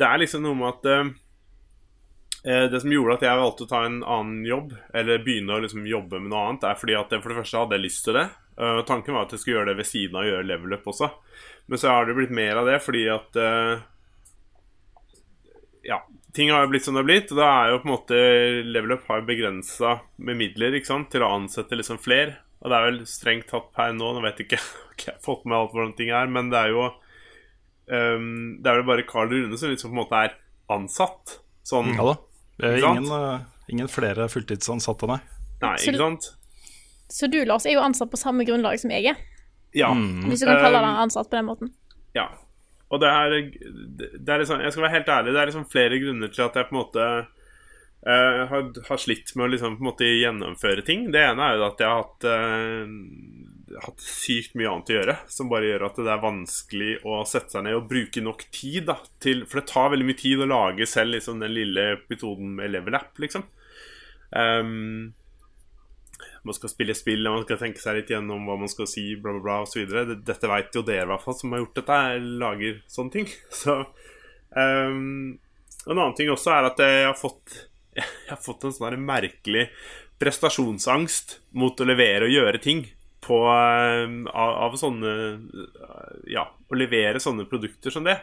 det 0.00 0.08
er 0.08 0.22
liksom 0.22 0.44
noe 0.44 0.58
med 0.58 0.70
at 0.72 0.88
eh, 0.90 2.64
Det 2.72 2.80
som 2.82 2.92
gjorde 2.92 3.18
at 3.18 3.26
jeg 3.28 3.40
valgte 3.40 3.64
å 3.64 3.70
ta 3.70 3.84
en 3.86 4.02
annen 4.02 4.42
jobb, 4.44 4.74
eller 4.92 5.22
begynne 5.24 5.56
å 5.56 5.62
liksom 5.64 5.86
jobbe 5.88 6.20
med 6.20 6.32
noe 6.32 6.42
annet, 6.48 6.66
er 6.68 6.80
fordi 6.80 6.98
at 6.98 7.14
jeg 7.14 7.22
for 7.24 7.32
det 7.32 7.40
første 7.40 7.62
hadde 7.62 7.80
lyst 7.80 8.04
til 8.08 8.18
det. 8.18 8.28
Uh, 8.58 8.82
tanken 8.86 9.16
var 9.16 9.26
at 9.26 9.34
jeg 9.34 9.42
skulle 9.42 9.60
gjøre 9.60 9.72
det 9.72 9.80
ved 9.80 9.88
siden 9.88 10.18
av 10.18 10.26
å 10.26 10.30
gjøre 10.32 10.48
level 10.50 10.76
up 10.76 10.92
også. 10.92 11.10
Men 11.70 11.80
så 11.80 11.94
har 11.94 12.06
det 12.06 12.18
blitt 12.18 12.34
mer 12.34 12.60
av 12.60 12.68
det 12.68 12.76
fordi 12.84 13.06
at 13.08 13.38
Ja, 13.40 13.93
ting 16.34 16.50
har 16.50 16.64
jo 16.64 16.72
blitt 16.72 16.86
som 16.86 16.96
det 16.96 17.04
har 17.04 17.08
blitt. 17.08 17.32
Og 17.32 17.38
da 17.40 17.50
er 17.50 17.72
jo 17.72 17.80
på 17.82 17.88
en 17.88 17.94
måte 17.94 18.20
level 18.66 18.96
up 18.96 19.06
har 19.10 19.24
begrensa 19.26 19.98
med 20.16 20.40
midler 20.40 20.76
ikke 20.78 20.90
sant, 20.90 21.10
til 21.12 21.24
å 21.24 21.30
ansette 21.36 21.78
liksom 21.78 22.00
flere. 22.02 22.40
Og 22.64 22.70
det 22.72 22.76
er 22.76 22.86
vel 22.88 23.00
strengt 23.08 23.50
tatt 23.50 23.70
per 23.76 23.92
nå, 23.94 24.12
nå 24.16 24.22
vet 24.24 24.40
jeg 24.40 24.48
ikke 24.48 24.60
okay, 24.92 25.08
jeg 25.10 25.16
har 25.16 25.24
fått 25.24 25.44
med 25.48 25.58
alt 25.58 25.74
hvordan 25.74 25.96
ting 25.98 26.12
er, 26.14 26.30
men 26.32 26.52
det 26.52 26.60
er 26.60 26.72
jo 26.72 26.86
um, 26.86 28.30
Det 28.62 28.70
er 28.70 28.78
vel 28.80 28.86
bare 28.88 29.04
Carl 29.08 29.28
Rune 29.32 29.58
som 29.60 29.72
liksom 29.72 29.92
på 29.92 29.98
en 29.98 30.02
måte 30.02 30.22
er 30.28 30.38
ansatt. 30.74 31.38
Sånn 31.64 31.92
Ja 31.96 32.12
da. 32.12 32.16
Ingen, 32.64 33.08
eh, 33.10 33.40
ingen 33.72 33.88
flere 33.90 34.28
fulltidsansatte, 34.30 35.08
nei. 35.10 35.18
Nei, 35.64 35.72
ikke 35.82 35.98
sant? 35.98 36.28
Så 37.10 37.26
du, 37.26 37.40
Lars, 37.48 37.66
er 37.66 37.74
jo 37.74 37.82
ansatt 37.82 38.12
på 38.12 38.20
samme 38.20 38.46
grunnlag 38.46 38.78
som 38.78 38.92
jeg 38.94 39.10
er. 39.10 39.18
Ja. 39.74 39.90
Hvis 39.90 40.44
du 40.44 40.46
kan 40.46 40.60
kalle 40.62 40.78
Um, 40.78 40.86
deg 40.86 41.00
ansatt 41.02 41.30
på 41.30 41.34
den 41.34 41.48
måten. 41.48 41.72
Ja. 42.14 42.28
Og 42.94 43.00
det 43.02 43.10
er, 43.10 43.38
det 44.14 44.30
er 44.30 44.42
liksom, 44.42 44.62
Jeg 44.62 44.74
skal 44.74 44.86
være 44.86 44.96
helt 44.98 45.14
ærlig, 45.16 45.34
det 45.34 45.40
er 45.42 45.50
liksom 45.50 45.70
flere 45.70 46.00
grunner 46.02 46.30
til 46.30 46.46
at 46.46 46.58
jeg 46.58 46.68
på 46.68 46.76
en 46.76 46.80
måte 46.80 47.06
eh, 48.06 48.42
har, 48.50 48.68
har 48.88 49.00
slitt 49.02 49.34
med 49.34 49.46
å 49.46 49.50
liksom 49.54 49.78
på 49.78 49.84
en 49.84 49.90
måte 49.90 50.10
gjennomføre 50.10 50.84
ting. 50.86 51.08
Det 51.14 51.24
ene 51.24 51.48
er 51.48 51.58
jo 51.58 51.66
at 51.66 51.82
jeg 51.82 51.90
har 51.90 52.04
hatt, 52.04 52.28
eh, 52.30 53.80
hatt 53.88 54.06
sykt 54.06 54.54
mye 54.58 54.70
annet 54.70 54.92
å 54.92 54.98
gjøre, 54.98 55.18
som 55.34 55.50
bare 55.50 55.72
gjør 55.72 55.88
at 55.88 56.00
det 56.04 56.14
er 56.14 56.22
vanskelig 56.28 56.92
å 57.02 57.18
sette 57.28 57.56
seg 57.56 57.66
ned 57.66 57.80
og 57.80 57.90
bruke 57.90 58.22
nok 58.24 58.46
tid. 58.54 58.84
da 58.92 59.00
til, 59.24 59.44
For 59.50 59.60
det 59.60 59.72
tar 59.72 59.90
veldig 59.94 60.08
mye 60.12 60.22
tid 60.22 60.44
å 60.44 60.50
lage 60.50 60.88
selv 60.90 61.16
liksom, 61.16 61.42
den 61.42 61.56
lille 61.56 61.90
episoden 61.98 62.54
med 62.60 62.74
Level 62.76 63.00
App, 63.00 63.12
liksom. 63.22 63.46
Um, 64.34 65.14
man 66.44 66.56
skal 66.56 66.72
spille 66.72 66.96
spill, 66.96 67.24
man 67.28 67.44
skal 67.46 67.60
tenke 67.60 67.82
seg 67.82 67.98
litt 67.98 68.10
gjennom 68.12 68.44
hva 68.48 68.56
man 68.60 68.70
skal 68.70 68.88
si, 68.90 69.06
bla, 69.16 69.32
bla, 69.36 69.42
bla, 69.44 69.60
osv. 69.64 69.94
Dette 70.24 70.50
vet 70.50 70.76
jo 70.76 70.84
dere, 70.86 71.06
i 71.06 71.12
hvert 71.12 71.24
fall, 71.24 71.36
som 71.38 71.54
har 71.54 71.62
gjort 71.62 71.78
dette, 71.80 72.00
lager 72.44 72.80
sånne 72.92 73.14
ting. 73.14 73.30
Så 73.62 73.78
um, 74.54 75.38
En 75.84 75.98
annen 75.98 76.16
ting 76.18 76.32
også 76.32 76.52
er 76.54 76.68
at 76.70 76.82
jeg 76.84 77.06
har 77.08 77.16
fått 77.18 77.60
Jeg 77.98 78.32
har 78.32 78.42
fått 78.42 78.66
en 78.66 78.74
sånn 78.74 78.98
merkelig 79.06 79.68
prestasjonsangst 80.18 81.38
mot 81.58 81.80
å 81.80 81.86
levere 81.86 82.26
og 82.26 82.32
gjøre 82.32 82.60
ting 82.62 82.84
på 83.24 83.38
ehm, 83.50 84.24
av, 84.28 84.52
av 84.66 84.76
sånne 84.78 85.12
Ja, 86.30 86.44
å 86.52 86.78
levere 86.78 87.22
sånne 87.22 87.46
produkter 87.48 87.94
som 87.94 88.06
det. 88.06 88.18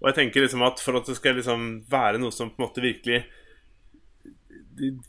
Og 0.00 0.10
jeg 0.10 0.18
tenker 0.18 0.44
liksom 0.44 0.64
at 0.66 0.82
for 0.82 0.98
at 0.98 1.08
det 1.08 1.16
skal 1.18 1.38
liksom 1.38 1.66
være 1.90 2.20
noe 2.20 2.34
som 2.34 2.50
på 2.52 2.60
en 2.60 2.66
måte 2.66 2.84
virkelig 2.84 3.22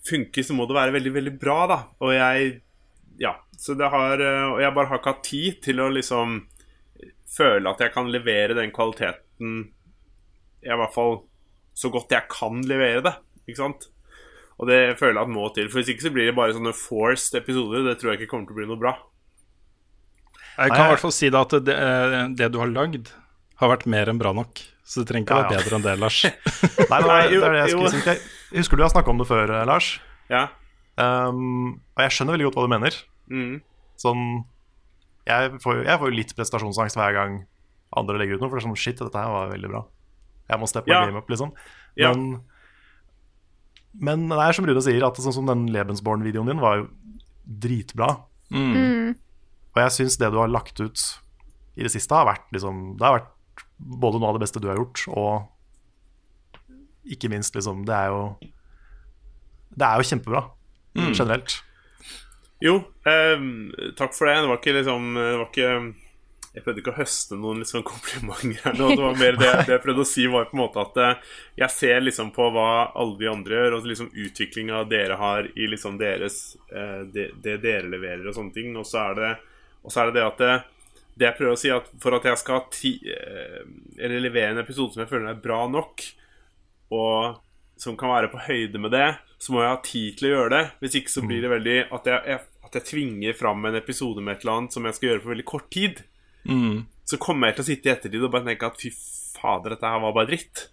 funker, 0.07 0.43
så 0.43 0.55
må 0.55 0.67
det 0.67 0.77
være 0.77 0.95
veldig, 0.95 1.13
veldig 1.17 1.33
bra, 1.41 1.59
da. 1.69 1.79
Og 2.03 2.13
jeg 2.15 2.61
Ja. 3.19 3.35
Så 3.57 3.73
det 3.73 3.89
har 3.89 4.21
eh, 4.21 4.51
Og 4.53 4.61
jeg 4.61 4.73
bare 4.75 4.87
har 4.91 4.99
ikke 4.99 5.13
hatt 5.15 5.23
tid 5.25 5.61
til 5.65 5.79
å 5.81 5.89
liksom 5.89 6.43
føle 7.27 7.69
at 7.69 7.79
jeg 7.81 7.93
kan 7.93 8.11
levere 8.13 8.53
den 8.55 8.69
kvaliteten 8.71 9.71
Jeg 10.63 10.73
i 10.73 10.77
hvert 10.77 10.93
fall 10.93 11.23
så 11.77 11.89
godt 11.93 12.13
jeg 12.13 12.25
kan 12.29 12.61
levere 12.65 13.03
det. 13.05 13.13
Ikke 13.45 13.61
sant? 13.61 13.89
Og 14.57 14.65
det 14.69 14.97
føler 14.97 15.19
jeg 15.19 15.27
at 15.27 15.33
må 15.33 15.43
til. 15.53 15.67
For 15.69 15.77
hvis 15.77 15.91
ikke 15.93 16.07
så 16.07 16.13
blir 16.15 16.25
det 16.25 16.37
bare 16.37 16.55
sånne 16.55 16.73
forced 16.73 17.37
episoder. 17.37 17.83
Det 17.85 17.99
tror 17.99 18.13
jeg 18.13 18.21
ikke 18.23 18.31
kommer 18.31 18.49
til 18.49 18.55
å 18.55 18.57
bli 18.57 18.69
noe 18.71 18.81
bra. 18.81 18.95
Jeg 20.57 20.73
kan 20.73 20.87
i 20.87 20.89
hvert 20.95 21.03
fall 21.03 21.13
si 21.13 21.29
da 21.29 21.43
at 21.45 21.53
det, 21.67 21.75
eh, 21.77 22.17
det 22.33 22.49
du 22.49 22.57
har 22.57 22.71
lagd, 22.71 23.11
har 23.61 23.69
vært 23.69 23.85
mer 23.85 24.09
enn 24.09 24.17
bra 24.17 24.33
nok. 24.33 24.63
Så 24.87 25.03
det 25.03 25.11
trenger 25.11 25.27
ikke 25.27 25.37
Ja, 25.37 25.43
være 25.45 25.61
bedre 25.61 25.77
enn 25.77 25.85
det, 25.85 25.95
Lars. 26.01 26.17
Nei, 26.91 26.99
det, 27.03 27.19
jo, 27.35 27.41
det 27.43 27.47
er 27.47 27.53
det 27.53 27.61
jeg 27.61 27.75
skulle 27.75 27.93
si. 27.93 28.17
Jeg 28.51 28.61
husker 28.63 28.79
du 28.79 28.83
har 28.85 28.91
snakka 28.93 29.11
om 29.11 29.17
det 29.21 29.27
før, 29.27 29.51
eh, 29.51 29.65
Lars. 29.67 29.99
Ja. 30.31 30.47
Um, 30.97 31.81
og 31.95 32.01
jeg 32.05 32.13
skjønner 32.15 32.33
veldig 32.37 32.47
godt 32.49 32.57
hva 32.57 32.65
du 32.67 32.73
mener. 32.73 32.95
Mm. 33.29 33.57
Sånn 34.01 34.23
Jeg 35.27 35.59
får 35.61 35.75
jo 35.75 35.83
jeg 35.83 35.99
får 35.99 36.13
litt 36.15 36.31
prestasjonsangst 36.37 36.95
hver 36.97 37.13
gang 37.13 37.33
andre 37.97 38.17
legger 38.17 38.37
ut 38.37 38.41
noe, 38.41 38.49
for 38.49 38.57
det 38.57 38.63
er 38.63 38.67
sånn 38.69 38.79
Shit, 38.79 38.99
dette 39.03 39.19
her 39.19 39.29
var 39.33 39.51
veldig 39.51 39.69
bra. 39.71 39.81
Jeg 40.49 40.59
må 40.61 40.67
steppe 40.71 40.87
Ja. 40.91 41.01
game 41.05 41.17
up, 41.19 41.27
liksom. 41.29 41.51
Ja. 41.99 42.13
Men, 42.13 42.41
men 43.99 44.27
det 44.29 44.37
er 44.39 44.53
som 44.53 44.65
Rune 44.65 44.81
sier, 44.83 45.03
at 45.05 45.19
sånn 45.19 45.33
som 45.35 45.45
den 45.49 45.67
Lebensborn-videoen 45.73 46.47
din 46.47 46.59
var 46.63 46.77
jo 46.81 46.87
dritbra. 47.47 48.09
Og 48.53 49.81
jeg 49.83 49.91
syns 49.97 50.17
det 50.17 50.31
du 50.31 50.37
har 50.39 50.47
lagt 50.51 50.79
ut 50.79 51.03
i 51.77 51.83
det 51.83 51.91
siste, 51.93 52.15
har 52.15 52.25
vært 52.25 52.47
liksom 52.55 52.97
Det 52.97 53.05
har 53.05 53.19
vært 53.19 53.65
både 53.77 54.19
noe 54.19 54.29
av 54.31 54.37
det 54.39 54.45
beste 54.47 54.61
du 54.63 54.67
har 54.71 54.77
gjort, 54.79 55.03
og 55.13 55.47
ikke 57.13 57.29
minst, 57.31 57.55
liksom 57.55 57.85
Det 57.87 57.95
er 57.95 58.11
jo 58.13 58.21
Det 59.71 59.85
er 59.87 60.01
jo 60.01 60.09
kjempebra 60.11 60.43
generelt. 61.13 61.61
Jo, 62.59 62.79
eh, 63.05 63.37
takk 63.97 64.15
for 64.17 64.25
det. 64.25 64.41
Det 64.41 64.49
var 64.49 64.57
ikke 64.57 64.73
liksom 64.79 65.13
Det 65.13 65.33
var 65.37 65.47
ikke 65.51 65.71
Jeg 66.55 66.63
prøvde 66.65 66.81
ikke 66.81 66.93
å 66.95 66.97
høste 66.97 67.37
noen 67.37 67.59
liksom 67.61 67.83
komplimenter 67.85 68.63
her 68.63 68.77
nå. 68.79 68.87
Det 68.95 69.03
var 69.03 69.19
mer 69.19 69.35
det, 69.37 69.51
det 69.67 69.75
jeg 69.75 69.83
prøvde 69.83 70.01
å 70.01 70.09
si, 70.09 70.23
var 70.31 70.47
på 70.49 70.57
en 70.57 70.63
måte 70.63 70.81
at 70.81 70.97
eh, 71.03 71.19
jeg 71.61 71.75
ser 71.75 71.99
liksom 72.01 72.31
på 72.33 72.47
hva 72.55 72.69
alle 72.97 73.13
de 73.19 73.27
andre 73.29 73.59
gjør, 73.59 73.75
og 73.77 73.85
liksom 73.91 74.09
utviklinga 74.09 74.79
dere 74.89 75.19
har 75.21 75.51
i 75.53 75.67
liksom 75.69 75.99
deres 76.01 76.55
eh, 76.71 77.03
det, 77.13 77.27
det 77.45 77.59
dere 77.61 77.91
leverer 77.93 78.25
og 78.25 78.33
sånne 78.39 78.55
ting. 78.55 78.73
Og 78.73 78.89
så 78.89 79.03
er 79.03 79.19
det, 79.19 79.29
og 79.83 79.93
så 79.93 80.01
er 80.01 80.09
det 80.09 80.17
det 80.17 80.25
at 80.25 80.41
det, 80.41 80.55
det 81.13 81.29
jeg 81.29 81.37
prøver 81.37 81.53
å 81.53 81.61
si, 81.61 81.73
at 81.73 81.93
for 82.01 82.17
at 82.17 82.25
jeg 82.31 82.41
skal 82.41 82.65
ti, 82.73 82.95
eh, 83.13 83.61
eller 83.99 84.25
levere 84.25 84.55
en 84.55 84.63
episode 84.63 84.95
som 84.95 85.05
jeg 85.05 85.11
føler 85.13 85.35
er 85.35 85.45
bra 85.45 85.61
nok, 85.69 86.07
og 86.93 87.41
som 87.77 87.97
kan 87.97 88.09
være 88.09 88.29
på 88.31 88.41
høyde 88.47 88.81
med 88.81 88.93
det, 88.95 89.07
så 89.37 89.53
må 89.53 89.61
jeg 89.61 89.73
ha 89.73 89.81
tid 89.85 90.15
til 90.17 90.29
å 90.29 90.31
gjøre 90.33 90.53
det. 90.55 90.63
Hvis 90.81 90.95
ikke 91.01 91.13
så 91.13 91.23
blir 91.25 91.43
det 91.43 91.51
veldig 91.51 91.75
at 91.93 92.07
jeg, 92.09 92.39
at 92.67 92.77
jeg 92.79 92.87
tvinger 92.89 93.35
fram 93.37 93.67
en 93.69 93.77
episode 93.77 94.23
med 94.23 94.35
et 94.35 94.45
eller 94.45 94.55
annet 94.61 94.73
som 94.73 94.87
jeg 94.87 94.97
skal 94.97 95.09
gjøre 95.11 95.23
på 95.25 95.33
veldig 95.33 95.45
kort 95.47 95.67
tid. 95.73 96.01
Så 97.07 97.19
kommer 97.21 97.51
jeg 97.51 97.57
til 97.57 97.63
å 97.63 97.67
sitte 97.69 97.89
i 97.89 97.93
ettertid 97.93 98.25
og 98.25 98.33
bare 98.33 98.47
tenke 98.49 98.71
at 98.71 98.81
fy 98.81 98.91
fader, 99.37 99.75
dette 99.75 99.91
her 99.93 100.01
var 100.03 100.15
bare 100.15 100.31
dritt. 100.31 100.65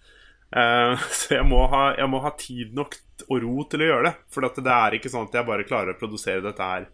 Uh, 0.55 0.97
så 1.19 1.37
jeg 1.37 1.47
må, 1.47 1.61
ha, 1.71 1.83
jeg 1.99 2.09
må 2.11 2.21
ha 2.23 2.33
tid 2.39 2.73
nok 2.75 2.97
og 3.29 3.37
ro 3.43 3.67
til 3.69 3.85
å 3.85 3.89
gjøre 3.91 4.09
det. 4.09 4.15
For 4.33 4.49
at 4.49 4.57
det 4.65 4.75
er 4.79 4.97
ikke 4.97 5.13
sånn 5.13 5.29
at 5.29 5.37
jeg 5.37 5.47
bare 5.47 5.67
klarer 5.67 5.93
å 5.93 5.99
produsere 5.99 6.43
dette 6.43 6.71
her 6.73 6.89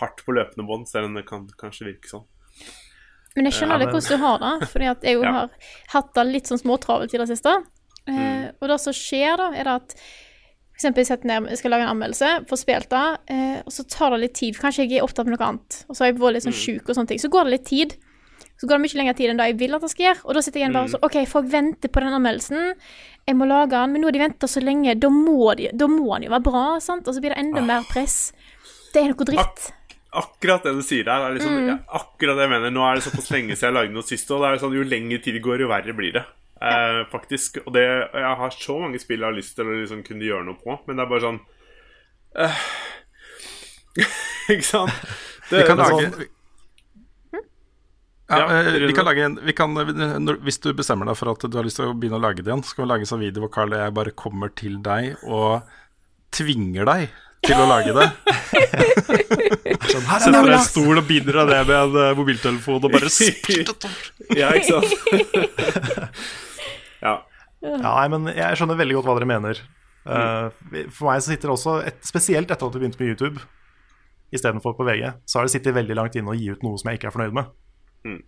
hardt 0.00 0.22
på 0.24 0.32
løpende 0.32 0.64
bånd, 0.68 0.88
selv 0.88 1.10
om 1.10 1.18
det 1.18 1.26
kan 1.28 1.44
kanskje 1.60 1.90
virke 1.90 2.08
sånn. 2.08 2.24
Men 3.36 3.48
jeg 3.48 3.58
skjønner 3.58 3.76
Ja, 3.76 3.78
men... 3.80 3.86
det 3.86 3.92
hvordan 3.92 4.08
du 4.08 4.24
har 4.24 4.40
det, 4.40 4.68
fordi 4.72 4.88
jeg 4.88 5.16
jo 5.18 5.22
Ja. 5.26 5.32
har 5.36 5.70
hatt 5.96 6.14
det 6.16 6.24
litt 6.30 6.48
sånn 6.48 6.60
småtravelt 6.60 7.12
i 7.12 7.20
det 7.20 7.28
siste. 7.32 7.58
Eh, 8.08 8.12
Mm. 8.12 8.52
og 8.60 8.68
det 8.68 8.80
som 8.80 8.92
skjer 8.92 9.36
da, 9.36 9.50
er 9.52 9.64
det 9.64 9.74
at 9.78 9.94
eksempel 10.76 11.04
jeg 11.04 11.06
setter 11.06 11.26
ned, 11.30 11.48
jeg 11.50 11.58
skal 11.58 11.70
lage 11.70 11.82
en 11.86 11.92
anmeldelse, 11.96 12.30
får 12.48 12.58
spilt 12.58 12.88
det, 12.90 13.18
eh, 13.30 13.58
og 13.64 13.70
så 13.72 13.84
tar 13.88 14.10
det 14.10 14.20
litt 14.20 14.34
tid. 14.34 14.54
Kanskje 14.58 14.88
jeg 14.88 14.98
er 14.98 15.04
opptatt 15.06 15.26
med 15.26 15.38
noe 15.38 15.46
annet, 15.48 15.84
og 15.88 15.94
så 15.94 16.04
har 16.04 16.12
jeg 16.12 16.18
vært 16.18 16.32
litt 16.34 16.42
sånn 16.48 16.56
Mm. 16.56 16.64
sjuk 16.66 16.88
og 16.88 16.96
sånne 16.96 17.08
ting. 17.08 17.18
Så 17.18 17.30
går 17.30 17.44
det 17.44 17.50
litt 17.52 17.66
tid. 17.66 17.96
Så 18.58 18.66
går 18.66 18.78
det 18.78 18.82
mye 18.82 18.98
lengre 18.98 19.16
tid 19.16 19.30
enn 19.30 19.36
det 19.38 19.46
jeg 19.46 19.58
vil 19.58 19.74
at 19.74 19.80
det 19.82 19.90
skal 19.90 20.06
gjøre. 20.06 20.20
Og 20.24 20.34
da 20.34 20.40
sitter 20.40 20.60
jeg 20.60 20.70
igjen 20.70 20.72
bare 20.72 20.88
sånn 20.88 21.02
OK, 21.02 21.26
folk 21.26 21.46
venter 21.50 21.88
på 21.88 22.00
den 22.00 22.12
anmeldelsen. 22.14 22.74
Jeg 23.26 23.36
må 23.36 23.46
lage 23.46 23.70
den, 23.70 23.92
men 23.92 24.00
nå 24.02 24.06
har 24.06 24.12
de 24.12 24.18
venta 24.18 24.46
så 24.46 24.60
lenge. 24.62 24.98
Da 24.98 25.08
må, 25.08 25.56
de, 25.56 25.68
da 25.74 25.86
må 25.86 26.14
den 26.18 26.26
jo 26.26 26.30
være 26.30 26.42
bra, 26.42 26.78
sant? 26.80 27.06
Og 27.08 27.14
så 27.14 27.20
blir 27.20 27.30
det 27.34 27.38
enda 27.38 27.60
mer 27.62 27.82
press. 27.84 28.32
Det 28.92 29.02
er 29.02 29.08
noe 29.14 29.24
dritt. 29.26 29.72
Akkurat 30.14 30.62
det 30.62 30.74
du 30.74 30.82
sier 30.82 31.04
der, 31.04 31.22
er 31.30 31.34
liksom, 31.38 31.54
Mm. 31.58 31.66
ja, 31.68 31.78
akkurat 31.98 32.36
det 32.36 32.44
jeg 32.44 32.50
mener. 32.50 32.70
Nå 32.70 32.82
er 32.84 32.94
det 32.96 33.04
såpass 33.04 33.30
lenge 33.30 33.56
siden 33.56 33.72
jeg 33.72 33.74
lagde 33.74 33.94
noe 33.94 34.02
sist, 34.02 34.30
og 34.30 34.42
det 34.42 34.50
er 34.52 34.66
sånn, 34.66 34.74
jo 34.74 34.84
lengre 34.84 35.22
tid 35.22 35.34
det 35.34 35.42
går, 35.42 35.58
jo 35.60 35.68
verre 35.68 35.94
blir 35.96 36.12
det. 36.12 36.24
Eh, 36.62 37.00
faktisk. 37.10 37.56
Og 37.66 37.72
det, 37.74 37.82
jeg 38.14 38.34
har 38.38 38.52
så 38.54 38.76
mange 38.78 39.00
spill 39.02 39.18
jeg 39.24 39.26
har 39.26 39.34
lyst 39.34 39.56
til 39.58 39.66
å 39.66 39.74
liksom 39.80 40.04
kunne 40.06 40.26
gjøre 40.28 40.46
noe 40.46 40.58
på, 40.60 40.76
men 40.86 40.98
det 41.00 41.02
er 41.06 41.10
bare 41.10 41.24
sånn 41.24 41.40
eh, 42.38 42.60
Ikke 44.54 44.66
sant? 44.68 44.94
Det, 45.50 45.58
Vi 45.58 45.66
kan 45.66 45.80
det 45.80 45.88
er 45.88 45.96
lage 45.96 46.06
sånn- 46.12 46.30
ja, 48.32 48.38
Ja, 48.38 48.60
eh, 48.62 48.78
vi 48.86 48.94
kan 48.96 49.04
lage 49.08 49.24
en, 49.26 49.34
vi 49.44 49.52
kan, 49.58 49.74
Hvis 50.46 50.60
du 50.64 50.70
bestemmer 50.78 51.10
deg 51.10 51.18
for 51.18 51.32
at 51.34 51.42
du 51.50 51.58
har 51.58 51.66
lyst 51.66 51.76
til 51.80 51.90
å 51.90 51.96
begynne 51.98 52.20
å 52.20 52.22
lage 52.22 52.40
det 52.44 52.48
igjen, 52.52 52.62
så 52.64 52.76
kan 52.78 52.86
vi 52.86 52.92
lage 52.92 53.04
en 53.04 53.10
sånn 53.10 53.24
video 53.26 53.42
hvor 53.44 53.52
Carl 53.58 53.74
og 53.74 53.82
jeg 53.82 53.96
bare 53.98 54.14
kommer 54.22 54.54
til 54.56 54.78
deg 54.86 55.18
og 55.26 55.66
tvinger 56.32 56.86
deg 56.88 57.10
til 57.42 57.58
å 57.58 57.66
lage 57.66 57.92
det. 57.96 58.06
Sånn, 59.92 60.04
her 60.06 60.14
er 60.14 60.22
Setter 60.22 60.46
deg 60.46 60.52
i 60.52 60.54
en 60.54 60.62
stol 60.64 61.00
og 61.00 61.06
binder 61.08 61.40
deg 61.40 61.48
ned 61.50 61.66
med 61.68 61.96
en 61.98 62.16
mobiltelefon 62.16 62.86
og 62.86 62.92
bare 62.94 63.10
Ja, 64.40 64.52
ikke 64.54 64.78
sant? 64.78 64.90
Ja. 67.02 67.14
Ja, 67.62 67.78
nei, 67.78 68.06
men 68.10 68.26
jeg 68.34 68.58
skjønner 68.58 68.78
veldig 68.78 68.96
godt 68.98 69.08
hva 69.08 69.14
dere 69.18 69.30
mener. 69.30 69.58
Eh, 70.02 70.62
for 70.90 71.06
meg 71.06 71.20
så 71.22 71.30
sitter 71.30 71.46
det 71.46 71.54
også, 71.54 71.76
et, 71.86 72.00
spesielt 72.06 72.50
etter 72.50 72.66
at 72.66 72.74
vi 72.74 72.82
begynte 72.82 72.98
med 72.98 73.12
YouTube, 73.12 73.44
istedenfor 74.34 74.74
på 74.74 74.86
VG, 74.88 75.04
så 75.28 75.38
har 75.38 75.46
det 75.46 75.52
sittet 75.54 75.76
veldig 75.76 75.96
langt 75.98 76.16
inne 76.18 76.32
å 76.32 76.38
gi 76.38 76.48
ut 76.50 76.64
noe 76.66 76.80
som 76.80 76.90
jeg 76.90 76.98
ikke 76.98 77.12
er 77.12 77.14
fornøyd 77.14 77.36
med. 77.38 77.52
Mm. 78.08 78.20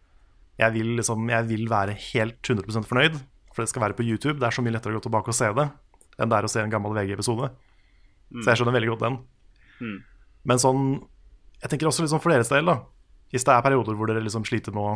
Jeg, 0.61 0.75
vil 0.77 0.93
liksom, 1.01 1.27
jeg 1.33 1.49
vil 1.51 1.65
være 1.73 1.97
helt 2.13 2.39
100% 2.47 2.91
fornøyd, 2.91 3.19
for 3.55 3.65
det 3.65 3.73
skal 3.73 3.89
være 3.89 3.99
på 3.99 4.07
YouTube. 4.07 4.39
Det 4.39 4.47
er 4.47 4.55
så 4.55 4.63
mye 4.63 4.77
lettere 4.77 4.95
å 4.95 5.01
gå 5.01 5.07
tilbake 5.09 5.33
og 5.33 5.39
se 5.39 5.51
det 5.57 5.71
enn 6.15 6.31
det 6.31 6.37
er 6.39 6.47
å 6.47 6.51
se 6.51 6.63
en 6.63 6.71
gammel 6.71 6.95
VG-episode. 6.95 7.49
Så 8.39 8.51
jeg 8.51 8.61
skjønner 8.61 8.77
veldig 8.77 8.93
godt 8.93 9.03
den. 9.03 9.17
Mm. 9.83 9.97
Men 10.47 10.61
sånn 10.63 10.85
Jeg 11.63 11.71
tenker 11.73 11.89
også 11.89 12.05
liksom 12.05 12.21
for 12.21 12.31
deres 12.31 12.51
del, 12.53 12.67
da. 12.69 12.77
Hvis 13.33 13.47
det 13.47 13.55
er 13.55 13.63
perioder 13.65 13.97
hvor 13.97 14.11
dere 14.11 14.21
liksom 14.23 14.45
sliter 14.47 14.75
med 14.75 14.85
å 14.85 14.95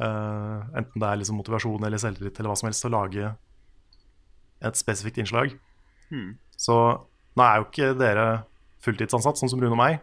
eh, 0.00 0.58
Enten 0.80 1.02
det 1.02 1.08
er 1.08 1.20
liksom 1.20 1.38
motivasjon 1.40 1.84
eller 1.86 2.00
selvtillit 2.00 2.38
eller 2.40 2.52
hva 2.52 2.58
som 2.58 2.68
helst, 2.70 2.84
til 2.84 2.92
å 2.92 2.98
lage 2.98 3.30
et 4.60 4.76
spesifikt 4.80 5.20
innslag. 5.22 5.54
Hmm. 6.10 6.34
Så 6.56 6.76
nå 7.38 7.46
er 7.46 7.60
jo 7.60 7.68
ikke 7.68 7.92
dere 8.00 8.26
fulltidsansatt, 8.84 9.38
sånn 9.40 9.52
som 9.52 9.60
Rune 9.62 9.76
og 9.76 9.80
meg. 9.80 10.00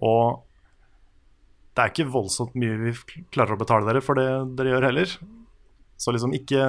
Og 0.00 0.40
det 1.74 1.82
er 1.84 1.92
ikke 1.92 2.10
voldsomt 2.12 2.54
mye 2.58 2.78
vi 2.82 2.94
klarer 3.32 3.54
å 3.56 3.60
betale 3.60 3.86
dere 3.88 4.02
for 4.04 4.18
det 4.18 4.26
dere 4.58 4.74
gjør 4.74 4.88
heller. 4.90 5.14
Så 6.00 6.14
liksom 6.14 6.34
ikke, 6.36 6.62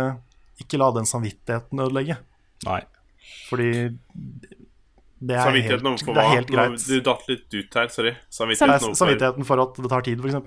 ikke 0.62 0.80
la 0.82 0.92
den 0.96 1.08
samvittigheten 1.10 1.82
ødelegge. 1.86 2.18
Nei. 2.68 2.82
Fordi 3.50 3.72
det 5.22 5.36
er, 5.38 5.52
helt, 5.54 5.82
Samvittigheten 5.82 6.16
det 6.16 6.22
er 6.24 6.32
helt 6.34 6.50
Nå- 6.50 6.56
greit. 6.58 6.86
Du 6.90 7.02
datt 7.06 7.28
litt 7.30 7.54
ut 7.54 7.76
her, 7.78 7.90
sorry. 7.94 8.16
Samvittigheten 8.34 8.96
samvittigheten 8.98 9.46
for 9.46 9.62
at 9.62 9.76
det 9.78 9.92
tar 9.92 10.06
tid, 10.08 10.24
f.eks. 10.24 10.40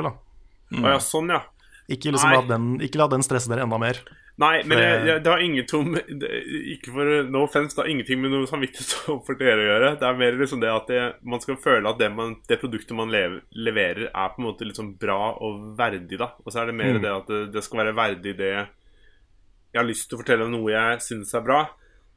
Å 0.74 0.90
ja, 0.90 0.98
sånn, 1.02 1.30
ja. 1.30 1.42
Ikke, 1.88 2.12
liksom 2.14 2.30
la 2.32 2.40
den, 2.48 2.68
ikke 2.80 2.96
la 3.02 3.06
den 3.12 3.22
stresse 3.26 3.50
dere 3.50 3.64
enda 3.66 3.76
mer. 3.78 3.98
Nei, 4.40 4.62
men 4.66 4.78
For 4.78 4.82
jeg, 5.06 5.18
det 5.22 5.30
har 5.30 5.38
ingenting 5.44 5.90
det- 6.18 6.30
Ikke 6.72 6.90
for 6.90 7.10
no 7.30 7.42
offense, 7.44 7.76
det 7.76 7.82
har 7.84 7.90
ingenting 7.92 8.20
med 8.22 8.32
noe 8.32 8.48
samvittighet 8.50 9.04
for 9.26 9.34
dere 9.38 9.60
å 9.62 9.66
gjøre. 9.68 9.90
Det 10.00 10.08
er 10.08 10.16
mer 10.18 10.32
liksom 10.40 10.60
det 10.64 10.70
at 10.72 10.88
det, 10.90 11.02
man 11.22 11.40
skal 11.44 11.56
føle 11.62 11.86
at 11.92 11.98
det, 12.00 12.08
man, 12.16 12.32
det 12.48 12.58
produktet 12.62 12.96
man 12.98 13.12
lever, 13.14 13.42
leverer, 13.54 14.08
er 14.10 14.32
på 14.34 14.40
en 14.42 14.48
måte 14.48 14.66
liksom 14.66 14.94
bra 14.98 15.18
og 15.38 15.76
verdig, 15.78 16.18
da. 16.18 16.32
Og 16.42 16.50
så 16.50 16.62
er 16.64 16.72
det 16.72 16.74
mer 16.80 16.94
Mm. 16.96 17.02
det 17.04 17.12
at 17.12 17.26
det, 17.30 17.42
det 17.52 17.62
skal 17.64 17.84
være 17.84 17.94
verdig 17.94 18.36
det 18.40 18.50
Jeg 18.54 19.78
har 19.82 19.86
lyst 19.86 20.08
til 20.08 20.16
å 20.18 20.22
fortelle 20.24 20.44
om 20.48 20.52
noe 20.56 20.70
jeg 20.72 21.00
syns 21.04 21.34
er 21.34 21.40
bra, 21.46 21.60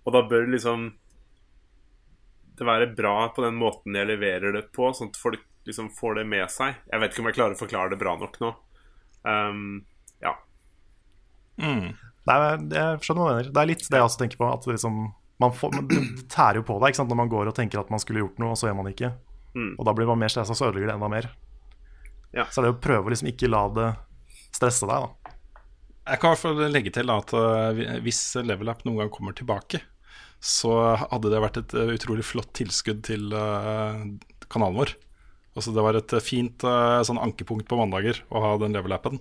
og 0.05 0.13
da 0.13 0.21
bør 0.29 0.47
liksom 0.55 0.93
det 2.57 2.65
være 2.65 2.87
bra 2.97 3.27
på 3.35 3.43
den 3.45 3.57
måten 3.59 3.93
jeg 3.93 4.07
leverer 4.09 4.53
det 4.55 4.71
på, 4.73 4.89
sånn 4.95 5.11
at 5.11 5.17
folk 5.21 5.43
liksom 5.67 5.91
får 5.93 6.15
det 6.21 6.25
med 6.25 6.49
seg. 6.49 6.75
Jeg 6.89 6.99
vet 7.03 7.11
ikke 7.13 7.21
om 7.21 7.27
jeg 7.29 7.35
klarer 7.37 7.53
å 7.57 7.59
forklare 7.59 7.89
det 7.93 7.99
bra 8.01 8.15
nok 8.17 8.39
nå. 8.41 8.55
Um, 9.27 9.63
ja. 10.23 10.33
Mm. 11.59 11.93
Nei, 12.27 12.37
jeg 12.71 13.03
skjønner 13.03 13.21
hva 13.21 13.29
du 13.29 13.37
mener. 13.37 13.51
Det 13.51 13.61
er 13.61 13.71
litt 13.71 13.85
det 13.87 13.99
jeg 13.99 14.07
også 14.07 14.21
tenker 14.23 14.41
på. 14.41 14.49
At 14.49 14.67
det 14.67 14.75
liksom, 14.75 14.99
man 15.43 15.55
får, 15.55 15.75
men 15.75 15.89
det 15.91 16.27
tærer 16.33 16.61
jo 16.61 16.67
på 16.67 16.79
deg 16.81 16.93
ikke 16.93 17.01
sant? 17.01 17.11
når 17.13 17.21
man 17.21 17.33
går 17.33 17.51
og 17.51 17.57
tenker 17.57 17.81
at 17.81 17.91
man 17.93 18.03
skulle 18.03 18.23
gjort 18.23 18.41
noe, 18.41 18.53
og 18.55 18.59
så 18.59 18.69
gjør 18.69 18.79
man 18.81 18.91
ikke. 18.91 19.13
Mm. 19.57 19.73
Og 19.75 19.87
da 19.87 19.95
blir 19.97 20.09
man 20.09 20.21
mer 20.21 20.33
stressa, 20.33 20.57
så 20.57 20.69
ødelegger 20.69 20.91
det 20.91 20.97
enda 20.97 21.11
mer. 21.11 21.29
Ja. 22.35 22.45
Så 22.51 22.61
er 22.61 22.67
det 22.67 22.75
å 22.75 22.81
prøve 22.83 23.07
å 23.07 23.13
liksom 23.13 23.31
ikke 23.31 23.49
la 23.49 23.63
det 23.73 23.91
stresse 24.55 24.89
deg, 24.89 25.07
da. 25.07 25.33
Jeg 26.07 26.21
kan 26.21 26.29
i 26.29 26.33
hvert 26.35 26.43
fall 26.45 26.71
legge 26.71 26.91
til 26.95 27.11
at 27.11 27.33
eh, 27.35 27.97
hvis 28.05 28.21
Level 28.47 28.71
Up 28.71 28.85
noen 28.87 29.01
gang 29.01 29.09
kommer 29.11 29.35
tilbake, 29.35 29.81
så 30.39 30.71
hadde 31.01 31.31
det 31.33 31.41
vært 31.43 31.59
et 31.59 31.75
eh, 31.75 31.95
utrolig 31.97 32.23
flott 32.23 32.53
tilskudd 32.55 33.01
til 33.07 33.33
eh, 33.35 34.05
kanalen 34.47 34.79
vår. 34.79 34.93
Altså 35.57 35.73
Det 35.73 35.83
var 35.83 35.97
et 35.97 36.13
fint 36.21 36.65
eh, 36.69 36.99
sånn 37.07 37.19
ankepunkt 37.21 37.65
på 37.69 37.79
mandager 37.79 38.21
å 38.29 38.43
ha 38.43 38.53
den 38.61 38.77
Level-appen. 38.77 39.17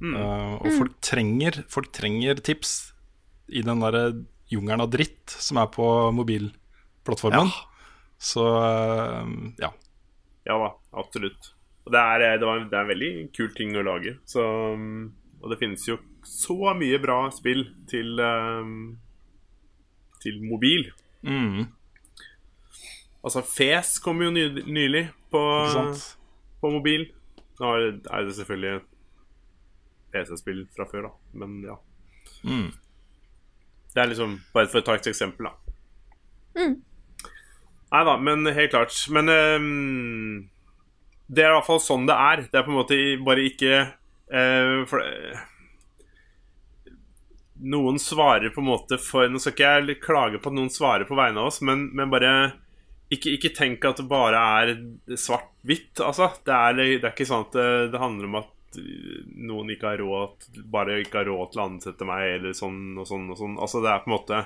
Mm. 0.00 0.14
Uh, 0.16 0.54
og 0.62 0.68
folk 0.78 0.92
trenger, 1.04 1.58
folk 1.68 1.90
trenger 1.92 2.38
tips 2.40 2.70
i 3.52 3.60
den 3.66 3.82
derre 3.82 4.04
jungelen 4.48 4.86
av 4.86 4.92
dritt 4.92 5.34
som 5.34 5.60
er 5.60 5.68
på 5.72 5.84
mobilplattformen. 6.16 7.52
Så 8.20 8.44
uh, 8.44 9.24
ja. 9.60 9.72
Ja 10.48 10.56
da, 10.62 10.70
absolutt. 11.02 11.52
Og 11.84 11.92
det 11.94 12.00
er, 12.00 12.24
det, 12.40 12.48
var, 12.48 12.64
det 12.68 12.76
er 12.76 12.84
en 12.84 12.92
veldig 12.92 13.10
kul 13.36 13.50
ting 13.56 13.76
å 13.76 13.84
lage. 13.84 14.16
Så, 14.28 14.44
um, 14.76 15.10
og 15.40 15.52
det 15.52 15.60
finnes 15.60 15.84
jo 15.88 15.98
så 16.26 16.74
mye 16.76 17.00
bra 17.00 17.22
spill 17.32 17.64
til 17.88 18.20
um, 18.20 18.98
Til 20.20 20.36
mobil. 20.44 20.90
Mm, 21.24 21.64
Altså, 23.20 23.42
Fes 23.44 23.98
kom 24.00 24.22
jo 24.24 24.30
ny, 24.32 24.46
nylig 24.64 25.04
på, 25.32 25.40
på 26.60 26.70
mobil. 26.72 27.08
Nå 27.60 27.72
er 27.76 27.90
det- 28.00 28.36
selvfølgelig 28.38 28.80
PC-spill 30.12 30.62
fra 30.76 30.86
før, 30.90 31.08
da. 31.08 31.10
Men 31.42 31.58
ja. 31.66 31.76
Mm. 32.44 32.70
Det 33.94 34.00
er 34.00 34.06
liksom 34.10 34.38
Bare 34.54 34.70
for 34.70 34.80
å 34.80 34.84
ta 34.86 34.94
et 34.96 35.10
eksempel, 35.10 35.50
da. 35.50 35.52
Nei 37.90 38.04
da, 38.06 38.16
men 38.22 38.46
helt 38.46 38.70
klart. 38.70 38.96
Men 39.10 39.28
um, 39.28 40.50
det 41.28 41.44
er 41.44 41.50
i 41.52 41.56
hvert 41.58 41.66
fall 41.68 41.82
sånn 41.82 42.06
det 42.08 42.16
er. 42.16 42.44
Det 42.50 42.58
er 42.58 42.66
på 42.66 42.72
en 42.72 42.78
måte 42.80 42.98
bare 43.26 43.46
ikke 43.50 43.80
uh, 44.32 44.86
for, 44.90 45.02
uh, 45.02 45.46
Noen 47.60 47.98
svarer 48.00 48.54
på 48.54 48.62
en 48.62 48.70
måte 48.70 48.96
for 49.02 49.28
Nå 49.28 49.38
skal 49.42 49.52
ikke 49.52 49.72
jeg 49.90 50.00
klage 50.00 50.38
på 50.40 50.48
at 50.48 50.56
noen 50.56 50.70
svarer 50.72 51.04
på 51.04 51.18
vegne 51.18 51.42
av 51.42 51.50
oss, 51.50 51.60
men, 51.66 51.90
men 51.92 52.12
bare 52.12 52.32
ikke, 53.10 53.34
ikke 53.36 53.50
tenk 53.56 53.84
at 53.88 53.98
det 53.98 54.06
bare 54.10 54.40
er 54.62 54.72
svart-hvitt, 55.18 56.00
altså. 56.06 56.30
Det 56.46 56.54
er, 56.54 56.78
det 56.78 57.02
er 57.02 57.12
ikke 57.12 57.26
sånn 57.28 57.46
at 57.48 57.56
det, 57.56 57.68
det 57.94 58.02
handler 58.02 58.28
om 58.28 58.38
at 58.40 58.78
eh, 58.78 59.16
noen 59.50 59.72
ikke 59.74 59.88
har 59.90 60.02
råd 60.04 60.46
Bare 60.70 61.00
ikke 61.02 61.22
har 61.22 61.30
råd 61.30 61.50
til 61.52 61.62
å 61.62 61.66
ansette 61.66 62.06
meg, 62.08 62.36
eller 62.36 62.54
sånn 62.56 62.94
og 63.00 63.08
sånn 63.10 63.26
og 63.32 63.40
sånn. 63.40 63.58
Altså, 63.58 63.82
det 63.82 63.90
er 63.90 64.04
på 64.04 64.12
en 64.12 64.14
måte 64.14 64.44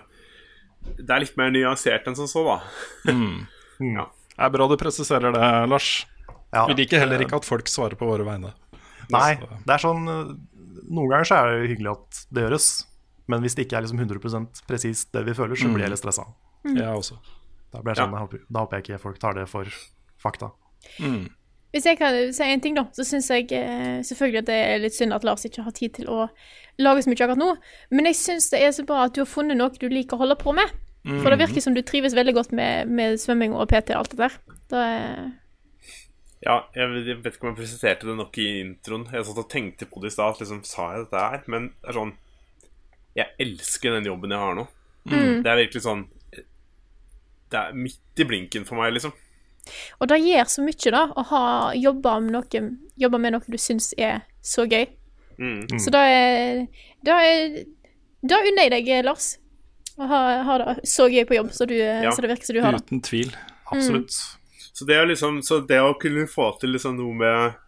Det 1.02 1.10
er 1.10 1.24
litt 1.26 1.36
mer 1.40 1.52
nyansert 1.52 2.08
enn 2.08 2.18
som 2.18 2.30
så, 2.30 2.46
da. 2.48 3.12
Mm. 3.12 3.44
Ja. 3.98 4.06
Det 4.34 4.46
er 4.46 4.50
bra 4.54 4.66
du 4.70 4.76
presiserer 4.78 5.34
det, 5.34 5.46
Lars. 5.66 5.88
Ja. 6.54 6.62
Vi 6.70 6.76
liker 6.78 7.00
heller 7.02 7.22
ikke 7.24 7.40
at 7.40 7.46
folk 7.46 7.66
svarer 7.70 7.98
på 7.98 8.06
våre 8.06 8.22
vegne. 8.26 8.52
Nei, 9.10 9.34
det 9.66 9.74
er 9.74 9.82
sånn 9.82 10.06
Noen 10.06 11.10
ganger 11.10 11.26
så 11.26 11.40
er 11.40 11.50
det 11.50 11.72
hyggelig 11.72 11.90
at 11.90 12.20
det 12.34 12.44
gjøres, 12.44 12.68
men 13.32 13.42
hvis 13.42 13.56
det 13.58 13.66
ikke 13.66 13.80
er 13.80 13.86
liksom 13.86 14.00
100% 14.04 14.62
presist 14.68 15.10
det 15.16 15.24
vi 15.26 15.34
føler, 15.36 15.58
så 15.58 15.70
blir 15.72 15.86
jeg 15.86 15.94
litt 15.94 16.02
stressa. 16.02 16.26
Jeg 16.68 16.86
også. 16.86 17.18
Da, 17.74 17.80
blir 17.82 17.94
jeg 17.94 18.04
sånn, 18.04 18.12
da, 18.14 18.20
håper, 18.22 18.44
da 18.46 18.62
håper 18.62 18.78
jeg 18.78 18.86
ikke 18.86 19.02
folk 19.02 19.16
tar 19.22 19.34
det 19.34 19.48
for 19.50 19.70
fakta. 20.22 20.52
Mm. 21.02 21.24
Hvis 21.74 21.88
jeg 21.88 21.98
kan 21.98 22.14
si 22.30 22.46
en 22.46 22.60
ting, 22.62 22.76
da, 22.78 22.84
så 22.94 23.02
syns 23.02 23.32
jeg 23.32 23.48
eh, 23.58 23.98
selvfølgelig 24.06 24.44
at 24.44 24.46
det 24.46 24.58
er 24.62 24.82
litt 24.84 24.94
synd 24.94 25.16
at 25.16 25.24
Lars 25.26 25.42
ikke 25.48 25.64
har 25.66 25.74
tid 25.74 25.96
til 25.96 26.06
å 26.12 26.28
lage 26.78 27.02
så 27.02 27.10
mye 27.10 27.18
akkurat 27.18 27.40
nå. 27.40 27.48
Men 27.90 28.06
jeg 28.12 28.18
syns 28.20 28.46
det 28.52 28.60
er 28.62 28.70
så 28.76 28.84
bra 28.86 29.08
at 29.08 29.16
du 29.16 29.24
har 29.24 29.30
funnet 29.30 29.58
noe 29.58 29.74
du 29.74 29.88
liker 29.90 30.14
å 30.14 30.22
holde 30.22 30.38
på 30.38 30.54
med. 30.54 30.70
For 31.04 31.28
det 31.28 31.40
virker 31.42 31.60
som 31.60 31.74
du 31.76 31.82
trives 31.84 32.14
veldig 32.16 32.32
godt 32.32 32.52
med, 32.56 32.88
med 32.88 33.18
svømming 33.20 33.52
og 33.52 33.66
PT 33.68 33.92
og 33.92 34.04
alt 34.04 34.14
det 34.14 34.20
der. 34.22 34.36
Det 34.72 34.84
er 34.84 35.24
Ja, 36.44 36.56
jeg 36.76 36.88
vet, 36.92 37.34
ikke 37.34 37.48
om 37.48 37.50
jeg 37.50 37.58
presiserte 37.58 38.08
det 38.08 38.14
nok 38.16 38.38
i 38.40 38.46
introen. 38.62 39.04
Jeg 39.12 39.26
satt 39.26 39.42
og 39.42 39.50
tenkte 39.52 39.88
på 39.90 40.00
det 40.00 40.12
i 40.12 40.14
stad. 40.14 40.38
Liksom, 40.40 40.62
sa 40.68 40.92
jeg 40.94 41.04
dette 41.04 41.26
her? 41.26 41.44
Men 41.52 41.68
det 41.74 41.90
er 41.90 41.98
sånn 41.98 42.14
Jeg 43.18 43.34
elsker 43.44 43.98
den 43.98 44.08
jobben 44.08 44.32
jeg 44.32 44.44
har 44.46 44.56
nå. 44.56 44.68
Det 45.10 45.50
er 45.50 45.60
virkelig 45.60 45.84
sånn 45.84 46.06
Det 47.54 47.60
er 47.60 47.76
midt 47.78 48.20
i 48.20 48.26
blinken 48.26 48.66
for 48.66 48.80
meg, 48.80 48.96
liksom. 48.96 49.14
Og 50.02 50.10
det 50.10 50.18
gjør 50.20 50.48
så 50.50 50.64
mye, 50.64 50.90
da, 50.92 51.04
å 51.14 51.22
ha 51.30 51.44
jobba 51.78 52.18
med 52.20 52.34
noe, 52.34 52.64
jobba 53.00 53.20
med 53.22 53.32
noe 53.36 53.54
du 53.54 53.56
syns 53.60 53.92
er 53.96 54.26
så 54.44 54.66
gøy. 54.68 54.84
Mm. 55.38 55.78
Så 55.82 55.90
da 55.90 56.02
er 56.06 56.66
Da, 57.04 57.16
er, 57.24 57.64
da 58.22 58.38
unner 58.44 58.68
jeg 58.68 58.72
deg, 58.76 58.90
Lars, 59.06 59.32
å 59.98 60.06
ha, 60.10 60.20
ha 60.46 60.58
det 60.60 60.86
så 60.88 61.08
gøy 61.10 61.24
på 61.28 61.36
jobb 61.38 61.50
så, 61.54 61.66
du, 61.68 61.74
Ja. 61.78 62.12
så 62.14 62.22
det 62.22 62.30
virker 62.34 62.48
som 62.48 62.56
du 62.56 62.62
har 62.64 62.76
det. 62.76 62.84
Uten 62.86 63.02
tvil. 63.04 63.34
Absolutt. 63.72 64.14
Så 64.74 64.86
det, 64.88 64.96
er 64.98 65.06
liksom, 65.06 65.40
så 65.46 65.60
det 65.62 65.80
å 65.82 65.94
kunne 66.00 66.26
få 66.30 66.50
til 66.60 66.74
liksom 66.74 66.96
noe 66.98 67.14
med 67.14 67.60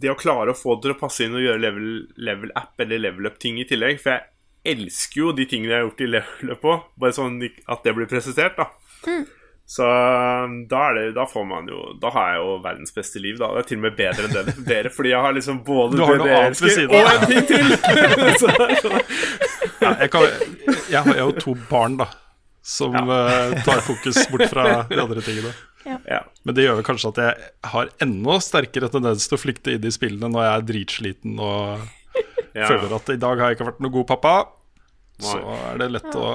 Det 0.00 0.10
å 0.12 0.16
klare 0.18 0.52
å 0.52 0.56
få 0.58 0.74
det 0.76 0.84
til 0.84 0.92
å 0.92 0.98
passe 1.00 1.24
inn 1.24 1.36
og 1.38 1.40
gjøre 1.40 1.62
level, 1.62 1.86
level 2.20 2.50
app 2.58 2.80
eller 2.84 3.00
level 3.00 3.30
up-ting 3.30 3.56
i 3.62 3.64
tillegg 3.68 3.96
For 4.02 4.12
jeg 4.12 4.26
elsker 4.72 5.20
jo 5.20 5.32
de 5.36 5.46
tingene 5.48 5.72
jeg 5.72 5.80
har 5.80 5.88
gjort 5.88 6.04
i 6.04 6.12
løpet 6.12 6.70
òg, 6.72 6.86
bare 7.00 7.16
sånn 7.16 7.40
at 7.44 7.84
det 7.86 7.96
blir 7.96 8.08
presentert, 8.10 8.58
da. 8.58 8.70
Så 9.66 9.82
um, 9.82 10.60
da, 10.70 10.82
er 10.90 10.94
det, 10.94 11.04
da 11.16 11.24
får 11.26 11.42
man 11.44 11.66
jo 11.66 11.80
Da 11.98 12.12
har 12.14 12.28
jeg 12.30 12.38
jo 12.38 12.50
verdens 12.62 12.94
beste 12.94 13.18
liv, 13.18 13.34
da. 13.40 13.48
Det 13.56 13.64
er 13.64 13.68
til 13.72 13.80
og 13.80 13.86
med 13.88 13.96
bedre 13.98 14.28
enn 14.28 14.36
det 14.36 14.54
dere, 14.70 14.92
fordi 14.94 15.10
jeg 15.10 15.24
har 15.24 15.34
liksom 15.34 15.58
både 15.66 15.98
Du 15.98 16.04
har 16.06 16.20
det 16.20 16.28
ved 16.28 16.36
elsker, 16.44 16.74
siden 16.76 16.94
og 16.94 17.10
en 17.10 17.26
ting 17.32 17.48
til! 17.50 17.72
så, 18.38 18.52
så, 18.84 18.92
Ja, 19.82 19.90
jeg, 20.04 20.12
kan, 20.14 20.28
jeg 20.92 21.02
har 21.08 21.18
jo 21.18 21.32
to 21.42 21.56
barn, 21.68 21.98
da, 21.98 22.06
som 22.62 22.94
ja. 22.94 23.18
tar 23.66 23.82
fokus 23.84 24.22
bort 24.30 24.46
fra 24.52 24.86
de 24.88 25.02
andre 25.02 25.24
tingene. 25.26 25.50
ja. 25.84 26.22
Men 26.46 26.56
det 26.56 26.64
gjør 26.64 26.78
vel 26.78 26.86
kanskje 26.86 27.10
at 27.12 27.20
jeg 27.24 27.50
har 27.74 27.90
enda 28.06 28.38
sterkere 28.42 28.88
tendens 28.90 29.26
til 29.28 29.36
å 29.36 29.42
flykte 29.42 29.74
inn 29.74 29.86
i 29.86 29.92
spillene 29.94 30.30
når 30.32 30.46
jeg 30.46 30.54
er 30.54 30.66
dritsliten 30.70 31.42
og 31.42 31.84
Ja. 32.56 32.68
føler 32.72 32.94
at 32.96 33.10
i 33.12 33.18
dag 33.20 33.38
har 33.42 33.50
jeg 33.52 33.58
ikke 33.58 33.68
vært 33.70 33.80
noe 33.84 33.94
god 33.98 34.06
pappa. 34.08 34.34
Så 35.20 35.36
er 35.40 35.78
det 35.80 35.90
lett 35.94 36.14
å 36.16 36.26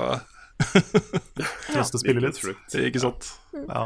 Trøste 1.72 2.00
spille 2.02 2.22
litt. 2.24 2.40
Ikke 2.78 3.02
sant? 3.02 3.30
Ja. 3.58 3.86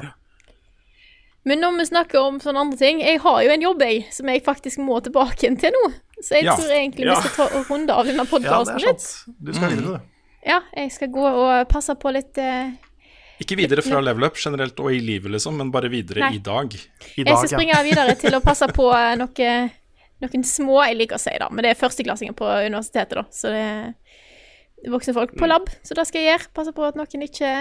Men 1.45 1.61
når 1.61 1.75
vi 1.77 1.85
snakker 1.91 2.23
om 2.25 2.39
sånne 2.41 2.63
andre 2.65 2.77
ting 2.79 3.01
Jeg 3.05 3.19
har 3.21 3.35
jo 3.45 3.51
en 3.53 3.61
jobb, 3.61 3.83
jeg, 3.85 4.05
som 4.15 4.29
jeg 4.31 4.41
faktisk 4.45 4.81
må 4.81 4.97
tilbake 5.05 5.43
igjen 5.45 5.59
til 5.61 5.75
nå. 5.75 5.83
Så 6.19 6.39
jeg 6.39 6.47
Ja. 6.47 6.55
tror 6.57 6.71
egentlig 6.73 7.05
Ja. 7.05 7.19
vi 7.21 7.29
skal 7.29 7.49
ta 7.51 7.63
runde 7.69 7.93
av 7.93 8.05
denne 8.09 8.23
ja, 8.25 8.29
podkasten 8.31 8.75
er 8.75 8.87
litt. 8.87 9.05
Du 9.43 9.53
skal 9.53 9.69
videre, 9.75 9.99
du. 9.99 10.11
Ja, 10.45 10.59
jeg 10.75 10.91
skal 10.91 11.07
gå 11.09 11.25
og 11.25 11.67
passe 11.69 11.95
på 11.95 12.11
litt 12.13 12.37
eh, 12.37 12.71
Ikke 13.41 13.57
videre 13.57 13.81
fra 13.83 13.99
level 14.01 14.23
up 14.23 14.35
generelt 14.37 14.79
og 14.79 14.91
i 14.93 14.99
livet, 14.99 15.31
liksom, 15.31 15.57
men 15.57 15.71
bare 15.71 15.89
videre 15.89 16.19
Nei. 16.21 16.35
i 16.35 16.39
dag. 16.39 16.73
I 17.17 17.23
Jeg 17.23 17.37
skal 17.37 17.49
springe 17.59 17.83
videre 17.83 18.15
til 18.15 18.33
å 18.37 18.41
passe 18.41 18.67
på 18.73 18.89
eh, 18.95 19.15
noe, 19.21 19.49
noen 20.23 20.43
små 20.47 20.77
Jeg 20.87 20.97
liker 20.97 21.17
å 21.17 21.19
si 21.21 21.33
det, 21.39 21.47
men 21.51 21.63
det 21.65 21.71
er 21.73 21.79
førsteklassinger 21.79 22.35
på 22.37 22.45
universitetet, 22.65 23.15
da. 23.19 23.23
Så 23.31 23.51
det 23.51 23.63
er 23.65 24.91
voksne 24.93 25.13
folk 25.17 25.33
Mm. 25.33 25.39
på 25.41 25.47
lab. 25.49 25.69
Så 25.83 25.95
det 25.97 26.05
skal 26.07 26.21
jeg 26.21 26.31
gjøre. 26.39 26.51
Passe 26.53 26.71
på 26.75 26.85
at 26.87 26.95
noen 26.95 27.25
ikke 27.27 27.51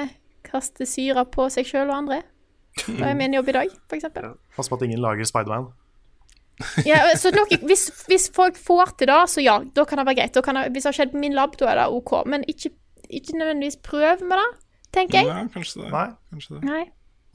kaster 0.44 0.84
syre 0.86 1.24
på 1.32 1.48
seg 1.50 1.66
sjøl 1.66 1.88
og 1.90 1.96
andre. 2.02 2.22
Det 2.86 3.00
er 3.06 3.14
min 3.14 3.32
jobb 3.32 3.48
i 3.48 3.52
dag, 3.52 3.68
for 3.88 3.96
eksempel. 3.96 4.34
Pass 4.56 4.68
på 4.68 4.76
at 4.78 4.82
ingen 4.86 5.00
lager 5.00 5.24
Spiderman. 5.24 5.72
Ja, 6.86 7.00
så 7.18 7.32
noe, 7.34 7.48
hvis, 7.66 7.88
hvis 8.06 8.28
folk 8.34 8.54
får 8.56 8.92
til 8.98 9.08
det, 9.10 9.16
så 9.32 9.42
ja, 9.42 9.56
da 9.74 9.84
kan 9.84 9.98
det 9.98 10.06
være 10.06 10.18
greit. 10.20 10.34
Da 10.36 10.42
kan 10.42 10.54
det, 10.54 10.68
hvis 10.74 10.84
det 10.86 10.90
har 10.92 10.98
skjedd 11.00 11.12
på 11.14 11.18
min 11.22 11.34
lab, 11.34 11.56
da 11.58 11.66
er 11.72 11.80
det 11.80 11.86
OK. 11.96 12.12
Men 12.30 12.44
ikke, 12.46 12.70
ikke 13.10 13.34
nødvendigvis 13.40 13.80
prøv 13.82 14.22
med 14.22 14.38
det, 14.38 14.46
tenker 14.94 15.18
jeg. 15.18 15.26
Ja, 15.32 15.40
kanskje 15.50 15.82
det. 15.82 15.90
Nei. 15.90 16.04
Kanskje 16.30 16.54
det. 16.60 16.62
Nei. 16.68 16.84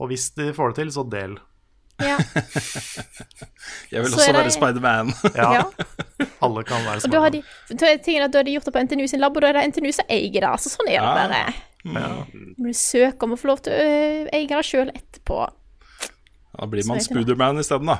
Og 0.00 0.08
hvis 0.08 0.30
de 0.38 0.46
får 0.56 0.72
det 0.72 0.76
til, 0.80 0.92
så 0.96 1.04
del. 1.12 1.36
Ja. 2.00 2.16
Jeg 3.92 4.02
vil 4.02 4.10
Så 4.10 4.16
også 4.16 4.26
det- 4.32 4.34
være 4.40 4.50
Spiderman. 4.54 5.12
Ja, 5.34 5.52
ja. 5.52 5.62
alle 6.44 6.62
kan 6.64 6.84
være 6.86 7.00
Og 7.04 7.12
da 7.12 7.20
har 7.20 7.30
Spiderman. 7.30 7.44
de, 7.68 7.76
da 7.80 7.96
tingen 8.04 8.22
at 8.26 8.32
da 8.32 8.38
har 8.38 8.44
de 8.48 8.54
gjort 8.56 8.64
det 8.70 8.74
på 8.76 8.82
NTNU 8.86 9.06
sin 9.10 9.20
lab, 9.20 9.36
og 9.36 9.42
da 9.42 9.48
er 9.50 9.58
det 9.60 9.64
NTNU 9.72 9.92
som 9.92 10.04
eier 10.10 10.40
det. 10.46 10.52
Så 10.62 10.72
sånn 10.74 10.88
er 10.90 11.00
det 11.00 11.14
bare. 11.20 11.40
Ja. 11.84 12.08
Du 12.32 12.66
må 12.66 12.72
søke 12.76 13.24
om 13.26 13.32
å 13.34 13.40
få 13.40 13.48
lov 13.52 13.62
til 13.64 13.72
å 13.72 13.80
øh, 13.80 14.28
eie 14.36 14.46
det 14.50 14.64
sjøl 14.68 14.90
etterpå. 14.94 15.38
Da 16.60 16.66
blir 16.68 16.84
man. 16.88 17.00
Spooderman 17.00 17.58
isteden, 17.62 17.86
da. 17.88 17.98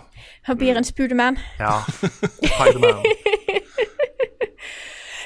Han 0.51 0.59
blir 0.61 0.77
en 0.77 0.85
spooderman. 0.85 1.39
ja. 1.61 1.79
Spiderman. 1.89 3.01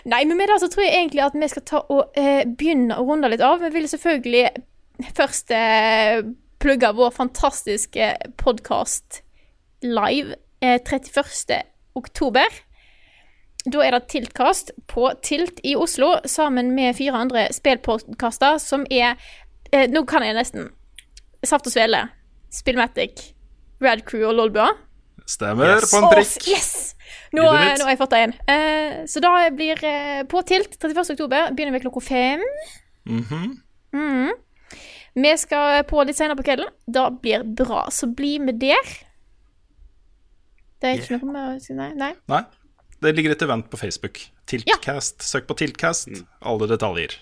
Nei, 0.05 0.21
men 0.29 0.37
med 0.37 0.51
det 0.53 0.59
så 0.61 0.69
tror 0.69 0.85
jeg 0.85 0.99
egentlig 0.99 1.23
at 1.25 1.37
vi 1.41 1.47
skal 1.49 1.65
ta 1.65 1.79
og 1.89 2.17
eh, 2.21 2.43
begynne 2.45 2.99
å 3.01 3.07
runde 3.09 3.31
litt 3.33 3.41
av. 3.45 3.63
Vi 3.65 3.71
vil 3.73 3.87
selvfølgelig 3.89 4.51
først 5.17 5.51
eh, 5.57 6.21
plugge 6.65 6.93
vår 6.97 7.11
fantastiske 7.13 8.07
podkast 8.41 9.23
live 9.85 10.35
eh, 10.65 10.79
31. 10.81 11.59
oktober. 11.95 12.47
Da 13.69 13.83
er 13.85 13.93
det 13.97 14.07
Tiltkast 14.13 14.73
på 14.89 15.11
Tilt 15.25 15.61
i 15.65 15.75
Oslo 15.77 16.15
sammen 16.29 16.71
med 16.77 16.97
fire 16.97 17.21
andre 17.21 17.43
spillpodkaster 17.53 18.57
som 18.65 18.87
er 18.93 19.19
eh, 19.73 19.85
Nå 19.93 20.07
kan 20.09 20.25
jeg 20.25 20.37
nesten. 20.39 20.71
Saft 21.45 21.69
og 21.69 21.75
Svele, 21.75 22.01
Spillmatic, 22.53 23.35
Rad 23.85 24.01
Crew 24.09 24.25
og 24.31 24.39
Lolbua. 24.39 24.71
Stemmer 25.29 25.75
Yes. 25.75 25.91
på 25.93 26.01
en 26.01 26.09
prikk. 26.15 26.33
prikk. 26.39 26.49
yes! 26.49 26.73
Nå, 27.37 27.45
eh, 27.45 27.75
nå 27.77 27.85
har 27.85 27.93
jeg 27.93 28.01
fått 28.01 28.17
det 28.17 28.23
inn. 28.25 28.35
Eh, 28.49 28.97
så 29.11 29.21
da 29.21 29.35
blir 29.53 29.85
eh, 29.85 30.25
på 30.33 30.41
Tilt 30.49 30.79
31. 30.81 31.13
oktober. 31.19 31.53
Begynner 31.53 31.77
vi 31.77 31.85
klokka 31.85 32.05
fem. 32.09 32.49
Mhm. 33.05 33.45
Mhm. 33.93 34.33
Vi 35.15 35.33
skal 35.39 35.85
på 35.87 36.03
litt 36.07 36.19
senere 36.19 36.39
på 36.39 36.47
kvelden. 36.47 36.71
Da 36.91 37.09
blir 37.11 37.45
bra. 37.47 37.87
Så 37.95 38.09
bli 38.11 38.37
med 38.43 38.59
der. 38.63 38.95
Det 40.83 40.91
er 40.91 41.01
ikke 41.01 41.21
noe 41.21 41.33
med 41.33 41.43
å 41.47 41.61
si, 41.63 41.75
nei. 41.77 41.93
nei. 41.97 42.13
Nei. 42.31 42.43
Det 43.05 43.13
ligger 43.15 43.35
et 43.35 43.45
event 43.47 43.69
på 43.71 43.79
Facebook. 43.79 44.19
Tiltcast. 44.51 45.23
Søk 45.23 45.47
på 45.49 45.57
Tiltcast. 45.61 46.11
Alle 46.45 46.69
detaljer. 46.71 47.15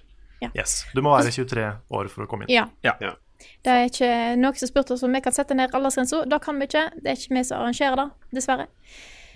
Yes. 0.57 0.83
Du 0.95 1.03
må 1.05 1.13
være 1.15 1.31
23 1.31 1.69
år 1.95 2.09
for 2.11 2.25
å 2.25 2.31
komme 2.31 2.47
inn. 2.47 2.55
Ja. 2.55 2.67
Ja. 2.87 2.97
Ja. 3.03 3.15
Det 3.63 3.75
er 3.75 3.89
ikke 3.89 4.11
noen 4.39 4.59
som 4.59 4.71
spurte 4.71 4.95
oss 4.95 5.03
om 5.07 5.15
vi 5.15 5.23
kan 5.23 5.35
sette 5.35 5.55
ned 5.59 5.75
aldersgrensa. 5.75 6.25
Det 6.31 6.39
kan 6.43 6.59
vi 6.59 6.69
ikke. 6.71 6.87
Det 6.99 7.13
er 7.13 7.19
ikke 7.19 7.37
vi 7.37 7.45
som 7.47 7.61
arrangerer 7.61 7.99
det, 7.99 8.07
dessverre. 8.39 8.69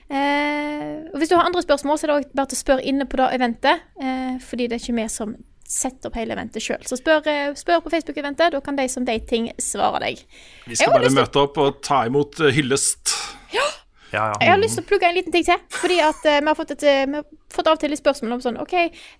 Eh, 0.07 1.11
og 1.11 1.19
Hvis 1.19 1.31
du 1.31 1.37
har 1.37 1.47
andre 1.49 1.63
spørsmål, 1.63 1.99
så 1.99 2.07
er 2.07 2.13
det 2.13 2.17
også 2.21 2.39
bare 2.39 2.51
til 2.53 2.59
å 2.59 2.63
spørre 2.63 2.87
inne 2.87 3.07
på 3.11 3.19
det 3.21 3.29
eventet. 3.39 3.87
Eh, 4.01 4.37
fordi 4.43 4.69
det 4.69 4.79
er 4.79 4.85
ikke 4.85 4.99
vi 5.01 5.09
som 5.13 5.35
setter 5.69 6.11
opp 6.11 6.17
hele 6.19 6.37
eventet 6.37 6.63
sjøl. 6.65 6.83
Så 6.87 6.99
spør, 7.01 7.27
eh, 7.31 7.55
spør 7.59 7.83
på 7.85 7.93
Facebook-eventet. 7.95 8.53
Da 8.55 8.61
kan 8.65 8.77
de 8.79 8.87
som 8.89 9.07
vet 9.07 9.27
ting, 9.31 9.51
svare 9.63 10.01
deg. 10.05 10.23
Vi 10.67 10.79
skal 10.79 10.95
bare 10.95 11.11
møte 11.15 11.43
opp 11.43 11.59
og 11.63 11.81
ta 11.87 12.05
imot 12.07 12.41
eh, 12.41 12.55
hyllest. 12.57 13.15
Ja, 13.55 13.65
ja. 14.13 14.29
Jeg 14.41 14.53
har 14.53 14.61
lyst 14.63 14.79
til 14.79 14.85
å 14.85 14.89
plugge 14.91 15.09
en 15.09 15.17
liten 15.19 15.35
ting 15.35 15.45
til. 15.47 15.59
Fordi 15.75 15.99
at 16.05 16.23
uh, 16.23 16.39
vi 16.41 16.47
har 16.47 16.59
fått, 16.59 16.77
et, 16.77 16.87
vi 17.11 17.19
har 17.19 17.27
fått 17.53 17.67
av 17.67 17.77
og 17.79 17.83
til 17.83 17.93
litt 17.93 18.03
spørsmål 18.03 18.37
om 18.39 18.45
sånn 18.45 18.61
OK, 18.63 18.75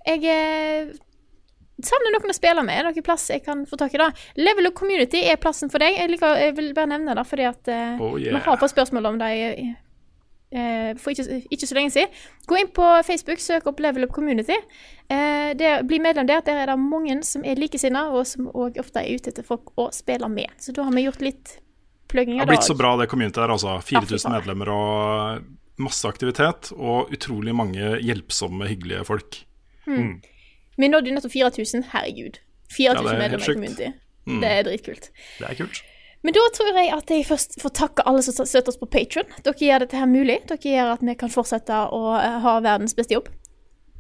jeg 0.07 0.23
uh, 0.31 0.93
savner 1.85 2.15
noen 2.15 2.33
å 2.33 2.37
spille 2.37 2.63
med. 2.65 2.79
Er 2.79 2.87
det 2.87 2.95
noen 2.95 3.07
plass 3.07 3.27
jeg 3.33 3.43
kan 3.45 3.65
få 3.69 3.79
tak 3.81 3.97
i 3.97 4.01
det? 4.01 4.11
Level 4.41 4.71
Up 4.71 4.79
Community 4.79 5.25
er 5.29 5.41
plassen 5.43 5.73
for 5.73 5.83
deg. 5.83 5.99
Jeg, 5.99 6.13
liker, 6.15 6.39
jeg 6.41 6.55
vil 6.57 6.71
bare 6.77 6.95
nevne 6.95 7.17
det, 7.19 7.27
fordi 7.29 7.49
at 7.51 7.73
uh, 7.73 7.99
Oh, 8.07 8.15
vi 8.17 8.33
har 8.33 8.63
fått 8.63 8.73
spørsmål 8.73 9.11
om 9.13 9.19
det 9.21 9.33
i- 9.35 9.75
for 11.01 11.13
ikke, 11.13 11.41
ikke 11.53 11.69
så 11.69 11.77
lenge 11.77 11.93
siden. 11.95 12.23
Gå 12.49 12.59
inn 12.61 12.71
på 12.75 12.87
Facebook, 13.07 13.43
søk 13.43 13.67
opp 13.71 13.81
Level 13.83 14.07
Up 14.07 14.15
Community. 14.17 14.57
Eh, 15.09 15.53
det, 15.59 15.73
bli 15.87 15.99
medlem 16.03 16.29
der. 16.29 16.43
Der 16.47 16.63
er 16.63 16.73
det 16.73 16.79
mange 16.81 17.19
som 17.27 17.45
er 17.45 17.59
likesinnede, 17.61 18.15
og 18.15 18.27
som 18.29 18.49
òg 18.53 18.81
ofte 18.83 19.03
er 19.03 19.19
ute 19.19 19.33
etter 19.33 19.47
folk 19.47 19.73
å 19.79 19.89
spille 19.95 20.31
med. 20.33 20.53
Så 20.63 20.75
da 20.77 20.87
har 20.87 20.95
vi 20.97 21.07
gjort 21.07 21.25
litt 21.25 21.59
plugging 22.11 22.39
Det 22.39 22.47
har 22.47 22.53
blitt 22.55 22.69
så 22.69 22.79
bra, 22.79 22.95
det 23.01 23.09
communityet 23.11 23.45
her. 23.45 23.55
Altså. 23.57 23.77
4000 23.87 24.33
medlemmer 24.37 24.73
og 24.75 25.83
masse 25.83 26.09
aktivitet. 26.09 26.73
Og 26.77 27.13
utrolig 27.15 27.55
mange 27.57 27.97
hjelpsomme, 28.05 28.69
hyggelige 28.71 29.05
folk. 29.09 29.43
Vi 30.77 30.89
nådde 30.89 31.11
jo 31.11 31.19
nettopp 31.19 31.33
4000. 31.33 31.91
Herregud. 31.93 32.41
4000 32.75 33.05
Ja, 33.07 33.13
er 33.13 33.21
medlemmer 33.21 33.45
i. 33.45 33.53
Community. 33.53 33.93
Mm. 34.27 34.41
Det 34.43 34.49
er 34.51 34.65
dritkult. 34.67 35.13
Det 35.39 35.51
er 35.51 35.61
kult. 35.61 35.85
Men 36.25 36.35
da 36.35 36.45
tror 36.57 36.79
jeg 36.81 36.93
at 36.95 37.11
jeg 37.13 37.27
først 37.29 37.59
får 37.63 37.73
takke 37.77 38.05
alle 38.09 38.23
som 38.25 38.35
støtter 38.39 38.73
oss 38.73 38.81
på 38.81 38.89
Patron. 38.91 39.29
Dere 39.47 39.69
gjør 39.69 39.85
dette 39.85 39.99
her 40.01 40.09
mulig. 40.11 40.41
Dere 40.49 40.73
gjør 40.73 40.95
at 40.97 41.05
vi 41.07 41.15
kan 41.19 41.33
fortsette 41.33 41.83
å 41.95 42.01
eh, 42.19 42.39
ha 42.43 42.55
verdens 42.65 42.97
beste 42.99 43.15
jobb. 43.15 43.29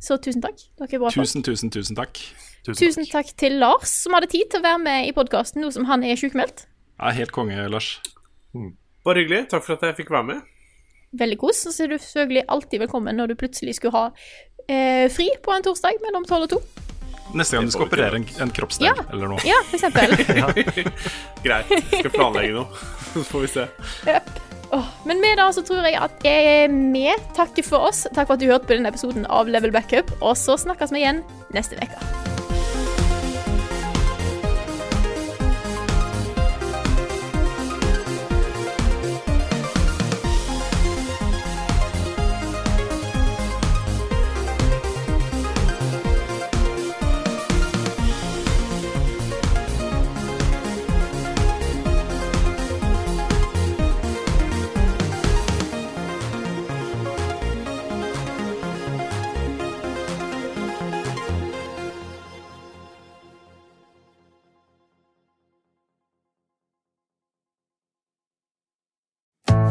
Så 0.02 0.18
tusen 0.22 0.42
takk. 0.44 0.58
Dere 0.80 0.98
er 0.98 1.02
bra 1.04 1.12
folk. 1.12 1.22
Tusen, 1.28 1.44
tusen, 1.46 1.72
tusen 1.72 1.98
takk. 1.98 2.18
Tusen, 2.66 2.80
Tusen 2.80 3.06
takk 3.06 3.30
til 3.38 3.60
Lars, 3.62 3.92
som 4.02 4.16
hadde 4.16 4.32
tid 4.32 4.48
til 4.50 4.58
å 4.58 4.64
være 4.64 4.80
med 4.82 5.06
i 5.06 5.14
podkasten 5.14 5.62
nå 5.62 5.70
som 5.74 5.86
han 5.86 6.02
er 6.02 6.18
sjukmeldt. 6.18 6.64
Er 6.98 7.14
helt 7.14 7.30
konge, 7.34 7.54
Lars. 7.70 7.92
Bare 9.06 9.22
hyggelig. 9.22 9.44
Takk 9.52 9.62
for 9.62 9.76
at 9.76 9.86
jeg 9.86 10.00
fikk 10.00 10.10
være 10.16 10.30
med. 10.32 10.52
Veldig 11.16 11.38
kos. 11.38 11.62
Så 11.68 11.84
er 11.84 11.92
du 11.92 11.98
selvfølgelig 12.00 12.46
alltid 12.50 12.82
velkommen 12.82 13.16
når 13.20 13.32
du 13.32 13.38
plutselig 13.38 13.76
skulle 13.78 13.94
ha 13.94 14.06
eh, 14.66 15.06
fri 15.14 15.28
på 15.44 15.54
en 15.54 15.66
torsdag 15.66 16.02
mellom 16.02 16.26
tolv 16.26 16.48
og 16.48 16.56
to. 16.56 16.62
Neste 17.34 17.56
gang 17.56 17.66
du 17.66 17.72
skal 17.74 17.86
operere 17.88 18.20
en, 18.20 18.26
en 18.44 18.50
kroppsdel 18.54 18.86
Ja. 18.88 18.94
eller 19.12 19.32
noe. 19.34 19.40
Ja, 19.44 19.58
for 19.70 19.76
eksempel. 19.78 20.14
Greit. 21.46 21.72
Skal 21.90 22.12
planlegge 22.14 22.54
noe. 22.54 22.66
Så 23.16 23.24
får 23.30 23.46
vi 23.46 23.52
se. 23.56 23.66
Yep. 24.06 24.30
Oh, 24.74 24.86
men 25.06 25.20
med 25.22 25.38
det 25.38 25.44
så 25.54 25.62
tror 25.62 25.84
jeg 25.86 25.94
at 25.94 26.24
jeg 26.26 26.46
er 26.64 26.72
med. 26.74 27.22
takker 27.36 27.62
for 27.64 27.86
oss. 27.86 28.02
Takk 28.12 28.26
for 28.26 28.34
at 28.34 28.42
du 28.42 28.48
hørte 28.50 28.66
på 28.66 28.74
denne 28.74 28.90
episoden 28.90 29.26
av 29.30 29.46
Level 29.48 29.70
Backup. 29.74 30.10
Og 30.20 30.34
så 30.36 30.58
snakkes 30.58 30.90
vi 30.92 31.04
igjen 31.04 31.22
neste 31.54 31.78
uke. 31.78 32.35